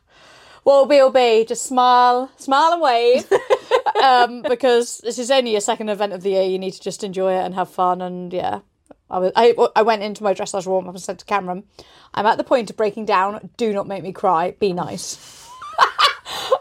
what'll 0.62 0.86
be, 0.86 0.96
will 0.96 1.10
be. 1.10 1.44
Just 1.44 1.66
smile, 1.66 2.30
smile 2.36 2.72
and 2.72 2.82
wave. 2.82 3.30
um, 4.02 4.42
because 4.42 4.98
this 4.98 5.18
is 5.18 5.30
only 5.30 5.56
a 5.56 5.60
second 5.60 5.88
event 5.88 6.12
of 6.12 6.22
the 6.22 6.30
year. 6.30 6.42
You 6.42 6.58
need 6.58 6.72
to 6.72 6.80
just 6.80 7.04
enjoy 7.04 7.34
it 7.34 7.44
and 7.44 7.54
have 7.54 7.70
fun. 7.70 8.00
And 8.00 8.32
yeah, 8.32 8.60
I, 9.10 9.18
was, 9.18 9.32
I, 9.36 9.54
I 9.76 9.82
went 9.82 10.02
into 10.02 10.22
my 10.22 10.34
dressage 10.34 10.66
warm 10.66 10.88
up 10.88 10.94
and 10.94 11.02
said 11.02 11.18
to 11.20 11.24
Cameron, 11.24 11.64
I'm 12.14 12.26
at 12.26 12.38
the 12.38 12.44
point 12.44 12.70
of 12.70 12.76
breaking 12.76 13.04
down. 13.04 13.50
Do 13.56 13.72
not 13.72 13.86
make 13.86 14.02
me 14.02 14.12
cry. 14.12 14.52
Be 14.52 14.72
nice. 14.72 15.48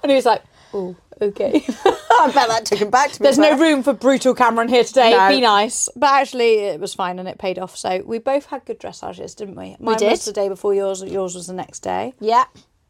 and 0.03 0.11
he 0.11 0.15
was 0.15 0.25
like, 0.25 0.43
oh, 0.73 0.95
okay. 1.23 1.65
I 1.85 2.31
bet 2.33 2.47
that 2.47 2.65
took 2.65 2.79
him 2.79 2.89
back 2.89 3.11
to 3.11 3.21
me. 3.21 3.25
There's 3.25 3.37
no 3.37 3.57
room 3.57 3.83
for 3.83 3.93
brutal 3.93 4.33
Cameron 4.33 4.67
here 4.67 4.83
today. 4.83 5.11
No. 5.11 5.29
Be 5.29 5.41
nice. 5.41 5.89
But 5.95 6.11
actually, 6.11 6.59
it 6.59 6.79
was 6.79 6.93
fine 6.93 7.19
and 7.19 7.27
it 7.27 7.37
paid 7.37 7.59
off. 7.59 7.75
So 7.77 8.03
we 8.05 8.19
both 8.19 8.45
had 8.45 8.65
good 8.65 8.79
dressages, 8.79 9.35
didn't 9.35 9.55
we? 9.55 9.75
Mine 9.79 9.97
did. 9.97 10.11
was 10.11 10.25
the 10.25 10.33
day 10.33 10.49
before 10.49 10.73
yours. 10.73 11.03
Yours 11.03 11.35
was 11.35 11.47
the 11.47 11.53
next 11.53 11.79
day. 11.79 12.13
Yeah. 12.19 12.45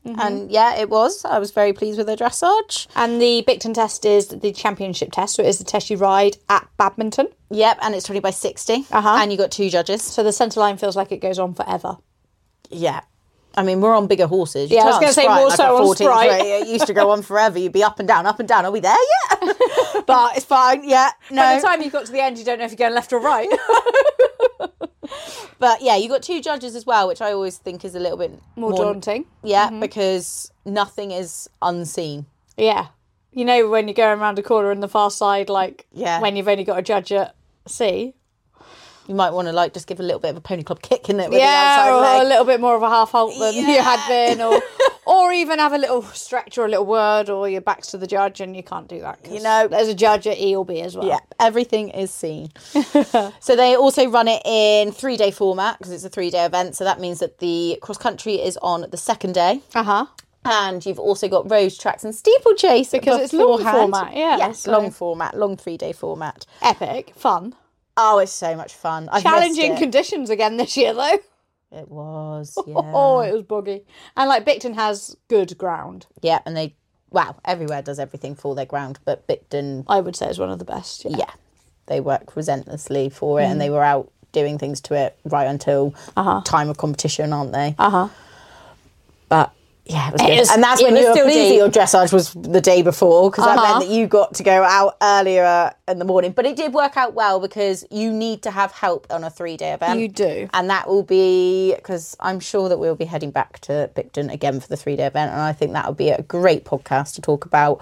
And 0.06 0.52
yeah, 0.52 0.76
it 0.76 0.90
was. 0.90 1.24
I 1.24 1.40
was 1.40 1.52
very 1.52 1.72
pleased 1.72 1.98
with 1.98 2.08
the 2.08 2.18
dressage. 2.18 2.88
And 2.96 3.22
the 3.22 3.44
Bicton 3.48 3.74
test 3.74 4.06
is 4.06 4.28
the 4.28 4.52
championship 4.52 5.12
test. 5.12 5.36
So 5.36 5.44
it 5.44 5.48
is 5.48 5.60
the 5.60 5.64
test 5.64 5.90
you 5.90 5.98
ride 5.98 6.38
at 6.50 6.68
badminton. 6.78 7.28
Yep, 7.52 7.80
and 7.82 7.96
it's 7.96 8.06
20 8.06 8.20
by 8.20 8.32
60. 8.32 8.86
Uh-huh. 8.92 9.18
And 9.22 9.32
you 9.32 9.38
got 9.38 9.52
two 9.52 9.70
judges. 9.70 10.02
So 10.02 10.24
the 10.24 10.34
centre 10.34 10.60
line 10.60 10.78
feels 10.78 10.96
like 10.96 11.12
it 11.12 11.22
goes 11.22 11.40
on 11.40 11.54
forever. 11.54 11.98
Yeah. 12.70 13.02
I 13.56 13.64
mean, 13.64 13.82
we're 13.82 13.96
on 13.96 14.08
bigger 14.08 14.28
horses. 14.28 14.72
You 14.72 14.78
Yeah, 14.78 14.84
I 14.84 14.86
was 14.88 15.00
gonna 15.00 15.14
say 15.14 15.28
more 15.28 15.48
like 15.48 15.58
so 15.58 15.78
on 15.78 15.84
14 15.84 16.08
Sprite. 16.08 16.42
It 16.42 16.68
used 16.68 16.88
to 16.88 16.94
go 16.94 17.12
on 17.12 17.22
forever. 17.22 17.60
You'd 17.60 17.72
be 17.72 17.84
up 17.84 18.00
and 18.00 18.08
down, 18.08 18.26
up 18.26 18.40
and 18.40 18.48
down. 18.48 18.66
Are 18.66 18.72
we 18.72 18.80
there 18.80 18.96
yet? 19.32 19.58
but 20.08 20.36
it's 20.38 20.46
fine. 20.46 20.88
Yeah. 20.88 21.12
No. 21.30 21.42
By 21.42 21.56
the 21.56 21.62
time 21.62 21.82
you 21.82 21.92
got 21.92 22.06
to 22.06 22.12
the 22.12 22.22
end, 22.22 22.38
you 22.38 22.46
don't 22.46 22.60
know 22.60 22.66
if 22.66 22.72
you're 22.72 22.78
going 22.78 22.94
left 22.94 23.14
or 23.14 23.20
right. 23.20 23.50
but 25.60 25.82
yeah, 25.82 25.96
you 25.96 26.10
got 26.10 26.24
two 26.24 26.42
judges 26.42 26.76
as 26.76 26.86
well, 26.86 27.08
which 27.08 27.22
I 27.22 27.32
always 27.32 27.58
think 27.58 27.86
is 27.86 27.96
a 27.96 28.00
little 28.00 28.18
bit 28.18 28.32
More 28.56 28.74
daunting. 28.74 29.26
Yeah, 29.44 29.68
mm-hmm. 29.68 29.82
because 29.82 30.52
nothing 30.66 31.12
is 31.12 31.50
unseen. 31.62 32.26
Yeah. 32.58 32.88
You 33.32 33.46
know, 33.46 33.70
when 33.70 33.88
you're 33.88 33.96
going 33.96 34.20
around 34.20 34.40
a 34.40 34.44
corner 34.44 34.72
in 34.72 34.80
the 34.80 34.88
far 34.88 35.12
side, 35.12 35.50
like 35.50 35.86
Yeah. 35.92 36.22
when 36.22 36.36
you've 36.36 36.48
only 36.48 36.64
got 36.64 36.80
a 36.80 36.84
judge 36.84 37.12
at 37.12 37.36
C. 37.68 38.14
You 39.08 39.16
might 39.16 39.32
want 39.32 39.48
to 39.48 39.52
like 39.52 39.74
just 39.74 39.88
give 39.88 40.00
a 40.00 40.04
little 40.04 40.20
bit 40.20 40.30
of 40.30 40.38
a 40.38 40.42
pony 40.42 40.64
club 40.64 40.82
kick 40.82 41.10
in 41.10 41.20
it 41.20 41.30
with 41.30 41.40
yeah, 41.40 41.86
the 41.86 41.92
or 41.92 41.96
outside 42.04 42.22
a 42.26 42.30
little 42.30 42.46
bit 42.46 42.62
more 42.62 42.76
of 42.76 42.82
a 42.84 42.90
half 42.90 43.12
halt 43.12 43.38
than 43.38 43.54
you 43.56 43.82
had 43.82 44.08
been, 44.08 44.40
or 44.42 44.62
or 45.06 45.34
even 45.34 45.60
have 45.60 45.74
a 45.74 45.78
little 45.78 46.02
stretch 46.04 46.58
or 46.58 46.66
a 46.66 46.70
little 46.70 46.86
word, 46.86 47.30
or 47.30 47.50
your 47.50 47.62
back's 47.62 47.88
to 47.88 47.98
the 47.98 48.08
judge, 48.08 48.40
and 48.40 48.56
you 48.56 48.64
can't 48.64 48.88
do 48.88 49.02
that. 49.02 49.20
You 49.30 49.42
know- 49.42 49.68
there's 49.68 49.90
a 49.90 49.94
judge 49.96 50.26
at 50.28 50.40
E 50.40 50.56
or 50.56 50.64
B 50.66 50.80
as 50.82 50.96
well. 50.96 51.06
Yeah, 51.08 51.20
everything 51.40 51.90
is 51.90 52.12
seen. 52.12 52.52
so 53.40 53.56
they 53.56 53.76
also 53.76 54.08
run 54.10 54.28
it 54.28 54.42
in 54.46 54.92
three 54.92 55.18
day 55.18 55.32
format 55.32 55.78
because 55.78 55.92
it's 55.92 56.06
a 56.06 56.10
three 56.10 56.30
day 56.30 56.46
event. 56.46 56.76
So 56.76 56.84
that 56.86 57.00
means 57.00 57.20
that 57.20 57.40
the 57.40 57.78
cross 57.82 57.98
country 57.98 58.36
is 58.36 58.58
on 58.62 58.86
the 58.90 58.98
second 58.98 59.34
day. 59.34 59.62
Uh 59.76 59.84
huh. 59.84 60.06
And 60.46 60.86
you've 60.86 61.00
also 61.00 61.30
got 61.30 61.50
road 61.50 61.74
tracks 61.80 62.04
and 62.04 62.14
steeplechase 62.14 62.92
Because 62.92 63.22
it's 63.22 63.34
long 63.34 63.64
format, 63.64 64.14
yeah, 64.16 64.38
Yes, 64.38 64.60
so- 64.60 64.72
long 64.72 64.92
format, 64.92 65.38
long 65.38 65.56
three 65.58 65.78
day 65.78 65.94
format. 65.94 66.46
Epic, 66.62 67.14
fun, 67.16 67.56
Oh, 67.96 68.20
it's 68.20 68.32
so 68.32 68.56
much 68.56 68.74
fun. 68.74 69.10
I've 69.12 69.24
challenging 69.24 69.76
conditions 69.78 70.30
again 70.30 70.58
this 70.58 70.76
year 70.78 70.94
though. 70.94 71.18
it 71.72 71.90
was, 71.90 72.58
yeah. 72.68 72.74
Oh, 72.76 73.20
it 73.22 73.34
was 73.34 73.44
buggy, 73.44 73.84
and 74.18 74.30
like 74.30 74.46
Bicton 74.46 74.76
has 74.76 75.16
good 75.28 75.58
ground. 75.58 76.08
yeah, 76.22 76.40
and 76.46 76.56
they, 76.58 76.76
wow, 77.12 77.36
everywhere 77.46 77.82
does 77.82 78.00
everything 78.00 78.36
for 78.36 78.56
their 78.56 78.66
ground, 78.66 79.00
but 79.06 79.28
Bicton, 79.28 79.86
I 79.88 80.00
would 80.00 80.16
say 80.16 80.28
is 80.28 80.40
one 80.40 80.50
of 80.50 80.60
the 80.60 80.66
best. 80.66 81.06
Yeah. 81.06 81.18
yeah, 81.18 81.32
they 81.88 82.00
work 82.00 82.36
relentlessly 82.36 83.10
for 83.10 83.40
it 83.42 83.46
and 83.46 83.62
they 83.62 83.70
were 83.70 83.84
out 83.84 84.12
doing 84.32 84.58
things 84.58 84.82
to 84.82 84.96
it 84.96 85.18
right 85.26 85.46
until 85.46 85.94
time 86.44 86.70
of 86.70 86.78
competition, 86.78 87.32
aren't 87.34 87.52
they? 87.54 87.76
Uh 87.78 87.90
huh. 87.90 88.10
But 89.30 89.54
yeah, 89.86 90.08
it 90.08 90.14
was 90.14 90.22
good. 90.22 90.30
is- 90.40 90.50
and 90.52 90.64
that's 90.64 90.82
when 90.82 90.94
was 90.94 91.02
you 91.04 91.08
were 91.10 91.14
pleased 91.16 91.52
that 91.52 91.56
your 91.56 91.70
dressage 91.70 92.14
was 92.14 92.34
the 92.34 92.62
day 92.62 92.82
before 92.82 93.30
because 93.30 93.46
that 93.46 93.58
Uh-huh. 93.58 93.80
meant 93.80 93.90
that 93.90 93.94
you 93.96 94.08
got 94.08 94.34
to 94.36 94.44
go 94.44 94.64
out 94.64 94.96
earlier 95.02 95.74
in 95.88 96.00
the 96.00 96.06
morning. 96.06 96.32
But 96.32 96.46
it 96.46 96.56
did 96.56 96.74
work 96.74 96.96
out 96.98 97.14
well 97.14 97.40
because 97.40 97.86
you 97.92 98.12
need 98.14 98.42
to 98.44 98.52
have 98.52 98.72
help 98.72 99.08
on 99.10 99.24
a 99.24 99.30
three 99.30 99.58
day 99.58 99.74
event. 99.74 100.00
You 100.00 100.08
do. 100.08 100.48
And 100.54 100.70
that 100.70 100.88
will 100.88 101.04
be 101.04 101.74
because 101.76 102.16
I'm 102.20 102.40
sure 102.40 102.70
that 102.70 102.78
we'll 102.78 102.96
be 102.96 103.06
heading 103.06 103.32
back 103.32 103.60
to 103.62 103.90
Bicton 103.96 104.32
again 104.32 104.60
for 104.60 104.68
the 104.68 104.78
three 104.78 104.96
day 104.96 105.06
event. 105.06 105.32
And 105.32 105.42
I 105.42 105.52
think 105.54 105.74
that 105.74 105.88
would 105.88 105.98
be 105.98 106.10
a 106.10 106.22
great 106.22 106.64
podcast 106.66 107.16
to 107.16 107.22
talk 107.22 107.46
about 107.46 107.82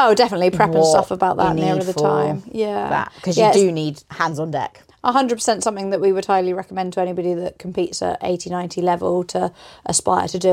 Oh, 0.00 0.14
definitely 0.14 0.50
prep 0.50 0.72
and 0.74 0.86
stuff 0.86 1.10
about 1.10 1.38
that 1.38 1.56
nearer 1.56 1.82
the 1.82 1.92
time. 1.92 2.44
Yeah, 2.52 2.88
that 2.88 3.12
because 3.16 3.36
Yeah, 3.36 3.48
you 3.48 3.52
do 3.66 3.72
need 3.72 4.00
hands 4.10 4.38
on 4.38 4.52
deck. 4.52 4.82
100% 5.04 5.62
something 5.62 5.90
that 5.90 6.00
we 6.00 6.12
would 6.12 6.26
highly 6.26 6.52
recommend 6.52 6.92
to 6.92 7.00
anybody 7.00 7.34
that 7.34 7.58
competes 7.58 8.02
at 8.02 8.18
80 8.22 8.50
90 8.50 8.82
level 8.82 9.24
to 9.24 9.52
aspire 9.86 10.28
to 10.28 10.38
do 10.38 10.48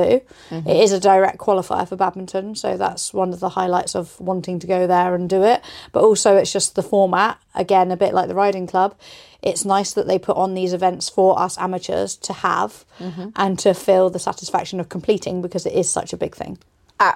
Mm-hmm. 0.49 0.69
it 0.69 0.77
is 0.77 0.91
a 0.91 0.99
direct 0.99 1.37
qualifier 1.39 1.87
for 1.87 1.95
badminton 1.95 2.55
so 2.55 2.77
that's 2.77 3.13
one 3.13 3.33
of 3.33 3.39
the 3.39 3.49
highlights 3.49 3.95
of 3.95 4.19
wanting 4.19 4.59
to 4.59 4.67
go 4.67 4.85
there 4.87 5.15
and 5.15 5.29
do 5.29 5.43
it 5.43 5.61
but 5.91 6.03
also 6.03 6.35
it's 6.37 6.51
just 6.53 6.75
the 6.75 6.83
format 6.83 7.37
again 7.55 7.91
a 7.91 7.97
bit 7.97 8.13
like 8.13 8.27
the 8.27 8.35
riding 8.35 8.67
club 8.67 8.95
it's 9.41 9.63
nice 9.65 9.93
that 9.93 10.07
they 10.07 10.17
put 10.19 10.37
on 10.37 10.53
these 10.53 10.73
events 10.73 11.09
for 11.09 11.39
us 11.39 11.57
amateurs 11.57 12.15
to 12.17 12.33
have 12.33 12.85
Mm-hmm. 12.99 13.29
and 13.35 13.59
to 13.59 13.73
feel 13.73 14.09
the 14.09 14.19
satisfaction 14.19 14.79
of 14.79 14.87
completing 14.89 15.41
because 15.41 15.65
it 15.65 15.73
is 15.73 15.89
such 15.89 16.13
a 16.13 16.17
big 16.17 16.33
thing 16.35 16.57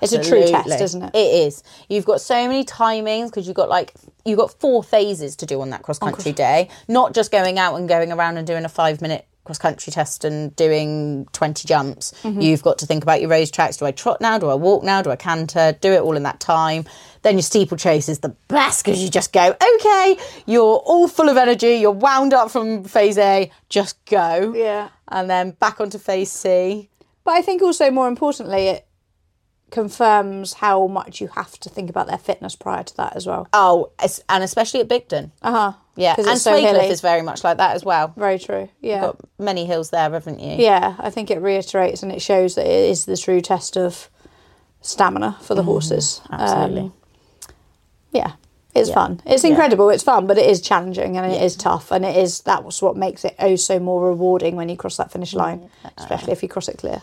It's 0.02 0.14
a 0.14 0.24
true 0.24 0.46
test, 0.46 0.82
isn't 0.82 1.04
it? 1.04 1.12
It 1.16 1.48
is. 1.48 1.64
You've 1.90 2.06
got 2.06 2.22
so 2.22 2.48
many 2.48 2.66
timings 2.66 3.28
because 3.28 3.48
you've 3.48 3.56
got 3.56 3.70
like 3.70 3.94
you've 4.26 4.40
got 4.40 4.60
four 4.60 4.84
phases 4.84 5.36
to 5.38 5.46
do 5.46 5.62
on 5.62 5.70
that 5.70 5.84
cross 5.84 6.00
country 6.00 6.32
day. 6.32 6.70
Not 6.88 7.14
just 7.14 7.32
going 7.32 7.58
out 7.58 7.76
and 7.76 7.88
going 7.88 8.12
around 8.12 8.38
and 8.38 8.46
doing 8.46 8.66
a 8.66 8.70
five 8.70 9.02
minute 9.02 9.26
cross 9.46 9.58
country 9.58 9.92
test 9.92 10.26
and 10.26 10.56
doing 10.56 11.28
twenty 11.32 11.68
jumps. 11.68 12.14
Mm-hmm. 12.24 12.42
You've 12.42 12.62
got 12.62 12.78
to 12.80 12.86
think 12.86 13.04
about 13.04 13.22
your 13.22 13.30
race 13.30 13.50
tracks. 13.50 13.78
Do 13.78 13.86
I 13.86 13.92
trot 13.92 14.20
now? 14.22 14.38
Do 14.38 14.50
I 14.50 14.56
walk 14.56 14.84
now? 14.84 15.02
Do 15.02 15.12
I 15.12 15.16
canter? 15.16 15.78
Do 15.80 15.92
it 15.94 16.02
all 16.02 16.16
in 16.16 16.24
that 16.24 16.40
time. 16.40 16.86
Then 17.22 17.36
your 17.36 17.42
steeplechase 17.42 18.10
is 18.10 18.20
the 18.20 18.36
best 18.48 18.86
because 18.86 19.02
you 19.04 19.10
just 19.10 19.34
go, 19.34 19.56
okay, 19.76 20.18
you're 20.46 20.78
all 20.78 21.08
full 21.08 21.28
of 21.28 21.36
energy, 21.36 21.76
you're 21.76 21.92
wound 21.92 22.34
up 22.34 22.50
from 22.50 22.86
phase 22.86 23.18
A, 23.18 23.52
just 23.68 24.04
go. 24.06 24.54
Yeah. 24.56 24.90
And 25.10 25.30
then 25.30 25.52
back 25.52 25.82
onto 25.82 25.98
phase 25.98 26.32
C. 26.32 26.90
But 27.26 27.32
I 27.32 27.42
think 27.42 27.62
also 27.62 27.92
more 27.92 28.08
importantly, 28.08 28.68
it 28.68 28.88
confirms 29.72 30.54
how 30.54 30.88
much 30.88 31.22
you 31.22 31.28
have 31.28 31.60
to 31.60 31.70
think 31.70 31.90
about 31.90 32.08
their 32.08 32.18
fitness 32.18 32.56
prior 32.56 32.84
to 32.84 32.98
that 32.98 33.16
as 33.16 33.26
well. 33.26 33.48
Oh, 33.54 33.92
and 34.30 34.44
especially 34.44 34.80
at 34.80 34.88
Bicton. 34.88 35.32
Uh 35.42 35.52
huh. 35.52 35.74
Yeah, 35.96 36.16
and 36.18 36.38
so 36.38 36.54
Swalcliffe 36.54 36.90
is 36.90 37.02
very 37.02 37.22
much 37.22 37.44
like 37.44 37.58
that 37.58 37.76
as 37.76 37.84
well. 37.84 38.14
Very 38.16 38.40
true. 38.40 38.70
Yeah. 38.80 39.02
Got 39.02 39.18
many 39.38 39.66
hills 39.66 39.90
there, 39.90 40.10
haven't 40.10 40.40
you? 40.40 40.56
Yeah, 40.64 40.96
I 40.98 41.10
think 41.10 41.30
it 41.30 41.42
reiterates 41.42 42.04
and 42.04 42.12
it 42.12 42.22
shows 42.22 42.56
that 42.56 42.66
it 42.66 42.90
is 42.90 43.06
the 43.06 43.18
true 43.18 43.42
test 43.42 43.76
of 43.76 44.10
stamina 44.82 45.38
for 45.42 45.56
the 45.56 45.64
horses. 45.64 46.22
Mm, 46.26 46.40
absolutely. 46.40 46.82
Um, 46.82 46.94
yeah, 48.14 48.32
it's 48.74 48.90
fun. 48.90 49.22
It's 49.26 49.44
incredible. 49.44 49.90
It's 49.90 50.04
fun, 50.04 50.26
but 50.26 50.38
it 50.38 50.50
is 50.50 50.62
challenging 50.62 51.18
and 51.18 51.32
it 51.32 51.42
is 51.42 51.58
tough, 51.58 51.92
and 51.92 52.06
it 52.06 52.16
is 52.16 52.42
that's 52.42 52.82
what 52.82 52.96
makes 52.96 53.26
it 53.26 53.36
oh 53.40 53.58
so 53.58 53.78
more 53.80 54.08
rewarding 54.08 54.56
when 54.56 54.70
you 54.70 54.78
cross 54.78 54.96
that 54.98 55.12
finish 55.12 55.34
line, 55.34 55.70
especially 55.98 56.32
if 56.32 56.42
you 56.42 56.48
cross 56.48 56.70
it 56.70 56.78
clear 56.78 57.02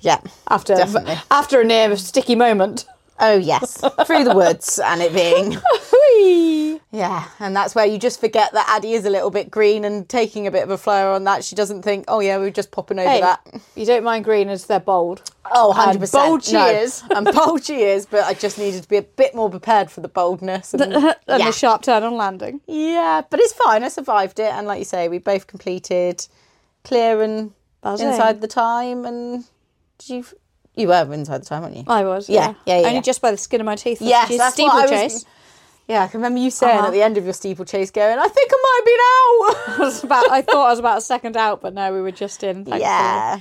Yeah. 0.00 0.20
after 0.48 0.74
Definitely. 0.74 1.16
after 1.30 1.60
a 1.60 1.64
near 1.64 1.96
sticky 1.96 2.34
moment. 2.34 2.86
Oh 3.20 3.36
yes, 3.36 3.78
through 4.06 4.24
the 4.24 4.34
woods 4.34 4.78
and 4.78 5.02
it 5.02 5.12
being. 5.12 5.58
Yeah, 6.90 7.28
and 7.38 7.54
that's 7.54 7.74
where 7.74 7.84
you 7.84 7.98
just 7.98 8.18
forget 8.18 8.52
that 8.54 8.66
Addie 8.68 8.94
is 8.94 9.04
a 9.04 9.10
little 9.10 9.30
bit 9.30 9.50
green 9.50 9.84
and 9.84 10.08
taking 10.08 10.46
a 10.46 10.50
bit 10.50 10.62
of 10.62 10.70
a 10.70 10.78
flare 10.78 11.10
on 11.10 11.24
that. 11.24 11.44
She 11.44 11.54
doesn't 11.54 11.82
think, 11.82 12.06
oh 12.08 12.20
yeah, 12.20 12.38
we're 12.38 12.50
just 12.50 12.70
popping 12.70 12.98
over 12.98 13.08
Hey, 13.10 13.20
that. 13.20 13.46
you 13.74 13.84
don't 13.84 14.04
mind 14.04 14.24
green 14.24 14.48
as 14.48 14.64
they're 14.66 14.80
bold. 14.80 15.30
Oh, 15.52 15.74
And 15.76 16.00
100%. 16.00 16.12
bold 16.12 16.44
she 16.44 16.52
No, 16.54 16.66
is. 16.66 17.02
and 17.14 17.26
bold 17.30 17.62
she 17.64 17.82
is, 17.82 18.06
but 18.06 18.24
I 18.24 18.32
just 18.32 18.58
needed 18.58 18.82
to 18.84 18.88
be 18.88 18.96
a 18.96 19.02
bit 19.02 19.34
more 19.34 19.50
prepared 19.50 19.90
for 19.90 20.00
the 20.00 20.08
boldness. 20.08 20.72
And, 20.72 20.82
and 20.94 21.14
yeah. 21.26 21.38
the 21.38 21.52
sharp 21.52 21.82
turn 21.82 22.04
on 22.04 22.16
landing. 22.16 22.62
yeah, 22.66 23.20
but 23.28 23.38
it's 23.38 23.52
fine. 23.52 23.84
I 23.84 23.88
survived 23.88 24.38
it. 24.40 24.50
And 24.52 24.66
like 24.66 24.78
you 24.78 24.84
say, 24.86 25.08
we 25.08 25.18
both 25.18 25.46
completed 25.46 26.26
clear 26.84 27.22
and 27.22 27.52
Buzzing. 27.82 28.08
inside 28.08 28.40
the 28.40 28.48
time. 28.48 29.04
And 29.04 29.44
did 29.98 30.08
you, 30.10 30.24
you 30.74 30.88
were 30.88 31.12
inside 31.12 31.42
the 31.42 31.46
time, 31.46 31.62
weren't 31.62 31.76
you? 31.76 31.84
I 31.86 32.04
was. 32.04 32.28
Yeah, 32.28 32.54
yeah, 32.66 32.76
yeah, 32.80 32.86
Only 32.86 32.94
yeah. 32.96 33.00
just 33.02 33.20
by 33.20 33.30
the 33.30 33.36
skin 33.36 33.60
of 33.60 33.64
my 33.66 33.76
teeth. 33.76 34.00
Yes, 34.00 34.28
that's 34.36 34.58
what 34.58 34.72
I 34.72 34.80
was- 34.82 34.90
steeplechase. 35.12 35.24
Yeah, 35.88 36.02
I 36.02 36.08
can 36.08 36.20
remember 36.20 36.40
you 36.40 36.50
saying 36.50 36.76
Uh-huh. 36.78 36.88
at 36.88 36.92
the 36.92 37.00
end 37.02 37.16
of 37.16 37.24
your 37.24 37.32
steeplechase 37.32 37.90
going, 37.90 38.18
I 38.18 38.28
think 38.28 38.50
I 38.52 38.56
might 38.62 38.84
been 38.84 39.00
out. 39.00 39.78
I 39.80 39.84
was 39.86 40.04
about. 40.04 40.30
I 40.30 40.42
thought 40.42 40.66
I 40.66 40.70
was 40.70 40.78
about 40.78 40.98
a 40.98 41.00
second 41.00 41.34
out, 41.36 41.62
but 41.62 41.72
no, 41.72 41.92
we 41.94 42.02
were 42.02 42.10
just 42.12 42.42
in. 42.44 42.56
Thankfully. 42.66 42.80
yeah. 42.82 43.40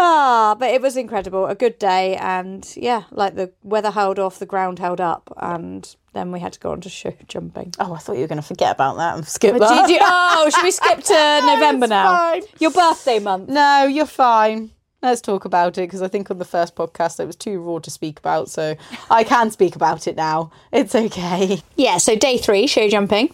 Ah, 0.00 0.54
but 0.58 0.70
it 0.70 0.80
was 0.82 0.96
incredible. 0.98 1.46
A 1.46 1.54
good 1.54 1.78
day, 1.78 2.14
and 2.16 2.70
yeah, 2.76 3.04
like 3.10 3.34
the 3.36 3.50
weather 3.64 3.90
held 3.90 4.18
off, 4.18 4.38
the 4.38 4.44
ground 4.46 4.78
held 4.78 5.00
up, 5.00 5.32
and 5.38 5.96
then 6.12 6.30
we 6.30 6.40
had 6.40 6.52
to 6.52 6.60
go 6.60 6.72
on 6.72 6.80
to 6.82 6.88
show 6.90 7.14
jumping. 7.26 7.72
Oh, 7.80 7.94
I 7.94 7.98
thought 7.98 8.16
you 8.16 8.20
were 8.20 8.28
going 8.28 8.36
to 8.40 8.46
forget 8.46 8.72
about 8.76 8.98
that 8.98 9.16
and 9.16 9.26
skip 9.26 9.54
But 9.58 9.66
that. 9.66 9.86
did 9.86 9.94
you? 9.94 10.00
Oh, 10.02 10.50
should 10.54 10.62
we 10.62 10.70
skip 10.70 11.02
to 11.04 11.40
November 11.46 11.86
now? 11.86 12.10
fine. 12.16 12.42
Your 12.60 12.70
birthday 12.70 13.18
month. 13.18 13.48
No, 13.48 13.84
you're 13.86 14.04
fine. 14.06 14.70
Let's 15.00 15.20
talk 15.20 15.44
about 15.44 15.78
it 15.78 15.82
because 15.82 16.02
I 16.02 16.08
think 16.08 16.28
on 16.30 16.38
the 16.38 16.44
first 16.44 16.74
podcast 16.74 17.20
it 17.20 17.26
was 17.26 17.36
too 17.36 17.60
raw 17.60 17.78
to 17.78 17.90
speak 17.90 18.18
about, 18.18 18.48
so 18.50 18.74
I 19.10 19.22
can 19.22 19.50
speak 19.52 19.76
about 19.76 20.08
it 20.08 20.16
now. 20.16 20.50
It's 20.72 20.94
okay. 20.94 21.62
Yeah, 21.76 21.98
so 21.98 22.16
day 22.16 22.36
three, 22.36 22.66
show 22.66 22.88
jumping. 22.88 23.32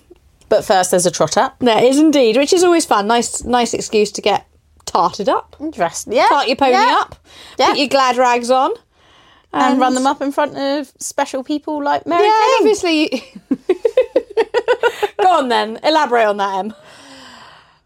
But 0.50 0.64
first, 0.64 0.90
there's 0.90 1.06
a 1.06 1.10
trot 1.10 1.38
up. 1.38 1.56
There 1.60 1.82
is 1.82 1.98
indeed, 1.98 2.36
which 2.36 2.52
is 2.52 2.62
always 2.64 2.84
fun. 2.84 3.06
Nice, 3.06 3.44
nice 3.44 3.72
excuse 3.72 4.12
to 4.12 4.20
get 4.20 4.46
tarted 4.84 5.28
up, 5.30 5.56
Dressed, 5.72 6.08
yeah. 6.08 6.26
tart 6.28 6.46
your 6.48 6.56
pony 6.56 6.72
yeah. 6.72 6.98
up, 7.00 7.16
Yeah. 7.58 7.68
put 7.70 7.78
your 7.78 7.88
glad 7.88 8.18
rags 8.18 8.50
on, 8.50 8.72
and 9.54 9.80
run 9.80 9.94
them 9.94 10.06
up 10.06 10.20
in 10.20 10.32
front 10.32 10.56
of 10.58 10.92
special 10.98 11.42
people 11.42 11.82
like 11.82 12.06
Mary 12.06 12.24
Yeah, 12.26 12.32
King. 12.32 12.56
obviously. 12.60 13.24
Go 15.22 15.30
on 15.38 15.48
then, 15.48 15.78
elaborate 15.82 16.26
on 16.26 16.36
that, 16.36 16.58
Em. 16.58 16.74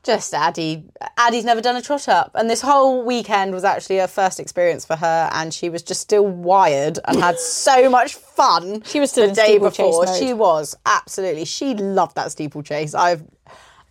Just 0.05 0.33
Addie. 0.33 0.85
Addie's 1.19 1.45
never 1.45 1.61
done 1.61 1.77
a 1.77 1.83
trot 1.83 2.09
up, 2.09 2.31
and 2.35 2.49
this 2.49 2.63
whole 2.63 3.05
weekend 3.05 3.53
was 3.53 3.65
actually 3.65 3.99
her 3.99 4.07
first 4.07 4.39
experience 4.41 4.85
for 4.85 4.97
her, 4.97 5.29
and 5.33 5.53
she 5.53 5.69
was 5.69 5.83
just 5.83 6.01
still 6.01 6.27
wired 6.27 6.99
and 7.05 7.19
had 7.21 7.39
so 7.39 7.91
much 7.91 8.15
fun. 8.15 8.83
She 8.85 9.01
was 9.01 9.11
still 9.11 9.29
the 9.29 9.35
day 9.35 9.59
before. 9.59 10.05
mode. 10.07 10.17
She 10.17 10.33
was 10.33 10.77
absolutely. 10.87 11.45
She 11.45 11.75
loved 11.75 12.15
that 12.17 12.31
steeplechase. 12.33 12.95
I've. 12.95 13.23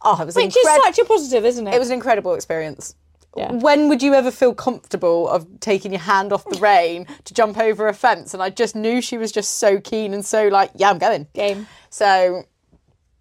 Oh, 0.01 0.19
it 0.21 0.25
was 0.25 0.35
Which 0.35 0.55
incredible. 0.55 0.87
is 0.87 0.95
such 0.95 0.99
a 0.99 1.07
positive, 1.07 1.45
isn't 1.45 1.67
it? 1.67 1.73
It 1.73 1.79
was 1.79 1.89
an 1.89 1.95
incredible 1.95 2.35
experience. 2.35 2.95
Yeah. 3.35 3.51
When 3.51 3.89
would 3.89 4.01
you 4.01 4.13
ever 4.15 4.31
feel 4.31 4.55
comfortable 4.55 5.27
of 5.27 5.59
taking 5.59 5.91
your 5.91 6.01
hand 6.01 6.31
off 6.33 6.43
the 6.45 6.57
rein 6.59 7.05
to 7.25 7.33
jump 7.33 7.57
over 7.59 7.87
a 7.87 7.93
fence? 7.93 8.33
And 8.33 8.41
I 8.41 8.49
just 8.49 8.75
knew 8.75 9.01
she 9.01 9.17
was 9.17 9.31
just 9.31 9.57
so 9.59 9.79
keen 9.79 10.13
and 10.13 10.25
so 10.25 10.47
like, 10.47 10.71
yeah, 10.75 10.89
I'm 10.89 10.97
going. 10.97 11.27
game. 11.33 11.67
So, 11.91 12.43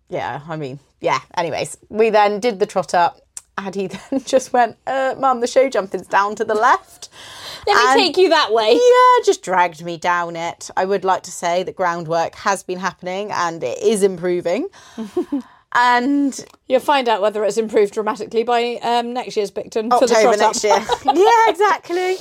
yeah, 0.09 0.41
I 0.49 0.57
mean, 0.57 0.79
yeah. 1.01 1.21
Anyways, 1.37 1.77
we 1.89 2.11
then 2.11 2.41
did 2.41 2.59
the 2.59 2.67
trot 2.67 2.95
up. 2.95 3.21
And 3.59 3.75
he 3.75 3.87
then 4.11 4.23
just 4.25 4.53
went, 4.53 4.77
uh, 4.87 5.15
Mum, 5.19 5.41
the 5.41 5.47
show 5.47 5.71
jumping's 5.71 6.07
down 6.07 6.35
to 6.37 6.45
the 6.45 6.55
left. 6.55 7.09
Let 7.67 7.97
me 7.97 8.05
take 8.05 8.17
you 8.19 8.29
that 8.29 8.53
way. 8.53 8.73
Yeah, 8.73 9.25
just 9.25 9.43
dragged 9.43 9.83
me 9.83 9.97
down 9.97 10.37
it. 10.37 10.71
I 10.77 10.85
would 10.85 11.05
like 11.05 11.23
to 11.25 11.31
say 11.31 11.63
that 11.63 11.75
groundwork 11.75 12.35
has 12.37 12.63
been 12.63 12.79
happening 12.79 13.33
and 13.33 13.65
it 13.65 13.79
is 13.83 14.03
improving. 14.03 14.69
and 15.75 16.47
You'll 16.69 16.81
find 16.81 17.09
out 17.09 17.23
whether 17.23 17.45
it's 17.45 17.57
improved 17.57 17.95
dramatically 17.95 18.43
by 18.43 18.77
um, 18.83 19.13
next 19.13 19.37
year's 19.37 19.51
Bicton 19.51 19.91
for 19.97 20.07
the 20.07 20.15
October 20.15 20.37
next 20.37 20.65
year. 20.65 20.85
yeah, 21.15 21.49
exactly. 21.49 22.17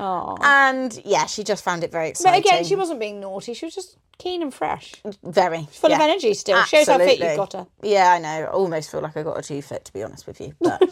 Aw. 0.00 0.36
And 0.42 1.00
yeah, 1.04 1.26
she 1.26 1.44
just 1.44 1.62
found 1.62 1.84
it 1.84 1.92
very 1.92 2.08
exciting. 2.08 2.40
But 2.42 2.48
again, 2.48 2.64
she 2.64 2.74
wasn't 2.74 3.00
being 3.00 3.20
naughty. 3.20 3.52
She 3.54 3.66
was 3.66 3.74
just 3.74 3.98
keen 4.18 4.40
and 4.42 4.52
fresh, 4.52 4.94
very 5.22 5.66
full 5.72 5.90
yeah. 5.90 5.96
of 5.96 6.02
energy. 6.02 6.32
Still 6.34 6.62
shows 6.64 6.88
how 6.88 6.98
fit 6.98 7.18
you've 7.18 7.36
got 7.36 7.52
her. 7.52 7.66
Yeah, 7.82 8.12
I 8.12 8.18
know. 8.18 8.28
I 8.28 8.46
almost 8.46 8.90
feel 8.90 9.00
like 9.00 9.16
I 9.16 9.22
got 9.22 9.36
her 9.36 9.42
too 9.42 9.60
fit, 9.62 9.84
to 9.84 9.92
be 9.92 10.02
honest 10.02 10.26
with 10.26 10.40
you. 10.40 10.54
But 10.60 10.82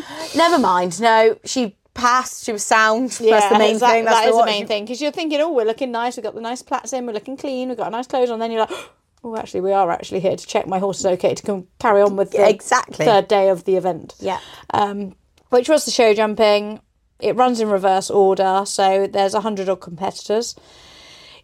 never 0.36 0.58
mind. 0.58 1.00
No, 1.00 1.38
she 1.44 1.76
passed. 1.94 2.44
She 2.44 2.52
was 2.52 2.64
sound. 2.64 3.16
Yeah, 3.20 3.38
That's 3.40 3.52
the 3.52 3.58
main 3.58 3.74
exact- 3.74 3.92
thing. 3.92 4.04
That's 4.04 4.16
that 4.16 4.24
the 4.24 4.30
is 4.30 4.38
the 4.38 4.46
main 4.46 4.62
she- 4.62 4.66
thing 4.66 4.84
because 4.84 5.00
you're 5.00 5.12
thinking, 5.12 5.40
oh, 5.40 5.52
we're 5.52 5.64
looking 5.64 5.90
nice. 5.92 6.16
We've 6.16 6.24
got 6.24 6.34
the 6.34 6.40
nice 6.40 6.62
plaits 6.62 6.92
in. 6.92 7.06
We're 7.06 7.12
looking 7.12 7.36
clean. 7.36 7.68
We've 7.68 7.78
got 7.78 7.90
nice 7.92 8.06
clothes 8.06 8.30
on. 8.30 8.38
Then 8.38 8.50
you're 8.50 8.60
like, 8.62 8.70
oh, 9.24 9.36
actually, 9.36 9.60
we 9.60 9.72
are 9.72 9.90
actually 9.90 10.20
here 10.20 10.36
to 10.36 10.46
check 10.46 10.66
my 10.66 10.78
horse 10.78 11.00
is 11.00 11.06
okay 11.06 11.34
to 11.34 11.42
come 11.42 11.66
carry 11.78 12.02
on 12.02 12.16
with 12.16 12.32
the 12.32 12.48
Exactly. 12.48 13.04
third 13.04 13.28
day 13.28 13.48
of 13.50 13.64
the 13.64 13.76
event. 13.76 14.14
Yeah. 14.20 14.40
um, 14.70 15.14
which 15.50 15.68
was 15.68 15.84
the 15.86 15.90
show 15.90 16.12
jumping. 16.12 16.80
It 17.20 17.36
runs 17.36 17.60
in 17.60 17.68
reverse 17.68 18.10
order, 18.10 18.62
so 18.64 19.06
there's 19.06 19.34
a 19.34 19.40
hundred 19.40 19.68
odd 19.68 19.80
competitors. 19.80 20.54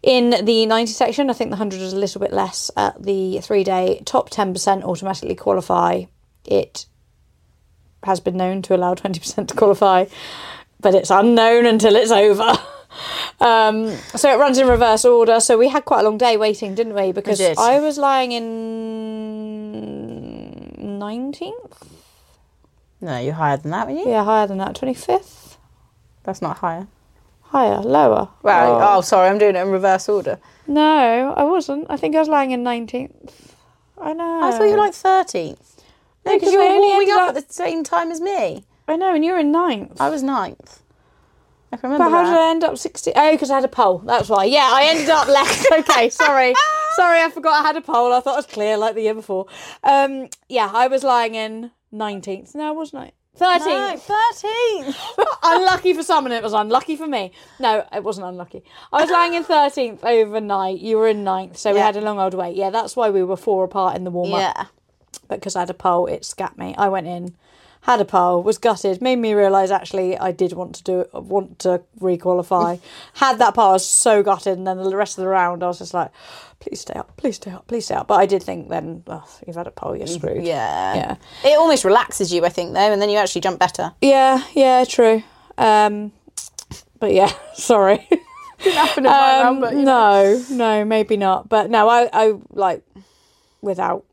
In 0.01 0.45
the 0.45 0.65
90 0.67 0.91
section, 0.91 1.29
I 1.29 1.33
think 1.33 1.49
the 1.49 1.55
100 1.55 1.81
is 1.81 1.91
a 1.93 1.97
little 1.97 2.21
bit 2.21 2.31
less. 2.31 2.69
At 2.77 3.01
the 3.01 3.39
three 3.41 3.63
day, 3.63 4.01
top 4.05 4.29
10% 4.29 4.83
automatically 4.83 5.35
qualify. 5.35 6.03
It 6.45 6.85
has 8.03 8.19
been 8.19 8.37
known 8.37 8.61
to 8.63 8.75
allow 8.75 8.93
20% 8.93 9.47
to 9.47 9.55
qualify, 9.55 10.05
but 10.79 10.93
it's 10.93 11.09
unknown 11.09 11.65
until 11.65 11.95
it's 11.95 12.11
over. 12.11 12.53
Um, 13.41 13.89
so 14.15 14.33
it 14.33 14.37
runs 14.37 14.57
in 14.57 14.67
reverse 14.67 15.03
order. 15.03 15.41
So 15.41 15.57
we 15.57 15.67
had 15.67 15.83
quite 15.83 15.99
a 15.99 16.03
long 16.03 16.17
day 16.17 16.37
waiting, 16.37 16.75
didn't 16.75 16.93
we? 16.93 17.11
Because 17.11 17.39
did. 17.39 17.57
I 17.57 17.81
was 17.81 17.97
lying 17.97 18.31
in 18.31 18.45
19th. 20.77 21.87
No, 23.01 23.19
you're 23.19 23.33
higher 23.33 23.57
than 23.57 23.71
that, 23.71 23.87
were 23.87 23.93
you? 23.93 24.07
Yeah, 24.07 24.23
higher 24.23 24.47
than 24.47 24.59
that. 24.59 24.75
25th. 24.75 25.44
That's 26.25 26.41
not 26.41 26.57
higher. 26.57 26.87
Higher, 27.43 27.79
lower. 27.79 28.29
Well, 28.41 28.75
Oh. 28.81 28.97
oh. 28.97 29.01
sorry, 29.01 29.29
I'm 29.29 29.37
doing 29.37 29.55
it 29.55 29.61
in 29.61 29.69
reverse 29.69 30.09
order. 30.09 30.39
No, 30.67 31.33
I 31.37 31.43
wasn't. 31.43 31.85
I 31.89 31.95
think 31.97 32.15
I 32.15 32.19
was 32.19 32.27
lying 32.27 32.51
in 32.51 32.63
19th. 32.63 33.31
I 34.01 34.13
know. 34.13 34.41
I 34.43 34.51
thought 34.51 34.63
you 34.63 34.71
were 34.71 34.77
like 34.77 34.93
13th. 34.93 35.57
No, 36.25 36.33
because 36.33 36.51
you 36.51 36.59
were 36.59 36.79
warming 36.79 37.11
up 37.11 37.35
at 37.35 37.47
the 37.47 37.53
same 37.53 37.83
time 37.83 38.11
as 38.11 38.19
me. 38.19 38.65
I 38.87 38.95
know, 38.95 39.13
and 39.13 39.23
you 39.23 39.31
were 39.33 39.39
in 39.39 39.51
ninth. 39.51 40.01
I 40.01 40.09
was 40.09 40.23
ninth. 40.23 40.81
I 41.71 41.77
can 41.77 41.89
remember 41.91 42.05
But 42.09 42.17
how 42.17 42.23
that. 42.23 42.29
did 42.31 42.39
I 42.39 42.49
end 42.51 42.63
up 42.63 42.77
60? 42.77 43.11
Oh, 43.15 43.31
because 43.31 43.51
I 43.51 43.55
had 43.55 43.63
a 43.63 43.67
pole. 43.69 43.99
That's 43.99 44.27
why. 44.29 44.45
Yeah, 44.45 44.67
I 44.71 44.85
ended 44.85 45.09
up 45.09 45.27
left. 45.27 45.67
okay, 45.89 46.09
sorry. 46.09 46.53
Sorry, 46.95 47.21
I 47.21 47.29
forgot 47.29 47.61
I 47.63 47.67
had 47.67 47.75
a 47.75 47.81
pole. 47.81 48.11
I 48.13 48.19
thought 48.21 48.33
it 48.33 48.37
was 48.37 48.45
clear 48.47 48.77
like 48.77 48.95
the 48.95 49.01
year 49.01 49.13
before. 49.13 49.45
Um, 49.83 50.29
yeah, 50.49 50.71
I 50.73 50.87
was 50.87 51.03
lying 51.03 51.35
in 51.35 51.71
19th. 51.93 52.55
No, 52.55 52.73
wasn't 52.73 53.03
I? 53.03 53.11
13th. 53.37 53.65
No, 53.65 53.95
13th. 53.97 55.27
unlucky 55.43 55.93
for 55.93 56.03
some 56.03 56.25
and 56.25 56.33
it 56.33 56.41
was 56.41 56.53
unlucky 56.53 56.95
for 56.95 57.07
me. 57.07 57.31
No, 57.59 57.85
it 57.93 58.03
wasn't 58.03 58.27
unlucky. 58.27 58.63
I 58.93 59.01
was 59.01 59.11
lying 59.11 59.33
in 59.33 59.43
13th 59.43 60.03
overnight. 60.03 60.79
You 60.79 60.97
were 60.97 61.07
in 61.07 61.23
9th, 61.23 61.57
so 61.57 61.73
we 61.73 61.79
had 61.79 61.97
a 61.97 62.01
long 62.01 62.19
old 62.19 62.33
wait. 62.33 62.55
Yeah, 62.55 62.69
that's 62.69 62.95
why 62.95 63.09
we 63.09 63.23
were 63.23 63.37
four 63.37 63.65
apart 63.65 63.95
in 63.95 64.03
the 64.03 64.11
warm 64.11 64.33
up. 64.33 64.39
yeah. 64.39 64.65
But 65.27 65.39
because 65.39 65.55
I 65.55 65.61
had 65.61 65.69
a 65.69 65.73
pole, 65.73 66.07
it 66.07 66.23
scat 66.23 66.57
me. 66.57 66.75
I 66.77 66.87
went 66.87 67.07
in, 67.07 67.35
had 67.81 68.01
a 68.01 68.05
pole, 68.05 68.41
was 68.41 68.57
gutted, 68.57 69.01
made 69.01 69.17
me 69.17 69.33
realise 69.33 69.71
actually 69.71 70.17
I 70.17 70.31
did 70.31 70.53
want 70.53 70.75
to 70.75 70.83
do 70.83 70.99
it, 71.01 71.13
want 71.13 71.59
to 71.59 71.81
requalify. 71.99 72.79
had 73.15 73.39
that 73.39 73.55
pole, 73.55 73.69
I 73.69 73.73
was 73.73 73.85
so 73.85 74.23
gutted, 74.23 74.57
and 74.57 74.65
then 74.65 74.77
the 74.77 74.95
rest 74.95 75.17
of 75.17 75.23
the 75.23 75.29
round 75.29 75.63
I 75.63 75.67
was 75.67 75.79
just 75.79 75.93
like, 75.93 76.11
please 76.59 76.81
stay 76.81 76.93
up, 76.93 77.15
please 77.17 77.35
stay 77.35 77.51
up, 77.51 77.67
please 77.67 77.85
stay 77.85 77.95
up. 77.95 78.07
But 78.07 78.15
I 78.19 78.25
did 78.25 78.41
think 78.43 78.69
then, 78.69 79.03
oh, 79.07 79.27
you've 79.45 79.55
had 79.55 79.67
a 79.67 79.71
pole, 79.71 79.95
you're 79.95 80.07
screwed. 80.07 80.43
Yeah. 80.43 80.95
Yeah. 80.95 81.15
It 81.43 81.57
almost 81.57 81.83
relaxes 81.85 82.33
you, 82.33 82.43
I 82.45 82.49
think, 82.49 82.73
though, 82.73 82.91
and 82.91 83.01
then 83.01 83.09
you 83.09 83.17
actually 83.17 83.41
jump 83.41 83.59
better. 83.59 83.93
Yeah, 84.01 84.43
yeah, 84.53 84.83
true. 84.85 85.23
Um, 85.57 86.11
but 86.99 87.13
yeah, 87.13 87.31
sorry. 87.53 88.07
Happen 88.59 89.05
in 89.05 89.11
Um, 89.11 89.13
round, 89.13 89.61
but, 89.61 89.73
you 89.75 89.83
know. 89.83 90.43
no, 90.49 90.55
no, 90.55 90.85
maybe 90.85 91.17
not. 91.17 91.49
But 91.49 91.69
no, 91.69 91.87
I, 91.89 92.09
I 92.11 92.33
like 92.51 92.83
without 93.61 94.05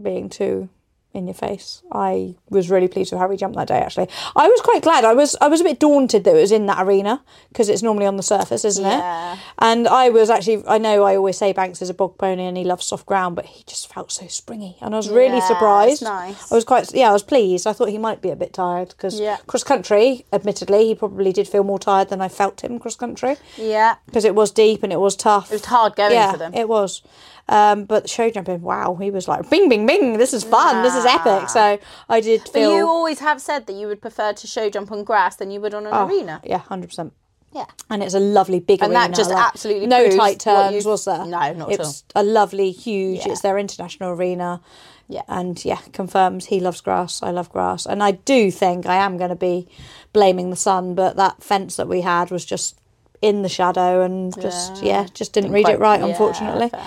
being 0.00 0.28
too 0.30 0.68
in 1.14 1.26
your 1.26 1.34
face. 1.34 1.82
I 1.92 2.34
was 2.48 2.70
really 2.70 2.88
pleased 2.88 3.12
with 3.12 3.20
how 3.20 3.28
we 3.28 3.36
jumped 3.36 3.56
that 3.56 3.68
day. 3.68 3.78
Actually, 3.80 4.08
I 4.36 4.48
was 4.48 4.60
quite 4.62 4.82
glad. 4.82 5.04
I 5.04 5.14
was 5.14 5.36
I 5.40 5.48
was 5.48 5.60
a 5.60 5.64
bit 5.64 5.78
daunted 5.78 6.24
that 6.24 6.34
it 6.36 6.40
was 6.40 6.52
in 6.52 6.66
that 6.66 6.82
arena 6.86 7.22
because 7.48 7.68
it's 7.68 7.82
normally 7.82 8.06
on 8.06 8.16
the 8.16 8.22
surface, 8.22 8.64
isn't 8.64 8.84
Yeah. 8.84 9.34
it? 9.34 9.38
And 9.58 9.86
I 9.88 10.08
was 10.08 10.30
actually. 10.30 10.62
I 10.66 10.78
know 10.78 11.02
I 11.04 11.16
always 11.16 11.36
say 11.38 11.52
Banks 11.52 11.82
is 11.82 11.90
a 11.90 11.94
bog 11.94 12.18
pony 12.18 12.44
and 12.44 12.56
he 12.56 12.64
loves 12.64 12.86
soft 12.86 13.06
ground, 13.06 13.36
but 13.36 13.46
he 13.46 13.62
just 13.64 13.92
felt 13.92 14.10
so 14.10 14.26
springy, 14.28 14.76
and 14.80 14.94
I 14.94 14.96
was 14.96 15.10
really 15.10 15.36
Yeah, 15.38 15.48
surprised. 15.48 16.02
nice. 16.02 16.50
I 16.50 16.54
was 16.54 16.64
quite. 16.64 16.92
Yeah, 16.94 17.10
I 17.10 17.12
was 17.12 17.22
pleased. 17.22 17.66
I 17.66 17.72
thought 17.72 17.88
he 17.90 17.98
might 17.98 18.22
be 18.22 18.30
a 18.30 18.36
bit 18.36 18.52
tired 18.52 18.88
because 18.88 19.20
Yeah. 19.20 19.36
cross 19.46 19.64
country. 19.64 20.24
Admittedly, 20.32 20.86
he 20.86 20.94
probably 20.94 21.32
did 21.32 21.46
feel 21.48 21.64
more 21.64 21.78
tired 21.78 22.08
than 22.08 22.20
I 22.20 22.28
felt 22.28 22.62
him 22.62 22.78
cross 22.78 22.96
country 22.96 23.36
Yeah. 23.56 23.96
because 24.06 24.24
it 24.24 24.34
was 24.34 24.50
deep 24.50 24.82
and 24.82 24.92
it 24.92 25.00
was 25.00 25.14
tough. 25.16 25.50
It 25.50 25.54
was 25.56 25.64
hard 25.66 25.96
going 25.96 26.12
yeah, 26.12 26.32
for 26.32 26.38
them. 26.38 26.54
it 26.54 26.68
was. 26.68 27.02
Um, 27.48 27.84
but 27.84 28.08
show 28.08 28.30
jumping, 28.30 28.62
wow, 28.62 28.94
he 29.00 29.10
was 29.10 29.26
like, 29.28 29.50
bing, 29.50 29.68
bing, 29.68 29.84
bing. 29.86 30.16
This 30.18 30.32
is 30.32 30.44
fun. 30.44 30.82
This 30.82 30.94
is 30.94 31.04
epic. 31.04 31.48
So 31.50 31.78
I 32.08 32.20
did 32.20 32.42
But 32.44 32.52
feel. 32.52 32.76
you 32.76 32.86
always 32.86 33.18
have 33.18 33.40
said 33.40 33.66
that 33.66 33.74
you 33.74 33.88
would 33.88 34.00
prefer 34.00 34.32
to 34.32 34.46
show 34.46 34.70
jump 34.70 34.92
on 34.92 35.04
grass 35.04 35.36
than 35.36 35.50
you 35.50 35.60
would 35.60 35.74
on 35.74 35.86
an 35.86 35.92
Oh, 35.92 36.06
arena. 36.06 36.40
Yeah, 36.44 36.58
hundred 36.58 36.88
percent. 36.88 37.12
Yeah. 37.52 37.66
And 37.90 38.02
it's 38.02 38.14
a 38.14 38.20
lovely 38.20 38.60
big 38.60 38.80
And 38.82 38.92
arena. 38.92 39.08
that 39.08 39.14
just 39.16 39.30
like, 39.30 39.44
absolutely 39.44 39.86
no 39.86 40.08
tight 40.16 40.40
turns 40.40 40.86
was 40.86 41.04
there? 41.04 41.26
No, 41.26 41.52
not 41.52 41.72
at 41.72 41.80
it's 41.80 42.04
a 42.14 42.22
lovely, 42.22 42.70
huge. 42.70 43.18
Yeah. 43.26 43.32
It's 43.32 43.42
their 43.42 43.58
international 43.58 44.10
arena. 44.12 44.60
Yeah. 45.08 45.22
And 45.28 45.62
yeah, 45.62 45.80
confirms 45.92 46.46
he 46.46 46.60
loves 46.60 46.80
grass. 46.80 47.22
I 47.22 47.30
love 47.32 47.50
grass, 47.50 47.84
and 47.84 48.02
I 48.02 48.12
do 48.12 48.50
think 48.50 48.86
I 48.86 48.94
am 48.96 49.18
going 49.18 49.28
to 49.30 49.36
be 49.36 49.68
blaming 50.14 50.48
the 50.48 50.56
sun, 50.56 50.94
but 50.94 51.16
that 51.16 51.42
fence 51.42 51.76
that 51.76 51.88
we 51.88 52.00
had 52.00 52.30
was 52.30 52.46
just 52.46 52.78
in 53.20 53.42
the 53.42 53.48
shadow 53.50 54.00
and 54.00 54.32
just 54.40 54.82
yeah, 54.82 55.06
just 55.12 55.32
didn't, 55.34 55.52
read 55.52 55.64
quite- 55.64 55.74
it 55.74 55.80
right, 55.80 56.00
yeah, 56.00 56.06
unfortunately. 56.06 56.68
fair. 56.70 56.86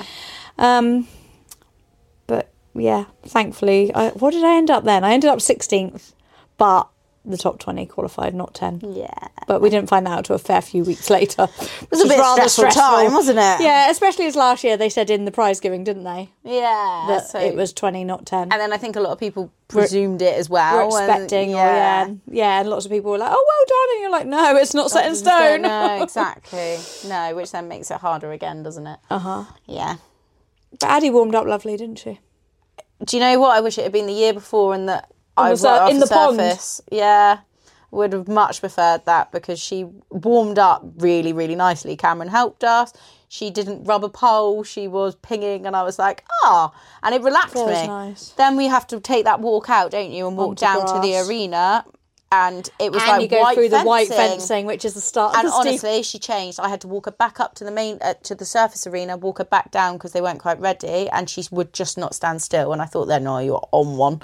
Um, 0.58 1.08
but 2.28 2.52
yeah, 2.74 3.06
thankfully, 3.26 3.94
I, 3.94 4.10
what 4.10 4.32
did 4.32 4.44
I 4.44 4.58
end 4.58 4.70
up 4.70 4.84
then? 4.84 5.04
I 5.04 5.14
ended 5.14 5.30
up 5.30 5.40
16th, 5.40 6.14
but 6.58 6.88
the 7.28 7.38
top 7.38 7.60
20 7.60 7.86
qualified, 7.88 8.36
not 8.36 8.54
10. 8.54 8.82
Yeah. 8.94 9.10
But 9.48 9.62
we 9.62 9.70
didn't 9.70 9.90
find 9.90 10.06
that 10.06 10.12
out 10.20 10.26
till 10.26 10.36
a 10.36 10.40
fair 10.40 10.62
few 10.62 10.84
weeks 10.84 11.10
later. 11.10 11.48
It 11.82 11.92
was 11.92 12.02
a 12.02 12.08
bit 12.08 12.24
stressful 12.24 12.70
time, 12.70 13.14
wasn't 13.14 13.40
it? 13.40 13.62
Yeah, 13.62 13.90
especially 13.90 14.26
as 14.26 14.36
last 14.36 14.64
year 14.64 14.76
they 14.78 14.90
said 14.90 15.10
in 15.10 15.26
the 15.26 15.32
prize 15.32 15.60
giving, 15.60 15.84
didn't 15.84 16.04
they? 16.04 16.30
Yeah. 16.44 17.06
That 17.08 17.28
so- 17.28 17.40
it 17.40 17.56
was 17.56 17.74
20, 17.74 18.04
not 18.04 18.26
10. 18.26 18.44
And 18.44 18.52
then 18.54 18.74
I 18.74 18.78
think 18.78 18.96
a 18.96 19.00
lot 19.00 19.12
of 19.12 19.20
people 19.20 19.52
presumed 19.68 20.22
it 20.22 20.36
as 20.36 20.50
well. 20.50 20.90
We're 20.90 21.02
and- 21.02 21.12
expecting, 21.12 21.52
or 21.54 21.58
yeah, 21.58 22.08
yeah, 22.30 22.60
and 22.60 22.70
lots 22.70 22.86
of 22.86 22.92
people 22.92 23.12
were 23.12 23.18
like, 23.18 23.32
"Oh, 23.32 23.46
well 23.48 23.66
done," 23.68 23.96
and 23.96 24.02
you're 24.02 24.12
like, 24.12 24.28
"No, 24.28 24.58
it's 24.58 24.74
not 24.76 24.92
set 24.92 25.08
in 25.08 25.16
stone." 25.16 25.64
No, 25.64 26.00
exactly. 26.04 26.78
No, 27.10 27.36
which 27.36 27.52
then 27.52 27.68
makes 27.68 27.90
it 27.90 27.98
harder 27.98 28.32
again, 28.32 28.62
doesn't 28.62 28.86
it? 28.86 29.00
Uh 29.10 29.20
huh. 29.20 29.44
Yeah. 29.66 29.96
But 30.80 30.90
Addie 30.90 31.10
warmed 31.10 31.36
up 31.36 31.46
lovely, 31.46 31.78
didn't 31.78 32.00
she? 32.00 32.20
Do 33.04 33.18
you 33.18 33.22
know 33.22 33.40
what? 33.40 33.56
I 33.56 33.62
wish 33.62 33.78
it 33.78 33.84
had 33.84 33.92
been 33.92 34.08
the 34.08 34.14
year 34.14 34.34
before 34.34 34.74
and 34.74 34.88
that 34.90 35.12
I 35.38 35.52
was 35.52 35.64
in 35.64 36.00
the, 36.00 36.06
the 36.06 36.14
pond. 36.14 36.38
surface. 36.38 36.82
Yeah. 36.92 37.40
Would 37.92 38.14
have 38.14 38.28
much 38.28 38.60
preferred 38.60 39.06
that 39.06 39.32
because 39.32 39.60
she 39.60 39.86
warmed 40.10 40.60
up 40.60 40.84
really, 40.98 41.34
really 41.34 41.56
nicely. 41.56 41.96
Cameron 41.96 42.30
helped 42.30 42.64
us. 42.64 42.92
She 43.30 43.50
didn't 43.50 43.86
rub 43.86 44.04
a 44.04 44.10
pole. 44.10 44.64
She 44.64 44.88
was 44.88 45.16
pinging, 45.16 45.66
and 45.66 45.76
I 45.76 45.84
was 45.84 45.98
like, 45.98 46.24
ah, 46.44 46.74
and 47.04 47.16
it 47.16 47.22
relaxed 47.22 47.54
Feels 47.54 47.70
me. 47.70 47.88
nice. 47.88 48.30
Then 48.38 48.56
we 48.58 48.66
have 48.68 48.86
to 48.88 49.00
take 49.00 49.26
that 49.26 49.40
walk 49.40 49.70
out, 49.70 49.92
don't 49.92 50.12
you, 50.12 50.28
and 50.28 50.38
walk 50.38 50.50
Onto 50.50 50.62
down 50.62 50.86
to 50.88 51.00
the 51.02 51.18
arena, 51.28 51.86
and 52.32 52.70
it 52.80 52.92
was 52.92 53.02
And 53.04 53.12
like 53.12 53.22
you 53.22 53.28
go 53.28 53.42
white 53.42 53.56
through 53.56 53.70
the 53.70 53.78
fencing. 53.78 53.88
white 53.88 54.08
fencing, 54.10 54.66
which 54.66 54.84
is 54.84 54.94
the 54.94 55.02
start 55.02 55.36
And 55.38 55.46
of 55.48 55.52
the 55.54 55.58
honestly, 55.58 56.04
she 56.04 56.20
changed. 56.20 56.60
I 56.60 56.70
had 56.70 56.82
to 56.82 56.88
walk 56.88 57.06
her 57.06 57.12
back 57.12 57.40
up 57.40 57.56
to 57.56 57.64
the 57.64 57.72
main, 57.72 58.00
uh, 58.02 58.16
to 58.24 58.36
the 58.36 58.46
surface 58.46 58.86
arena, 58.88 59.16
walk 59.18 59.38
her 59.38 59.46
back 59.46 59.72
down 59.72 59.94
because 59.98 60.12
they 60.12 60.22
weren't 60.22 60.40
quite 60.40 60.60
ready, 60.60 61.08
and 61.10 61.30
she 61.30 61.44
would 61.52 61.72
just 61.74 61.98
not 61.98 62.14
stand 62.16 62.42
still. 62.42 62.74
And 62.74 62.82
I 62.82 62.86
thought, 62.86 63.06
then, 63.06 63.24
no, 63.24 63.40
you're 63.40 63.68
on 63.72 63.98
one. 63.98 64.22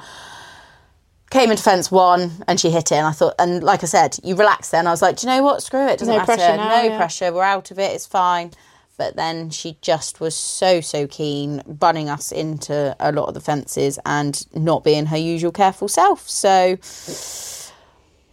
Came 1.29 1.49
into 1.51 1.63
fence 1.63 1.89
one, 1.89 2.43
and 2.47 2.59
she 2.59 2.69
hit 2.71 2.91
it. 2.91 2.95
And 2.95 3.07
I 3.07 3.11
thought, 3.11 3.35
and 3.39 3.63
like 3.63 3.83
I 3.83 3.85
said, 3.85 4.17
you 4.23 4.35
relax. 4.35 4.69
Then 4.69 4.85
I 4.87 4.91
was 4.91 5.01
like, 5.01 5.15
do 5.17 5.27
you 5.27 5.33
know 5.33 5.43
what? 5.43 5.63
Screw 5.63 5.87
it. 5.87 5.99
Doesn't 5.99 6.13
No 6.13 6.17
matter. 6.19 6.25
pressure 6.35 6.57
now, 6.57 6.67
no 6.81 6.83
yeah. 6.83 6.97
pressure. 6.97 7.31
We're 7.31 7.43
out 7.43 7.71
of 7.71 7.79
it. 7.79 7.93
It's 7.93 8.05
fine. 8.05 8.51
But 8.97 9.15
then 9.15 9.49
she 9.49 9.77
just 9.81 10.19
was 10.19 10.35
so 10.35 10.81
so 10.81 11.07
keen, 11.07 11.63
running 11.81 12.09
us 12.09 12.31
into 12.31 12.95
a 12.99 13.11
lot 13.13 13.29
of 13.29 13.33
the 13.33 13.39
fences 13.39 13.97
and 14.05 14.45
not 14.53 14.83
being 14.83 15.05
her 15.07 15.17
usual 15.17 15.51
careful 15.53 15.87
self. 15.87 16.29
So 16.29 16.77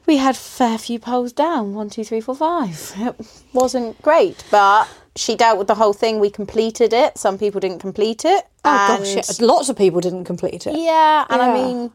we 0.09 0.17
had 0.17 0.35
a 0.35 0.39
fair 0.39 0.79
few 0.79 0.99
poles 0.99 1.33
down. 1.33 1.75
One 1.75 1.89
two 1.91 2.03
three 2.03 2.21
four 2.21 2.35
five. 2.35 2.93
It 2.97 3.15
wasn't 3.53 4.01
great 4.03 4.43
but 4.51 4.89
she 5.15 5.37
dealt 5.37 5.59
with 5.59 5.69
the 5.69 5.75
whole 5.77 5.93
thing. 5.93 6.19
We 6.19 6.31
completed 6.31 6.93
it. 6.93 7.19
Some 7.19 7.39
people 7.39 7.61
didn't 7.61 7.79
complete 7.81 8.25
it. 8.25 8.45
Oh 8.65 8.97
gosh, 8.99 9.15
yeah. 9.15 9.47
lots 9.47 9.69
of 9.69 9.77
people 9.77 10.01
didn't 10.01 10.25
complete 10.25 10.67
it. 10.67 10.77
yeah 10.77 11.25
and 11.31 11.41
i 11.41 11.55
mean 11.55 11.91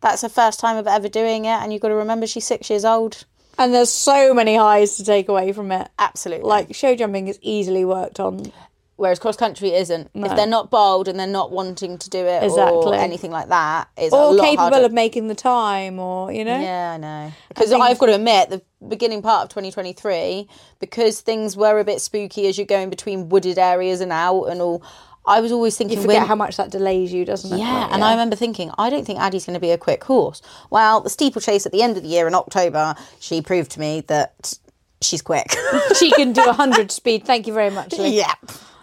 that's 0.00 0.22
her 0.22 0.28
first 0.28 0.60
time 0.60 0.76
of 0.76 0.86
ever 0.86 1.08
doing 1.08 1.44
it 1.46 1.56
and 1.62 1.72
you've 1.72 1.80
got 1.80 1.88
to 1.88 1.94
remember 1.94 2.26
she's 2.26 2.44
six 2.44 2.68
years 2.68 2.84
old. 2.84 3.24
And 3.56 3.72
there's 3.72 3.92
so 3.92 4.34
many 4.34 4.56
highs 4.56 4.96
to 4.96 5.04
take 5.04 5.28
away 5.28 5.52
from 5.52 5.70
it. 5.70 5.88
absolutely. 5.98 6.48
Like 6.48 6.74
show 6.74 6.96
jumping 6.96 7.28
is 7.28 7.38
easily 7.40 7.84
worked 7.84 8.18
on. 8.18 8.52
Whereas 8.96 9.18
cross 9.18 9.36
country 9.36 9.72
isn't 9.74 10.08
if 10.14 10.36
they're 10.36 10.46
not 10.46 10.70
bold 10.70 11.08
and 11.08 11.18
they're 11.18 11.26
not 11.26 11.50
wanting 11.50 11.98
to 11.98 12.08
do 12.10 12.18
it 12.26 12.42
or 12.50 12.94
anything 12.94 13.30
like 13.32 13.48
that 13.48 13.88
it's 13.96 14.12
a 14.12 14.16
Or 14.16 14.36
capable 14.38 14.70
harder. 14.70 14.84
of 14.86 14.92
making 14.92 15.28
the 15.28 15.34
time, 15.34 15.98
or 15.98 16.30
you 16.32 16.44
know. 16.44 16.60
Yeah, 16.60 16.92
I 16.92 16.96
know. 16.98 17.32
Because 17.48 17.72
I've 17.72 17.98
got 17.98 18.06
to 18.06 18.14
admit, 18.14 18.50
the 18.50 18.62
beginning 18.86 19.22
part 19.22 19.42
of 19.44 19.48
2023, 19.50 20.48
because 20.78 21.20
things 21.20 21.56
were 21.56 21.78
a 21.78 21.84
bit 21.84 22.00
spooky 22.00 22.46
as 22.46 22.56
you're 22.58 22.66
going 22.66 22.90
between 22.90 23.28
wooded 23.28 23.58
areas 23.58 24.00
and 24.00 24.12
out 24.12 24.44
and 24.44 24.60
all, 24.62 24.82
I 25.26 25.40
was 25.40 25.52
always 25.52 25.76
thinking, 25.76 25.96
You 25.98 26.02
forget 26.02 26.20
when- 26.20 26.28
how 26.28 26.34
much 26.34 26.56
that 26.58 26.70
delays 26.70 27.12
you, 27.12 27.24
doesn't 27.24 27.50
it? 27.52 27.58
yeah, 27.58 27.72
Like, 27.84 27.92
and 27.94 28.04
I 28.04 28.10
remember 28.12 28.36
thinking, 28.36 28.70
I 28.76 28.90
don't 28.90 29.06
think 29.06 29.18
Addie's 29.18 29.46
going 29.46 29.54
to 29.54 29.60
be 29.60 29.70
a 29.70 29.78
quick 29.78 30.04
horse. 30.04 30.42
Well, 30.70 31.00
the 31.00 31.08
steeplechase 31.10 31.64
at 31.64 31.72
the 31.72 31.82
end 31.82 31.96
of 31.96 32.02
the 32.02 32.08
year 32.10 32.28
in 32.28 32.34
October, 32.34 32.94
she 33.20 33.40
proved 33.40 33.70
to 33.72 33.80
me 33.80 34.02
that 34.08 34.52
she's 35.00 35.22
quick. 35.22 35.46
she 35.98 36.10
can 36.10 36.32
do 36.34 36.44
a 36.48 36.52
hundred 36.52 36.90
speed. 37.00 37.24
Thank 37.24 37.46
you 37.46 37.54
very 37.54 37.70
much, 37.70 37.92
Lee. 37.98 38.22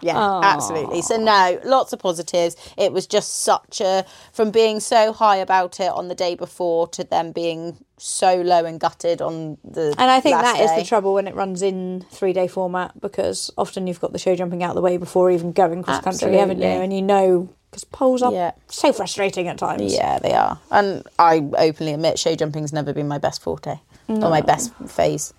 Yeah. 0.02 0.14
Yeah, 0.14 0.40
absolutely. 0.42 1.00
So 1.02 1.16
no, 1.16 1.60
lots 1.64 1.92
of 1.92 1.98
positives. 2.00 2.56
It 2.76 2.92
was 2.92 3.06
just 3.06 3.42
such 3.42 3.80
a 3.80 4.04
from 4.32 4.50
being 4.50 4.80
so 4.80 5.12
high 5.12 5.36
about 5.36 5.80
it 5.80 5.90
on 5.90 6.08
the 6.08 6.14
day 6.14 6.34
before 6.34 6.88
to 6.88 7.04
them 7.04 7.32
being 7.32 7.76
so 7.98 8.42
low 8.42 8.64
and 8.64 8.80
gutted 8.80 9.22
on 9.22 9.58
the 9.64 9.94
And 9.96 10.10
I 10.10 10.18
think 10.20 10.36
that 10.40 10.60
is 10.60 10.70
day. 10.70 10.80
the 10.80 10.84
trouble 10.84 11.14
when 11.14 11.28
it 11.28 11.34
runs 11.36 11.62
in 11.62 12.04
three 12.10 12.32
day 12.32 12.48
format 12.48 13.00
because 13.00 13.50
often 13.56 13.86
you've 13.86 14.00
got 14.00 14.12
the 14.12 14.18
show 14.18 14.34
jumping 14.34 14.62
out 14.62 14.74
the 14.74 14.80
way 14.82 14.96
before 14.96 15.30
even 15.30 15.52
going 15.52 15.82
cross 15.84 16.00
country, 16.00 16.36
haven't 16.36 16.58
you? 16.58 16.64
And 16.66 16.92
you 16.92 17.00
know, 17.02 17.48
because 17.70 17.84
poles 17.84 18.20
are 18.22 18.32
Yeah. 18.32 18.50
so 18.68 18.92
frustrating 18.92 19.46
at 19.48 19.56
times. 19.56 19.94
Yeah, 19.94 20.18
they 20.18 20.32
are. 20.34 20.58
And 20.70 21.06
I 21.18 21.36
openly 21.56 21.94
admit 21.94 22.18
show 22.18 22.34
jumping's 22.34 22.72
never 22.72 22.92
been 22.92 23.06
my 23.08 23.18
best 23.18 23.40
forte 23.40 23.78
or 24.08 24.28
my 24.28 24.40
best 24.40 24.74
phase. 24.88 25.32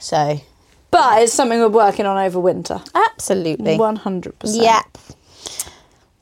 So, 0.00 0.40
But 0.90 1.22
it's 1.22 1.32
something 1.32 1.58
we're 1.58 1.68
working 1.68 2.06
on 2.06 2.16
over 2.16 2.40
winter. 2.40 2.80
absolutely. 2.94 3.76
100%. 3.76 4.32
Yep. 4.44 4.98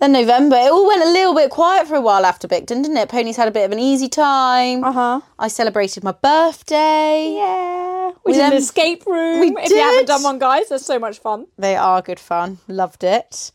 Then 0.00 0.12
November, 0.12 0.56
it 0.56 0.70
all 0.70 0.86
went 0.86 1.02
a 1.02 1.10
little 1.10 1.34
bit 1.34 1.50
quiet 1.50 1.86
for 1.86 1.94
a 1.94 2.00
while 2.00 2.26
after 2.26 2.46
Bicton, 2.46 2.82
didn't 2.82 2.96
it? 2.96 3.08
Ponies 3.08 3.36
had 3.36 3.48
a 3.48 3.50
bit 3.50 3.64
of 3.64 3.72
an 3.72 3.78
easy 3.78 4.08
time. 4.08 4.84
Uh 4.84 4.92
huh. 4.92 5.20
I 5.38 5.48
celebrated 5.48 6.04
my 6.04 6.12
birthday. 6.12 7.34
Yeah. 7.36 8.12
We, 8.24 8.32
did 8.32 8.42
an 8.42 8.52
escape 8.54 9.06
room. 9.06 9.40
we 9.40 9.62
if 9.62 9.70
you 9.70 9.78
haven't 9.78 10.06
done 10.06 10.22
one, 10.22 10.38
guys, 10.38 10.68
they're 10.68 10.78
so 10.78 10.98
much 10.98 11.20
fun. 11.20 11.46
They 11.56 11.76
are 11.76 12.02
good 12.02 12.20
fun. 12.20 12.58
Loved 12.68 13.04
it. 13.04 13.50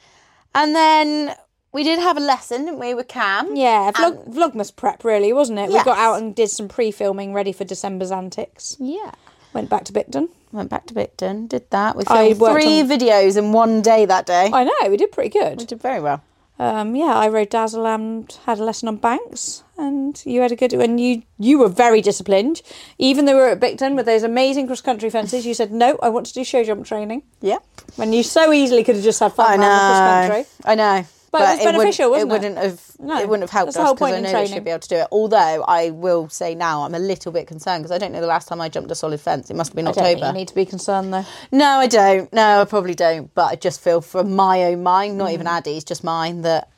And 0.55 0.74
then 0.76 1.36
we 1.72 1.84
did 1.84 1.99
have 1.99 2.18
a 2.18 2.22
lesson, 2.22 2.66
didn't 2.66 2.80
we, 2.80 2.95
with 2.95 3.07
Cam? 3.07 3.55
Yeah, 3.55 3.91
vlog, 3.91 4.34
Vlogmas 4.34 4.76
prep, 4.76 5.03
really, 5.03 5.32
wasn't 5.34 5.60
it? 5.60 5.70
We 5.70 5.84
got 5.84 5.97
out 5.99 6.20
and 6.20 6.34
did 6.36 6.49
some 6.49 6.68
pre 6.68 6.89
filming 6.89 7.34
ready 7.34 7.51
for 7.51 7.64
December's 7.64 8.12
antics. 8.12 8.76
Yeah. 8.80 9.12
Went 9.53 9.70
back 9.70 9.84
to 9.86 9.93
Bicton. 9.93 10.30
Went 10.52 10.70
back 10.70 10.88
to 10.88 10.93
Bicton, 10.95 11.47
did 11.47 11.70
that. 11.70 11.95
We 11.95 12.04
filmed 12.06 12.38
three 12.38 12.82
on- 12.82 12.89
videos 12.89 13.38
in 13.38 13.52
one 13.52 13.82
day 13.82 14.06
that 14.06 14.26
day. 14.26 14.50
I 14.52 14.64
know, 14.64 14.89
we 14.89 14.97
did 14.97 15.12
pretty 15.12 15.30
good. 15.30 15.60
We 15.60 15.66
did 15.66 15.82
very 15.82 16.00
well. 16.00 16.24
Um, 16.58 16.93
yeah, 16.95 17.16
I 17.16 17.30
rode 17.30 17.50
Dazzle 17.50 17.88
and 17.88 18.38
had 18.45 18.60
a 18.60 18.64
lesson 18.66 18.89
on 18.89 18.97
banks, 18.97 19.64
and 19.78 20.22
you 20.26 20.41
had 20.41 20.52
a 20.52 20.58
good. 20.58 20.74
And 20.74 21.00
you 21.00 21.22
you 21.38 21.58
were 21.58 21.70
very 21.70 22.02
disciplined, 22.02 22.62
even 22.97 23.24
though 23.24 23.36
we 23.36 23.41
were 23.41 23.50
at 23.50 23.62
Bicton 23.62 23.95
with 23.95 24.06
those 24.06 24.24
amazing 24.24 24.68
cross 24.68 24.82
country 24.82 25.10
fences. 25.10 25.45
You 25.45 25.54
said 25.54 25.72
no, 25.72 25.97
I 26.04 26.10
want 26.10 26.26
to 26.26 26.34
do 26.34 26.43
show 26.43 26.62
jump 26.66 26.86
training. 26.86 27.24
Yeah, 27.39 27.60
When 27.95 28.12
you 28.12 28.24
so 28.24 28.52
easily 28.52 28.84
could 28.84 28.95
have 28.95 29.06
just 29.06 29.22
had 29.22 29.32
fun 29.32 29.47
I 29.47 29.56
the 29.58 29.64
cross 29.64 30.28
country. 30.28 30.45
I 30.66 30.76
know. 30.76 31.06
But 31.32 31.42
it 31.42 31.44
was 31.44 31.58
wouldn't- 31.60 31.78
beneficial, 31.78 32.10
wasn't 32.12 32.32
it? 32.32 32.36
it? 32.36 32.40
wouldn't 32.40 32.58
have. 32.58 32.82
No, 33.00 33.20
it 33.20 33.30
wouldn't 33.30 33.44
have 33.50 33.58
helped 33.58 33.76
us 33.76 33.92
because 33.94 34.12
I 34.14 34.20
know 34.20 34.32
they 34.32 34.48
should 34.48 34.64
be 34.64 34.72
able 34.72 34.80
to 34.82 34.90
do 34.90 34.96
it. 34.98 35.08
Although 35.12 35.64
I 35.68 35.90
will 35.92 36.28
say 36.30 36.56
now, 36.56 36.84
I'm 36.84 36.96
a 36.96 37.00
little 37.00 37.32
bit 37.32 37.48
concerned 37.48 37.84
because 37.84 37.92
I 37.96 37.98
don't 37.98 38.12
know 38.12 38.22
the 38.22 38.28
last 38.28 38.48
time 38.48 38.60
I 38.62 38.68
jumped 38.70 38.90
a 38.92 38.96
solid 38.96 39.22
fence. 39.22 39.50
It 39.50 39.56
must 39.56 39.72
have 39.72 39.76
been 39.76 39.88
I 39.88 39.92
October. 39.92 40.28
you 40.28 40.34
need 40.34 40.48
to 40.50 40.56
be 40.56 40.66
concerned 40.66 41.14
though. 41.14 41.26
No, 41.52 41.66
I 41.66 41.88
don't. 41.88 42.32
No, 42.34 42.62
I 42.62 42.66
probably 42.66 42.96
don't. 42.96 43.34
But 43.36 43.52
I 43.52 43.56
just 43.56 43.80
feel 43.82 44.02
from 44.02 44.36
my 44.36 44.64
own 44.66 44.84
mind, 44.84 45.18
not 45.18 45.32
even 45.32 45.46
Mm. 45.48 45.52
Addie's, 45.58 45.84
just 45.84 46.04
mine, 46.04 46.42
that 46.42 46.70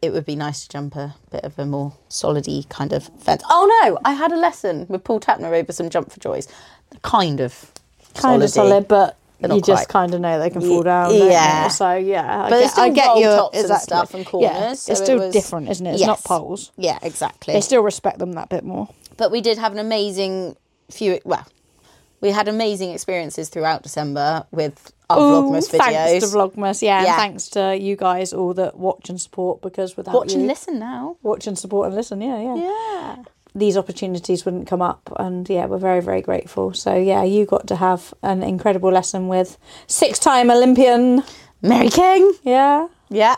it 0.00 0.12
would 0.12 0.24
be 0.24 0.36
nice 0.36 0.62
to 0.62 0.68
jump 0.68 0.94
a 0.94 1.14
bit 1.32 1.42
of 1.44 1.58
a 1.58 1.66
more 1.66 1.92
solidy 2.08 2.68
kind 2.68 2.92
of 2.92 3.10
fence. 3.20 3.42
Oh 3.50 3.66
no, 3.82 3.98
I 4.04 4.12
had 4.12 4.30
a 4.30 4.36
lesson 4.36 4.86
with 4.88 5.02
Paul 5.02 5.18
Tapner 5.20 5.52
over 5.52 5.72
some 5.72 5.90
jump 5.90 6.12
for 6.12 6.20
joys. 6.20 6.46
Kind 7.02 7.40
of. 7.40 7.72
Kind 8.14 8.42
of 8.42 8.50
solid, 8.50 8.86
but 8.88 9.06
But 9.08 9.16
you 9.40 9.60
just 9.60 9.88
kind 9.88 10.12
of 10.14 10.20
know 10.20 10.38
they 10.38 10.50
can 10.50 10.60
fall 10.62 10.82
down. 10.82 11.14
yeah. 11.14 11.68
So 11.68 11.94
yeah, 11.94 12.44
I 12.44 12.50
But 12.50 12.58
get, 12.58 12.64
I 12.64 12.66
still 12.68 12.92
get 12.94 13.18
your 13.18 13.36
tops 13.36 13.56
and 13.56 13.64
exactly. 13.64 13.84
stuff 13.84 14.14
and 14.14 14.24
Yeah, 14.24 14.30
corners, 14.30 14.80
so 14.80 14.92
it's 14.92 15.00
it 15.00 15.04
still 15.04 15.18
was- 15.18 15.32
different, 15.32 15.68
isn't 15.68 15.86
it? 15.86 15.94
It's 15.94 16.06
not 16.06 16.24
poles. 16.24 16.72
Yeah, 16.76 16.98
exactly. 17.02 17.54
They 17.54 17.60
still 17.60 17.82
respect 17.82 18.18
them 18.18 18.32
that 18.32 18.48
bit 18.48 18.64
more. 18.64 18.88
But 19.16 19.30
we 19.30 19.40
did 19.40 19.58
have 19.58 19.72
an 19.72 19.78
amazing 19.78 20.56
few. 20.90 21.18
Well, 21.24 21.46
we 22.20 22.30
had 22.30 22.48
amazing 22.48 22.90
experiences 22.90 23.48
throughout 23.48 23.82
December 23.84 24.44
with 24.50 24.92
our 25.10 25.18
Vlogmas 25.18 25.70
videos. 25.70 25.78
Thanks 25.78 26.30
to 26.30 26.36
Vlogmas, 26.36 26.82
yeah, 26.82 27.02
Yeah. 27.02 27.06
and 27.08 27.16
thanks 27.16 27.48
to 27.50 27.76
you 27.78 27.94
guys 27.96 28.32
all 28.32 28.54
that 28.54 28.76
watch 28.76 29.08
and 29.08 29.20
support 29.20 29.62
because 29.62 29.96
without 29.96 30.14
Watch 30.14 30.32
you, 30.32 30.38
and 30.40 30.48
listen 30.48 30.78
now. 30.80 31.16
watch 31.22 31.46
and 31.46 31.56
support 31.58 31.86
and 31.86 31.94
listen, 31.96 32.20
yeah, 32.20 32.40
yeah, 32.40 32.56
Yeah. 32.56 33.16
These 33.58 33.76
opportunities 33.76 34.44
wouldn't 34.44 34.68
come 34.68 34.82
up, 34.82 35.12
and 35.16 35.48
yeah, 35.48 35.66
we're 35.66 35.78
very, 35.78 36.00
very 36.00 36.22
grateful. 36.22 36.72
So 36.74 36.94
yeah, 36.96 37.24
you 37.24 37.44
got 37.44 37.66
to 37.68 37.76
have 37.76 38.14
an 38.22 38.42
incredible 38.42 38.90
lesson 38.92 39.28
with 39.28 39.58
six-time 39.86 40.50
Olympian. 40.50 41.22
Mary 41.60 41.88
King. 41.90 42.32
Yeah, 42.44 42.86
Yeah. 43.10 43.36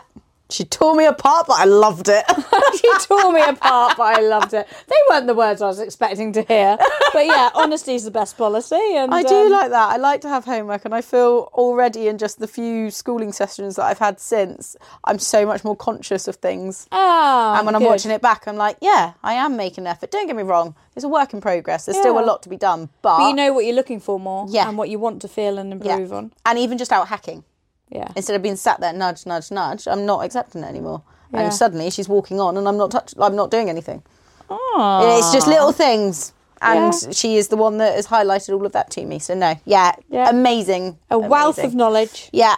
She 0.51 0.65
tore 0.65 0.95
me 0.95 1.05
apart, 1.05 1.47
but 1.47 1.59
I 1.59 1.63
loved 1.65 2.09
it. 2.09 2.25
she 2.81 2.91
tore 3.07 3.31
me 3.31 3.41
apart, 3.41 3.95
but 3.97 4.17
I 4.17 4.21
loved 4.21 4.53
it. 4.53 4.67
They 4.87 4.95
weren't 5.09 5.27
the 5.27 5.33
words 5.33 5.61
I 5.61 5.67
was 5.67 5.79
expecting 5.79 6.33
to 6.33 6.41
hear, 6.41 6.77
but 7.13 7.25
yeah, 7.25 7.49
honesty 7.55 7.95
is 7.95 8.03
the 8.03 8.11
best 8.11 8.37
policy, 8.37 8.75
and 8.95 9.13
I 9.13 9.23
do 9.23 9.45
um, 9.45 9.51
like 9.51 9.69
that. 9.69 9.89
I 9.91 9.97
like 9.97 10.21
to 10.21 10.29
have 10.29 10.43
homework, 10.45 10.83
and 10.85 10.93
I 10.93 11.01
feel 11.01 11.49
already 11.53 12.07
in 12.07 12.17
just 12.17 12.39
the 12.39 12.47
few 12.47 12.91
schooling 12.91 13.31
sessions 13.31 13.77
that 13.77 13.83
I've 13.85 13.99
had 13.99 14.19
since, 14.19 14.75
I'm 15.05 15.19
so 15.19 15.45
much 15.45 15.63
more 15.63 15.75
conscious 15.75 16.27
of 16.27 16.35
things. 16.35 16.87
Ah, 16.91 17.57
and 17.57 17.65
when 17.65 17.75
I'm 17.75 17.81
good. 17.81 17.87
watching 17.89 18.11
it 18.11 18.21
back, 18.21 18.47
I'm 18.47 18.57
like, 18.57 18.77
yeah, 18.81 19.13
I 19.23 19.33
am 19.33 19.55
making 19.55 19.83
an 19.85 19.87
effort. 19.87 20.11
Don't 20.11 20.27
get 20.27 20.35
me 20.35 20.43
wrong, 20.43 20.75
it's 20.95 21.05
a 21.05 21.09
work 21.09 21.33
in 21.33 21.39
progress. 21.41 21.85
There's 21.85 21.97
still 21.97 22.19
a 22.19 22.25
lot 22.25 22.43
to 22.43 22.49
be 22.49 22.57
done, 22.57 22.89
but, 23.01 23.19
but 23.19 23.27
you 23.29 23.33
know 23.35 23.53
what 23.53 23.65
you're 23.65 23.75
looking 23.75 23.99
for 23.99 24.19
more, 24.19 24.45
Yeah. 24.49 24.67
and 24.67 24.77
what 24.77 24.89
you 24.89 24.99
want 24.99 25.21
to 25.21 25.27
feel 25.27 25.57
and 25.57 25.69
yeah. 25.83 25.93
improve 25.93 26.11
on. 26.11 26.33
and 26.45 26.59
even 26.59 26.77
just 26.77 26.91
out 26.91 27.07
hacking. 27.07 27.43
Yeah, 27.91 28.09
instead 28.15 28.35
of 28.35 28.41
being 28.41 28.55
sat 28.55 28.79
there 28.79 28.93
nudge 28.93 29.25
nudge 29.25 29.51
nudge 29.51 29.85
i'm 29.87 30.05
not 30.05 30.23
accepting 30.23 30.63
it 30.63 30.67
anymore 30.67 31.01
Yeah. 31.33 31.41
and 31.41 31.53
suddenly 31.53 31.89
she's 31.89 32.07
walking 32.07 32.39
on 32.39 32.55
and 32.57 32.65
i'm 32.67 32.77
not 32.77 32.89
touch 32.91 33.13
i'm 33.19 33.35
not 33.35 33.51
doing 33.51 33.69
anything 33.69 34.01
Ah. 34.49 35.17
it's 35.17 35.31
just 35.33 35.45
little 35.47 35.71
things 35.73 36.31
and 36.61 36.93
Yeah. 36.93 37.11
she 37.11 37.35
is 37.37 37.49
the 37.49 37.57
one 37.57 37.77
that 37.79 37.95
has 37.95 38.07
highlighted 38.07 38.53
all 38.53 38.65
of 38.65 38.71
that 38.73 38.91
to 38.91 39.03
me. 39.05 39.17
So 39.19 39.33
no, 39.33 39.55
yeah, 39.65 39.93
Yeah. 40.09 40.29
amazing, 40.29 40.99
A 41.09 41.17
wealth 41.17 41.57
amazing. 41.57 41.65
of 41.71 41.75
knowledge. 41.75 42.29
yeah, 42.31 42.55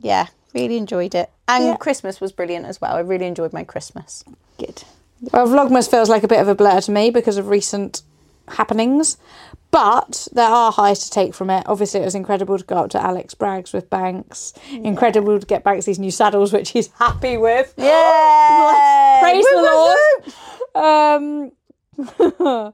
yeah, 0.00 0.26
really 0.54 0.76
enjoyed 0.78 1.14
it, 1.14 1.28
and 1.46 1.64
Yeah. 1.66 1.76
Christmas 1.76 2.20
was 2.22 2.32
brilliant 2.32 2.64
as 2.66 2.80
well. 2.80 2.94
I 2.96 3.00
really 3.00 3.26
enjoyed 3.26 3.52
my 3.52 3.62
Christmas. 3.62 4.24
Good. 4.58 4.84
Well, 5.32 5.46
Vlogmas 5.46 5.90
feels 5.90 6.08
like 6.08 6.22
a 6.24 6.28
bit 6.28 6.40
of 6.40 6.48
a 6.48 6.54
blur 6.54 6.80
to 6.80 6.90
me 6.90 7.10
because 7.10 7.36
of 7.36 7.48
recent 7.48 8.00
happenings, 8.48 9.18
but 9.74 10.28
there 10.30 10.48
are 10.48 10.70
highs 10.70 11.00
to 11.00 11.10
take 11.10 11.34
from 11.34 11.50
it. 11.50 11.64
Obviously, 11.66 11.98
it 11.98 12.04
was 12.04 12.14
incredible 12.14 12.56
to 12.56 12.64
go 12.64 12.76
up 12.76 12.90
to 12.90 13.02
Alex 13.04 13.34
Bragg's 13.34 13.72
with 13.72 13.90
Banks. 13.90 14.52
Incredible 14.70 15.40
to 15.40 15.44
get 15.44 15.64
Banks 15.64 15.84
these 15.84 15.98
new 15.98 16.12
saddles, 16.12 16.52
which 16.52 16.70
he's 16.70 16.86
happy 16.92 17.36
with. 17.36 17.74
Yeah, 17.76 19.18
Praise 19.20 19.44
the 19.50 19.96
Lord. 20.76 21.52
Um, 22.30 22.72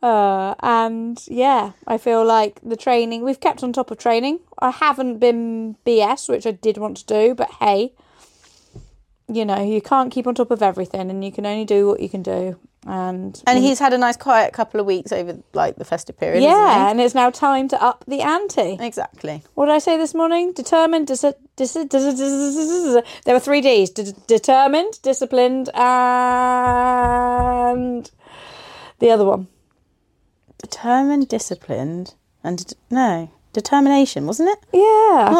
uh, 0.02 0.54
and 0.60 1.20
yeah, 1.26 1.72
I 1.88 1.98
feel 1.98 2.24
like 2.24 2.60
the 2.62 2.76
training 2.76 3.24
we've 3.24 3.40
kept 3.40 3.64
on 3.64 3.72
top 3.72 3.90
of 3.90 3.98
training. 3.98 4.38
I 4.60 4.70
haven't 4.70 5.18
been 5.18 5.76
BS, 5.84 6.28
which 6.28 6.46
I 6.46 6.52
did 6.52 6.78
want 6.78 6.98
to 6.98 7.06
do, 7.06 7.34
but 7.34 7.50
hey, 7.58 7.92
you 9.26 9.44
know, 9.44 9.64
you 9.64 9.82
can't 9.82 10.12
keep 10.12 10.28
on 10.28 10.36
top 10.36 10.52
of 10.52 10.62
everything, 10.62 11.10
and 11.10 11.24
you 11.24 11.32
can 11.32 11.44
only 11.44 11.64
do 11.64 11.88
what 11.88 11.98
you 11.98 12.08
can 12.08 12.22
do. 12.22 12.56
And 12.88 13.42
And 13.48 13.58
he's 13.58 13.80
had 13.80 13.92
a 13.92 13.98
nice 13.98 14.16
quiet 14.16 14.52
couple 14.52 14.78
of 14.78 14.86
weeks 14.86 15.10
over 15.10 15.38
like 15.54 15.74
the 15.76 15.84
festive 15.84 16.16
period. 16.16 16.42
yeah, 16.42 16.88
and 16.88 17.00
it's 17.00 17.14
now 17.16 17.30
time 17.30 17.66
to 17.68 17.82
up 17.82 18.04
the 18.06 18.20
ante. 18.20 18.76
exactly. 18.80 19.42
What 19.54 19.66
did 19.66 19.74
I 19.74 19.78
say 19.80 19.96
this 19.98 20.14
morning? 20.14 20.52
Determined, 20.52 21.08
dis- 21.08 21.22
dis- 21.56 21.72
dis- 21.72 21.88
dis- 21.88 22.14
dis- 22.14 23.02
there 23.24 23.34
were 23.34 23.40
three 23.40 23.60
D's: 23.60 23.90
D- 23.90 24.12
determined, 24.28 25.00
disciplined, 25.02 25.68
and 27.06 28.10
the 29.00 29.10
other 29.10 29.24
one. 29.24 29.48
Determined, 30.58 31.28
disciplined, 31.28 32.14
and 32.44 32.72
no 32.90 33.30
determination, 33.52 34.26
wasn't 34.26 34.48
it? 34.50 34.58
Yeah, 34.72 34.80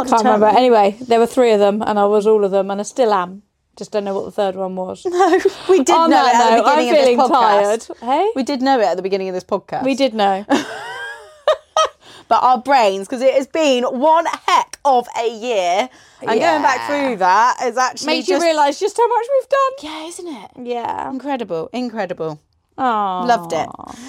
I 0.00 0.04
can't 0.08 0.24
remember. 0.24 0.46
Anyway, 0.46 0.96
there 1.00 1.18
were 1.20 1.26
three 1.26 1.52
of 1.52 1.60
them, 1.60 1.82
and 1.82 1.98
I 1.98 2.06
was 2.06 2.26
all 2.26 2.44
of 2.44 2.50
them, 2.50 2.70
and 2.70 2.80
I 2.80 2.84
still 2.84 3.12
am. 3.12 3.42
Just 3.76 3.92
don't 3.92 4.04
know 4.04 4.14
what 4.14 4.24
the 4.24 4.30
third 4.30 4.56
one 4.56 4.74
was. 4.76 5.04
No, 5.10 5.38
we 5.68 5.78
did 5.84 5.90
oh, 5.90 6.02
On 6.04 6.10
know 6.10 6.16
that 6.22 6.34
it 6.34 6.58
at 6.58 6.64
the 6.64 6.64
beginning 6.64 6.88
I'm 6.88 6.88
of 6.88 6.94
this 6.94 7.04
feeling 7.04 7.18
podcast. 7.18 7.86
tired. 7.98 7.98
Hey, 8.00 8.32
We 8.34 8.42
did 8.42 8.62
know 8.62 8.80
it 8.80 8.84
at 8.84 8.96
the 8.96 9.02
beginning 9.02 9.28
of 9.28 9.34
this 9.34 9.44
podcast. 9.44 9.84
we 9.84 9.94
did 9.94 10.14
know. 10.14 10.44
but 12.28 12.42
our 12.42 12.58
brains, 12.58 13.06
because 13.06 13.22
it 13.22 13.34
has 13.34 13.46
been 13.46 13.84
one 13.84 14.26
heck 14.46 14.78
of 14.84 15.06
a 15.18 15.28
year, 15.28 15.88
and 16.22 16.28
going 16.40 16.62
back 16.62 16.78
Yeah. 16.78 16.86
through 17.08 17.16
that 17.18 17.58
is 17.64 17.76
actually 17.76 18.06
Makes 18.14 18.28
you 18.28 18.40
realise 18.40 18.80
just 18.80 18.96
how 18.96 19.06
much 19.06 19.26
we've 19.38 19.48
done. 19.48 19.72
yeah, 19.82 20.06
isn't 20.08 20.26
it? 20.28 20.50
Yeah. 20.64 21.10
Incredible, 21.10 21.68
incredible. 21.72 22.40
Oh, 22.78 23.24
Loved 23.26 23.52
it. 23.52 23.68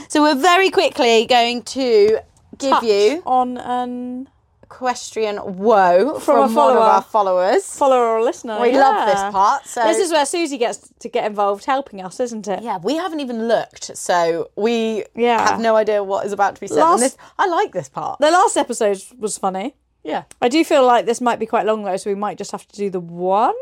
So 0.09 0.21
we're 0.23 0.35
very 0.35 0.69
quickly 0.71 1.25
going 1.25 1.63
to 1.63 2.19
give 2.57 2.83
you 2.83 3.21
on 3.25 3.57
an 3.57 4.29
equestrian 4.71 5.39
woe 5.57 6.19
from, 6.19 6.51
a 6.51 6.53
one 6.53 6.75
of 6.75 6.81
our 6.81 7.01
followers. 7.01 7.63
follower 7.65 8.17
or 8.17 8.21
listener. 8.21 8.59
We 8.59 8.71
yeah. 8.71 8.79
love 8.79 9.07
this 9.07 9.21
part. 9.31 9.65
So 9.65 9.81
This 9.83 9.97
is 9.97 10.11
where 10.11 10.25
Susie 10.25 10.57
gets 10.57 10.89
to 10.99 11.07
get 11.09 11.25
involved, 11.25 11.63
helping 11.65 12.01
us, 12.01 12.19
isn't 12.19 12.47
it? 12.49 12.61
yeah, 12.63 12.77
we 12.77 12.95
haven't 12.95 13.21
even 13.21 13.47
looked, 13.47 13.95
so 13.97 14.49
we 14.57 15.05
Yeah. 15.15 15.39
have 15.49 15.61
no 15.61 15.75
idea 15.77 16.03
what 16.03 16.25
is 16.25 16.33
about 16.33 16.55
to 16.55 16.61
be 16.61 16.67
said. 16.67 16.79
Last- 16.79 16.99
this, 16.99 17.17
I 17.39 17.47
like 17.47 17.71
this 17.71 17.87
part. 17.87 18.19
The 18.19 18.29
last 18.29 18.57
episode 18.57 19.01
was 19.17 19.37
funny. 19.37 19.75
Yeah. 20.03 20.23
I 20.41 20.49
do 20.49 20.63
feel 20.65 20.85
like 20.85 21.05
this 21.05 21.21
might 21.21 21.39
be 21.39 21.45
quite 21.45 21.65
long 21.65 21.83
though, 21.83 21.97
so 21.97 22.09
we 22.09 22.15
might 22.15 22.37
just 22.37 22.51
have 22.51 22.67
to 22.67 22.75
do 22.75 22.89
the 22.89 22.99
one, 22.99 23.55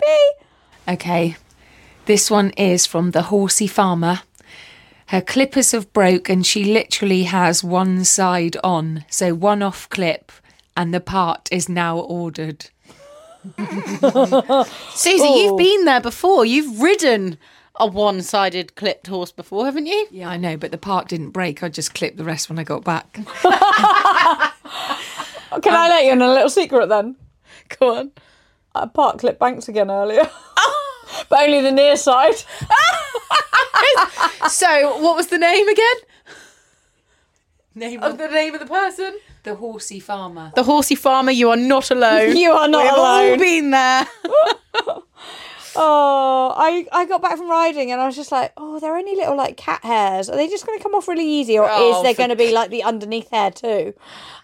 maybe. 0.00 0.18
Okay, 0.88 1.36
this 2.06 2.30
one 2.30 2.50
is 2.50 2.86
from 2.86 3.10
the 3.10 3.22
horsey 3.22 3.66
farmer. 3.66 4.20
Her 5.08 5.20
clippers 5.20 5.70
have 5.72 5.92
broke 5.92 6.28
and 6.28 6.44
she 6.44 6.64
literally 6.64 7.24
has 7.24 7.62
one 7.62 8.04
side 8.04 8.56
on, 8.64 9.04
so 9.08 9.34
one 9.34 9.62
off 9.62 9.88
clip, 9.88 10.32
and 10.76 10.92
the 10.92 11.00
part 11.00 11.48
is 11.50 11.68
now 11.68 11.98
ordered. 11.98 12.66
Susie, 13.58 15.22
Oh. 15.22 15.36
you've 15.36 15.58
been 15.58 15.84
there 15.84 16.00
before. 16.00 16.44
You've 16.44 16.80
ridden 16.80 17.38
a 17.78 17.86
one-sided 17.86 18.74
clipped 18.74 19.06
horse 19.06 19.30
before, 19.32 19.64
haven't 19.66 19.86
you? 19.86 20.06
Yeah, 20.10 20.28
I 20.28 20.36
know, 20.36 20.56
but 20.56 20.70
the 20.70 20.78
part 20.78 21.08
didn't 21.08 21.30
break. 21.30 21.62
I 21.62 21.68
just 21.68 21.94
clipped 21.94 22.16
the 22.16 22.24
rest 22.24 22.48
when 22.48 22.58
I 22.58 22.64
got 22.64 22.84
back. 22.84 23.12
Can 25.62 25.74
I 25.74 25.84
um, 25.84 25.90
let 25.90 26.04
you 26.04 26.12
in 26.12 26.22
a 26.22 26.28
little 26.32 26.50
secret 26.50 26.88
then? 26.88 27.16
Go 27.78 27.96
on. 27.96 28.12
I 28.74 28.86
part 28.86 29.18
clip 29.18 29.38
Banks 29.38 29.68
again 29.68 29.90
earlier. 29.90 30.28
but 31.28 31.40
only 31.40 31.60
the 31.62 31.72
near 31.72 31.96
side. 31.96 32.34
So, 34.48 34.98
what 35.02 35.16
was 35.16 35.28
the 35.28 35.38
name 35.38 35.68
again? 35.68 35.96
Name 37.74 38.02
Of 38.02 38.16
the 38.18 38.28
name 38.28 38.54
of 38.54 38.60
the 38.60 38.66
person? 38.66 39.18
The 39.46 39.54
horsey 39.54 40.00
farmer. 40.00 40.52
The 40.54 40.62
horsey 40.64 40.96
farmer. 40.96 41.30
You 41.30 41.50
are 41.50 41.56
not 41.56 41.90
alone. 41.90 42.36
You 42.42 42.50
are 42.52 42.68
not 42.68 42.82
We've 42.84 42.92
all 42.94 43.38
been 43.38 43.70
there. 43.70 44.06
Oh, 45.78 46.54
I, 46.56 46.86
I 46.90 47.04
got 47.04 47.20
back 47.20 47.36
from 47.36 47.50
riding 47.50 47.92
and 47.92 48.00
I 48.00 48.06
was 48.06 48.16
just 48.16 48.32
like, 48.32 48.50
oh, 48.56 48.80
they're 48.80 48.96
only 48.96 49.14
little 49.14 49.36
like 49.36 49.58
cat 49.58 49.84
hairs. 49.84 50.30
Are 50.30 50.34
they 50.36 50.48
just 50.48 50.64
going 50.66 50.78
to 50.78 50.82
come 50.82 50.94
off 50.94 51.06
really 51.06 51.28
easy 51.28 51.58
or 51.58 51.68
Oh, 51.70 51.98
is 51.98 52.02
there 52.02 52.14
for- 52.14 52.18
going 52.18 52.30
to 52.30 52.36
be 52.36 52.50
like 52.50 52.70
the 52.70 52.82
underneath 52.82 53.30
hair 53.30 53.50
too? 53.50 53.92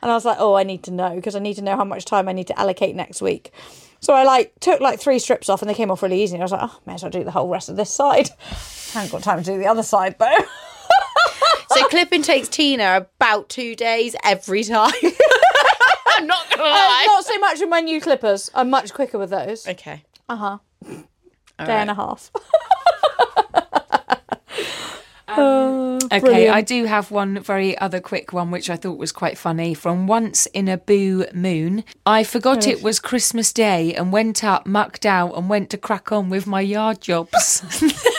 And 0.03 0.11
I 0.11 0.15
was 0.15 0.27
like, 0.27 0.37
oh, 0.39 0.55
I 0.55 0.63
need 0.63 0.83
to 0.85 0.91
know 0.91 1.15
because 1.15 1.35
I 1.35 1.39
need 1.39 1.55
to 1.55 1.63
know 1.63 1.75
how 1.75 1.85
much 1.85 2.05
time 2.05 2.29
I 2.29 2.33
need 2.33 2.49
to 2.49 2.61
allocate 2.61 2.95
next 2.95 3.23
week. 3.23 3.51
So 4.01 4.13
I 4.13 4.25
like 4.25 4.53
took 4.61 4.81
like 4.81 5.01
three 5.01 5.19
strips 5.19 5.49
off 5.49 5.63
and 5.63 5.71
they 5.71 5.75
came 5.75 5.91
off 5.91 6.03
really 6.03 6.23
easy. 6.23 6.35
And 6.35 6.43
I 6.43 6.45
was 6.45 6.53
like, 6.53 6.65
oh, 6.65 6.79
may 6.85 6.95
as 6.95 7.03
well 7.03 7.11
do 7.11 7.25
the 7.25 7.31
whole 7.31 7.49
rest 7.49 7.71
of 7.71 7.77
this 7.77 7.89
side. 7.91 8.29
haven't 8.93 9.11
got 9.11 9.23
time 9.23 9.39
to 9.43 9.45
do 9.53 9.57
the 9.57 9.69
other 9.69 9.83
side 9.83 10.17
though. 10.19 10.37
So, 11.75 11.89
clipping 11.89 12.23
takes 12.23 12.49
Tina 12.49 12.97
about 12.97 13.49
two 13.49 13.75
days 13.75 14.15
every 14.25 14.65
time. 14.65 14.93
I'm 16.07 16.27
not 16.27 16.49
gonna 16.51 16.63
Uh, 16.63 16.67
lie. 16.67 17.05
not 17.09 17.25
so 17.25 17.39
much 17.39 17.61
with 17.61 17.69
my 17.69 17.81
new 17.81 18.01
clippers. 18.01 18.51
I'm 18.55 18.71
much 18.71 18.93
quicker 18.95 19.19
with 19.19 19.31
those. 19.31 19.67
Okay. 19.67 20.05
Uh 20.29 20.37
huh. 20.37 20.59
Day 20.85 21.03
and 21.59 21.91
a 21.91 21.95
half. 21.95 22.31
Okay, 25.35 26.21
Brilliant. 26.21 26.55
I 26.55 26.61
do 26.61 26.85
have 26.85 27.11
one 27.11 27.41
very 27.41 27.79
other 27.79 28.01
quick 28.01 28.35
one 28.35 28.51
which 28.51 28.69
I 28.69 28.77
thought 28.77 28.99
was 28.99 29.13
quite 29.13 29.39
funny. 29.39 29.73
From 29.73 30.07
Once 30.07 30.45
in 30.47 30.69
a 30.69 30.77
Boo 30.77 31.25
Moon. 31.33 31.85
I 32.05 32.23
forgot 32.23 32.67
it 32.67 32.83
was 32.83 33.01
Christmas 33.01 33.51
Day 33.51 33.95
and 33.95 34.13
went 34.13 34.45
up, 34.45 34.67
mucked 34.67 35.07
out, 35.07 35.33
and 35.35 35.49
went 35.49 35.71
to 35.71 35.79
crack 35.79 36.13
on 36.13 36.29
with 36.29 36.47
my 36.47 36.61
yard 36.61 37.01
jobs. 37.01 37.63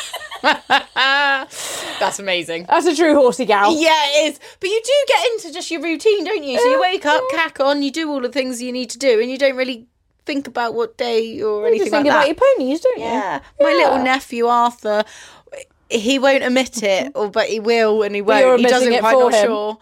That's 2.00 2.20
amazing. 2.20 2.66
That's 2.68 2.86
a 2.86 2.96
true 2.96 3.16
horsey 3.16 3.46
gal. 3.46 3.74
Yeah, 3.80 3.92
it 4.08 4.34
is. 4.34 4.40
But 4.60 4.70
you 4.70 4.82
do 4.84 4.92
get 5.08 5.26
into 5.34 5.54
just 5.54 5.72
your 5.72 5.82
routine, 5.82 6.24
don't 6.26 6.44
you? 6.44 6.60
So 6.60 6.66
you 6.70 6.78
uh, 6.78 6.82
wake 6.82 7.06
up, 7.06 7.24
cack 7.32 7.60
on, 7.60 7.82
you 7.82 7.92
do 7.92 8.10
all 8.10 8.22
the 8.22 8.30
things 8.30 8.62
you 8.62 8.72
need 8.72 8.90
to 8.92 8.98
do, 9.00 9.20
and 9.22 9.30
you 9.32 9.38
don't 9.38 9.56
really 9.56 9.88
think 10.26 10.48
about 10.48 10.74
what 10.74 10.98
day 10.98 11.42
or 11.42 11.62
You 11.62 11.66
anything 11.68 11.80
just 11.80 11.92
think 11.92 12.06
like 12.06 12.14
about 12.14 12.20
that. 12.22 12.28
your 12.28 12.36
ponies, 12.58 12.80
don't 12.82 12.98
you? 13.00 13.06
Yeah. 13.06 13.40
My 13.60 13.70
Yeah. 13.70 13.76
little 13.76 14.04
nephew 14.04 14.48
Arthur, 14.48 15.04
he 15.90 16.20
won't 16.20 16.44
admit 16.44 16.84
it, 16.84 17.12
or 17.16 17.30
but 17.30 17.48
he 17.48 17.60
will 17.60 18.04
and 18.04 18.16
he 18.16 18.22
But 18.22 18.40
you're 18.40 18.50
won't. 18.50 18.60
He 18.62 18.66
admitting 18.66 18.80
doesn't 18.90 18.94
it 18.94 19.00
quite 19.02 19.14
for 19.14 19.32
not 19.32 19.34
him. 19.34 19.46
sure. 19.48 19.78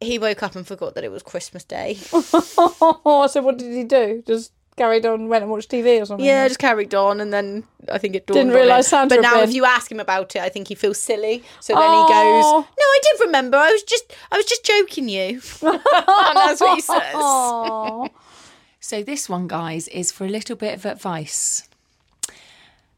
He 0.00 0.18
woke 0.18 0.42
up 0.44 0.54
and 0.54 0.66
forgot 0.66 0.94
that 0.94 1.02
it 1.04 1.10
was 1.10 1.22
Christmas 1.22 1.64
Day. 1.64 1.98
So 2.12 3.42
what 3.42 3.58
did 3.58 3.72
he 3.72 3.84
do? 3.84 4.22
Just 4.26 4.52
carried 4.78 5.04
on, 5.04 5.28
went 5.28 5.42
and 5.42 5.50
watched 5.50 5.70
TV 5.70 6.00
or 6.00 6.06
something? 6.06 6.24
yeah, 6.24 6.46
just 6.48 6.58
carried 6.58 6.94
on, 6.94 7.20
and 7.20 7.32
then 7.32 7.64
I 7.92 7.98
think 7.98 8.14
it 8.14 8.26
dawned 8.26 8.36
Didn't 8.36 8.50
on 8.52 8.56
him. 8.56 8.62
realise 8.66 8.88
Santa 8.88 9.14
But 9.16 9.20
now, 9.22 9.34
been- 9.34 9.48
if 9.48 9.54
you 9.54 9.64
ask 9.66 9.90
him 9.92 10.00
about 10.00 10.34
it, 10.36 10.42
I 10.42 10.48
think 10.48 10.68
he 10.68 10.74
feels 10.74 10.98
silly. 10.98 11.42
So 11.60 11.74
then 11.74 11.82
he 11.90 12.02
goes. 12.08 12.44
"No, 12.44 12.64
I 12.80 13.00
did 13.02 13.20
remember. 13.26 13.58
I 13.58 13.70
was 13.72 13.82
just, 13.82 14.14
I 14.32 14.36
was 14.38 14.46
just 14.46 14.64
joking 14.64 15.08
you." 15.08 15.40
and 15.62 15.80
that's 16.36 16.60
what 16.60 16.74
he 16.76 16.80
says. 16.80 18.10
So 18.80 19.02
this 19.02 19.28
one, 19.28 19.48
guys, 19.48 19.88
is 19.88 20.10
for 20.12 20.24
a 20.24 20.28
little 20.30 20.56
bit 20.56 20.72
of 20.74 20.86
advice. 20.86 21.68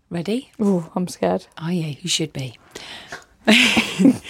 Ready? 0.08 0.52
Oh, 0.60 0.90
I'm 0.94 1.08
scared. 1.08 1.46
Oh, 1.58 1.68
yeah, 1.70 1.94
you 2.00 2.08
should 2.08 2.32
be. 2.32 2.56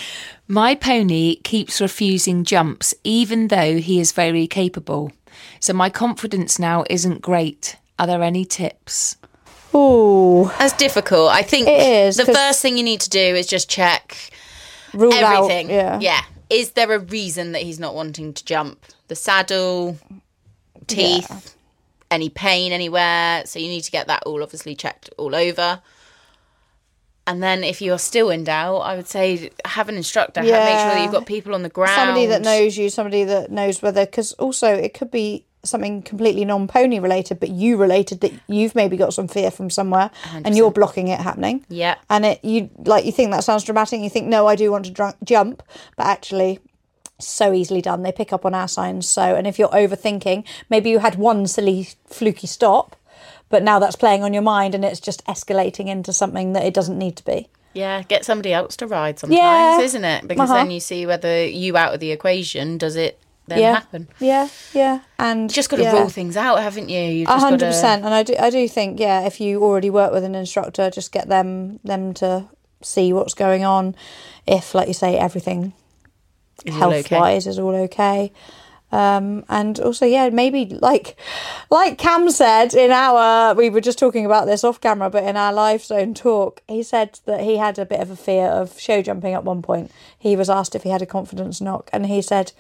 My 0.48 0.74
pony 0.74 1.36
keeps 1.36 1.80
refusing 1.80 2.44
jumps, 2.44 2.94
even 3.04 3.48
though 3.48 3.76
he 3.78 4.00
is 4.00 4.12
very 4.12 4.46
capable. 4.46 5.12
So 5.60 5.74
my 5.74 5.90
confidence 5.90 6.58
now 6.58 6.84
isn't 6.88 7.20
great. 7.20 7.76
Are 7.98 8.06
there 8.06 8.22
any 8.22 8.44
tips? 8.46 9.16
Oh, 9.72 10.54
That's 10.58 10.72
difficult. 10.72 11.30
I 11.30 11.42
think 11.42 11.68
it 11.68 12.06
is, 12.06 12.16
the 12.16 12.24
first 12.24 12.60
thing 12.60 12.76
you 12.76 12.82
need 12.82 13.02
to 13.02 13.10
do 13.10 13.20
is 13.20 13.46
just 13.46 13.68
check 13.68 14.16
rule 14.92 15.12
everything. 15.12 15.72
out. 15.72 16.02
Yeah. 16.02 16.22
Is 16.48 16.72
there 16.72 16.92
a 16.92 16.98
reason 16.98 17.52
that 17.52 17.62
he's 17.62 17.78
not 17.78 17.94
wanting 17.94 18.32
to 18.32 18.44
jump? 18.44 18.84
The 19.08 19.14
saddle, 19.14 19.96
teeth, 20.88 21.54
any 22.10 22.28
pain 22.28 22.72
anywhere? 22.72 23.44
So 23.46 23.58
you 23.58 23.68
need 23.68 23.82
to 23.82 23.90
get 23.90 24.08
that 24.08 24.24
all 24.24 24.42
obviously 24.42 24.74
checked 24.74 25.10
all 25.16 25.34
over. 25.34 25.80
And 27.26 27.40
then 27.40 27.62
if 27.62 27.80
you're 27.80 27.98
still 27.98 28.30
in 28.30 28.42
doubt, 28.42 28.78
I 28.78 28.96
would 28.96 29.06
say 29.06 29.50
have 29.64 29.88
an 29.88 29.94
instructor. 29.94 30.40
Have, 30.40 30.48
make 30.48 30.78
sure 30.78 30.94
that 30.94 31.02
you've 31.02 31.12
got 31.12 31.26
people 31.26 31.54
on 31.54 31.62
the 31.62 31.68
ground. 31.68 31.94
Somebody 31.94 32.26
that 32.26 32.42
knows 32.42 32.76
you, 32.76 32.88
somebody 32.88 33.22
that 33.24 33.52
knows 33.52 33.82
whether, 33.82 34.04
because 34.04 34.32
also 34.32 34.74
it 34.74 34.94
could 34.94 35.12
be 35.12 35.44
something 35.62 36.02
completely 36.02 36.44
non-pony 36.44 36.98
related, 37.00 37.38
but 37.40 37.50
you 37.50 37.76
related 37.76 38.20
that 38.22 38.32
you've 38.46 38.74
maybe 38.74 38.96
got 38.96 39.12
some 39.12 39.28
fear 39.28 39.50
from 39.50 39.68
somewhere, 39.70 40.10
and 40.32 40.56
you're 40.56 40.70
blocking 40.70 41.08
it 41.08 41.20
happening. 41.20 41.64
Yeah. 41.68 41.96
and 42.08 42.24
it 42.24 42.44
you 42.44 42.70
like 42.78 43.04
you 43.04 43.12
think 43.12 43.30
that 43.32 43.44
sounds 43.44 43.64
dramatic. 43.64 43.94
And 43.94 44.04
you 44.04 44.10
think 44.10 44.26
no, 44.26 44.46
I 44.46 44.56
do 44.56 44.70
want 44.70 44.84
to 44.86 44.90
drunk, 44.90 45.16
jump, 45.24 45.62
but 45.96 46.06
actually. 46.06 46.58
So 47.22 47.52
easily 47.52 47.82
done. 47.82 48.02
They 48.02 48.12
pick 48.12 48.32
up 48.32 48.46
on 48.46 48.54
our 48.54 48.66
signs. 48.66 49.06
So, 49.06 49.20
and 49.34 49.46
if 49.46 49.58
you're 49.58 49.68
overthinking, 49.68 50.42
maybe 50.70 50.88
you 50.88 51.00
had 51.00 51.16
one 51.16 51.46
silly 51.46 51.86
fluky 52.06 52.46
stop, 52.46 52.96
but 53.50 53.62
now 53.62 53.78
that's 53.78 53.94
playing 53.94 54.22
on 54.22 54.32
your 54.32 54.40
mind 54.42 54.74
and 54.74 54.82
it's 54.86 55.00
just 55.00 55.22
escalating 55.26 55.88
into 55.88 56.14
something 56.14 56.54
that 56.54 56.64
it 56.64 56.72
doesn't 56.72 56.96
need 56.98 57.16
to 57.16 57.24
be. 57.26 57.48
Yeah, 57.74 58.02
get 58.04 58.24
somebody 58.24 58.54
else 58.54 58.74
to 58.78 58.86
ride 58.86 59.18
sometimes, 59.18 59.38
Yeah. 59.38 59.80
isn't 59.80 60.02
it? 60.04 60.26
Because 60.28 60.48
Uh-huh. 60.48 60.60
then 60.60 60.70
you 60.70 60.80
see 60.80 61.04
whether 61.04 61.44
you 61.44 61.76
out 61.76 61.92
of 61.92 62.00
the 62.00 62.10
equation, 62.10 62.78
does 62.78 62.96
it 62.96 63.20
then 63.50 63.58
yeah, 63.58 63.74
happen? 63.74 64.08
yeah, 64.18 64.48
yeah. 64.72 65.00
And 65.18 65.50
You 65.50 65.54
just 65.54 65.68
got 65.68 65.76
to 65.76 65.82
yeah. 65.82 65.98
rule 65.98 66.08
things 66.08 66.36
out, 66.36 66.60
haven't 66.60 66.88
you? 66.88 67.00
You 67.00 67.26
A 67.28 67.38
hundred 67.38 67.66
percent. 67.66 68.04
and 68.04 68.14
I 68.14 68.22
do, 68.22 68.34
I 68.38 68.50
do 68.50 68.66
think, 68.68 68.98
yeah, 69.00 69.26
if 69.26 69.40
you 69.40 69.62
already 69.62 69.90
work 69.90 70.12
with 70.12 70.24
an 70.24 70.34
instructor, 70.34 70.90
just 70.90 71.12
get 71.12 71.28
them, 71.28 71.80
them 71.84 72.14
to 72.14 72.48
see 72.82 73.12
what's 73.12 73.34
going 73.34 73.64
on. 73.64 73.94
If, 74.46 74.74
like 74.74 74.88
you 74.88 74.94
say, 74.94 75.16
everything 75.18 75.72
Is 76.64 76.74
all 76.74 76.80
health 76.80 77.06
okay? 77.06 77.18
wise 77.18 77.46
is 77.46 77.58
all 77.58 77.74
okay. 77.74 78.32
Um, 78.92 79.44
and 79.48 79.78
also, 79.78 80.04
yeah, 80.04 80.28
maybe 80.30 80.64
like, 80.66 81.16
like 81.70 81.96
Cam 81.96 82.28
said 82.30 82.74
in 82.74 82.90
our, 82.90 83.54
we 83.54 83.70
were 83.70 83.80
just 83.80 84.00
talking 84.00 84.26
about 84.26 84.46
this 84.46 84.64
off 84.64 84.80
camera, 84.80 85.08
but 85.08 85.22
in 85.22 85.36
our 85.36 85.52
live 85.52 85.84
zone 85.84 86.12
talk, 86.12 86.60
he 86.66 86.82
said 86.82 87.20
that 87.24 87.40
he 87.42 87.56
had 87.56 87.78
a 87.78 87.86
bit 87.86 88.00
of 88.00 88.10
a 88.10 88.16
fear 88.16 88.46
of 88.46 88.80
show 88.80 89.00
jumping 89.00 89.32
at 89.32 89.44
one 89.44 89.62
point. 89.62 89.92
He 90.18 90.34
was 90.34 90.50
asked 90.50 90.74
if 90.74 90.82
he 90.82 90.90
had 90.90 91.02
a 91.02 91.06
confidence 91.06 91.60
knock, 91.60 91.88
and 91.92 92.06
he 92.06 92.20
said, 92.20 92.50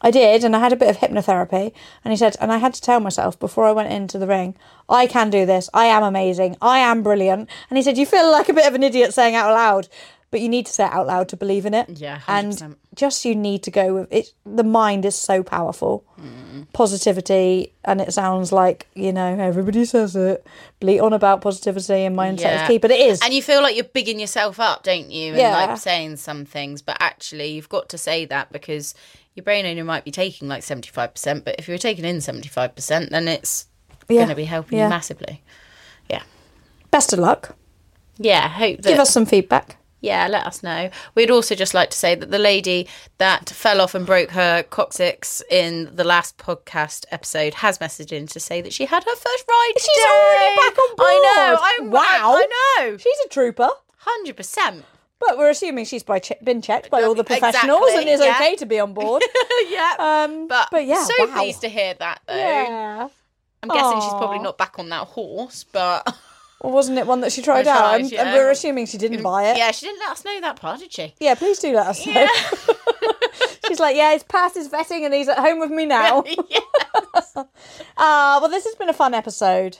I 0.00 0.10
did, 0.10 0.44
and 0.44 0.54
I 0.54 0.60
had 0.60 0.72
a 0.72 0.76
bit 0.76 0.88
of 0.90 0.98
hypnotherapy. 0.98 1.72
And 2.04 2.12
he 2.12 2.16
said, 2.16 2.36
and 2.40 2.52
I 2.52 2.58
had 2.58 2.74
to 2.74 2.80
tell 2.82 3.00
myself 3.00 3.38
before 3.38 3.64
I 3.64 3.72
went 3.72 3.92
into 3.92 4.18
the 4.18 4.26
ring, 4.26 4.54
I 4.88 5.06
can 5.06 5.30
do 5.30 5.46
this. 5.46 5.68
I 5.72 5.86
am 5.86 6.02
amazing. 6.02 6.56
I 6.60 6.78
am 6.78 7.02
brilliant. 7.02 7.48
And 7.70 7.76
he 7.76 7.82
said, 7.82 7.96
you 7.98 8.06
feel 8.06 8.30
like 8.30 8.48
a 8.48 8.52
bit 8.54 8.66
of 8.66 8.74
an 8.74 8.82
idiot 8.82 9.14
saying 9.14 9.34
out 9.34 9.52
loud, 9.52 9.88
but 10.30 10.40
you 10.40 10.48
need 10.48 10.66
to 10.66 10.72
say 10.72 10.84
it 10.84 10.92
out 10.92 11.06
loud 11.06 11.28
to 11.30 11.36
believe 11.36 11.64
in 11.64 11.72
it. 11.72 11.88
Yeah, 11.88 12.18
100%. 12.20 12.62
and 12.62 12.76
just 12.94 13.24
you 13.24 13.34
need 13.34 13.62
to 13.62 13.70
go 13.70 13.94
with 13.94 14.12
it. 14.12 14.32
The 14.44 14.64
mind 14.64 15.04
is 15.04 15.14
so 15.16 15.42
powerful. 15.42 16.04
Mm. 16.20 16.66
Positivity, 16.72 17.72
and 17.84 18.00
it 18.00 18.12
sounds 18.12 18.52
like 18.52 18.86
you 18.94 19.12
know 19.12 19.38
everybody 19.38 19.84
says 19.84 20.16
it. 20.16 20.46
Bleat 20.80 21.00
on 21.00 21.12
about 21.12 21.40
positivity 21.42 22.04
and 22.04 22.16
mindset 22.16 22.40
Yeah. 22.40 22.62
is 22.62 22.68
key, 22.68 22.78
but 22.78 22.90
it 22.90 23.00
is. 23.00 23.20
And 23.22 23.32
you 23.32 23.42
feel 23.42 23.62
like 23.62 23.76
you're 23.76 23.84
bigging 23.84 24.18
yourself 24.20 24.58
up, 24.60 24.82
don't 24.82 25.10
you? 25.10 25.28
And 25.32 25.38
Yeah. 25.38 25.52
like 25.66 25.78
saying 25.78 26.16
some 26.16 26.44
things, 26.44 26.82
but 26.82 26.96
actually 27.00 27.48
you've 27.52 27.68
got 27.68 27.88
to 27.90 27.98
say 27.98 28.24
that 28.26 28.50
because 28.52 28.94
your 29.36 29.44
brain 29.44 29.64
only 29.66 29.82
might 29.82 30.04
be 30.04 30.10
taking 30.10 30.48
like 30.48 30.62
75%, 30.64 31.44
but 31.44 31.54
if 31.58 31.68
you're 31.68 31.78
taking 31.78 32.04
in 32.04 32.16
75%, 32.18 33.10
then 33.10 33.28
it's 33.28 33.66
Yeah. 34.08 34.16
going 34.16 34.28
to 34.30 34.34
be 34.34 34.44
helping 34.46 34.78
Yeah. 34.78 34.84
you 34.84 34.90
massively. 34.90 35.42
Yeah. 36.10 36.22
Best 36.90 37.12
of 37.12 37.18
luck. 37.20 37.54
Yeah, 38.18 38.48
hope 38.48 38.78
that 38.82 38.88
Give 38.88 38.98
us 38.98 39.12
some 39.12 39.26
feedback. 39.26 39.76
Yeah, 40.00 40.28
let 40.28 40.46
us 40.46 40.62
know. 40.62 40.90
We'd 41.14 41.30
also 41.30 41.54
just 41.54 41.74
like 41.74 41.90
to 41.90 41.96
say 41.98 42.14
that 42.14 42.30
the 42.30 42.38
lady 42.38 42.86
that 43.18 43.50
fell 43.50 43.80
off 43.80 43.94
and 43.94 44.06
broke 44.06 44.30
her 44.30 44.62
coccyx 44.62 45.42
in 45.50 45.90
the 45.94 46.04
last 46.04 46.36
podcast 46.38 47.06
episode 47.10 47.54
has 47.54 47.78
messaged 47.78 48.12
in 48.12 48.26
to 48.28 48.38
say 48.40 48.60
that 48.62 48.72
she 48.72 48.84
had 48.86 49.02
her 49.04 49.16
first 49.16 49.44
ride. 49.48 49.72
She's 49.76 49.86
today. 49.88 50.08
already 50.08 50.56
back 50.56 50.78
on 50.78 50.96
board. 50.96 51.08
I 51.10 51.20
know. 51.24 51.58
I'm, 51.84 51.90
Wow. 51.90 52.02
I, 52.02 52.46
I 52.46 52.84
know. 52.90 52.96
She's 52.98 53.18
a 53.24 53.28
trooper. 53.28 53.68
Hundred 53.98 54.36
percent. 54.36 54.84
But 55.18 55.38
we're 55.38 55.48
assuming 55.50 55.86
she's 55.86 56.02
by 56.02 56.18
che- 56.18 56.38
been 56.44 56.60
checked 56.60 56.90
by 56.90 57.02
all 57.02 57.14
the 57.14 57.22
Exactly, 57.22 57.50
professionals 57.50 57.90
and 57.94 58.08
is 58.08 58.20
yeah. 58.20 58.32
okay 58.36 58.56
to 58.56 58.66
be 58.66 58.78
on 58.78 58.92
board. 58.94 59.22
Yeah. 59.68 59.94
Um, 59.98 60.46
but, 60.48 60.68
but 60.70 60.84
yeah, 60.84 61.02
so 61.02 61.12
wow. 61.26 61.34
pleased 61.40 61.62
to 61.62 61.68
hear 61.68 61.94
that 61.94 62.20
though. 62.26 62.36
yeah. 62.36 63.08
I'm 63.62 63.68
guessing 63.70 64.00
she's 64.00 64.10
probably 64.10 64.38
not 64.38 64.58
back 64.58 64.78
on 64.78 64.90
that 64.90 65.06
horse, 65.08 65.64
but 65.64 66.06
Or 66.60 66.70
wasn't 66.72 66.98
it 66.98 67.06
one 67.06 67.20
that 67.20 67.32
she 67.32 67.42
tried 67.42 67.66
I 67.66 67.70
out? 67.72 67.78
tried, 67.78 68.00
and, 68.02 68.12
and 68.12 68.32
we're 68.34 68.50
assuming 68.50 68.86
she 68.86 68.96
didn't 68.98 69.22
buy 69.22 69.44
it. 69.50 69.58
yeah, 69.58 69.70
she 69.72 69.86
didn't 69.86 70.00
let 70.00 70.10
us 70.10 70.24
know 70.24 70.40
that 70.40 70.56
part, 70.60 70.80
did 70.80 70.92
she? 70.92 71.14
Yeah, 71.20 71.34
please 71.34 71.58
do 71.58 71.72
let 71.74 71.86
us 71.88 72.06
know. 72.06 72.26
She's 73.68 73.80
like, 73.80 73.96
yeah, 73.96 74.12
he's 74.12 74.22
passed 74.22 74.54
his 74.54 74.68
vetting 74.68 75.04
and 75.04 75.12
he's 75.12 75.28
at 75.28 75.38
home 75.38 75.58
with 75.58 75.70
me 75.70 75.84
now. 75.86 76.22
yeah. 76.48 76.60
Ah, 77.96 78.38
well, 78.40 78.48
this 78.48 78.64
has 78.64 78.74
been 78.76 78.88
a 78.88 78.92
fun 78.94 79.12
episode. 79.12 79.78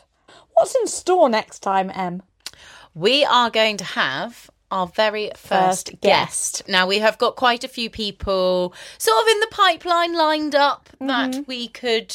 What's 0.55 0.75
in 0.75 0.87
store 0.87 1.29
next 1.29 1.61
time, 1.61 1.91
Em? 1.95 2.23
we 2.95 3.25
are 3.25 3.49
going 3.51 3.77
to 3.77 3.85
have 3.85 4.51
our 4.71 4.87
very 4.87 5.29
first, 5.37 5.89
First 5.91 6.01
guest. 6.01 6.63
Now 6.69 6.87
we 6.87 6.99
have 6.99 7.19
got 7.19 7.37
quite 7.37 7.65
a 7.65 7.69
few 7.69 7.89
people 7.91 8.75
sort 8.99 9.23
of 9.23 9.29
in 9.29 9.41
the 9.41 9.49
pipeline 9.51 10.15
lined 10.15 10.55
up 10.55 10.89
Mm-hmm. 11.01 11.07
that 11.33 11.47
we 11.47 11.69
could 11.69 12.15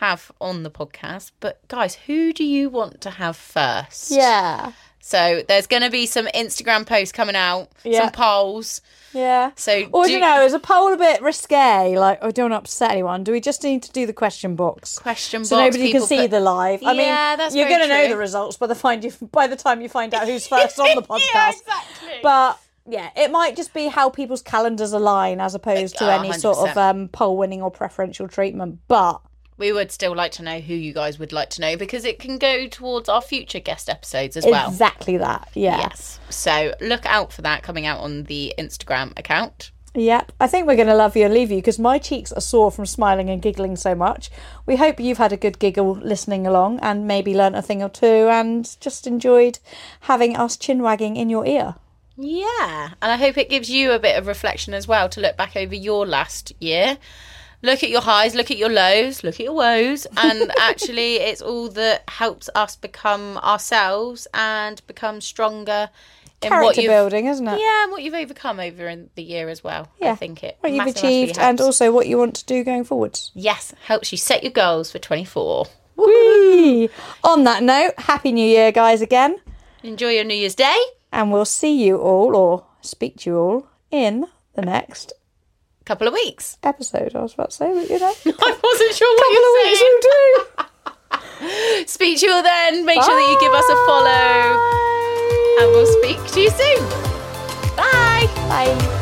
have 0.00 0.30
on 0.40 0.62
the 0.62 0.70
podcast. 0.70 1.32
But 1.40 1.66
guys, 1.68 1.94
who 2.06 2.32
do 2.32 2.44
you 2.44 2.68
want 2.68 3.00
to 3.00 3.10
have 3.10 3.36
first? 3.36 4.10
Yeah, 4.10 4.72
So 5.00 5.42
there's 5.48 5.66
going 5.66 5.82
to 5.82 5.90
be 5.90 6.06
some 6.06 6.26
Instagram 6.34 6.84
posts 6.86 7.12
coming 7.12 7.36
out, 7.36 7.70
Yeah. 7.84 8.00
some 8.02 8.10
polls. 8.12 8.80
yeah. 9.14 9.52
So 9.56 9.88
Or 9.92 10.04
do 10.04 10.12
you 10.12 10.20
know, 10.20 10.42
is 10.44 10.52
a 10.52 10.58
poll 10.58 10.92
a 10.92 10.96
bit 10.96 11.22
risque? 11.22 11.96
Like, 11.96 12.22
I 12.22 12.30
don't 12.30 12.50
want 12.50 12.60
to 12.60 12.64
upset 12.64 12.90
anyone. 12.90 13.24
Do 13.24 13.32
we 13.32 13.40
just 13.40 13.62
need 13.62 13.82
to 13.84 13.92
do 13.92 14.04
the 14.06 14.12
question 14.12 14.54
box? 14.54 14.98
Question 14.98 15.44
so 15.44 15.56
box, 15.56 15.60
So 15.60 15.64
nobody 15.78 15.92
can 15.92 16.02
see 16.02 16.22
put- 16.22 16.30
the 16.32 16.40
live. 16.40 16.80
I 16.84 16.92
mean, 16.92 17.06
Yeah, 17.06 17.36
that's 17.36 17.54
you're 17.54 17.68
going 17.68 17.80
to 17.80 17.88
know 17.88 18.08
the 18.08 18.16
results 18.18 18.56
by 18.58 18.66
the 18.66 18.74
find 18.74 19.02
you 19.04 19.12
by 19.32 19.46
the 19.46 19.56
time 19.56 19.80
you 19.80 19.88
find 19.88 20.12
out 20.14 20.26
who's 20.26 20.46
first 20.54 20.78
on 20.78 20.94
the 20.94 21.02
podcast. 21.08 21.20
Yeah, 21.34 21.50
exactly. 21.50 22.18
But 22.22 22.58
yeah, 22.90 23.10
it 23.16 23.30
might 23.30 23.54
just 23.56 23.72
be 23.72 23.86
how 23.88 24.10
people's 24.10 24.42
calendars 24.42 24.92
align 24.92 25.40
as 25.40 25.54
opposed 25.54 25.96
to 25.98 26.06
Oh, 26.06 26.10
any 26.10 26.32
sort 26.32 26.58
of 26.68 26.76
um, 26.76 27.08
poll 27.08 27.36
winning 27.36 27.62
or 27.62 27.70
preferential 27.70 28.28
treatment. 28.28 28.80
But 28.88 29.20
we 29.58 29.72
would 29.72 29.92
still 29.92 30.14
like 30.14 30.32
to 30.32 30.42
know 30.42 30.60
who 30.60 30.74
you 30.74 30.94
guys 30.94 31.18
would 31.18 31.32
like 31.32 31.50
to 31.50 31.60
know 31.60 31.76
because 31.76 32.04
it 32.04 32.18
can 32.18 32.38
go 32.38 32.68
towards 32.68 33.08
our 33.08 33.20
future 33.20 33.60
guest 33.60 33.90
episodes 33.90 34.36
as 34.36 34.46
well. 34.46 34.70
exactly 34.70 35.16
that. 35.16 35.48
Yeah. 35.54 35.78
Yes. 35.78 36.20
So 36.30 36.74
look 36.80 37.04
out 37.04 37.32
for 37.32 37.42
that 37.42 37.62
coming 37.62 37.84
out 37.84 38.00
on 38.00 38.24
the 38.24 38.54
Instagram 38.58 39.18
account. 39.18 39.72
Yep. 39.94 40.32
I 40.38 40.46
think 40.46 40.66
we're 40.66 40.76
going 40.76 40.88
to 40.88 40.94
love 40.94 41.16
you 41.16 41.24
and 41.24 41.34
leave 41.34 41.50
you 41.50 41.56
because 41.56 41.78
my 41.78 41.98
cheeks 41.98 42.30
are 42.32 42.40
sore 42.40 42.70
from 42.70 42.86
smiling 42.86 43.30
and 43.30 43.42
giggling 43.42 43.74
so 43.74 43.94
much. 43.94 44.30
We 44.64 44.76
hope 44.76 45.00
you've 45.00 45.18
had 45.18 45.32
a 45.32 45.36
good 45.36 45.58
giggle 45.58 45.94
listening 45.94 46.46
along 46.46 46.78
and 46.80 47.08
maybe 47.08 47.34
learnt 47.34 47.56
a 47.56 47.62
thing 47.62 47.82
or 47.82 47.88
two 47.88 48.06
and 48.06 48.76
just 48.80 49.06
enjoyed 49.06 49.58
having 50.02 50.36
us 50.36 50.56
chin 50.56 50.82
wagging 50.82 51.16
in 51.16 51.30
your 51.30 51.46
ear. 51.46 51.74
Yeah. 52.16 52.90
And 53.00 53.12
I 53.12 53.16
hope 53.16 53.38
it 53.38 53.48
gives 53.48 53.70
you 53.70 53.92
a 53.92 53.98
bit 53.98 54.18
of 54.18 54.26
reflection 54.26 54.74
as 54.74 54.86
well 54.86 55.08
to 55.08 55.20
look 55.20 55.36
back 55.36 55.56
over 55.56 55.74
your 55.74 56.06
last 56.06 56.52
year. 56.60 56.98
Look 57.60 57.82
at 57.82 57.90
your 57.90 58.00
highs, 58.02 58.34
look 58.34 58.50
at 58.50 58.56
your 58.56 58.70
lows, 58.70 59.24
look 59.24 59.34
at 59.34 59.40
your 59.40 59.54
woes. 59.54 60.06
And 60.16 60.52
actually, 60.60 61.16
it's 61.16 61.42
all 61.42 61.68
that 61.70 62.04
helps 62.08 62.48
us 62.54 62.76
become 62.76 63.36
ourselves 63.38 64.28
and 64.32 64.80
become 64.86 65.20
stronger 65.20 65.90
in 66.40 66.50
what 66.50 66.60
Character 66.60 66.80
you've 66.82 66.90
building, 66.90 67.26
isn't 67.26 67.48
it? 67.48 67.58
Yeah, 67.60 67.82
and 67.82 67.90
what 67.90 68.02
you've 68.02 68.14
overcome 68.14 68.60
over 68.60 68.86
in 68.86 69.10
the 69.16 69.24
year 69.24 69.48
as 69.48 69.64
well. 69.64 69.88
Yeah, 70.00 70.12
I 70.12 70.14
think 70.14 70.44
it 70.44 70.56
What 70.60 70.72
you've 70.72 70.86
achieved 70.86 71.36
and 71.38 71.60
also 71.60 71.90
what 71.90 72.06
you 72.06 72.16
want 72.16 72.36
to 72.36 72.44
do 72.46 72.62
going 72.62 72.84
forwards. 72.84 73.32
yes, 73.34 73.74
helps 73.86 74.12
you 74.12 74.18
set 74.18 74.44
your 74.44 74.52
goals 74.52 74.92
for 74.92 75.00
24. 75.00 75.66
Whee! 75.96 76.88
On 77.24 77.42
that 77.42 77.64
note, 77.64 77.94
Happy 77.98 78.30
New 78.30 78.46
Year, 78.46 78.70
guys, 78.70 79.02
again. 79.02 79.40
Enjoy 79.82 80.10
your 80.10 80.22
New 80.22 80.34
Year's 80.34 80.54
Day. 80.54 80.76
And 81.12 81.32
we'll 81.32 81.44
see 81.44 81.84
you 81.84 81.98
all 81.98 82.36
or 82.36 82.66
speak 82.82 83.16
to 83.18 83.30
you 83.30 83.38
all 83.38 83.66
in 83.90 84.26
the 84.54 84.62
next 84.62 85.12
Couple 85.88 86.06
of 86.06 86.12
weeks. 86.12 86.58
episode. 86.64 87.16
I 87.16 87.22
was 87.22 87.32
about 87.32 87.48
to 87.48 87.56
say, 87.56 87.72
but 87.72 87.88
you 87.88 87.98
know. 87.98 88.12
I 88.26 88.58
wasn't 88.62 88.94
sure 88.94 89.08
what 89.16 89.24
Couple 89.24 89.38
of 89.38 89.54
you 89.56 89.64
weeks 89.64 89.80
were 89.80 89.88
will 89.88 91.80
do. 91.80 91.86
Speak 91.86 92.18
to 92.20 92.26
you 92.26 92.32
all 92.32 92.42
then. 92.42 92.84
Make 92.84 93.02
sure 93.02 93.14
that 93.14 93.30
you 93.30 93.40
give 93.40 93.54
us 93.54 93.64
a 93.70 93.76
follow. 93.86 94.58
And 95.60 95.72
we'll 95.72 95.86
speak 96.02 96.18
to 96.34 96.40
you 96.40 96.50
soon. 96.50 97.74
Bye. 97.74 98.26
Bye. 98.50 98.97